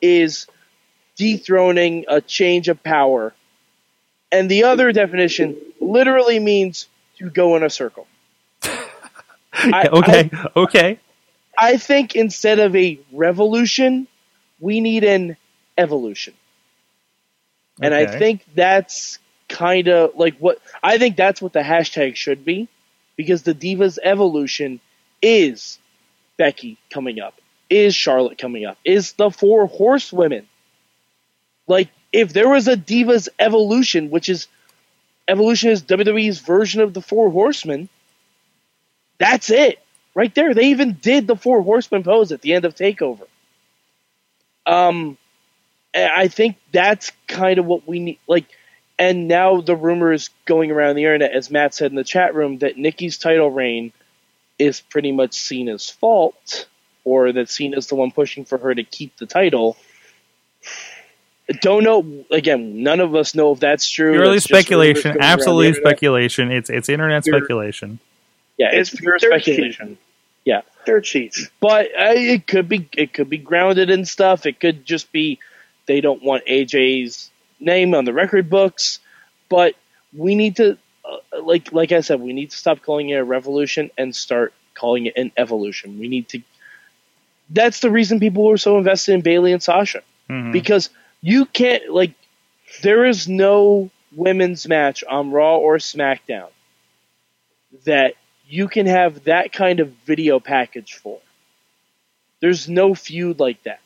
is 0.00 0.46
dethroning 1.16 2.04
a 2.08 2.20
change 2.20 2.68
of 2.68 2.82
power, 2.82 3.32
and 4.30 4.50
the 4.50 4.64
other 4.64 4.92
definition 4.92 5.56
literally 5.80 6.38
means 6.38 6.88
to 7.18 7.30
go 7.30 7.56
in 7.56 7.62
a 7.62 7.70
circle. 7.70 8.06
I, 9.52 9.88
okay, 9.88 10.30
okay. 10.56 10.98
I, 11.58 11.70
I 11.72 11.76
think 11.76 12.16
instead 12.16 12.58
of 12.58 12.74
a 12.74 12.98
revolution, 13.12 14.08
we 14.58 14.80
need 14.80 15.04
an 15.04 15.36
evolution. 15.78 16.34
And 17.80 17.94
I 17.94 18.06
think 18.06 18.44
that's 18.54 19.18
kind 19.48 19.88
of 19.88 20.16
like 20.16 20.36
what 20.38 20.58
I 20.82 20.98
think 20.98 21.16
that's 21.16 21.40
what 21.42 21.52
the 21.52 21.60
hashtag 21.60 22.16
should 22.16 22.44
be 22.44 22.68
because 23.16 23.42
the 23.42 23.54
Divas 23.54 23.98
evolution 24.02 24.80
is 25.22 25.78
Becky 26.36 26.78
coming 26.90 27.20
up, 27.20 27.34
is 27.70 27.94
Charlotte 27.94 28.38
coming 28.38 28.64
up, 28.64 28.78
is 28.84 29.12
the 29.12 29.30
four 29.30 29.66
horsewomen. 29.66 30.46
Like 31.66 31.88
if 32.12 32.32
there 32.32 32.48
was 32.48 32.68
a 32.68 32.76
Divas 32.76 33.28
evolution, 33.38 34.10
which 34.10 34.28
is 34.28 34.48
evolution 35.28 35.70
is 35.70 35.82
WWE's 35.82 36.40
version 36.40 36.80
of 36.80 36.94
the 36.94 37.00
four 37.00 37.30
horsemen, 37.30 37.88
that's 39.18 39.50
it. 39.50 39.78
Right 40.14 40.32
there. 40.34 40.54
They 40.54 40.68
even 40.68 40.92
did 41.00 41.26
the 41.26 41.34
four 41.34 41.62
horsemen 41.62 42.04
pose 42.04 42.30
at 42.30 42.40
the 42.40 42.54
end 42.54 42.64
of 42.64 42.74
Takeover. 42.74 43.26
Um 44.66 45.18
I 45.94 46.28
think 46.28 46.56
that's 46.72 47.12
kind 47.28 47.58
of 47.58 47.66
what 47.66 47.86
we 47.86 48.00
need 48.00 48.18
like 48.26 48.46
and 48.98 49.28
now 49.28 49.60
the 49.60 49.76
rumor 49.76 50.12
is 50.12 50.30
going 50.44 50.70
around 50.70 50.96
the 50.96 51.02
internet, 51.04 51.32
as 51.32 51.50
Matt 51.50 51.74
said 51.74 51.90
in 51.90 51.96
the 51.96 52.04
chat 52.04 52.34
room, 52.34 52.58
that 52.58 52.76
Nikki's 52.76 53.18
title 53.18 53.50
reign 53.50 53.92
is 54.58 54.80
pretty 54.80 55.12
much 55.12 55.34
Cena's 55.34 55.90
fault, 55.90 56.66
or 57.04 57.32
that 57.32 57.48
Cena's 57.50 57.88
the 57.88 57.96
one 57.96 58.10
pushing 58.12 58.44
for 58.44 58.58
her 58.58 58.74
to 58.74 58.84
keep 58.84 59.16
the 59.16 59.26
title. 59.26 59.76
Don't 61.60 61.84
know. 61.84 62.24
Again, 62.30 62.82
none 62.82 63.00
of 63.00 63.14
us 63.14 63.34
know 63.34 63.52
if 63.52 63.60
that's 63.60 63.88
true. 63.90 64.12
Purely 64.12 64.34
That's 64.34 64.44
speculation, 64.44 65.02
going 65.02 65.16
around 65.16 65.20
the 65.20 65.24
absolutely 65.32 65.74
speculation. 65.74 66.50
It's 66.50 66.70
it's 66.70 66.88
internet 66.88 67.22
Pure- 67.24 67.40
speculation. 67.40 67.98
Yeah, 68.56 68.68
it's, 68.72 68.92
It's 68.92 69.00
pure 69.00 69.18
dirt 69.18 69.42
speculation. 69.42 69.98
Yeah, 70.44 70.60
Dirt 70.86 71.04
sheets. 71.06 71.48
but 71.60 71.86
uh, 71.86 72.12
it 72.14 72.46
could 72.46 72.68
be 72.68 72.88
it 72.96 73.12
could 73.12 73.28
be 73.28 73.38
grounded 73.38 73.90
in 73.90 74.04
stuff. 74.04 74.46
It 74.46 74.60
could 74.60 74.86
just 74.86 75.10
be 75.12 75.38
they 75.86 76.00
don't 76.00 76.22
want 76.22 76.46
AJ's 76.46 77.30
name 77.64 77.94
on 77.94 78.04
the 78.04 78.12
record 78.12 78.48
books. 78.50 78.98
But 79.48 79.74
we 80.12 80.34
need 80.34 80.56
to, 80.56 80.78
uh, 81.04 81.42
like 81.42 81.72
like 81.72 81.92
I 81.92 82.00
said, 82.00 82.20
we 82.20 82.32
need 82.32 82.50
to 82.50 82.56
stop 82.56 82.82
calling 82.82 83.08
it 83.10 83.14
a 83.14 83.24
revolution 83.24 83.90
and 83.98 84.14
start 84.14 84.52
calling 84.74 85.06
it 85.06 85.16
an 85.16 85.32
evolution. 85.36 85.98
We 85.98 86.08
need 86.08 86.28
to. 86.30 86.42
That's 87.50 87.80
the 87.80 87.90
reason 87.90 88.20
people 88.20 88.44
were 88.44 88.56
so 88.56 88.78
invested 88.78 89.12
in 89.14 89.20
Bayley 89.20 89.52
and 89.52 89.62
Sasha 89.62 90.02
Mhm. 90.30 90.52
because 90.52 90.90
you 91.20 91.44
can't 91.44 91.90
like 91.90 92.12
there 92.82 93.04
is 93.04 93.28
no 93.28 93.90
women's 94.12 94.66
match 94.66 95.04
on 95.04 95.30
Raw 95.30 95.58
or 95.58 95.76
SmackDown 95.76 96.48
that 97.84 98.14
you 98.46 98.68
can 98.68 98.86
have 98.86 99.24
that 99.24 99.52
kind 99.52 99.80
of 99.80 99.90
video 100.06 100.40
package 100.40 100.94
for. 100.94 101.18
There's 102.40 102.68
no 102.68 102.94
feud 102.94 103.40
like 103.40 103.62
that 103.64 103.80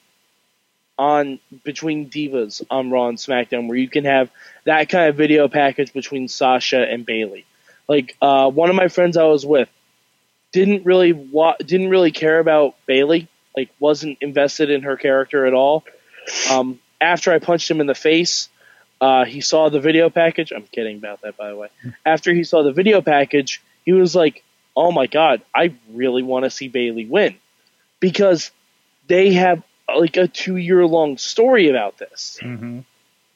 on 0.98 1.38
between 1.64 2.10
divas 2.10 2.62
on 2.70 2.90
Raw 2.90 3.08
and 3.08 3.18
SmackDown 3.18 3.68
where 3.68 3.78
you 3.78 3.88
can 3.88 4.04
have 4.04 4.30
that 4.64 4.88
kind 4.88 5.08
of 5.08 5.16
video 5.16 5.48
package 5.48 5.92
between 5.92 6.28
Sasha 6.28 6.80
and 6.80 7.06
Bayley. 7.06 7.46
Like 7.88 8.16
uh, 8.20 8.50
one 8.50 8.68
of 8.68 8.76
my 8.76 8.88
friends 8.88 9.16
I 9.16 9.24
was 9.24 9.46
with 9.46 9.68
didn't 10.52 10.84
really 10.84 11.12
wa- 11.12 11.56
didn't 11.58 11.90
really 11.90 12.10
care 12.10 12.38
about 12.38 12.74
Bayley, 12.86 13.28
like 13.56 13.70
wasn't 13.78 14.18
invested 14.20 14.70
in 14.70 14.82
her 14.82 14.96
character 14.96 15.46
at 15.46 15.54
all. 15.54 15.84
Um, 16.50 16.80
after 17.00 17.32
I 17.32 17.38
punched 17.38 17.70
him 17.70 17.80
in 17.80 17.86
the 17.86 17.94
face, 17.94 18.48
uh, 19.00 19.24
he 19.24 19.40
saw 19.40 19.68
the 19.68 19.80
video 19.80 20.10
package. 20.10 20.52
I'm 20.52 20.64
kidding 20.64 20.98
about 20.98 21.22
that, 21.22 21.36
by 21.36 21.50
the 21.50 21.56
way. 21.56 21.68
After 22.04 22.34
he 22.34 22.44
saw 22.44 22.62
the 22.62 22.72
video 22.72 23.00
package, 23.00 23.62
he 23.84 23.92
was 23.92 24.14
like, 24.14 24.42
"Oh 24.76 24.90
my 24.90 25.06
god, 25.06 25.42
I 25.54 25.74
really 25.92 26.22
want 26.22 26.44
to 26.44 26.50
see 26.50 26.68
Bayley 26.68 27.06
win," 27.06 27.36
because 28.00 28.50
they 29.06 29.34
have 29.34 29.62
like 29.96 30.16
a 30.16 30.26
two 30.26 30.56
year 30.56 30.84
long 30.86 31.16
story 31.16 31.68
about 31.68 31.98
this. 31.98 32.42
Mhm. 32.42 32.84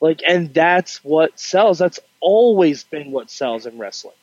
Like, 0.00 0.20
and 0.26 0.52
that's 0.52 1.02
what 1.04 1.38
sells. 1.38 1.78
That's 1.78 2.00
always 2.20 2.84
been 2.84 3.10
what 3.10 3.30
sells 3.30 3.66
in 3.66 3.78
wrestling. 3.78 4.14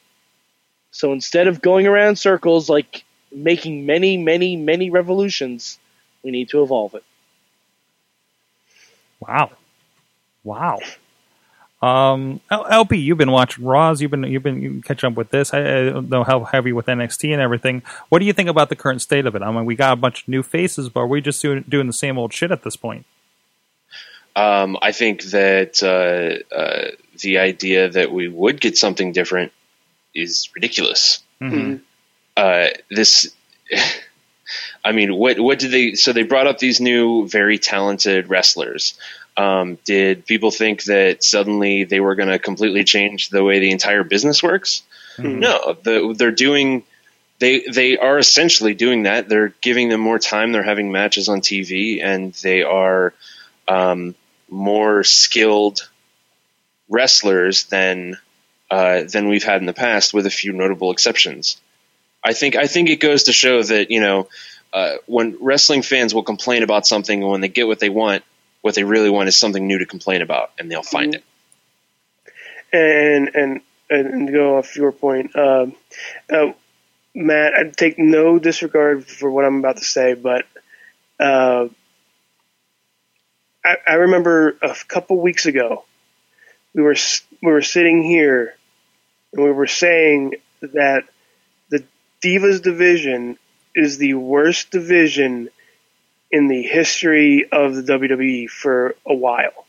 So 0.92 1.12
instead 1.14 1.48
of 1.48 1.62
going 1.62 1.88
around 1.88 2.18
circles, 2.18 2.70
like 2.70 3.04
making 3.32 3.86
many, 3.86 4.18
many, 4.18 4.56
many 4.56 4.90
revolutions, 4.90 5.80
we 6.24 6.32
need 6.32 6.50
to 6.50 6.62
evolve 6.64 6.94
it. 6.96 7.04
Wow, 9.20 9.52
wow. 10.44 10.80
Um, 11.82 12.42
LB, 12.52 13.02
you've 13.02 13.18
been 13.18 13.32
watching 13.32 13.64
Raws. 13.64 14.02
You've 14.02 14.12
been 14.12 14.24
you've 14.24 14.44
been 14.44 14.62
you 14.62 14.82
catch 14.82 15.04
up 15.04 15.14
with 15.14 15.30
this. 15.30 15.54
I, 15.54 15.60
I 15.60 15.84
don't 15.90 16.10
know 16.10 16.26
how 16.26 16.44
heavy 16.44 16.74
with 16.74 16.88
NXT 16.88 17.32
and 17.32 17.42
everything. 17.42 17.84
What 18.10 18.20
do 18.20 18.26
you 18.26 18.34
think 18.34 18.50
about 18.50 18.68
the 18.70 18.76
current 18.76 19.02
state 19.02 19.26
of 19.26 19.36
it? 19.36 19.42
I 19.42 19.52
mean, 19.52 19.66
we 19.66 19.76
got 19.76 19.94
a 19.94 19.96
bunch 19.96 20.24
of 20.24 20.28
new 20.28 20.44
faces, 20.44 20.90
but 20.90 21.02
are 21.02 21.08
we 21.08 21.22
just 21.22 21.42
doing 21.42 21.64
doing 21.70 21.88
the 21.88 21.94
same 21.94 22.18
old 22.18 22.34
shit 22.34 22.52
at 22.52 22.64
this 22.64 22.76
point? 22.76 23.06
Um, 24.36 24.78
I 24.82 24.92
think 24.92 25.24
that 25.26 25.82
uh, 25.82 26.56
uh, 26.56 26.92
the 27.20 27.40
idea 27.40 27.90
that 27.90 28.12
we 28.12 28.28
would 28.28 28.60
get 28.60 28.78
something 28.78 29.12
different 29.12 29.52
is 30.14 30.50
ridiculous. 30.56 31.22
Mhm. 31.42 31.82
Uh, 32.36 32.68
this, 32.90 33.34
I 34.84 34.92
mean, 34.92 35.16
what 35.16 35.40
what 35.40 35.60
did 35.60 35.72
they? 35.72 35.94
So 35.94 36.14
they 36.14 36.24
brought 36.24 36.48
up 36.48 36.58
these 36.58 36.82
new, 36.82 37.28
very 37.28 37.58
talented 37.58 38.30
wrestlers. 38.30 38.98
Um, 39.40 39.78
did 39.86 40.26
people 40.26 40.52
think 40.52 40.84
that 40.84 41.24
suddenly 41.24 41.86
they 41.86 42.02
were 42.02 42.16
going 42.16 42.28
to 42.28 42.40
completely 42.40 42.84
change 42.84 43.30
the 43.30 43.42
way 43.42 43.60
the 43.60 43.72
entire 43.72 44.04
business 44.04 44.44
works? 44.44 44.84
No, 45.40 45.78
the, 45.82 46.14
they're 46.18 46.32
doing 46.32 46.84
they 47.40 47.62
they 47.62 47.98
are 47.98 48.18
essentially 48.18 48.74
doing 48.74 49.04
that. 49.04 49.30
They're 49.30 49.54
giving 49.62 49.88
them 49.88 50.02
more 50.02 50.20
time. 50.20 50.52
They're 50.52 50.62
having 50.62 50.92
matches 50.92 51.30
on 51.30 51.40
TV, 51.40 52.04
and 52.04 52.34
they 52.34 52.64
are 52.64 53.14
um, 53.68 54.14
more 54.50 55.06
skilled 55.06 55.90
wrestlers 56.90 57.64
than 57.66 58.18
uh, 58.70 59.04
than 59.04 59.30
we've 59.30 59.44
had 59.44 59.62
in 59.62 59.68
the 59.68 59.74
past, 59.74 60.14
with 60.14 60.26
a 60.26 60.30
few 60.30 60.52
notable 60.52 60.92
exceptions. 60.92 61.62
I 62.22 62.34
think 62.34 62.58
I 62.58 62.68
think 62.68 62.90
it 62.90 63.00
goes 63.00 63.24
to 63.24 63.32
show 63.32 63.64
that 63.64 63.90
you 63.90 64.02
know 64.02 64.28
uh, 64.74 64.96
when 65.06 65.38
wrestling 65.40 65.82
fans 65.82 66.14
will 66.14 66.24
complain 66.24 66.64
about 66.64 66.86
something, 66.86 67.22
and 67.22 67.32
when 67.32 67.40
they 67.40 67.48
get 67.48 67.68
what 67.68 67.80
they 67.80 67.90
want, 67.90 68.26
what 68.62 68.76
they 68.76 68.84
really 68.84 69.10
want 69.10 69.28
is 69.30 69.38
something 69.38 69.66
new 69.66 69.80
to 69.80 69.86
complain 69.86 70.22
about, 70.22 70.52
and 70.60 70.72
they'll 70.72 70.84
find 70.84 71.16
it. 71.16 71.24
and 72.74 73.32
and 73.34 73.62
and 73.90 74.28
to 74.28 74.34
go 74.34 74.58
off 74.58 74.76
your 74.76 74.92
point, 74.92 75.36
um, 75.36 75.76
uh, 76.32 76.52
Matt, 77.16 77.54
I 77.54 77.64
take 77.70 77.98
no 77.98 78.38
disregard 78.38 79.06
for 79.08 79.32
what 79.32 79.46
I'm 79.46 79.58
about 79.58 79.78
to 79.78 79.86
say, 79.86 80.14
but 80.14 80.46
uh, 81.20 81.68
I, 83.66 83.78
I 83.86 83.94
remember 83.96 84.58
a 84.62 84.76
couple 84.88 85.20
weeks 85.20 85.46
ago 85.46 85.86
we 86.74 86.82
were 86.82 86.96
we 87.42 87.52
were 87.52 87.62
sitting 87.62 88.04
here 88.04 88.56
and 89.34 89.44
we 89.44 89.52
were 89.52 89.68
saying 89.68 90.36
that 90.62 91.04
the 91.70 91.84
Divas 92.22 92.62
division 92.62 93.38
is 93.76 93.98
the 93.98 94.14
worst 94.14 94.72
division 94.72 95.50
in 96.32 96.48
the 96.48 96.62
history 96.64 97.48
of 97.52 97.76
the 97.76 97.82
WWE 97.82 98.50
for 98.50 98.96
a 99.06 99.14
while. 99.14 99.66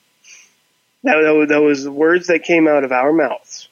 That, 1.05 1.21
that, 1.23 1.31
was, 1.31 1.49
that 1.49 1.63
was 1.63 1.85
the 1.85 1.93
words 1.93 2.27
that 2.27 2.43
came 2.43 2.69
out 2.69 2.85
of 2.85 2.93
our 2.93 3.13
mouths, 3.13 3.69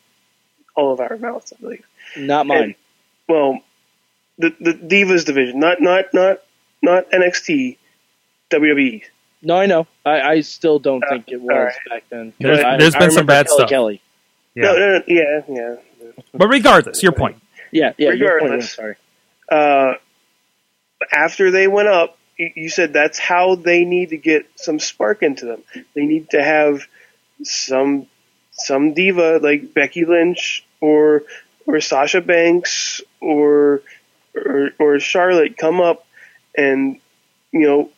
all 0.74 0.92
of 0.92 1.00
our 1.00 1.16
mouths, 1.18 1.52
I 1.56 1.60
believe. 1.60 1.84
Not 2.16 2.46
mine. 2.46 2.62
And- 2.62 2.74
Well, 3.28 3.58
the 4.38 4.54
the 4.60 4.72
Divas 4.72 5.24
division, 5.26 5.58
not 5.60 5.80
not 5.82 6.06
not 6.14 6.38
not 6.80 7.10
NXT, 7.10 7.76
WWE. 8.50 9.02
no, 9.42 9.56
I 9.56 9.66
know. 9.66 9.86
I, 10.06 10.20
I 10.22 10.40
still 10.40 10.78
don't 10.78 11.02
Uh, 11.04 11.08
think 11.10 11.28
it 11.28 11.40
was 11.42 11.50
alright. 11.50 11.74
back 11.90 12.04
then. 12.08 12.32
There's- 12.40 12.64
I- 12.64 12.76
there's 12.78 12.94
I 12.94 12.98
been 13.00 13.10
some 13.10 13.26
bad 13.26 13.46
Kelly 13.46 13.58
stuff. 13.58 13.68
Kelly. 13.68 14.00
Yeah. 14.54 14.62
No, 14.62 14.72
no, 14.78 14.88
no, 14.98 15.02
yeah, 15.06 15.40
yeah. 15.48 15.74
But 16.32 16.48
regardless, 16.48 17.02
your 17.02 17.12
point. 17.12 17.36
Yeah, 17.70 17.92
yeah. 17.98 18.12
your 18.12 18.38
point, 18.40 18.42
Regardless. 18.52 18.72
sorry. 18.72 18.94
uh, 19.52 19.94
after 21.12 21.50
they 21.50 21.68
went 21.68 21.88
up, 21.88 22.17
you 22.38 22.68
said 22.68 22.92
that's 22.92 23.18
how 23.18 23.56
they 23.56 23.84
need 23.84 24.10
to 24.10 24.16
get 24.16 24.46
some 24.56 24.78
spark 24.78 25.22
into 25.22 25.46
them. 25.46 25.62
They 25.94 26.06
need 26.06 26.30
to 26.30 26.42
have 26.42 26.86
some 27.42 28.06
some 28.52 28.94
diva 28.94 29.38
like 29.42 29.74
Becky 29.74 30.04
Lynch 30.04 30.64
or 30.80 31.24
or 31.66 31.80
Sasha 31.80 32.20
Banks 32.20 33.00
or 33.20 33.82
or, 34.34 34.70
or 34.78 35.00
Charlotte 35.00 35.56
come 35.56 35.80
up 35.80 36.06
and 36.56 37.00
you 37.52 37.66
know 37.66 37.90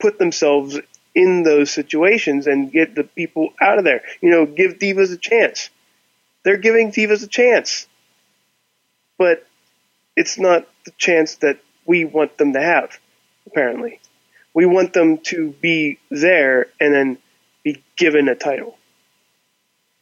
put 0.00 0.18
themselves 0.18 0.78
in 1.14 1.44
those 1.44 1.70
situations 1.70 2.46
and 2.46 2.72
get 2.72 2.94
the 2.94 3.04
people 3.04 3.50
out 3.60 3.78
of 3.78 3.84
there. 3.84 4.02
You 4.20 4.30
know, 4.30 4.46
give 4.46 4.78
divas 4.78 5.12
a 5.12 5.16
chance. 5.16 5.70
They're 6.42 6.56
giving 6.56 6.90
divas 6.90 7.22
a 7.22 7.28
chance, 7.28 7.86
but 9.16 9.46
it's 10.16 10.38
not 10.38 10.66
the 10.84 10.90
chance 10.98 11.36
that 11.36 11.58
we 11.86 12.04
want 12.04 12.36
them 12.36 12.52
to 12.54 12.60
have. 12.60 12.98
Apparently, 13.54 14.00
we 14.52 14.66
want 14.66 14.92
them 14.94 15.18
to 15.18 15.50
be 15.60 15.98
there 16.10 16.66
and 16.80 16.92
then 16.92 17.18
be 17.62 17.80
given 17.96 18.28
a 18.28 18.34
title 18.34 18.76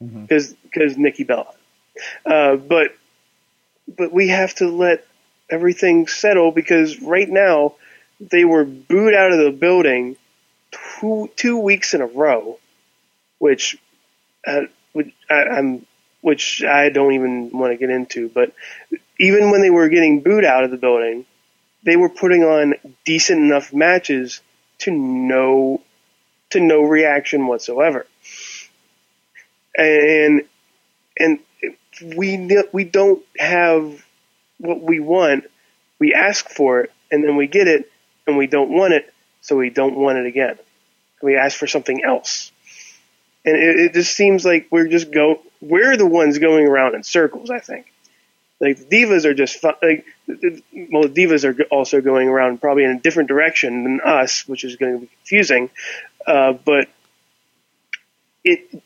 because 0.01 0.55
because 0.55 0.97
Nikki 0.97 1.24
Bella. 1.24 1.53
Uh, 2.24 2.57
but 2.57 2.97
but 3.95 4.11
we 4.11 4.29
have 4.29 4.55
to 4.55 4.69
let 4.69 5.07
everything 5.51 6.07
settle 6.07 6.51
because 6.51 7.01
right 7.03 7.29
now 7.29 7.74
they 8.20 8.47
were 8.47 8.65
booed 8.65 9.15
out 9.15 9.33
of 9.33 9.39
the 9.39 9.51
building 9.51 10.16
two 10.70 11.31
two 11.37 11.59
weeks 11.59 11.93
in 11.93 12.01
a 12.01 12.07
row, 12.07 12.59
which 13.39 13.77
uh, 14.47 14.62
which 14.93 15.12
I, 15.29 15.45
I'm 15.45 15.87
which 16.23 16.62
I 16.62 16.89
don't 16.89 17.12
even 17.12 17.51
want 17.51 17.73
to 17.73 17.77
get 17.77 17.91
into. 17.91 18.29
But 18.29 18.55
even 19.19 19.51
when 19.51 19.61
they 19.61 19.70
were 19.70 19.89
getting 19.89 20.20
booed 20.20 20.45
out 20.45 20.65
of 20.65 20.70
the 20.70 20.77
building, 20.77 21.27
they 21.82 21.96
were 21.96 22.09
putting 22.09 22.42
on 22.44 22.74
decent 23.04 23.40
enough 23.40 23.72
matches 23.72 24.40
to 24.78 24.90
no 24.90 25.80
to 26.50 26.60
no 26.60 26.82
reaction 26.82 27.46
whatsoever. 27.46 28.06
And 29.76 30.42
and 31.18 31.38
we 32.14 32.62
we 32.72 32.84
don't 32.84 33.22
have 33.38 34.04
what 34.59 34.80
we 34.80 35.00
want. 35.00 35.44
We 35.98 36.14
ask 36.14 36.48
for 36.48 36.80
it 36.82 36.92
and 37.10 37.24
then 37.24 37.36
we 37.36 37.46
get 37.46 37.68
it 37.68 37.90
and 38.26 38.36
we 38.36 38.46
don't 38.46 38.70
want 38.70 38.94
it, 38.94 39.12
so 39.40 39.56
we 39.56 39.70
don't 39.70 39.96
want 39.96 40.18
it 40.18 40.26
again. 40.26 40.59
We 41.22 41.36
ask 41.36 41.56
for 41.59 41.66
something 41.66 42.02
else. 42.04 42.50
And 43.44 43.56
it, 43.56 43.76
it 43.76 43.92
just 43.94 44.14
seems 44.14 44.44
like 44.44 44.68
we're 44.70 44.88
just 44.88 45.10
go 45.10 45.40
we're 45.60 45.96
the 45.96 46.06
ones 46.06 46.38
going 46.38 46.66
around 46.66 46.94
in 46.94 47.02
circles, 47.02 47.50
I 47.50 47.60
think. 47.60 47.91
Like 48.62 48.78
the 48.78 48.84
divas 48.84 49.24
are 49.26 49.34
just 49.34 49.60
fu- 49.60 49.72
like 49.82 50.06
well, 50.28 51.02
the 51.02 51.09
divas 51.14 51.44
are 51.44 51.60
also 51.64 52.01
going 52.01 52.28
around 52.28 52.60
probably 52.60 52.84
in 52.84 52.93
a 52.93 53.01
different 53.01 53.28
direction 53.28 53.82
than 53.82 54.01
us, 54.01 54.47
which 54.48 54.62
is 54.64 54.76
going 54.76 54.94
to 54.94 55.01
be 55.01 55.06
confusing. 55.09 55.68
Uh, 56.26 56.52
but 56.52 56.89
it 58.44 58.82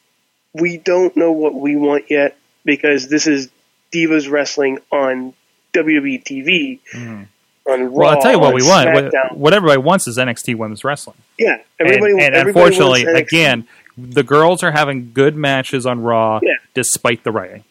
we 0.54 0.78
don't 0.78 1.16
know 1.16 1.32
what 1.32 1.54
we 1.54 1.76
want 1.76 2.10
yet 2.10 2.36
because 2.64 3.08
this 3.08 3.26
is 3.26 3.50
divas 3.92 4.30
wrestling 4.30 4.78
on 4.90 5.34
WWE 5.74 6.24
TV. 6.24 6.80
On 6.94 7.28
Mm-hmm. 7.68 7.90
Well, 7.92 8.08
I'll 8.10 8.22
tell 8.22 8.30
you 8.32 8.38
what 8.38 8.50
on 8.50 8.54
we 8.54 8.62
want. 8.62 8.94
What, 8.94 9.36
what 9.36 9.52
everybody 9.52 9.80
wants 9.80 10.06
is 10.06 10.18
NXT 10.18 10.54
Women's 10.54 10.84
Wrestling. 10.84 11.16
yeah, 11.36 11.58
And, 11.80 11.88
everybody. 11.88 12.12
and 12.24 12.32
everybody 12.34 12.48
unfortunately, 12.76 13.02
again, 13.20 13.66
the 13.98 14.22
girls 14.22 14.62
are 14.62 14.70
having 14.70 15.10
good 15.12 15.34
matches 15.34 15.84
on 15.84 16.00
Raw 16.00 16.38
Yeah. 16.44 16.52
despite 16.74 17.24
the 17.24 17.32
writing. 17.32 17.64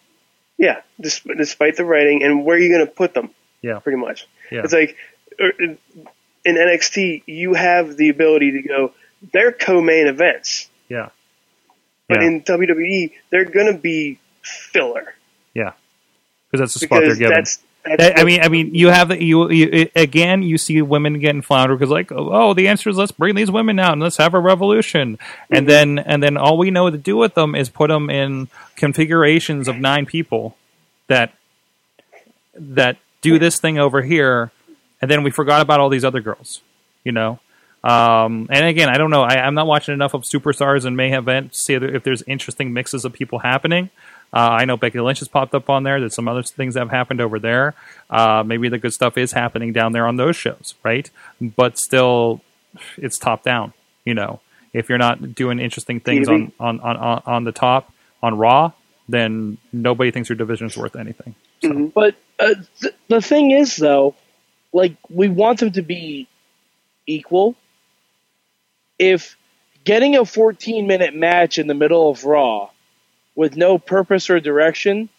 Yeah, 0.57 0.81
despite 1.01 1.75
the 1.77 1.83
writing 1.85 2.23
and 2.23 2.45
where 2.45 2.55
are 2.55 2.59
you 2.59 2.69
going 2.73 2.85
to 2.85 2.91
put 2.91 3.13
them? 3.13 3.29
Yeah. 3.61 3.79
pretty 3.79 3.97
much. 3.97 4.27
Yeah. 4.51 4.61
It's 4.63 4.73
like 4.73 4.95
er, 5.41 5.51
in 5.59 5.77
NXT, 6.55 7.23
you 7.25 7.55
have 7.55 7.97
the 7.97 8.09
ability 8.09 8.51
to 8.51 8.61
go. 8.61 8.93
They're 9.33 9.51
co-main 9.51 10.05
events, 10.07 10.69
Yeah. 10.87 11.09
but 12.07 12.21
Yeah. 12.21 12.27
in 12.27 12.41
WWE, 12.43 13.11
they're 13.31 13.45
going 13.45 13.73
to 13.73 13.79
be 13.79 14.19
filler 14.43 15.15
Yeah. 15.55 15.71
Because 16.51 16.59
that's 16.59 16.73
the 16.79 16.85
spot 16.85 17.01
they're 17.01 17.15
given. 17.15 17.33
that's. 17.33 17.59
I 17.85 18.13
I 18.17 18.23
mean, 18.23 18.41
I 18.41 18.47
mean, 18.49 18.73
you 18.73 18.87
have 18.87 19.09
the, 19.09 19.23
you, 19.23 19.49
you 19.51 19.89
again. 19.95 20.41
You 20.41 20.57
see 20.57 20.81
women 20.81 21.19
getting 21.19 21.41
floundered 21.41 21.79
because, 21.79 21.91
like, 21.91 22.11
oh, 22.11 22.53
the 22.53 22.67
answer 22.67 22.89
is 22.89 22.97
let's 22.97 23.11
bring 23.11 23.35
these 23.35 23.51
women 23.51 23.79
out 23.79 23.93
and 23.93 24.01
let's 24.01 24.17
have 24.17 24.33
a 24.33 24.39
revolution, 24.39 25.17
Mm-hmm. 25.17 25.55
and 25.55 25.69
then 25.69 25.99
and 25.99 26.23
then 26.23 26.37
all 26.37 26.57
we 26.57 26.71
know 26.71 26.89
to 26.89 26.97
do 26.97 27.15
with 27.15 27.35
them 27.35 27.53
is 27.55 27.69
put 27.69 27.89
them 27.89 28.09
in 28.09 28.47
configurations 28.75 29.67
of 29.67 29.77
nine 29.77 30.05
people 30.05 30.57
that 31.07 31.33
that 32.55 32.97
do 33.21 33.37
this 33.37 33.59
thing 33.59 33.77
over 33.77 34.01
here, 34.01 34.51
and 35.01 35.09
then 35.11 35.23
we 35.23 35.31
forgot 35.31 35.61
about 35.61 35.79
all 35.79 35.89
these 35.89 36.05
other 36.05 36.21
girls, 36.21 36.61
you 37.03 37.11
know. 37.11 37.39
Um, 37.83 38.47
and 38.49 38.65
again, 38.65 38.89
I 38.89 38.97
don't 38.97 39.11
know. 39.11 39.21
I, 39.21 39.35
I'm 39.45 39.53
not 39.53 39.67
watching 39.67 39.93
enough 39.93 40.15
of 40.15 40.23
superstars 40.23 40.85
and 40.85 40.97
Main 40.97 41.13
Event 41.13 41.53
to 41.53 41.59
see 41.59 41.73
if 41.75 42.03
there's 42.03 42.23
interesting 42.23 42.73
mixes 42.73 43.05
of 43.05 43.13
people 43.13 43.39
happening. 43.39 43.91
Uh, 44.33 44.49
I 44.59 44.65
know 44.65 44.75
Becky 44.75 44.99
Lynch 44.99 45.19
has 45.19 45.27
popped 45.27 45.55
up 45.55 45.69
on 45.69 45.83
there. 45.83 45.99
There's 45.99 46.15
some 46.15 46.27
other 46.27 46.43
things 46.43 46.73
that 46.73 46.81
have 46.81 46.89
happened 46.89 47.21
over 47.21 47.39
there. 47.39 47.73
Uh, 48.09 48.43
maybe 48.45 48.67
the 48.69 48.77
good 48.77 48.93
stuff 48.93 49.17
is 49.17 49.31
happening 49.31 49.71
down 49.71 49.93
there 49.93 50.07
on 50.07 50.17
those 50.17 50.35
shows, 50.35 50.75
right? 50.83 51.09
But 51.39 51.77
still, 51.77 52.41
it's 52.97 53.17
top 53.17 53.43
down. 53.43 53.73
You 54.03 54.13
know, 54.13 54.41
if 54.73 54.89
you're 54.89 54.97
not 54.97 55.35
doing 55.35 55.59
interesting 55.59 55.99
things 55.99 56.27
on, 56.27 56.51
on, 56.59 56.79
on, 56.81 57.23
on, 57.25 57.43
the 57.45 57.53
top 57.53 57.91
on 58.21 58.37
Raw, 58.37 58.73
then 59.07 59.57
nobody 59.71 60.11
thinks 60.11 60.29
your 60.29 60.35
division 60.35 60.67
is 60.67 60.77
worth 60.77 60.95
anything. 60.95 61.35
But 61.61 62.15
uh, 62.39 62.55
th- 62.81 62.93
the 63.07 63.21
thing 63.21 63.51
is, 63.51 63.77
though, 63.77 64.15
like 64.73 64.97
we 65.09 65.29
want 65.29 65.59
them 65.59 65.71
to 65.71 65.81
be 65.81 66.27
equal. 67.07 67.55
If 68.99 69.37
getting 69.85 70.17
a 70.17 70.25
14 70.25 70.87
minute 70.87 71.15
match 71.15 71.57
in 71.57 71.67
the 71.67 71.73
middle 71.73 72.09
of 72.09 72.25
Raw 72.25 72.69
with 73.35 73.57
no 73.57 73.77
purpose 73.77 74.29
or 74.29 74.39
direction 74.39 75.09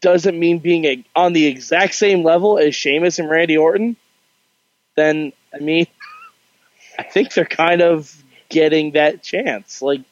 doesn't 0.00 0.38
mean 0.38 0.58
being 0.58 0.84
a, 0.86 1.04
on 1.14 1.32
the 1.32 1.46
exact 1.46 1.94
same 1.94 2.24
level 2.24 2.58
as 2.58 2.74
Sheamus 2.74 3.18
and 3.18 3.28
Randy 3.28 3.58
Orton, 3.58 3.96
then 4.96 5.32
I 5.54 5.58
mean, 5.58 5.86
I 6.98 7.02
think 7.02 7.32
they're 7.32 7.44
kind 7.44 7.82
of 7.82 8.14
getting 8.48 8.92
that 8.92 9.22
chance. 9.22 9.82
Like, 9.82 10.02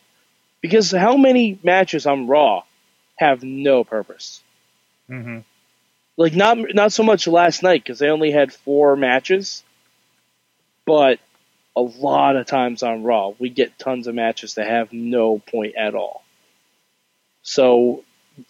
because 0.61 0.91
how 0.91 1.17
many 1.17 1.59
matches 1.63 2.07
on 2.07 2.27
Raw 2.27 2.63
have 3.17 3.43
no 3.43 3.85
purpose? 3.85 4.43
Mm-hmm. 5.11 5.39
like 6.19 6.35
not 6.35 6.59
not 6.75 6.93
so 6.93 7.03
much 7.03 7.27
last 7.27 7.63
night 7.63 7.83
because 7.83 7.99
they 7.99 8.11
only 8.11 8.31
had 8.31 8.53
four 8.53 8.95
matches, 8.95 9.63
but 10.85 11.19
a 11.75 11.81
lot 11.81 12.37
of 12.37 12.47
times 12.47 12.83
on 12.83 13.05
Raw 13.05 13.33
we 13.39 13.49
get 13.49 13.79
tons 13.79 14.07
of 14.07 14.15
matches 14.15 14.55
that 14.55 14.67
have 14.67 14.93
no 14.93 15.39
point 15.39 15.77
at 15.77 15.95
all. 15.95 16.23
So 17.49 18.05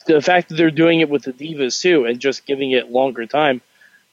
the 0.06 0.20
fact 0.20 0.48
that 0.48 0.56
they're 0.56 0.72
doing 0.72 0.98
it 0.98 1.08
with 1.08 1.22
the 1.22 1.32
divas 1.32 1.80
too, 1.80 2.04
and 2.04 2.18
just 2.18 2.46
giving 2.46 2.72
it 2.72 2.90
longer 2.90 3.26
time, 3.26 3.60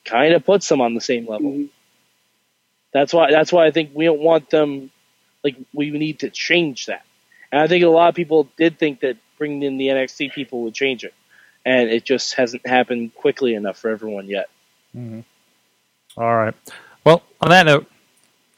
kind 0.05 0.35
of 0.35 0.45
puts 0.45 0.69
them 0.69 0.79
on 0.79 0.93
the 0.93 1.01
same 1.01 1.27
level. 1.27 1.51
Mhm. 1.51 1.69
That's 2.91 3.11
why. 3.11 3.31
That's 3.31 3.51
why 3.51 3.65
I 3.65 3.71
think 3.71 3.89
we 3.95 4.05
don't 4.05 4.19
want 4.21 4.51
them. 4.51 4.91
Like 5.43 5.55
we 5.73 5.89
need 5.89 6.19
to 6.19 6.29
change 6.29 6.85
that. 6.85 7.03
And 7.51 7.59
I 7.59 7.67
think 7.67 7.83
a 7.83 7.87
lot 7.87 8.09
of 8.09 8.15
people 8.15 8.47
did 8.57 8.77
think 8.77 8.99
that 8.99 9.17
bringing 9.39 9.63
in 9.63 9.77
the 9.77 9.87
NXT 9.87 10.33
people 10.33 10.61
would 10.61 10.75
change 10.75 11.03
it, 11.03 11.15
and 11.65 11.89
it 11.89 12.05
just 12.05 12.35
hasn't 12.35 12.67
happened 12.67 13.15
quickly 13.15 13.55
enough 13.55 13.77
for 13.77 13.89
everyone 13.89 14.27
yet. 14.27 14.49
All 16.15 16.35
right. 16.35 16.53
Well, 17.03 17.23
on 17.41 17.49
that 17.49 17.65
note, 17.65 17.87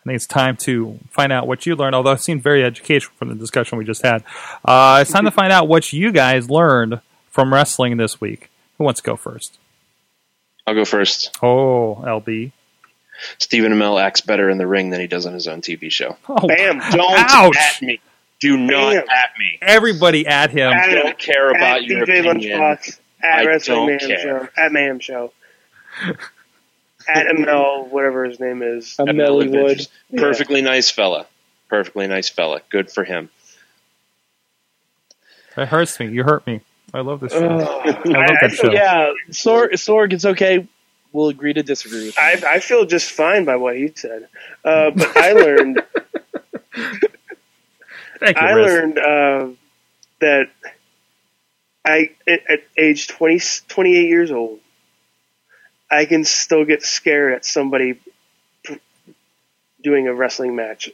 I 0.07 0.11
think 0.11 0.15
it's 0.15 0.27
time 0.27 0.55
to 0.57 0.99
find 1.09 1.33
out 1.33 1.47
what 1.47 1.65
you 1.65 1.75
learned. 1.75 1.95
Although 1.95 2.13
it 2.13 2.21
seemed 2.21 2.41
very 2.41 2.63
educational 2.63 3.13
from 3.17 3.27
the 3.29 3.35
discussion 3.35 3.77
we 3.77 3.83
just 3.83 4.01
had, 4.03 4.23
uh, 4.63 4.99
it's 5.01 5.11
time 5.11 5.25
to 5.25 5.31
find 5.31 5.51
out 5.51 5.67
what 5.67 5.91
you 5.91 6.11
guys 6.13 6.49
learned 6.49 7.01
from 7.29 7.53
wrestling 7.53 7.97
this 7.97 8.21
week. 8.21 8.49
Who 8.77 8.85
wants 8.85 9.01
to 9.01 9.05
go 9.05 9.15
first? 9.17 9.57
I'll 10.65 10.75
go 10.75 10.85
first. 10.85 11.37
Oh, 11.43 12.01
LB. 12.05 12.51
Stephen 13.37 13.73
Amell 13.73 14.01
acts 14.01 14.21
better 14.21 14.49
in 14.49 14.57
the 14.57 14.67
ring 14.67 14.91
than 14.91 15.01
he 15.01 15.07
does 15.07 15.25
on 15.25 15.33
his 15.33 15.47
own 15.47 15.61
TV 15.61 15.91
show. 15.91 16.15
Oh, 16.29 16.47
Bam. 16.47 16.79
Don't 16.91 17.19
Ouch. 17.31 17.57
at 17.57 17.81
me. 17.81 17.99
Do 18.39 18.55
not 18.55 18.91
Damn. 18.93 19.09
at 19.09 19.29
me. 19.39 19.57
everybody 19.61 20.25
at 20.27 20.51
him. 20.51 20.71
I 20.71 20.93
don't 20.93 21.17
care 21.17 21.49
about 21.49 21.77
at 21.79 21.83
your 21.85 22.05
DJ 22.05 22.19
opinion. 22.19 22.59
Lunchbox, 22.61 22.99
at 23.23 23.39
I 23.39 23.45
Wrestling 23.45 23.77
don't 23.77 23.87
Mayhem 23.87 24.07
care. 24.09 24.19
Show, 24.21 24.49
at 24.63 24.71
Mayhem 24.71 24.99
Show, 24.99 25.33
at 27.07 27.27
ML, 27.27 27.87
whatever 27.89 28.25
his 28.25 28.39
name 28.39 28.61
is. 28.61 28.95
A 28.99 29.03
Amell 29.03 29.15
Melly 29.15 29.47
Wood. 29.49 29.57
Adventures. 29.71 29.89
Perfectly 30.15 30.61
nice 30.61 30.89
fella. 30.91 31.25
Perfectly 31.69 32.07
nice 32.07 32.29
fella. 32.29 32.61
Good 32.69 32.91
for 32.91 33.03
him. 33.03 33.29
That 35.55 35.67
hurts 35.69 35.99
me. 35.99 36.07
You 36.07 36.23
hurt 36.23 36.45
me. 36.47 36.61
I 36.93 37.01
love 37.01 37.19
this 37.19 37.33
show. 37.33 37.39
Ugh. 37.45 37.61
I 37.61 37.89
love 37.89 38.05
I- 38.05 38.37
that 38.47 38.51
show. 38.53 38.71
yeah, 38.71 39.11
Sorg, 39.31 39.71
Sorg, 39.73 40.13
it's 40.13 40.25
okay. 40.25 40.67
We'll 41.11 41.29
agree 41.29 41.53
to 41.53 41.63
disagree 41.63 42.05
with 42.07 42.17
you. 42.17 42.23
I, 42.23 42.55
I 42.55 42.59
feel 42.59 42.85
just 42.85 43.11
fine 43.11 43.43
by 43.45 43.55
what 43.55 43.75
he 43.75 43.91
said, 43.95 44.27
uh, 44.63 44.91
but 44.91 45.17
I 45.17 45.31
learned 45.31 45.81
Thank 48.19 48.37
you, 48.37 48.47
I 48.47 48.51
Rizz. 48.51 48.65
learned 48.65 48.97
uh, 48.99 49.47
that 50.19 50.49
I 51.85 52.11
at, 52.27 52.39
at 52.49 52.59
age 52.77 53.07
20, 53.07 53.39
28 53.67 54.07
years 54.09 54.31
old, 54.31 54.59
I 55.89 56.05
can 56.05 56.25
still 56.25 56.65
get 56.65 56.83
scared 56.83 57.33
at 57.33 57.45
somebody 57.45 57.99
doing 59.81 60.07
a 60.07 60.13
wrestling 60.13 60.55
match 60.55 60.89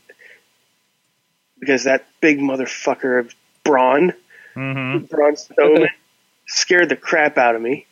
because 1.60 1.86
that 1.86 2.06
big 2.22 2.40
motherfucker 2.40 3.20
of 3.20 3.34
Braun, 3.64 4.14
Mhm. 4.56 5.10
Braun 5.10 5.36
Strowman, 5.36 5.88
scared 6.48 6.90
the 6.90 6.96
crap 6.96 7.38
out 7.38 7.56
of 7.56 7.62
me. 7.62 7.86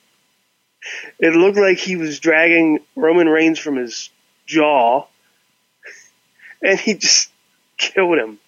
It 1.20 1.34
looked 1.34 1.58
like 1.58 1.78
he 1.78 1.96
was 1.96 2.20
dragging 2.20 2.80
Roman 2.96 3.30
Reigns 3.30 3.60
from 3.60 3.78
his 3.78 4.10
jaw, 4.46 5.08
and 6.62 6.80
he 6.80 6.94
just 6.96 7.32
killed 7.78 8.18
him 8.20 8.40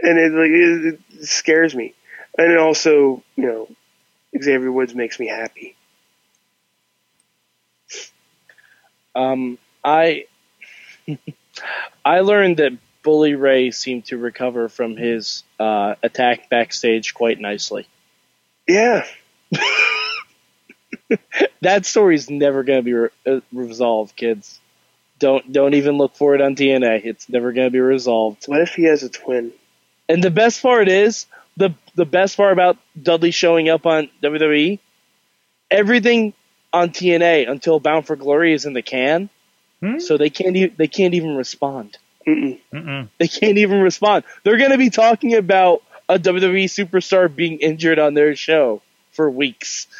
and 0.00 0.18
it, 0.18 0.32
like, 0.32 0.50
it, 0.50 1.00
it 1.20 1.26
scares 1.26 1.74
me. 1.74 1.94
And 2.36 2.52
it 2.52 2.58
also, 2.58 3.22
you 3.36 3.46
know, 3.46 3.68
Xavier 4.40 4.70
Woods 4.70 4.94
makes 4.94 5.18
me 5.18 5.26
happy. 5.28 5.76
Um, 9.18 9.58
I 9.84 10.26
I 12.04 12.20
learned 12.20 12.58
that 12.58 12.72
Bully 13.02 13.34
Ray 13.34 13.70
seemed 13.70 14.06
to 14.06 14.18
recover 14.18 14.68
from 14.68 14.96
his 14.96 15.42
uh, 15.58 15.94
attack 16.02 16.48
backstage 16.50 17.14
quite 17.14 17.40
nicely. 17.40 17.86
Yeah, 18.66 19.06
That 21.62 21.86
story's 21.86 22.30
never 22.30 22.62
going 22.62 22.78
to 22.78 22.82
be 22.82 22.92
re- 22.92 23.08
uh, 23.26 23.40
resolved, 23.52 24.14
kids. 24.14 24.60
Don't 25.18 25.50
don't 25.52 25.74
even 25.74 25.96
look 25.98 26.14
for 26.14 26.34
it 26.34 26.40
on 26.40 26.54
TNA. 26.54 27.04
It's 27.04 27.28
never 27.28 27.52
going 27.52 27.66
to 27.66 27.72
be 27.72 27.80
resolved. 27.80 28.44
what 28.46 28.60
if 28.60 28.74
he 28.74 28.84
has 28.84 29.02
a 29.02 29.08
twin? 29.08 29.52
And 30.08 30.22
the 30.22 30.30
best 30.30 30.62
part 30.62 30.88
is 30.88 31.26
the 31.56 31.74
the 31.96 32.04
best 32.04 32.36
part 32.36 32.52
about 32.52 32.76
Dudley 33.00 33.32
showing 33.32 33.68
up 33.68 33.86
on 33.86 34.10
WWE. 34.22 34.78
Everything 35.70 36.34
on 36.72 36.90
TNA 36.90 37.48
until 37.50 37.80
Bound 37.80 38.06
for 38.06 38.16
Glory 38.16 38.52
is 38.52 38.66
in 38.66 38.72
the 38.72 38.82
can, 38.82 39.30
Hmm? 39.80 39.98
so 40.00 40.16
they 40.16 40.30
can't 40.30 40.56
e- 40.56 40.66
they 40.76 40.88
can't 40.88 41.14
even 41.14 41.36
respond. 41.36 41.96
Mm-mm. 42.26 42.58
Mm-mm. 42.72 43.08
They 43.18 43.28
can't 43.28 43.58
even 43.58 43.80
respond. 43.80 44.24
They're 44.42 44.58
going 44.58 44.72
to 44.72 44.78
be 44.78 44.90
talking 44.90 45.34
about 45.34 45.82
a 46.08 46.18
WWE 46.18 46.64
superstar 46.64 47.34
being 47.34 47.58
injured 47.60 47.98
on 47.98 48.14
their 48.14 48.34
show 48.36 48.82
for 49.12 49.30
weeks. 49.30 49.86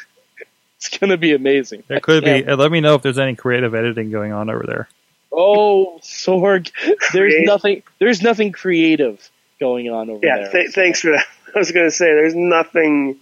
It's 0.77 0.97
going 0.97 1.09
to 1.09 1.17
be 1.17 1.33
amazing. 1.33 1.83
There 1.89 1.99
could 1.99 2.23
be. 2.23 2.41
Let 2.55 2.71
me 2.71 2.79
know 2.79 2.95
if 2.95 3.01
there's 3.01 3.19
any 3.19 3.35
creative 3.35 3.75
editing 3.75 4.11
going 4.11 4.31
on 4.31 4.49
over 4.49 4.63
there. 4.65 4.87
Oh, 5.29 5.99
Sorg, 6.01 6.71
there's 7.11 7.33
Create- 7.33 7.45
nothing. 7.45 7.83
There's 7.99 8.21
nothing 8.21 8.53
creative 8.53 9.29
going 9.59 9.89
on 9.89 10.09
over 10.09 10.25
Yeah, 10.25 10.37
there. 10.37 10.51
th- 10.53 10.71
thanks 10.71 11.01
for 11.01 11.11
that. 11.11 11.25
I 11.53 11.59
was 11.59 11.71
going 11.73 11.85
to 11.87 11.91
say 11.91 12.05
there's 12.05 12.33
nothing, 12.33 13.09
n- 13.09 13.19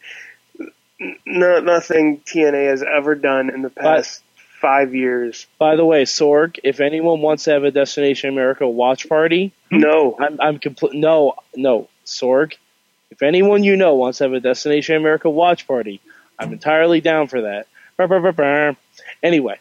no, 1.25 1.59
nothing 1.59 2.19
TNA 2.21 2.69
has 2.69 2.83
ever 2.83 3.15
done 3.15 3.49
in 3.49 3.61
the 3.61 3.69
past 3.69 4.23
five 4.59 4.95
years. 4.95 5.45
By 5.59 5.75
the 5.75 5.85
way, 5.85 6.03
Sorg, 6.03 6.59
if 6.63 6.79
anyone 6.79 7.21
wants 7.21 7.43
to 7.45 7.51
have 7.51 7.63
a 7.63 7.71
Destination 7.71 8.29
America 8.29 8.67
watch 8.67 9.07
party, 9.07 9.53
No, 9.71 10.17
I'm 10.19 10.39
I'm 10.41 10.59
complete. 10.59 10.93
No, 10.95 11.35
no, 11.55 11.89
Sorg. 12.05 12.53
If 13.11 13.21
anyone 13.21 13.63
you 13.63 13.77
know 13.77 13.95
wants 13.95 14.17
to 14.17 14.25
have 14.25 14.33
a 14.33 14.39
Destination 14.39 14.95
America 14.95 15.29
watch 15.29 15.67
party, 15.67 16.01
I'm 16.37 16.51
entirely 16.51 17.01
down 17.01 17.27
for 17.27 17.41
that. 17.41 17.67
Anyway, 19.23 19.59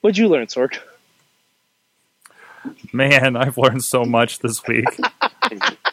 what'd 0.00 0.18
you 0.18 0.28
learn, 0.28 0.46
Sorg? 0.46 0.78
Man, 2.92 3.36
I've 3.36 3.58
learned 3.58 3.84
so 3.84 4.04
much 4.04 4.40
this 4.40 4.62
week. 4.66 4.86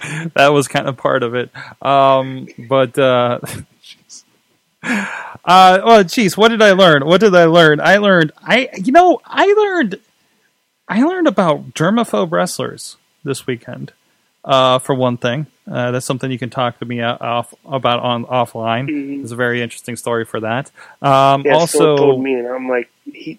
that 0.34 0.48
was 0.48 0.68
kind 0.68 0.88
of 0.88 0.96
part 0.96 1.22
of 1.22 1.34
it. 1.34 1.50
Um, 1.82 2.48
but 2.68 2.98
uh, 2.98 3.40
jeez. 3.82 4.24
uh, 4.82 5.80
well, 5.84 6.04
geez, 6.04 6.36
what 6.36 6.48
did 6.48 6.62
I 6.62 6.72
learn? 6.72 7.04
What 7.06 7.20
did 7.20 7.34
I 7.34 7.44
learn? 7.44 7.80
I 7.80 7.96
learned. 7.98 8.32
I 8.42 8.68
you 8.76 8.92
know 8.92 9.20
I 9.24 9.46
learned. 9.46 10.00
I 10.88 11.02
learned 11.02 11.26
about 11.28 11.74
germaphobe 11.74 12.32
wrestlers 12.32 12.96
this 13.24 13.46
weekend. 13.46 13.92
Uh, 14.44 14.78
for 14.78 14.94
one 14.94 15.18
thing, 15.18 15.46
uh, 15.70 15.90
that's 15.90 16.06
something 16.06 16.30
you 16.30 16.38
can 16.38 16.48
talk 16.48 16.78
to 16.78 16.86
me 16.86 17.02
off 17.02 17.52
about 17.66 18.00
on 18.00 18.24
offline. 18.24 18.88
Mhm. 18.88 19.22
It's 19.22 19.32
a 19.32 19.36
very 19.36 19.60
interesting 19.60 19.96
story 19.96 20.24
for 20.24 20.40
that. 20.40 20.70
Um, 21.02 21.42
yeah, 21.44 21.54
also, 21.54 21.90
also 21.90 21.96
told 21.96 22.22
me, 22.22 22.34
and 22.34 22.46
I'm 22.46 22.68
like, 22.68 22.88
he 23.04 23.38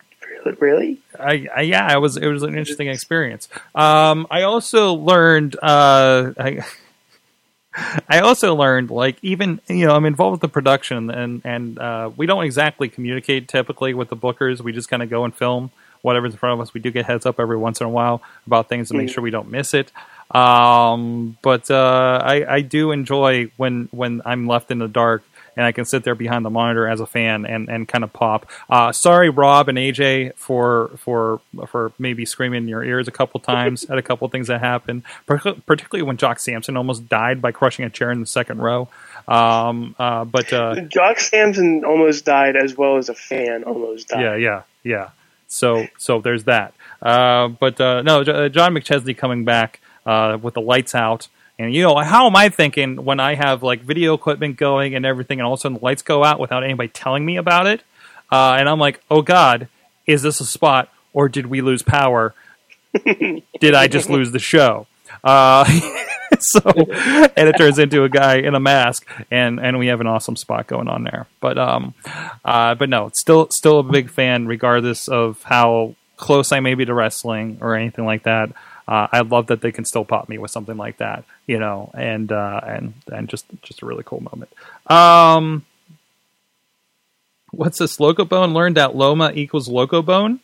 really? 0.60 1.00
I, 1.20 1.48
I 1.56 1.62
yeah, 1.62 1.92
it 1.94 2.00
was 2.00 2.18
it 2.18 2.28
was 2.28 2.44
an 2.44 2.58
interesting 2.58 2.88
experience. 2.88 3.48
Um, 3.76 4.28
I 4.32 4.44
also 4.44 4.94
learned 4.94 5.56
uh, 5.62 6.32
I 6.38 6.60
I 8.10 8.20
also 8.20 8.56
learned 8.56 8.90
like 8.90 9.18
even 9.22 9.62
you 9.68 9.86
know 9.88 9.96
I'm 9.96 10.06
involved 10.06 10.34
with 10.34 10.42
the 10.42 10.50
production 10.50 11.10
and 11.12 11.42
and 11.46 11.78
uh, 11.80 12.10
we 12.18 12.26
don't 12.26 12.44
exactly 12.44 12.90
communicate 12.90 13.48
typically 13.48 13.94
with 13.94 14.10
the 14.10 14.18
bookers. 14.18 14.62
We 14.62 14.72
just 14.74 14.90
kind 14.90 15.04
of 15.04 15.10
go 15.10 15.24
and 15.26 15.36
film 15.36 15.72
whatever's 16.02 16.32
in 16.34 16.38
front 16.40 16.54
of 16.54 16.62
us. 16.62 16.74
We 16.74 16.80
do 16.80 16.92
get 16.92 17.06
heads 17.06 17.26
up 17.26 17.40
every 17.40 17.58
once 17.58 17.82
in 17.82 17.86
a 17.86 17.90
while 17.90 18.22
about 18.48 18.70
things 18.70 18.88
to 18.90 18.94
make 18.96 19.10
Mhm. 19.10 19.14
sure 19.14 19.24
we 19.24 19.32
don't 19.32 19.52
miss 19.52 19.74
it. 19.74 19.92
Um, 20.32 21.38
but 21.42 21.70
uh, 21.70 22.22
I 22.24 22.46
I 22.56 22.62
do 22.62 22.92
enjoy 22.92 23.52
when 23.58 23.88
when 23.92 24.22
I'm 24.26 24.48
left 24.48 24.72
in 24.72 24.80
the 24.80 24.88
dark 24.88 25.24
and 25.60 25.66
I 25.66 25.74
can 25.74 25.84
sit 25.84 26.06
there 26.06 26.16
behind 26.16 26.46
the 26.46 26.50
monitor 26.50 26.88
as 26.88 27.02
a 27.02 27.06
fan 27.06 27.46
and, 27.46 27.68
and 27.68 27.86
kind 27.86 28.06
of 28.06 28.14
pop. 28.14 28.50
Uh, 28.70 28.94
sorry, 28.94 29.30
Rob 29.30 29.68
and 29.68 29.78
AJ, 29.78 30.36
for 30.38 30.92
for 30.96 31.42
for 31.68 31.92
maybe 32.00 32.26
screaming 32.26 32.64
in 32.64 32.70
your 32.70 32.82
ears 32.82 33.10
a 33.10 33.12
couple 33.12 33.42
times 33.42 33.84
at 33.90 33.98
a 33.98 34.02
couple 34.02 34.26
things 34.30 34.48
that 34.48 34.62
happened, 34.62 35.04
particularly 35.26 36.04
when 36.04 36.16
Jock 36.16 36.40
Samson 36.40 36.78
almost 36.78 37.10
died 37.10 37.42
by 37.42 37.52
crushing 37.52 37.84
a 37.84 37.90
chair 37.90 38.10
in 38.10 38.22
the 38.22 38.26
second 38.26 38.60
row. 38.60 38.88
Um, 39.28 39.96
uh, 40.00 40.24
but 40.24 40.54
uh, 40.54 40.80
Jock 40.84 41.20
Samson 41.20 41.84
almost 41.84 42.24
died 42.24 42.56
as 42.56 42.78
well 42.78 42.96
as 42.96 43.10
a 43.10 43.14
fan 43.14 43.66
almost 43.66 44.08
died. 44.08 44.22
yeah, 44.22 44.36
yeah, 44.36 44.62
yeah. 44.82 45.10
So 45.50 45.88
so 45.98 46.22
there's 46.22 46.46
that. 46.46 46.74
Uh, 47.02 47.50
but 47.50 47.82
uh, 47.82 48.02
no, 48.02 48.22
uh, 48.22 48.48
John 48.48 48.74
McChesney 48.74 49.18
coming 49.18 49.44
back 49.44 49.82
uh, 50.06 50.38
with 50.42 50.54
the 50.54 50.62
lights 50.62 50.96
out. 50.96 51.28
And 51.60 51.74
you 51.76 51.84
know, 51.84 51.98
how 51.98 52.26
am 52.26 52.38
I 52.38 52.48
thinking 52.48 53.04
when 53.04 53.20
I 53.20 53.36
have 53.36 53.62
like 53.62 53.82
video 53.82 54.14
equipment 54.14 54.56
going 54.56 54.96
and 54.96 55.06
everything, 55.06 55.40
and 55.40 55.46
all 55.46 55.54
of 55.54 55.60
a 55.60 55.62
sudden 55.62 55.78
the 55.78 55.84
lights 55.84 56.02
go 56.02 56.24
out 56.24 56.40
without 56.40 56.64
anybody 56.64 56.88
telling 56.88 57.26
me 57.26 57.36
about 57.36 57.68
it? 57.68 57.84
Uh, 58.32 58.56
and 58.58 58.70
I'm 58.70 58.80
like, 58.80 59.02
oh 59.12 59.22
God, 59.22 59.68
is 60.08 60.22
this 60.22 60.40
a 60.40 60.46
spot 60.46 60.90
or 61.14 61.28
did 61.28 61.48
we 61.48 61.60
lose 61.62 61.82
power? 61.84 62.34
did 63.60 63.76
I 63.76 63.88
just 63.88 64.10
lose 64.10 64.32
the 64.32 64.40
show? 64.40 64.88
Uh, 65.22 65.66
so, 66.40 66.62
and 66.66 67.50
it 67.50 67.58
turns 67.58 67.78
into 67.78 68.04
a 68.06 68.10
guy 68.10 68.36
in 68.38 68.56
a 68.56 68.60
mask, 68.60 69.06
and 69.30 69.60
and 69.60 69.78
we 69.80 69.88
have 69.88 70.00
an 70.00 70.08
awesome 70.08 70.38
spot 70.38 70.68
going 70.68 70.88
on 70.88 71.04
there. 71.04 71.28
But 71.42 71.58
um, 71.58 71.94
uh, 72.46 72.76
but 72.76 72.90
no, 72.90 73.12
still 73.14 73.50
still 73.52 73.80
a 73.80 73.84
big 73.84 74.10
fan, 74.10 74.48
regardless 74.48 75.10
of 75.10 75.44
how 75.44 75.96
close 76.16 76.52
I 76.52 76.60
may 76.62 76.76
be 76.76 76.86
to 76.86 76.94
wrestling 76.94 77.58
or 77.62 77.76
anything 77.76 78.06
like 78.06 78.24
that. 78.24 78.52
Uh, 78.90 79.08
I 79.12 79.22
love 79.22 79.48
that 79.48 79.62
they 79.62 79.72
can 79.72 79.86
still 79.86 80.04
pop 80.04 80.28
me 80.30 80.40
with 80.40 80.50
something 80.50 80.76
like 80.76 80.98
that, 80.98 81.24
you 81.46 81.60
know, 81.60 81.92
and 81.94 82.32
uh, 82.32 82.60
and 82.66 82.94
and 83.12 83.30
just 83.30 83.46
just 83.62 83.84
a 83.84 83.86
really 83.86 84.04
cool 84.04 84.20
moment. 84.20 84.52
Um, 84.88 85.64
what's 87.52 87.78
this? 87.78 87.98
Locobone 87.98 88.54
learned 88.54 88.78
that 88.78 88.96
Loma 88.96 89.32
equals 89.36 89.70
Locobone. 89.70 90.40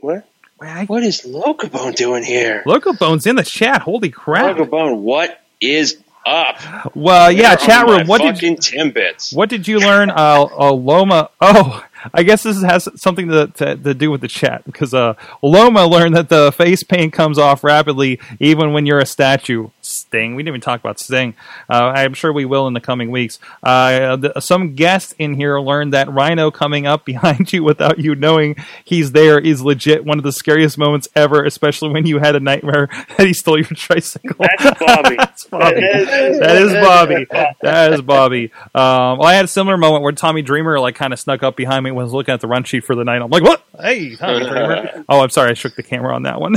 What? 0.00 0.28
What 0.58 1.04
is 1.04 1.20
Locobone 1.22 1.94
doing 1.94 2.24
here? 2.24 2.64
Locobone's 2.66 3.24
in 3.24 3.36
the 3.36 3.44
chat. 3.44 3.82
Holy 3.82 4.10
crap! 4.10 4.56
Locobone, 4.56 4.98
what 4.98 5.40
is 5.60 6.02
up? 6.26 6.58
Well, 6.96 7.30
yeah, 7.30 7.50
Where 7.50 7.56
chat 7.56 7.84
are 7.84 7.86
my 7.86 7.98
room. 7.98 8.06
What 8.08 8.22
did 8.22 8.34
fucking 8.34 8.56
Timbits? 8.56 9.32
What 9.32 9.48
did 9.48 9.68
you 9.68 9.78
learn? 9.78 10.10
Uh, 10.10 10.48
uh, 10.58 10.72
Loma. 10.72 11.30
Oh, 11.40 11.84
I 12.12 12.22
guess 12.22 12.42
this 12.42 12.62
has 12.62 12.88
something 12.96 13.28
to, 13.28 13.46
to, 13.48 13.76
to 13.76 13.94
do 13.94 14.10
with 14.10 14.20
the 14.20 14.28
chat 14.28 14.64
because 14.64 14.94
uh, 14.94 15.14
Loma 15.42 15.86
learned 15.86 16.16
that 16.16 16.28
the 16.28 16.52
face 16.52 16.82
paint 16.82 17.12
comes 17.12 17.38
off 17.38 17.64
rapidly 17.64 18.20
even 18.40 18.72
when 18.72 18.86
you're 18.86 18.98
a 18.98 19.06
statue. 19.06 19.68
Sting. 19.86 20.34
We 20.34 20.42
didn't 20.42 20.48
even 20.48 20.60
talk 20.60 20.80
about 20.80 20.98
Sting. 20.98 21.34
Uh, 21.70 21.92
I'm 21.94 22.14
sure 22.14 22.32
we 22.32 22.44
will 22.44 22.66
in 22.66 22.74
the 22.74 22.80
coming 22.80 23.10
weeks. 23.10 23.38
Uh, 23.62 24.16
the, 24.16 24.40
some 24.40 24.74
guest 24.74 25.14
in 25.18 25.34
here 25.34 25.58
learned 25.60 25.92
that 25.92 26.10
Rhino 26.12 26.50
coming 26.50 26.86
up 26.86 27.04
behind 27.06 27.52
you 27.52 27.62
without 27.62 27.98
you 27.98 28.14
knowing 28.14 28.56
he's 28.84 29.12
there 29.12 29.38
is 29.38 29.62
legit 29.62 30.04
one 30.04 30.18
of 30.18 30.24
the 30.24 30.32
scariest 30.32 30.78
moments 30.78 31.08
ever, 31.14 31.44
especially 31.44 31.90
when 31.90 32.06
you 32.06 32.18
had 32.18 32.36
a 32.36 32.40
nightmare 32.40 32.88
that 33.16 33.26
he 33.26 33.32
stole 33.32 33.58
your 33.58 33.66
tricycle. 33.66 34.36
That's 34.58 34.78
Bobby. 34.80 35.16
That's 35.18 35.44
Bobby. 35.44 35.80
That 35.80 36.38
That 36.40 36.56
is 36.62 36.72
Bobby. 36.72 37.26
That 37.62 37.92
is 37.92 38.02
Bobby. 38.02 38.52
Um, 38.74 39.18
well, 39.18 39.24
I 39.24 39.34
had 39.34 39.44
a 39.44 39.48
similar 39.48 39.76
moment 39.76 40.02
where 40.02 40.12
Tommy 40.12 40.42
Dreamer 40.42 40.78
like 40.80 40.94
kind 40.94 41.12
of 41.12 41.18
snuck 41.20 41.42
up 41.42 41.56
behind 41.56 41.84
me 41.84 41.90
when 41.90 42.02
I 42.02 42.04
was 42.04 42.12
looking 42.12 42.34
at 42.34 42.40
the 42.40 42.48
run 42.48 42.64
sheet 42.64 42.84
for 42.84 42.94
the 42.94 43.04
night. 43.04 43.22
I'm 43.22 43.30
like, 43.30 43.42
"What? 43.42 43.62
Hey, 43.80 44.16
Tommy 44.16 44.40
Dreamer!" 44.46 45.04
Oh, 45.08 45.20
I'm 45.20 45.30
sorry, 45.30 45.50
I 45.50 45.54
shook 45.54 45.74
the 45.76 45.82
camera 45.82 46.14
on 46.14 46.24
that 46.24 46.40
one. 46.40 46.56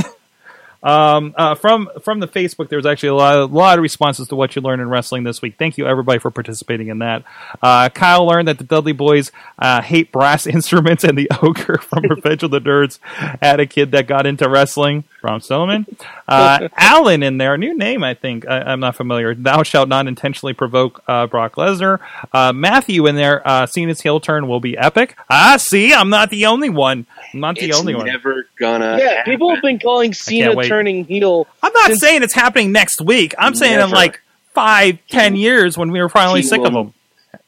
Um, 0.82 1.34
uh, 1.36 1.54
from 1.54 1.90
from 2.02 2.20
the 2.20 2.28
Facebook, 2.28 2.68
there 2.68 2.78
was 2.78 2.86
actually 2.86 3.10
a 3.10 3.14
lot, 3.14 3.36
a 3.36 3.44
lot 3.44 3.78
of 3.78 3.82
responses 3.82 4.28
to 4.28 4.36
what 4.36 4.56
you 4.56 4.62
learned 4.62 4.80
in 4.80 4.88
wrestling 4.88 5.24
this 5.24 5.42
week. 5.42 5.56
Thank 5.58 5.76
you 5.76 5.86
everybody 5.86 6.18
for 6.18 6.30
participating 6.30 6.88
in 6.88 7.00
that. 7.00 7.24
Uh, 7.62 7.88
Kyle 7.90 8.24
learned 8.24 8.48
that 8.48 8.58
the 8.58 8.64
Dudley 8.64 8.92
Boys 8.92 9.30
uh, 9.58 9.82
hate 9.82 10.10
brass 10.10 10.46
instruments, 10.46 11.04
and 11.04 11.18
the 11.18 11.30
ogre 11.42 11.78
from 11.78 12.04
Revenge 12.04 12.42
of 12.42 12.50
the 12.50 12.60
Nerds 12.60 12.98
had 13.42 13.60
a 13.60 13.66
kid 13.66 13.92
that 13.92 14.06
got 14.06 14.26
into 14.26 14.48
wrestling. 14.48 15.04
Ron 15.22 15.40
Stillman, 15.40 15.86
uh, 16.30 16.68
Alan 16.76 17.22
in 17.22 17.38
there, 17.38 17.56
new 17.58 17.76
name 17.76 18.02
I 18.04 18.14
think 18.14 18.48
I, 18.48 18.60
I'm 18.60 18.80
not 18.80 18.96
familiar. 18.96 19.34
Thou 19.34 19.62
shalt 19.62 19.88
not 19.88 20.06
intentionally 20.06 20.52
provoke 20.54 21.02
uh, 21.08 21.26
Brock 21.26 21.56
Lesnar. 21.56 21.98
Uh, 22.32 22.52
Matthew 22.52 23.06
in 23.06 23.16
there, 23.16 23.46
uh, 23.46 23.66
seeing 23.66 23.88
his 23.88 24.00
heel 24.00 24.20
turn 24.20 24.46
will 24.48 24.60
be 24.60 24.78
epic. 24.78 25.16
Ah, 25.28 25.56
see, 25.58 25.92
I'm 25.92 26.08
not 26.10 26.30
the 26.30 26.46
only 26.46 26.70
one. 26.70 27.06
I'm 27.34 27.40
not 27.40 27.56
the 27.56 27.68
it's 27.68 27.78
only 27.78 27.94
one. 27.94 28.06
never 28.06 28.46
gonna. 28.58 28.96
yeah, 28.98 29.08
happen. 29.16 29.32
people 29.32 29.52
have 29.54 29.62
been 29.62 29.78
calling 29.78 30.14
Cena 30.14 30.54
can't 30.54 30.66
turning 30.68 31.04
heel. 31.04 31.46
I'm 31.62 31.72
not 31.72 31.86
Since- 31.88 32.00
saying 32.00 32.22
it's 32.22 32.34
happening 32.34 32.72
next 32.72 33.00
week. 33.00 33.34
I'm 33.38 33.54
saying 33.54 33.80
in 33.80 33.90
like 33.90 34.20
five, 34.54 34.98
ten 35.08 35.36
years 35.36 35.76
when 35.76 35.90
we 35.90 36.00
were 36.00 36.08
finally 36.08 36.40
He 36.42 36.46
sick 36.46 36.60
of 36.64 36.72
will- 36.72 36.84
them. 36.84 36.94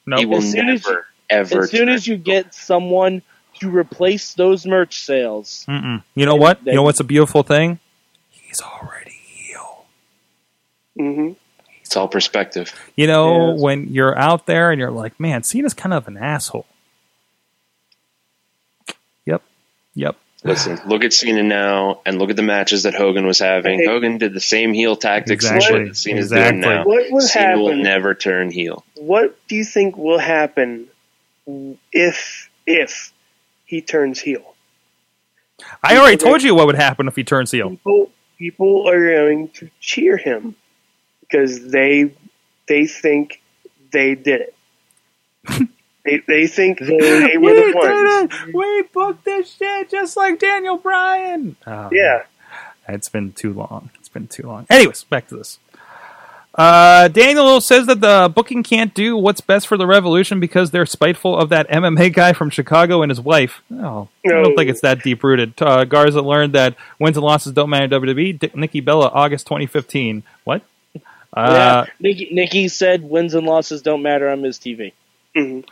No, 0.06 0.16
He 0.16 0.26
will 0.26 0.38
As 0.38 0.50
soon 0.50 0.68
as 0.68 0.84
never 0.84 1.06
ever. 1.30 1.62
As 1.62 1.70
soon 1.70 1.88
as 1.88 2.06
you 2.06 2.16
get 2.16 2.52
someone 2.54 3.22
to 3.60 3.70
replace 3.70 4.34
those 4.34 4.66
merch 4.66 5.00
sales, 5.04 5.64
Mm-mm. 5.68 6.02
You 6.16 6.26
know 6.26 6.34
what? 6.34 6.58
You 6.66 6.74
know 6.74 6.82
what's 6.82 6.98
a 7.00 7.04
beautiful 7.04 7.42
thing? 7.44 7.78
He's 8.52 8.60
already 8.60 9.12
heel. 9.12 9.86
hmm 10.94 11.32
it's 11.80 11.96
all 11.96 12.06
perspective. 12.08 12.70
You 12.96 13.06
know, 13.06 13.54
when 13.54 13.88
you're 13.88 14.16
out 14.16 14.46
there 14.46 14.70
and 14.70 14.78
you're 14.78 14.90
like, 14.90 15.18
man, 15.18 15.42
Cena's 15.42 15.72
kind 15.74 15.92
of 15.94 16.06
an 16.08 16.16
asshole. 16.18 16.64
Yep. 19.26 19.42
Yep. 19.94 20.16
Listen, 20.44 20.80
look 20.86 21.02
at 21.04 21.12
Cena 21.12 21.42
now, 21.42 22.00
and 22.04 22.18
look 22.18 22.28
at 22.30 22.36
the 22.36 22.42
matches 22.42 22.82
that 22.84 22.94
Hogan 22.94 23.26
was 23.26 23.38
having. 23.38 23.78
Hey. 23.80 23.86
Hogan 23.86 24.18
did 24.18 24.32
the 24.34 24.40
same 24.40 24.72
heel 24.74 24.96
tactics 24.96 25.44
Exactly. 25.44 25.76
and 25.76 25.86
shit 25.86 25.88
that 25.88 25.96
Cena's 25.96 26.24
Exactly. 26.32 26.60
doing 26.62 26.74
now. 26.76 26.84
What 26.84 27.04
would 27.10 27.22
Cena 27.22 27.58
will 27.58 27.76
never 27.76 28.14
turn 28.14 28.50
heel. 28.50 28.84
What 28.96 29.38
do 29.48 29.54
you 29.56 29.64
think 29.64 29.96
will 29.96 30.18
happen 30.18 30.88
if 31.92 32.50
if 32.66 33.12
he 33.66 33.80
turns 33.82 34.18
heel? 34.20 34.54
I 35.82 35.96
already 35.98 36.16
told 36.16 36.42
you 36.42 36.54
what 36.54 36.66
would 36.66 36.74
happen 36.76 37.06
if 37.08 37.16
he 37.16 37.24
turns 37.24 37.50
heel. 37.50 37.70
People 37.70 38.10
people 38.42 38.88
are 38.88 39.14
going 39.14 39.48
to 39.50 39.70
cheer 39.78 40.16
him 40.16 40.56
because 41.20 41.70
they 41.70 42.12
they 42.66 42.86
think 42.86 43.40
they 43.92 44.16
did 44.16 44.40
it. 44.48 44.54
they 46.04 46.22
they 46.26 46.46
think 46.48 46.80
they 46.80 47.38
were 47.38 47.54
the 47.54 47.72
ones. 47.72 48.52
We 48.52 48.82
booked 48.92 49.24
this 49.24 49.54
shit 49.54 49.90
just 49.90 50.16
like 50.16 50.40
Daniel 50.40 50.76
Bryan. 50.76 51.56
Oh, 51.66 51.88
Yeah. 51.92 52.24
It's 52.88 53.08
been 53.08 53.32
too 53.32 53.52
long. 53.52 53.90
It's 54.00 54.08
been 54.08 54.26
too 54.26 54.44
long. 54.44 54.66
Anyways, 54.68 55.04
back 55.04 55.28
to 55.28 55.36
this. 55.36 55.60
Uh, 56.54 57.08
Daniel 57.08 57.60
says 57.62 57.86
that 57.86 58.00
the 58.00 58.30
booking 58.34 58.62
can't 58.62 58.92
do 58.92 59.16
what's 59.16 59.40
best 59.40 59.66
for 59.66 59.78
the 59.78 59.86
Revolution 59.86 60.38
because 60.38 60.70
they're 60.70 60.84
spiteful 60.84 61.36
of 61.36 61.48
that 61.48 61.66
MMA 61.70 62.12
guy 62.12 62.34
from 62.34 62.50
Chicago 62.50 63.00
and 63.02 63.10
his 63.10 63.20
wife. 63.20 63.62
Oh, 63.72 64.08
I 64.26 64.28
don't 64.28 64.54
think 64.56 64.68
it's 64.68 64.82
that 64.82 65.02
deep 65.02 65.24
rooted. 65.24 65.54
Uh, 65.60 65.84
Garza 65.84 66.20
learned 66.20 66.52
that 66.54 66.76
wins 66.98 67.16
and 67.16 67.24
losses 67.24 67.52
don't 67.54 67.70
matter 67.70 67.88
WWE. 67.88 68.38
Dick, 68.38 68.54
Nikki 68.54 68.80
Bella, 68.80 69.08
August 69.08 69.46
2015. 69.46 70.22
What? 70.44 70.62
Uh, 70.94 71.00
yeah, 71.36 71.84
Nikki, 71.98 72.28
Nikki 72.30 72.68
said 72.68 73.02
wins 73.02 73.32
and 73.32 73.46
losses 73.46 73.80
don't 73.80 74.02
matter 74.02 74.28
on 74.28 74.42
Miz 74.42 74.58
TV. 74.58 74.92
Mhm. 75.34 75.64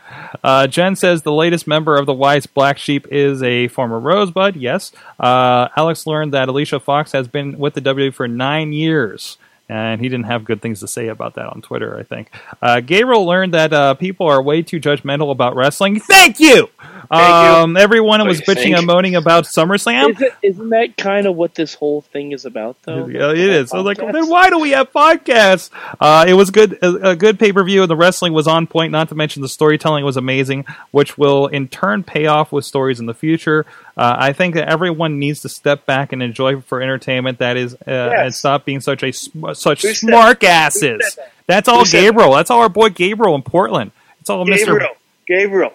Uh, 0.43 0.65
Jen 0.65 0.95
says 0.95 1.21
the 1.21 1.31
latest 1.31 1.67
member 1.67 1.95
of 1.95 2.07
the 2.07 2.13
Wise 2.13 2.47
Black 2.47 2.79
Sheep 2.79 3.05
is 3.11 3.43
a 3.43 3.67
former 3.67 3.99
Rosebud. 3.99 4.55
Yes. 4.55 4.91
Uh, 5.19 5.67
Alex 5.77 6.07
learned 6.07 6.33
that 6.33 6.49
Alicia 6.49 6.79
Fox 6.79 7.11
has 7.11 7.27
been 7.27 7.59
with 7.59 7.75
the 7.75 7.81
WWE 7.81 8.11
for 8.11 8.27
nine 8.27 8.73
years. 8.73 9.37
And 9.71 10.01
he 10.01 10.09
didn't 10.09 10.25
have 10.25 10.43
good 10.43 10.61
things 10.61 10.81
to 10.81 10.87
say 10.87 11.07
about 11.07 11.35
that 11.35 11.45
on 11.45 11.61
Twitter, 11.61 11.97
I 11.97 12.03
think. 12.03 12.29
Uh, 12.61 12.81
Gabriel 12.81 13.25
learned 13.25 13.53
that 13.53 13.71
uh, 13.71 13.93
people 13.93 14.27
are 14.27 14.41
way 14.41 14.61
too 14.61 14.81
judgmental 14.81 15.31
about 15.31 15.55
wrestling. 15.55 15.97
Thank 15.97 16.41
you! 16.41 16.69
Um, 17.11 17.77
Everyone 17.77 18.25
was 18.27 18.41
bitching 18.41 18.55
think? 18.55 18.77
and 18.77 18.87
moaning 18.87 19.15
about 19.15 19.43
SummerSlam. 19.45 20.11
Isn't, 20.11 20.33
isn't 20.41 20.69
that 20.69 20.97
kind 20.97 21.27
of 21.27 21.35
what 21.35 21.55
this 21.55 21.73
whole 21.73 22.01
thing 22.01 22.31
is 22.31 22.45
about, 22.45 22.77
though? 22.83 23.07
Yeah, 23.07 23.31
it 23.31 23.37
is. 23.37 23.69
So 23.69 23.81
like, 23.81 23.97
Podcast? 23.97 24.13
then 24.13 24.29
why 24.29 24.49
do 24.49 24.59
we 24.59 24.71
have 24.71 24.91
podcasts? 24.91 25.69
Uh, 25.99 26.25
it 26.27 26.33
was 26.33 26.51
good, 26.51 26.73
a, 26.81 27.11
a 27.11 27.15
good 27.15 27.37
pay 27.39 27.51
per 27.51 27.63
view, 27.63 27.81
and 27.81 27.89
the 27.91 27.95
wrestling 27.95 28.33
was 28.33 28.47
on 28.47 28.67
point. 28.67 28.91
Not 28.91 29.09
to 29.09 29.15
mention 29.15 29.41
the 29.41 29.49
storytelling 29.49 30.05
was 30.05 30.17
amazing, 30.17 30.65
which 30.91 31.17
will 31.17 31.47
in 31.47 31.67
turn 31.67 32.03
pay 32.03 32.27
off 32.27 32.51
with 32.51 32.65
stories 32.65 32.99
in 32.99 33.05
the 33.05 33.13
future. 33.13 33.65
Uh, 33.97 34.15
I 34.17 34.33
think 34.33 34.55
that 34.55 34.69
everyone 34.69 35.19
needs 35.19 35.41
to 35.41 35.49
step 35.49 35.85
back 35.85 36.13
and 36.13 36.23
enjoy 36.23 36.61
for 36.61 36.81
entertainment. 36.81 37.39
That 37.39 37.57
is, 37.57 37.75
uh, 37.85 37.91
and 37.91 38.33
stop 38.33 38.63
being 38.65 38.79
such 38.79 39.03
a 39.03 39.11
sm- 39.11 39.51
such 39.53 39.81
Who 39.81 39.89
said- 39.89 39.97
smart 39.97 40.43
asses. 40.43 41.15
that? 41.17 41.31
That's 41.47 41.67
all 41.67 41.79
Who 41.79 41.85
said 41.85 42.01
Gabriel. 42.01 42.31
That's 42.33 42.49
all 42.49 42.61
our 42.61 42.69
boy 42.69 42.89
Gabriel 42.89 43.35
in 43.35 43.41
Portland. 43.41 43.91
It's 44.21 44.29
all 44.29 44.45
Mister. 44.45 44.73
Gabriel, 44.73 44.93
Gabriel, 45.27 45.73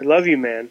I 0.00 0.04
love 0.04 0.26
you, 0.26 0.36
man. 0.36 0.70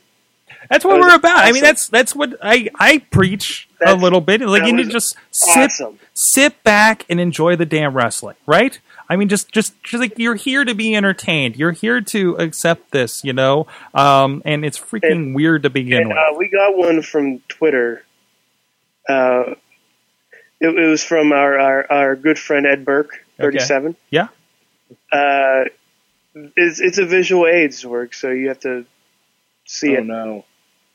That's 0.70 0.86
what 0.86 0.95
That 0.95 1.02
we're 1.02 1.16
about. 1.16 1.40
I 1.40 1.52
mean, 1.52 1.64
that's 1.64 1.88
that's 1.88 2.16
what 2.16 2.38
I 2.41 2.70
I 2.76 3.00
preach 3.00 3.68
a 3.86 3.95
little 3.95 4.22
bit. 4.22 4.41
Like 4.41 4.66
you 4.66 4.74
need 4.74 4.86
to 4.86 4.91
just 4.91 5.16
sit 5.32 5.58
awesome. 5.72 6.00
sit 6.14 6.62
back 6.64 7.06
and 7.10 7.20
enjoy 7.20 7.56
the 7.56 7.66
damn 7.66 7.94
wrestling, 7.95 8.36
right? 8.45 8.80
I 9.10 9.16
mean, 9.16 9.30
just 9.30 9.52
just 9.52 9.82
just 9.84 10.00
like 10.02 10.20
you're 10.20 10.36
here 10.36 10.64
to 10.64 10.76
be 10.76 10.95
entertained. 10.95 11.56
You're 11.56 11.72
here 11.72 12.02
to 12.02 12.36
accept 12.36 12.91
this, 12.91 13.24
you 13.24 13.34
know. 13.34 13.68
Um, 13.94 14.41
and 14.45 14.64
it's 14.66 14.78
freaking 14.80 15.12
And- 15.12 15.36
weird 15.36 15.64
to 15.64 15.70
begin 15.70 16.02
And, 16.02 16.10
with. 16.10 16.18
uh, 16.18 16.34
we 16.38 16.50
got 16.50 16.76
one 16.78 17.02
from 17.02 17.40
Twitter. 17.48 18.04
Uh, 19.10 19.56
it, 20.62 20.70
it 20.78 20.88
was 20.88 21.04
from 21.04 21.32
our, 21.34 21.60
our, 21.60 21.91
our 21.91 22.16
good 22.16 22.40
friend 22.40 22.66
Ed 22.66 22.86
Burke, 22.86 23.26
thirty-seven. 23.38 23.95
yeah. 24.10 24.28
Uh, 25.12 25.66
it's, 26.56 26.80
it's 26.80 26.98
a 27.00 27.06
visual 27.06 27.48
aids 27.48 27.86
work, 27.86 28.14
so 28.14 28.30
you 28.32 28.48
have 28.48 28.60
to 28.62 28.86
see 29.65 29.95
Oh, 29.95 29.99
it. 29.99 30.06
no. 30.06 30.45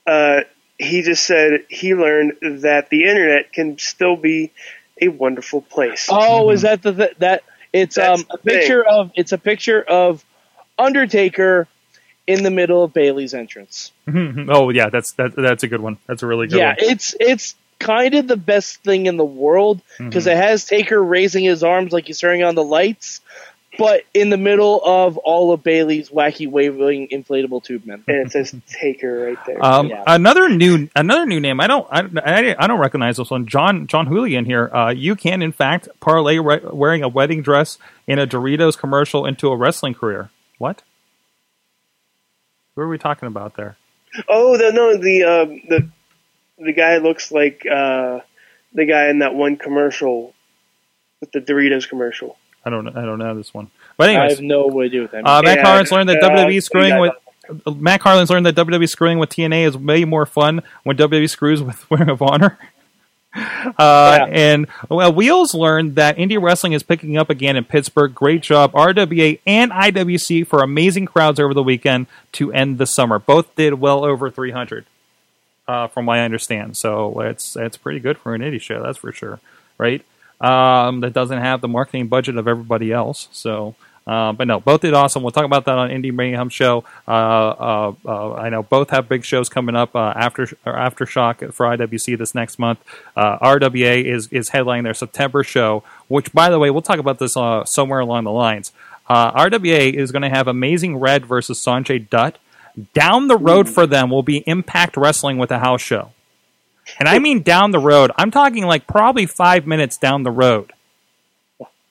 Uh, 0.06 0.40
he 0.78 1.02
just 1.02 1.24
said 1.24 1.64
he 1.68 1.94
learned 1.94 2.34
that 2.62 2.88
the 2.90 3.04
internet 3.04 3.52
can 3.52 3.78
still 3.78 4.16
be 4.16 4.52
a 5.00 5.08
wonderful 5.08 5.60
place. 5.60 6.08
Oh, 6.10 6.50
is 6.50 6.62
that 6.62 6.82
the 6.82 6.92
th- 6.92 7.14
that? 7.18 7.42
It's 7.72 7.96
That's 7.96 8.20
um 8.22 8.26
a 8.30 8.36
the 8.36 8.42
thing. 8.42 8.58
picture 8.60 8.84
of 8.84 9.10
it's 9.14 9.32
a 9.32 9.38
picture 9.38 9.82
of 9.82 10.24
Undertaker 10.78 11.66
in 12.26 12.42
the 12.42 12.50
middle 12.50 12.84
of 12.84 12.92
Bayley's 12.92 13.34
entrance. 13.34 13.92
oh 14.08 14.70
yeah, 14.70 14.88
that's 14.90 15.12
that, 15.12 15.34
that's 15.36 15.62
a 15.64 15.68
good 15.68 15.80
one. 15.80 15.98
That's 16.06 16.22
a 16.22 16.26
really 16.26 16.46
good 16.46 16.58
yeah, 16.58 16.68
one. 16.68 16.76
it's 16.78 17.14
it's 17.18 17.54
kind 17.78 18.14
of 18.14 18.26
the 18.26 18.36
best 18.36 18.82
thing 18.82 19.06
in 19.06 19.16
the 19.16 19.24
world 19.24 19.80
because 19.98 20.26
Mm-hmm. 20.26 20.36
it 20.38 20.42
has 20.42 20.64
Taker 20.64 21.02
raising 21.02 21.44
his 21.44 21.62
arms 21.62 21.92
like 21.92 22.06
he's 22.06 22.18
turning 22.18 22.42
on 22.42 22.54
the 22.54 22.64
lights, 22.64 23.20
but 23.76 24.02
in 24.14 24.30
the 24.30 24.36
middle 24.36 24.80
of 24.84 25.18
all 25.18 25.52
of 25.52 25.62
Bayley's 25.62 26.08
wacky 26.10 26.50
waving 26.50 27.08
inflatable 27.08 27.62
tube 27.62 27.84
men. 27.84 28.02
and 28.06 28.26
it 28.26 28.32
says 28.32 28.54
Taker 28.66 29.26
right 29.26 29.38
there. 29.46 29.64
Um, 29.64 29.88
Yeah. 29.88 30.04
Another 30.06 30.48
new 30.48 30.88
another 30.96 31.26
new 31.26 31.40
name. 31.40 31.60
I 31.60 31.66
don't 31.66 31.86
I, 31.90 32.00
I, 32.24 32.56
I 32.58 32.66
don't 32.66 32.80
recognize 32.80 33.18
this 33.18 33.30
one. 33.30 33.46
John 33.46 33.86
John 33.86 34.06
Julian 34.06 34.44
here. 34.44 34.70
Uh, 34.74 34.90
you 34.90 35.14
can 35.16 35.42
in 35.42 35.52
fact 35.52 35.88
parlay 36.00 36.38
re- 36.38 36.60
wearing 36.64 37.02
a 37.02 37.08
wedding 37.08 37.42
dress 37.42 37.78
in 38.06 38.18
a 38.18 38.26
Doritos 38.26 38.78
commercial 38.78 39.26
into 39.26 39.48
a 39.48 39.56
wrestling 39.56 39.94
career. 39.94 40.30
What? 40.58 40.82
Who 42.74 42.82
are 42.82 42.88
we 42.88 42.98
talking 42.98 43.26
about 43.26 43.56
there? 43.56 43.76
oh, 44.28 44.56
the, 44.56 44.72
no, 44.72 44.96
the 44.96 45.24
uh, 45.24 45.44
the 45.68 45.88
the 46.58 46.72
guy 46.72 46.98
looks 46.98 47.30
like 47.30 47.64
uh, 47.66 48.20
the 48.72 48.86
guy 48.86 49.08
in 49.08 49.20
that 49.20 49.34
one 49.34 49.56
commercial 49.56 50.34
with 51.20 51.32
the 51.32 51.40
Doritos 51.40 51.88
commercial. 51.88 52.36
I 52.68 52.70
don't. 52.70 52.88
I 52.96 53.04
don't 53.04 53.18
know 53.18 53.34
this 53.34 53.54
one. 53.54 53.70
But 53.96 54.10
anyways, 54.10 54.32
I 54.32 54.34
have 54.34 54.42
no 54.44 54.82
idea 54.82 55.02
what 55.02 55.10
that 55.12 55.24
means. 55.24 55.26
Uh, 55.26 55.42
Matt 55.42 55.62
Carlin's 55.62 55.90
learned 55.90 56.08
that 56.10 56.22
uh, 56.22 56.30
WWE 56.30 56.62
screwing 56.62 56.98
with 57.00 57.12
Matt 57.66 58.00
Carlin's 58.00 58.30
learned 58.30 58.46
that 58.46 58.54
WWE 58.54 58.88
screwing 58.88 59.18
with 59.18 59.30
TNA 59.30 59.66
is 59.66 59.76
way 59.76 60.04
more 60.04 60.26
fun 60.26 60.62
when 60.84 60.96
WWE 60.96 61.28
screws 61.28 61.62
with 61.62 61.84
Ring 61.90 62.08
of 62.08 62.22
Honor. 62.22 62.58
Uh, 63.34 63.70
Yeah. 63.78 64.26
And 64.30 64.66
well, 64.88 65.12
Wheels 65.12 65.54
learned 65.54 65.94
that 65.96 66.16
indie 66.16 66.40
wrestling 66.40 66.72
is 66.72 66.82
picking 66.82 67.16
up 67.16 67.30
again 67.30 67.56
in 67.56 67.64
Pittsburgh. 67.64 68.14
Great 68.14 68.42
job, 68.42 68.72
RWA 68.72 69.40
and 69.46 69.70
IWC 69.70 70.46
for 70.46 70.62
amazing 70.62 71.06
crowds 71.06 71.38
over 71.38 71.54
the 71.54 71.62
weekend 71.62 72.06
to 72.32 72.52
end 72.52 72.78
the 72.78 72.86
summer. 72.86 73.18
Both 73.18 73.54
did 73.54 73.74
well 73.74 74.04
over 74.04 74.30
300, 74.30 74.86
uh, 75.66 75.88
from 75.88 76.06
what 76.06 76.18
I 76.18 76.24
understand. 76.24 76.76
So 76.76 77.20
it's 77.20 77.56
it's 77.56 77.76
pretty 77.76 78.00
good 78.00 78.18
for 78.18 78.34
an 78.34 78.40
indie 78.40 78.60
show, 78.60 78.82
that's 78.82 78.98
for 78.98 79.12
sure, 79.12 79.40
right? 79.76 80.04
Um, 80.40 81.00
that 81.00 81.12
doesn't 81.12 81.38
have 81.38 81.60
the 81.60 81.68
marketing 81.68 82.08
budget 82.08 82.36
of 82.36 82.46
everybody 82.46 82.92
else. 82.92 83.28
So, 83.32 83.74
uh, 84.06 84.32
but 84.32 84.46
no, 84.46 84.60
both 84.60 84.80
did 84.80 84.94
awesome. 84.94 85.22
We'll 85.22 85.32
talk 85.32 85.44
about 85.44 85.64
that 85.66 85.76
on 85.76 85.90
Indie 85.90 86.14
Mayhem 86.14 86.48
show. 86.48 86.84
Uh, 87.06 87.10
uh, 87.10 87.92
uh, 88.06 88.32
I 88.34 88.48
know 88.48 88.62
both 88.62 88.90
have 88.90 89.08
big 89.08 89.24
shows 89.24 89.48
coming 89.48 89.76
up 89.76 89.94
uh, 89.94 90.14
after 90.16 90.44
or 90.64 90.72
aftershock 90.72 91.52
for 91.52 91.66
IWC 91.66 92.16
this 92.16 92.34
next 92.34 92.58
month. 92.58 92.78
Uh, 93.16 93.38
RWA 93.40 94.02
is 94.02 94.28
is 94.28 94.50
headlining 94.50 94.84
their 94.84 94.94
September 94.94 95.42
show, 95.42 95.82
which 96.06 96.32
by 96.32 96.48
the 96.48 96.58
way, 96.58 96.70
we'll 96.70 96.82
talk 96.82 96.98
about 96.98 97.18
this 97.18 97.36
uh, 97.36 97.64
somewhere 97.64 98.00
along 98.00 98.24
the 98.24 98.32
lines. 98.32 98.72
Uh, 99.08 99.32
RWA 99.32 99.92
is 99.92 100.12
going 100.12 100.22
to 100.22 100.28
have 100.28 100.48
Amazing 100.48 100.96
Red 100.98 101.26
versus 101.26 101.58
Sanjay 101.58 102.08
Dutt. 102.08 102.38
Down 102.94 103.26
the 103.26 103.36
road 103.36 103.68
for 103.68 103.86
them 103.86 104.08
will 104.10 104.22
be 104.22 104.44
Impact 104.46 104.96
Wrestling 104.96 105.38
with 105.38 105.50
a 105.50 105.58
house 105.58 105.80
show. 105.80 106.12
And 106.98 107.08
I 107.08 107.18
mean 107.18 107.42
down 107.42 107.70
the 107.70 107.78
road. 107.78 108.10
I'm 108.16 108.30
talking 108.30 108.64
like 108.66 108.86
probably 108.86 109.26
five 109.26 109.66
minutes 109.66 109.96
down 109.96 110.22
the 110.22 110.30
road. 110.30 110.72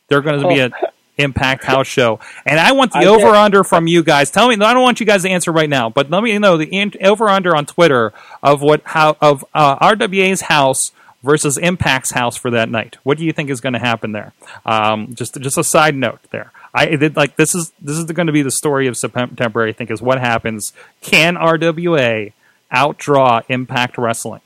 They're 0.08 0.22
going 0.22 0.42
to 0.42 0.48
be 0.48 0.60
an 0.60 0.74
Impact 1.18 1.64
House 1.64 1.88
show, 1.88 2.20
and 2.46 2.60
I 2.60 2.72
want 2.72 2.94
the 2.94 3.00
I 3.00 3.06
over 3.06 3.28
under 3.28 3.64
from 3.64 3.88
you 3.88 4.04
guys. 4.04 4.32
Tell 4.32 4.48
me. 4.48 4.56
I 4.56 4.74
don't 4.74 4.84
want 4.84 5.00
you 5.00 5.06
guys 5.06 5.24
to 5.24 5.30
answer 5.30 5.52
right 5.52 5.70
now, 5.70 5.90
but 5.90 6.10
let 6.10 6.24
me 6.24 6.38
know 6.38 6.58
the 6.58 6.98
over 7.02 7.28
under 7.28 7.56
on 7.56 7.66
Twitter 7.66 8.14
of 8.42 8.62
what 8.62 8.82
how 8.86 9.18
of 9.20 9.44
uh, 9.54 9.78
RWA's 9.80 10.42
house 10.42 10.92
versus 11.24 11.58
Impact's 11.58 12.12
house 12.12 12.38
for 12.38 12.50
that 12.52 12.70
night. 12.70 12.98
What 13.04 13.18
do 13.18 13.26
you 13.26 13.34
think 13.34 13.50
is 13.50 13.62
going 13.62 13.74
to 13.74 13.80
happen 13.80 14.12
there? 14.12 14.34
Um, 14.66 15.14
just 15.16 15.40
just 15.42 15.58
a 15.58 15.64
side 15.64 15.96
note 15.96 16.20
there. 16.32 16.52
I 16.74 16.86
did 16.96 17.16
like 17.16 17.36
this 17.36 17.56
is 17.56 17.74
this 17.82 17.98
is 17.98 18.06
going 18.06 18.28
to 18.28 18.34
be 18.34 18.44
the 18.44 18.52
story 18.52 18.88
of 18.88 18.96
September. 18.96 19.64
I 19.64 19.72
think 19.72 19.92
is 19.92 20.02
what 20.02 20.20
happens. 20.20 20.74
Can 21.02 21.36
RWA 21.36 22.34
outdraw 22.74 23.44
Impact 23.50 23.98
Wrestling? 23.98 24.42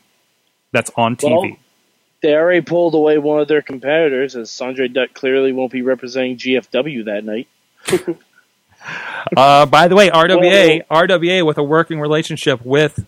That's 0.72 0.92
on 0.96 1.16
TV. 1.16 1.30
Well, 1.32 1.58
they 2.22 2.34
already 2.36 2.62
pulled 2.62 2.94
away 2.96 3.18
one 3.18 3.40
of 3.42 3.48
their 3.48 3.62
competitors, 3.62 4.36
as 4.36 4.50
Sanjay 4.52 4.94
Dutt 4.94 5.14
clearly 5.14 5.52
won't 5.52 5.72
be 5.72 5.82
representing 5.82 6.38
GFW 6.38 7.06
that 7.06 7.24
night. 7.26 7.48
Uh, 9.38 9.66
by 9.68 9.88
the 9.88 9.96
way, 9.96 10.10
RWA, 10.10 10.82
RWA 10.90 11.46
with 11.46 11.60
a 11.60 11.64
working 11.64 12.00
relationship 12.00 12.66
with 12.66 13.06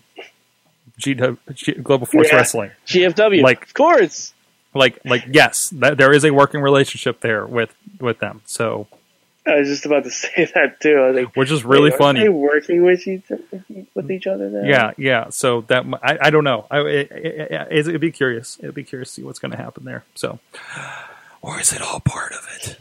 GW, 1.00 1.36
G, 1.52 1.72
Global 1.72 2.06
Force 2.06 2.28
Yeah. 2.30 2.36
Wrestling. 2.36 2.70
GFW, 2.86 3.42
Like- 3.42 3.64
of 3.64 3.74
course. 3.74 4.32
Like, 4.72 5.00
like 5.04 5.24
yes, 5.28 5.68
that, 5.70 5.98
there 5.98 6.12
is 6.12 6.24
a 6.24 6.30
working 6.32 6.60
relationship 6.60 7.20
there 7.20 7.44
with 7.44 7.74
with 8.00 8.18
them. 8.20 8.42
So, 8.44 8.86
I 9.46 9.58
was 9.58 9.68
just 9.68 9.86
about 9.86 10.04
to 10.04 10.10
say 10.10 10.50
that 10.54 10.80
too. 10.80 10.96
I 10.96 11.06
was 11.08 11.16
like, 11.16 11.36
which 11.36 11.50
is 11.50 11.64
really 11.64 11.84
wait, 11.84 11.92
aren't 11.92 12.02
funny. 12.02 12.20
They 12.20 12.28
working 12.28 12.84
with 12.84 13.06
each 13.06 13.24
with 13.94 14.10
each 14.10 14.26
other 14.26 14.48
now. 14.48 14.68
Yeah, 14.68 14.92
yeah. 14.96 15.28
So 15.30 15.62
that 15.62 15.84
I, 16.02 16.18
I 16.22 16.30
don't 16.30 16.44
know. 16.44 16.66
I, 16.70 16.80
it, 16.80 17.12
it, 17.12 17.52
it, 17.52 17.88
it'd 17.88 18.00
be 18.00 18.12
curious. 18.12 18.58
It'd 18.60 18.74
be 18.74 18.84
curious 18.84 19.10
to 19.10 19.14
see 19.14 19.22
what's 19.22 19.38
going 19.38 19.52
to 19.52 19.58
happen 19.58 19.84
there. 19.84 20.04
So, 20.14 20.38
or 21.42 21.60
is 21.60 21.72
it 21.72 21.82
all 21.82 22.00
part 22.00 22.32
of 22.32 22.48
it? 22.56 22.78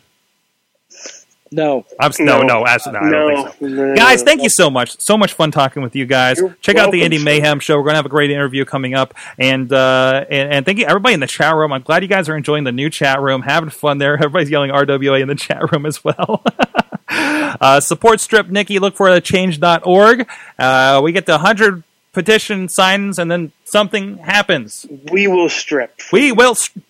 No. 1.53 1.85
I'm 1.99 2.11
no, 2.19 2.41
no, 2.41 2.63
as, 2.63 2.85
no, 2.87 2.99
I 2.99 3.09
don't 3.09 3.53
think 3.53 3.59
so. 3.59 3.67
no. 3.67 3.95
Guys, 3.95 4.23
thank 4.23 4.41
you 4.41 4.49
so 4.49 4.69
much. 4.69 4.99
So 4.99 5.17
much 5.17 5.33
fun 5.33 5.51
talking 5.51 5.83
with 5.83 5.95
you 5.95 6.05
guys. 6.05 6.39
You're 6.39 6.55
Check 6.61 6.77
out 6.77 6.91
the 6.91 7.01
welcome, 7.01 7.17
Indie. 7.19 7.23
Mayhem 7.23 7.59
show. 7.59 7.77
We're 7.77 7.83
going 7.83 7.93
to 7.93 7.97
have 7.97 8.05
a 8.05 8.09
great 8.09 8.31
interview 8.31 8.65
coming 8.65 8.93
up. 8.95 9.13
And, 9.37 9.71
uh, 9.71 10.25
and 10.29 10.53
and 10.53 10.65
thank 10.65 10.79
you 10.79 10.85
everybody 10.85 11.13
in 11.13 11.19
the 11.19 11.27
chat 11.27 11.55
room. 11.55 11.71
I'm 11.71 11.81
glad 11.81 12.03
you 12.03 12.09
guys 12.09 12.27
are 12.29 12.35
enjoying 12.35 12.63
the 12.63 12.71
new 12.71 12.89
chat 12.89 13.21
room, 13.21 13.41
having 13.41 13.69
fun 13.69 13.97
there. 13.97 14.13
Everybody's 14.23 14.49
yelling 14.49 14.71
RWA 14.71 15.21
in 15.21 15.27
the 15.27 15.35
chat 15.35 15.71
room 15.71 15.85
as 15.85 16.03
well. 16.03 16.43
uh, 17.09 17.79
support 17.79 18.19
Strip 18.19 18.49
Nikki. 18.49 18.79
Look 18.79 18.95
for 18.95 19.19
change.org. 19.19 20.27
Uh, 20.57 21.01
we 21.03 21.11
get 21.11 21.25
to 21.27 21.33
100 21.33 21.83
petition 22.13 22.69
signs 22.69 23.19
and 23.19 23.29
then 23.29 23.51
something 23.65 24.17
happens. 24.19 24.85
We 25.11 25.27
will 25.27 25.49
strip. 25.49 25.99
We 26.11 26.31
will. 26.31 26.55
St- 26.55 26.83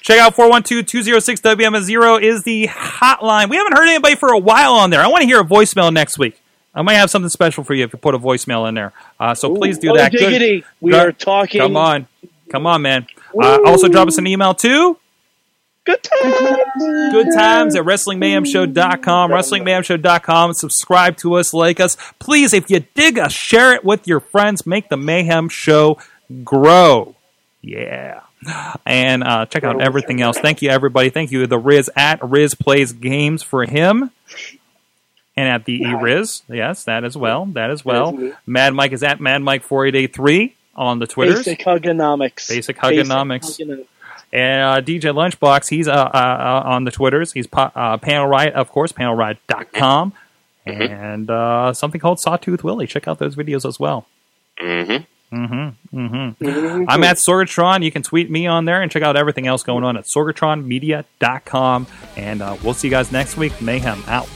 Check 0.00 0.18
out 0.18 0.34
412-206-WM0 0.36 2.22
is 2.22 2.42
the 2.44 2.66
hotline. 2.68 3.48
We 3.50 3.56
haven't 3.56 3.76
heard 3.76 3.88
anybody 3.88 4.16
for 4.16 4.32
a 4.32 4.38
while 4.38 4.74
on 4.74 4.90
there. 4.90 5.00
I 5.00 5.06
want 5.08 5.22
to 5.22 5.26
hear 5.26 5.40
a 5.40 5.44
voicemail 5.44 5.92
next 5.92 6.18
week. 6.18 6.40
I 6.74 6.82
might 6.82 6.94
have 6.94 7.10
something 7.10 7.28
special 7.28 7.64
for 7.64 7.74
you 7.74 7.84
if 7.84 7.92
you 7.92 7.98
put 7.98 8.14
a 8.14 8.18
voicemail 8.18 8.68
in 8.68 8.74
there. 8.74 8.92
Uh, 9.18 9.34
so 9.34 9.54
please 9.54 9.78
do 9.78 9.90
oh, 9.90 9.96
that. 9.96 10.12
Good- 10.12 10.18
diggity. 10.18 10.64
We 10.80 10.92
Go- 10.92 11.06
are 11.06 11.12
talking. 11.12 11.60
Come 11.60 11.76
on. 11.76 12.06
Come 12.50 12.66
on, 12.66 12.82
man. 12.82 13.06
Uh, 13.40 13.60
also, 13.64 13.88
drop 13.88 14.08
us 14.08 14.18
an 14.18 14.26
email 14.26 14.54
too. 14.54 14.98
Good 15.84 16.02
times. 16.02 17.12
Good 17.12 17.28
times 17.34 17.76
at 17.76 17.84
WrestlingMayhemShow.com. 17.84 19.30
WrestlingMayhemShow.com. 19.30 20.52
Subscribe 20.54 21.16
to 21.18 21.34
us, 21.34 21.54
like 21.54 21.80
us. 21.80 21.96
Please, 22.18 22.52
if 22.52 22.70
you 22.70 22.84
dig 22.94 23.18
us, 23.18 23.32
share 23.32 23.72
it 23.72 23.84
with 23.84 24.06
your 24.06 24.20
friends. 24.20 24.66
Make 24.66 24.88
the 24.88 24.96
Mayhem 24.96 25.48
Show 25.48 25.98
grow. 26.44 27.16
Yeah. 27.62 28.20
And 28.86 29.22
uh, 29.22 29.46
check 29.46 29.64
out 29.64 29.80
everything 29.82 30.20
else. 30.20 30.38
Thank 30.38 30.62
you, 30.62 30.70
everybody. 30.70 31.10
Thank 31.10 31.30
you, 31.30 31.46
the 31.46 31.60
Rizz 31.60 31.88
at 31.94 32.20
Rizz 32.20 32.58
Plays 32.58 32.92
Games 32.92 33.42
for 33.42 33.64
him. 33.64 34.10
And 35.36 35.48
at 35.48 35.64
the 35.64 35.74
E 35.74 35.94
Riz. 35.94 36.42
Yes, 36.48 36.84
that 36.84 37.04
as 37.04 37.16
well. 37.16 37.46
That 37.46 37.70
as 37.70 37.84
well. 37.84 38.12
That's. 38.12 38.36
Mad 38.46 38.74
Mike 38.74 38.92
is 38.92 39.02
at 39.02 39.20
Mad 39.20 39.42
Mike 39.42 39.62
4883 39.62 40.54
on 40.74 40.98
the 40.98 41.06
Twitters. 41.06 41.44
Basic 41.44 41.60
hugonomics. 41.60 42.48
Basic 42.48 42.76
hugonomics. 42.76 43.58
hugonomics. 43.58 43.86
And 44.32 44.62
uh, 44.62 44.80
DJ 44.80 45.12
Lunchbox, 45.12 45.68
he's 45.70 45.88
uh, 45.88 45.92
uh, 45.92 45.96
uh, 46.14 46.62
on 46.64 46.84
the 46.84 46.90
Twitters. 46.90 47.32
He's 47.32 47.46
po- 47.46 47.72
uh, 47.74 47.96
Panel 47.98 48.26
Riot, 48.26 48.54
of 48.54 48.70
course, 48.70 48.92
panelriot.com. 48.92 50.12
And 50.66 51.30
uh, 51.30 51.72
something 51.72 52.00
called 52.00 52.20
Sawtooth 52.20 52.62
Willie. 52.62 52.86
Check 52.86 53.08
out 53.08 53.18
those 53.18 53.34
videos 53.34 53.66
as 53.66 53.80
well. 53.80 54.06
Mm-hmm. 54.58 55.04
Mm-hmm, 55.32 55.96
mm-hmm. 55.96 56.44
Mm-hmm. 56.44 56.84
I'm 56.88 57.04
at 57.04 57.16
Sorgatron. 57.16 57.84
You 57.84 57.92
can 57.92 58.02
tweet 58.02 58.30
me 58.30 58.46
on 58.46 58.64
there 58.64 58.82
and 58.82 58.90
check 58.90 59.02
out 59.02 59.16
everything 59.16 59.46
else 59.46 59.62
going 59.62 59.84
on 59.84 59.96
at 59.96 60.04
sorgatronmedia.com. 60.04 61.86
And 62.16 62.42
uh, 62.42 62.56
we'll 62.64 62.74
see 62.74 62.88
you 62.88 62.92
guys 62.92 63.12
next 63.12 63.36
week. 63.36 63.60
Mayhem 63.62 64.02
out. 64.06 64.28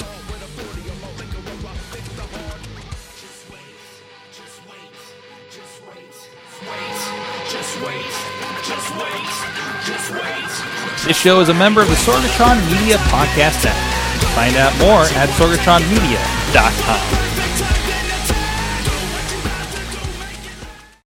Just 7.51 7.81
wait, 7.83 8.05
just 8.65 8.91
wait, 8.97 9.25
just 9.85 10.11
wait. 10.11 11.07
This 11.07 11.17
show 11.19 11.41
is 11.41 11.49
a 11.51 11.55
member 11.55 11.83
of 11.83 11.89
the 11.89 11.95
Sorgatron 11.95 12.57
Media 12.71 12.97
Podcast 13.13 13.65
Network. 13.65 13.95
Find 14.35 14.57
out 14.57 14.73
more 14.79 15.03
at 15.19 15.29
sorgatronmedia.com. 15.31 17.14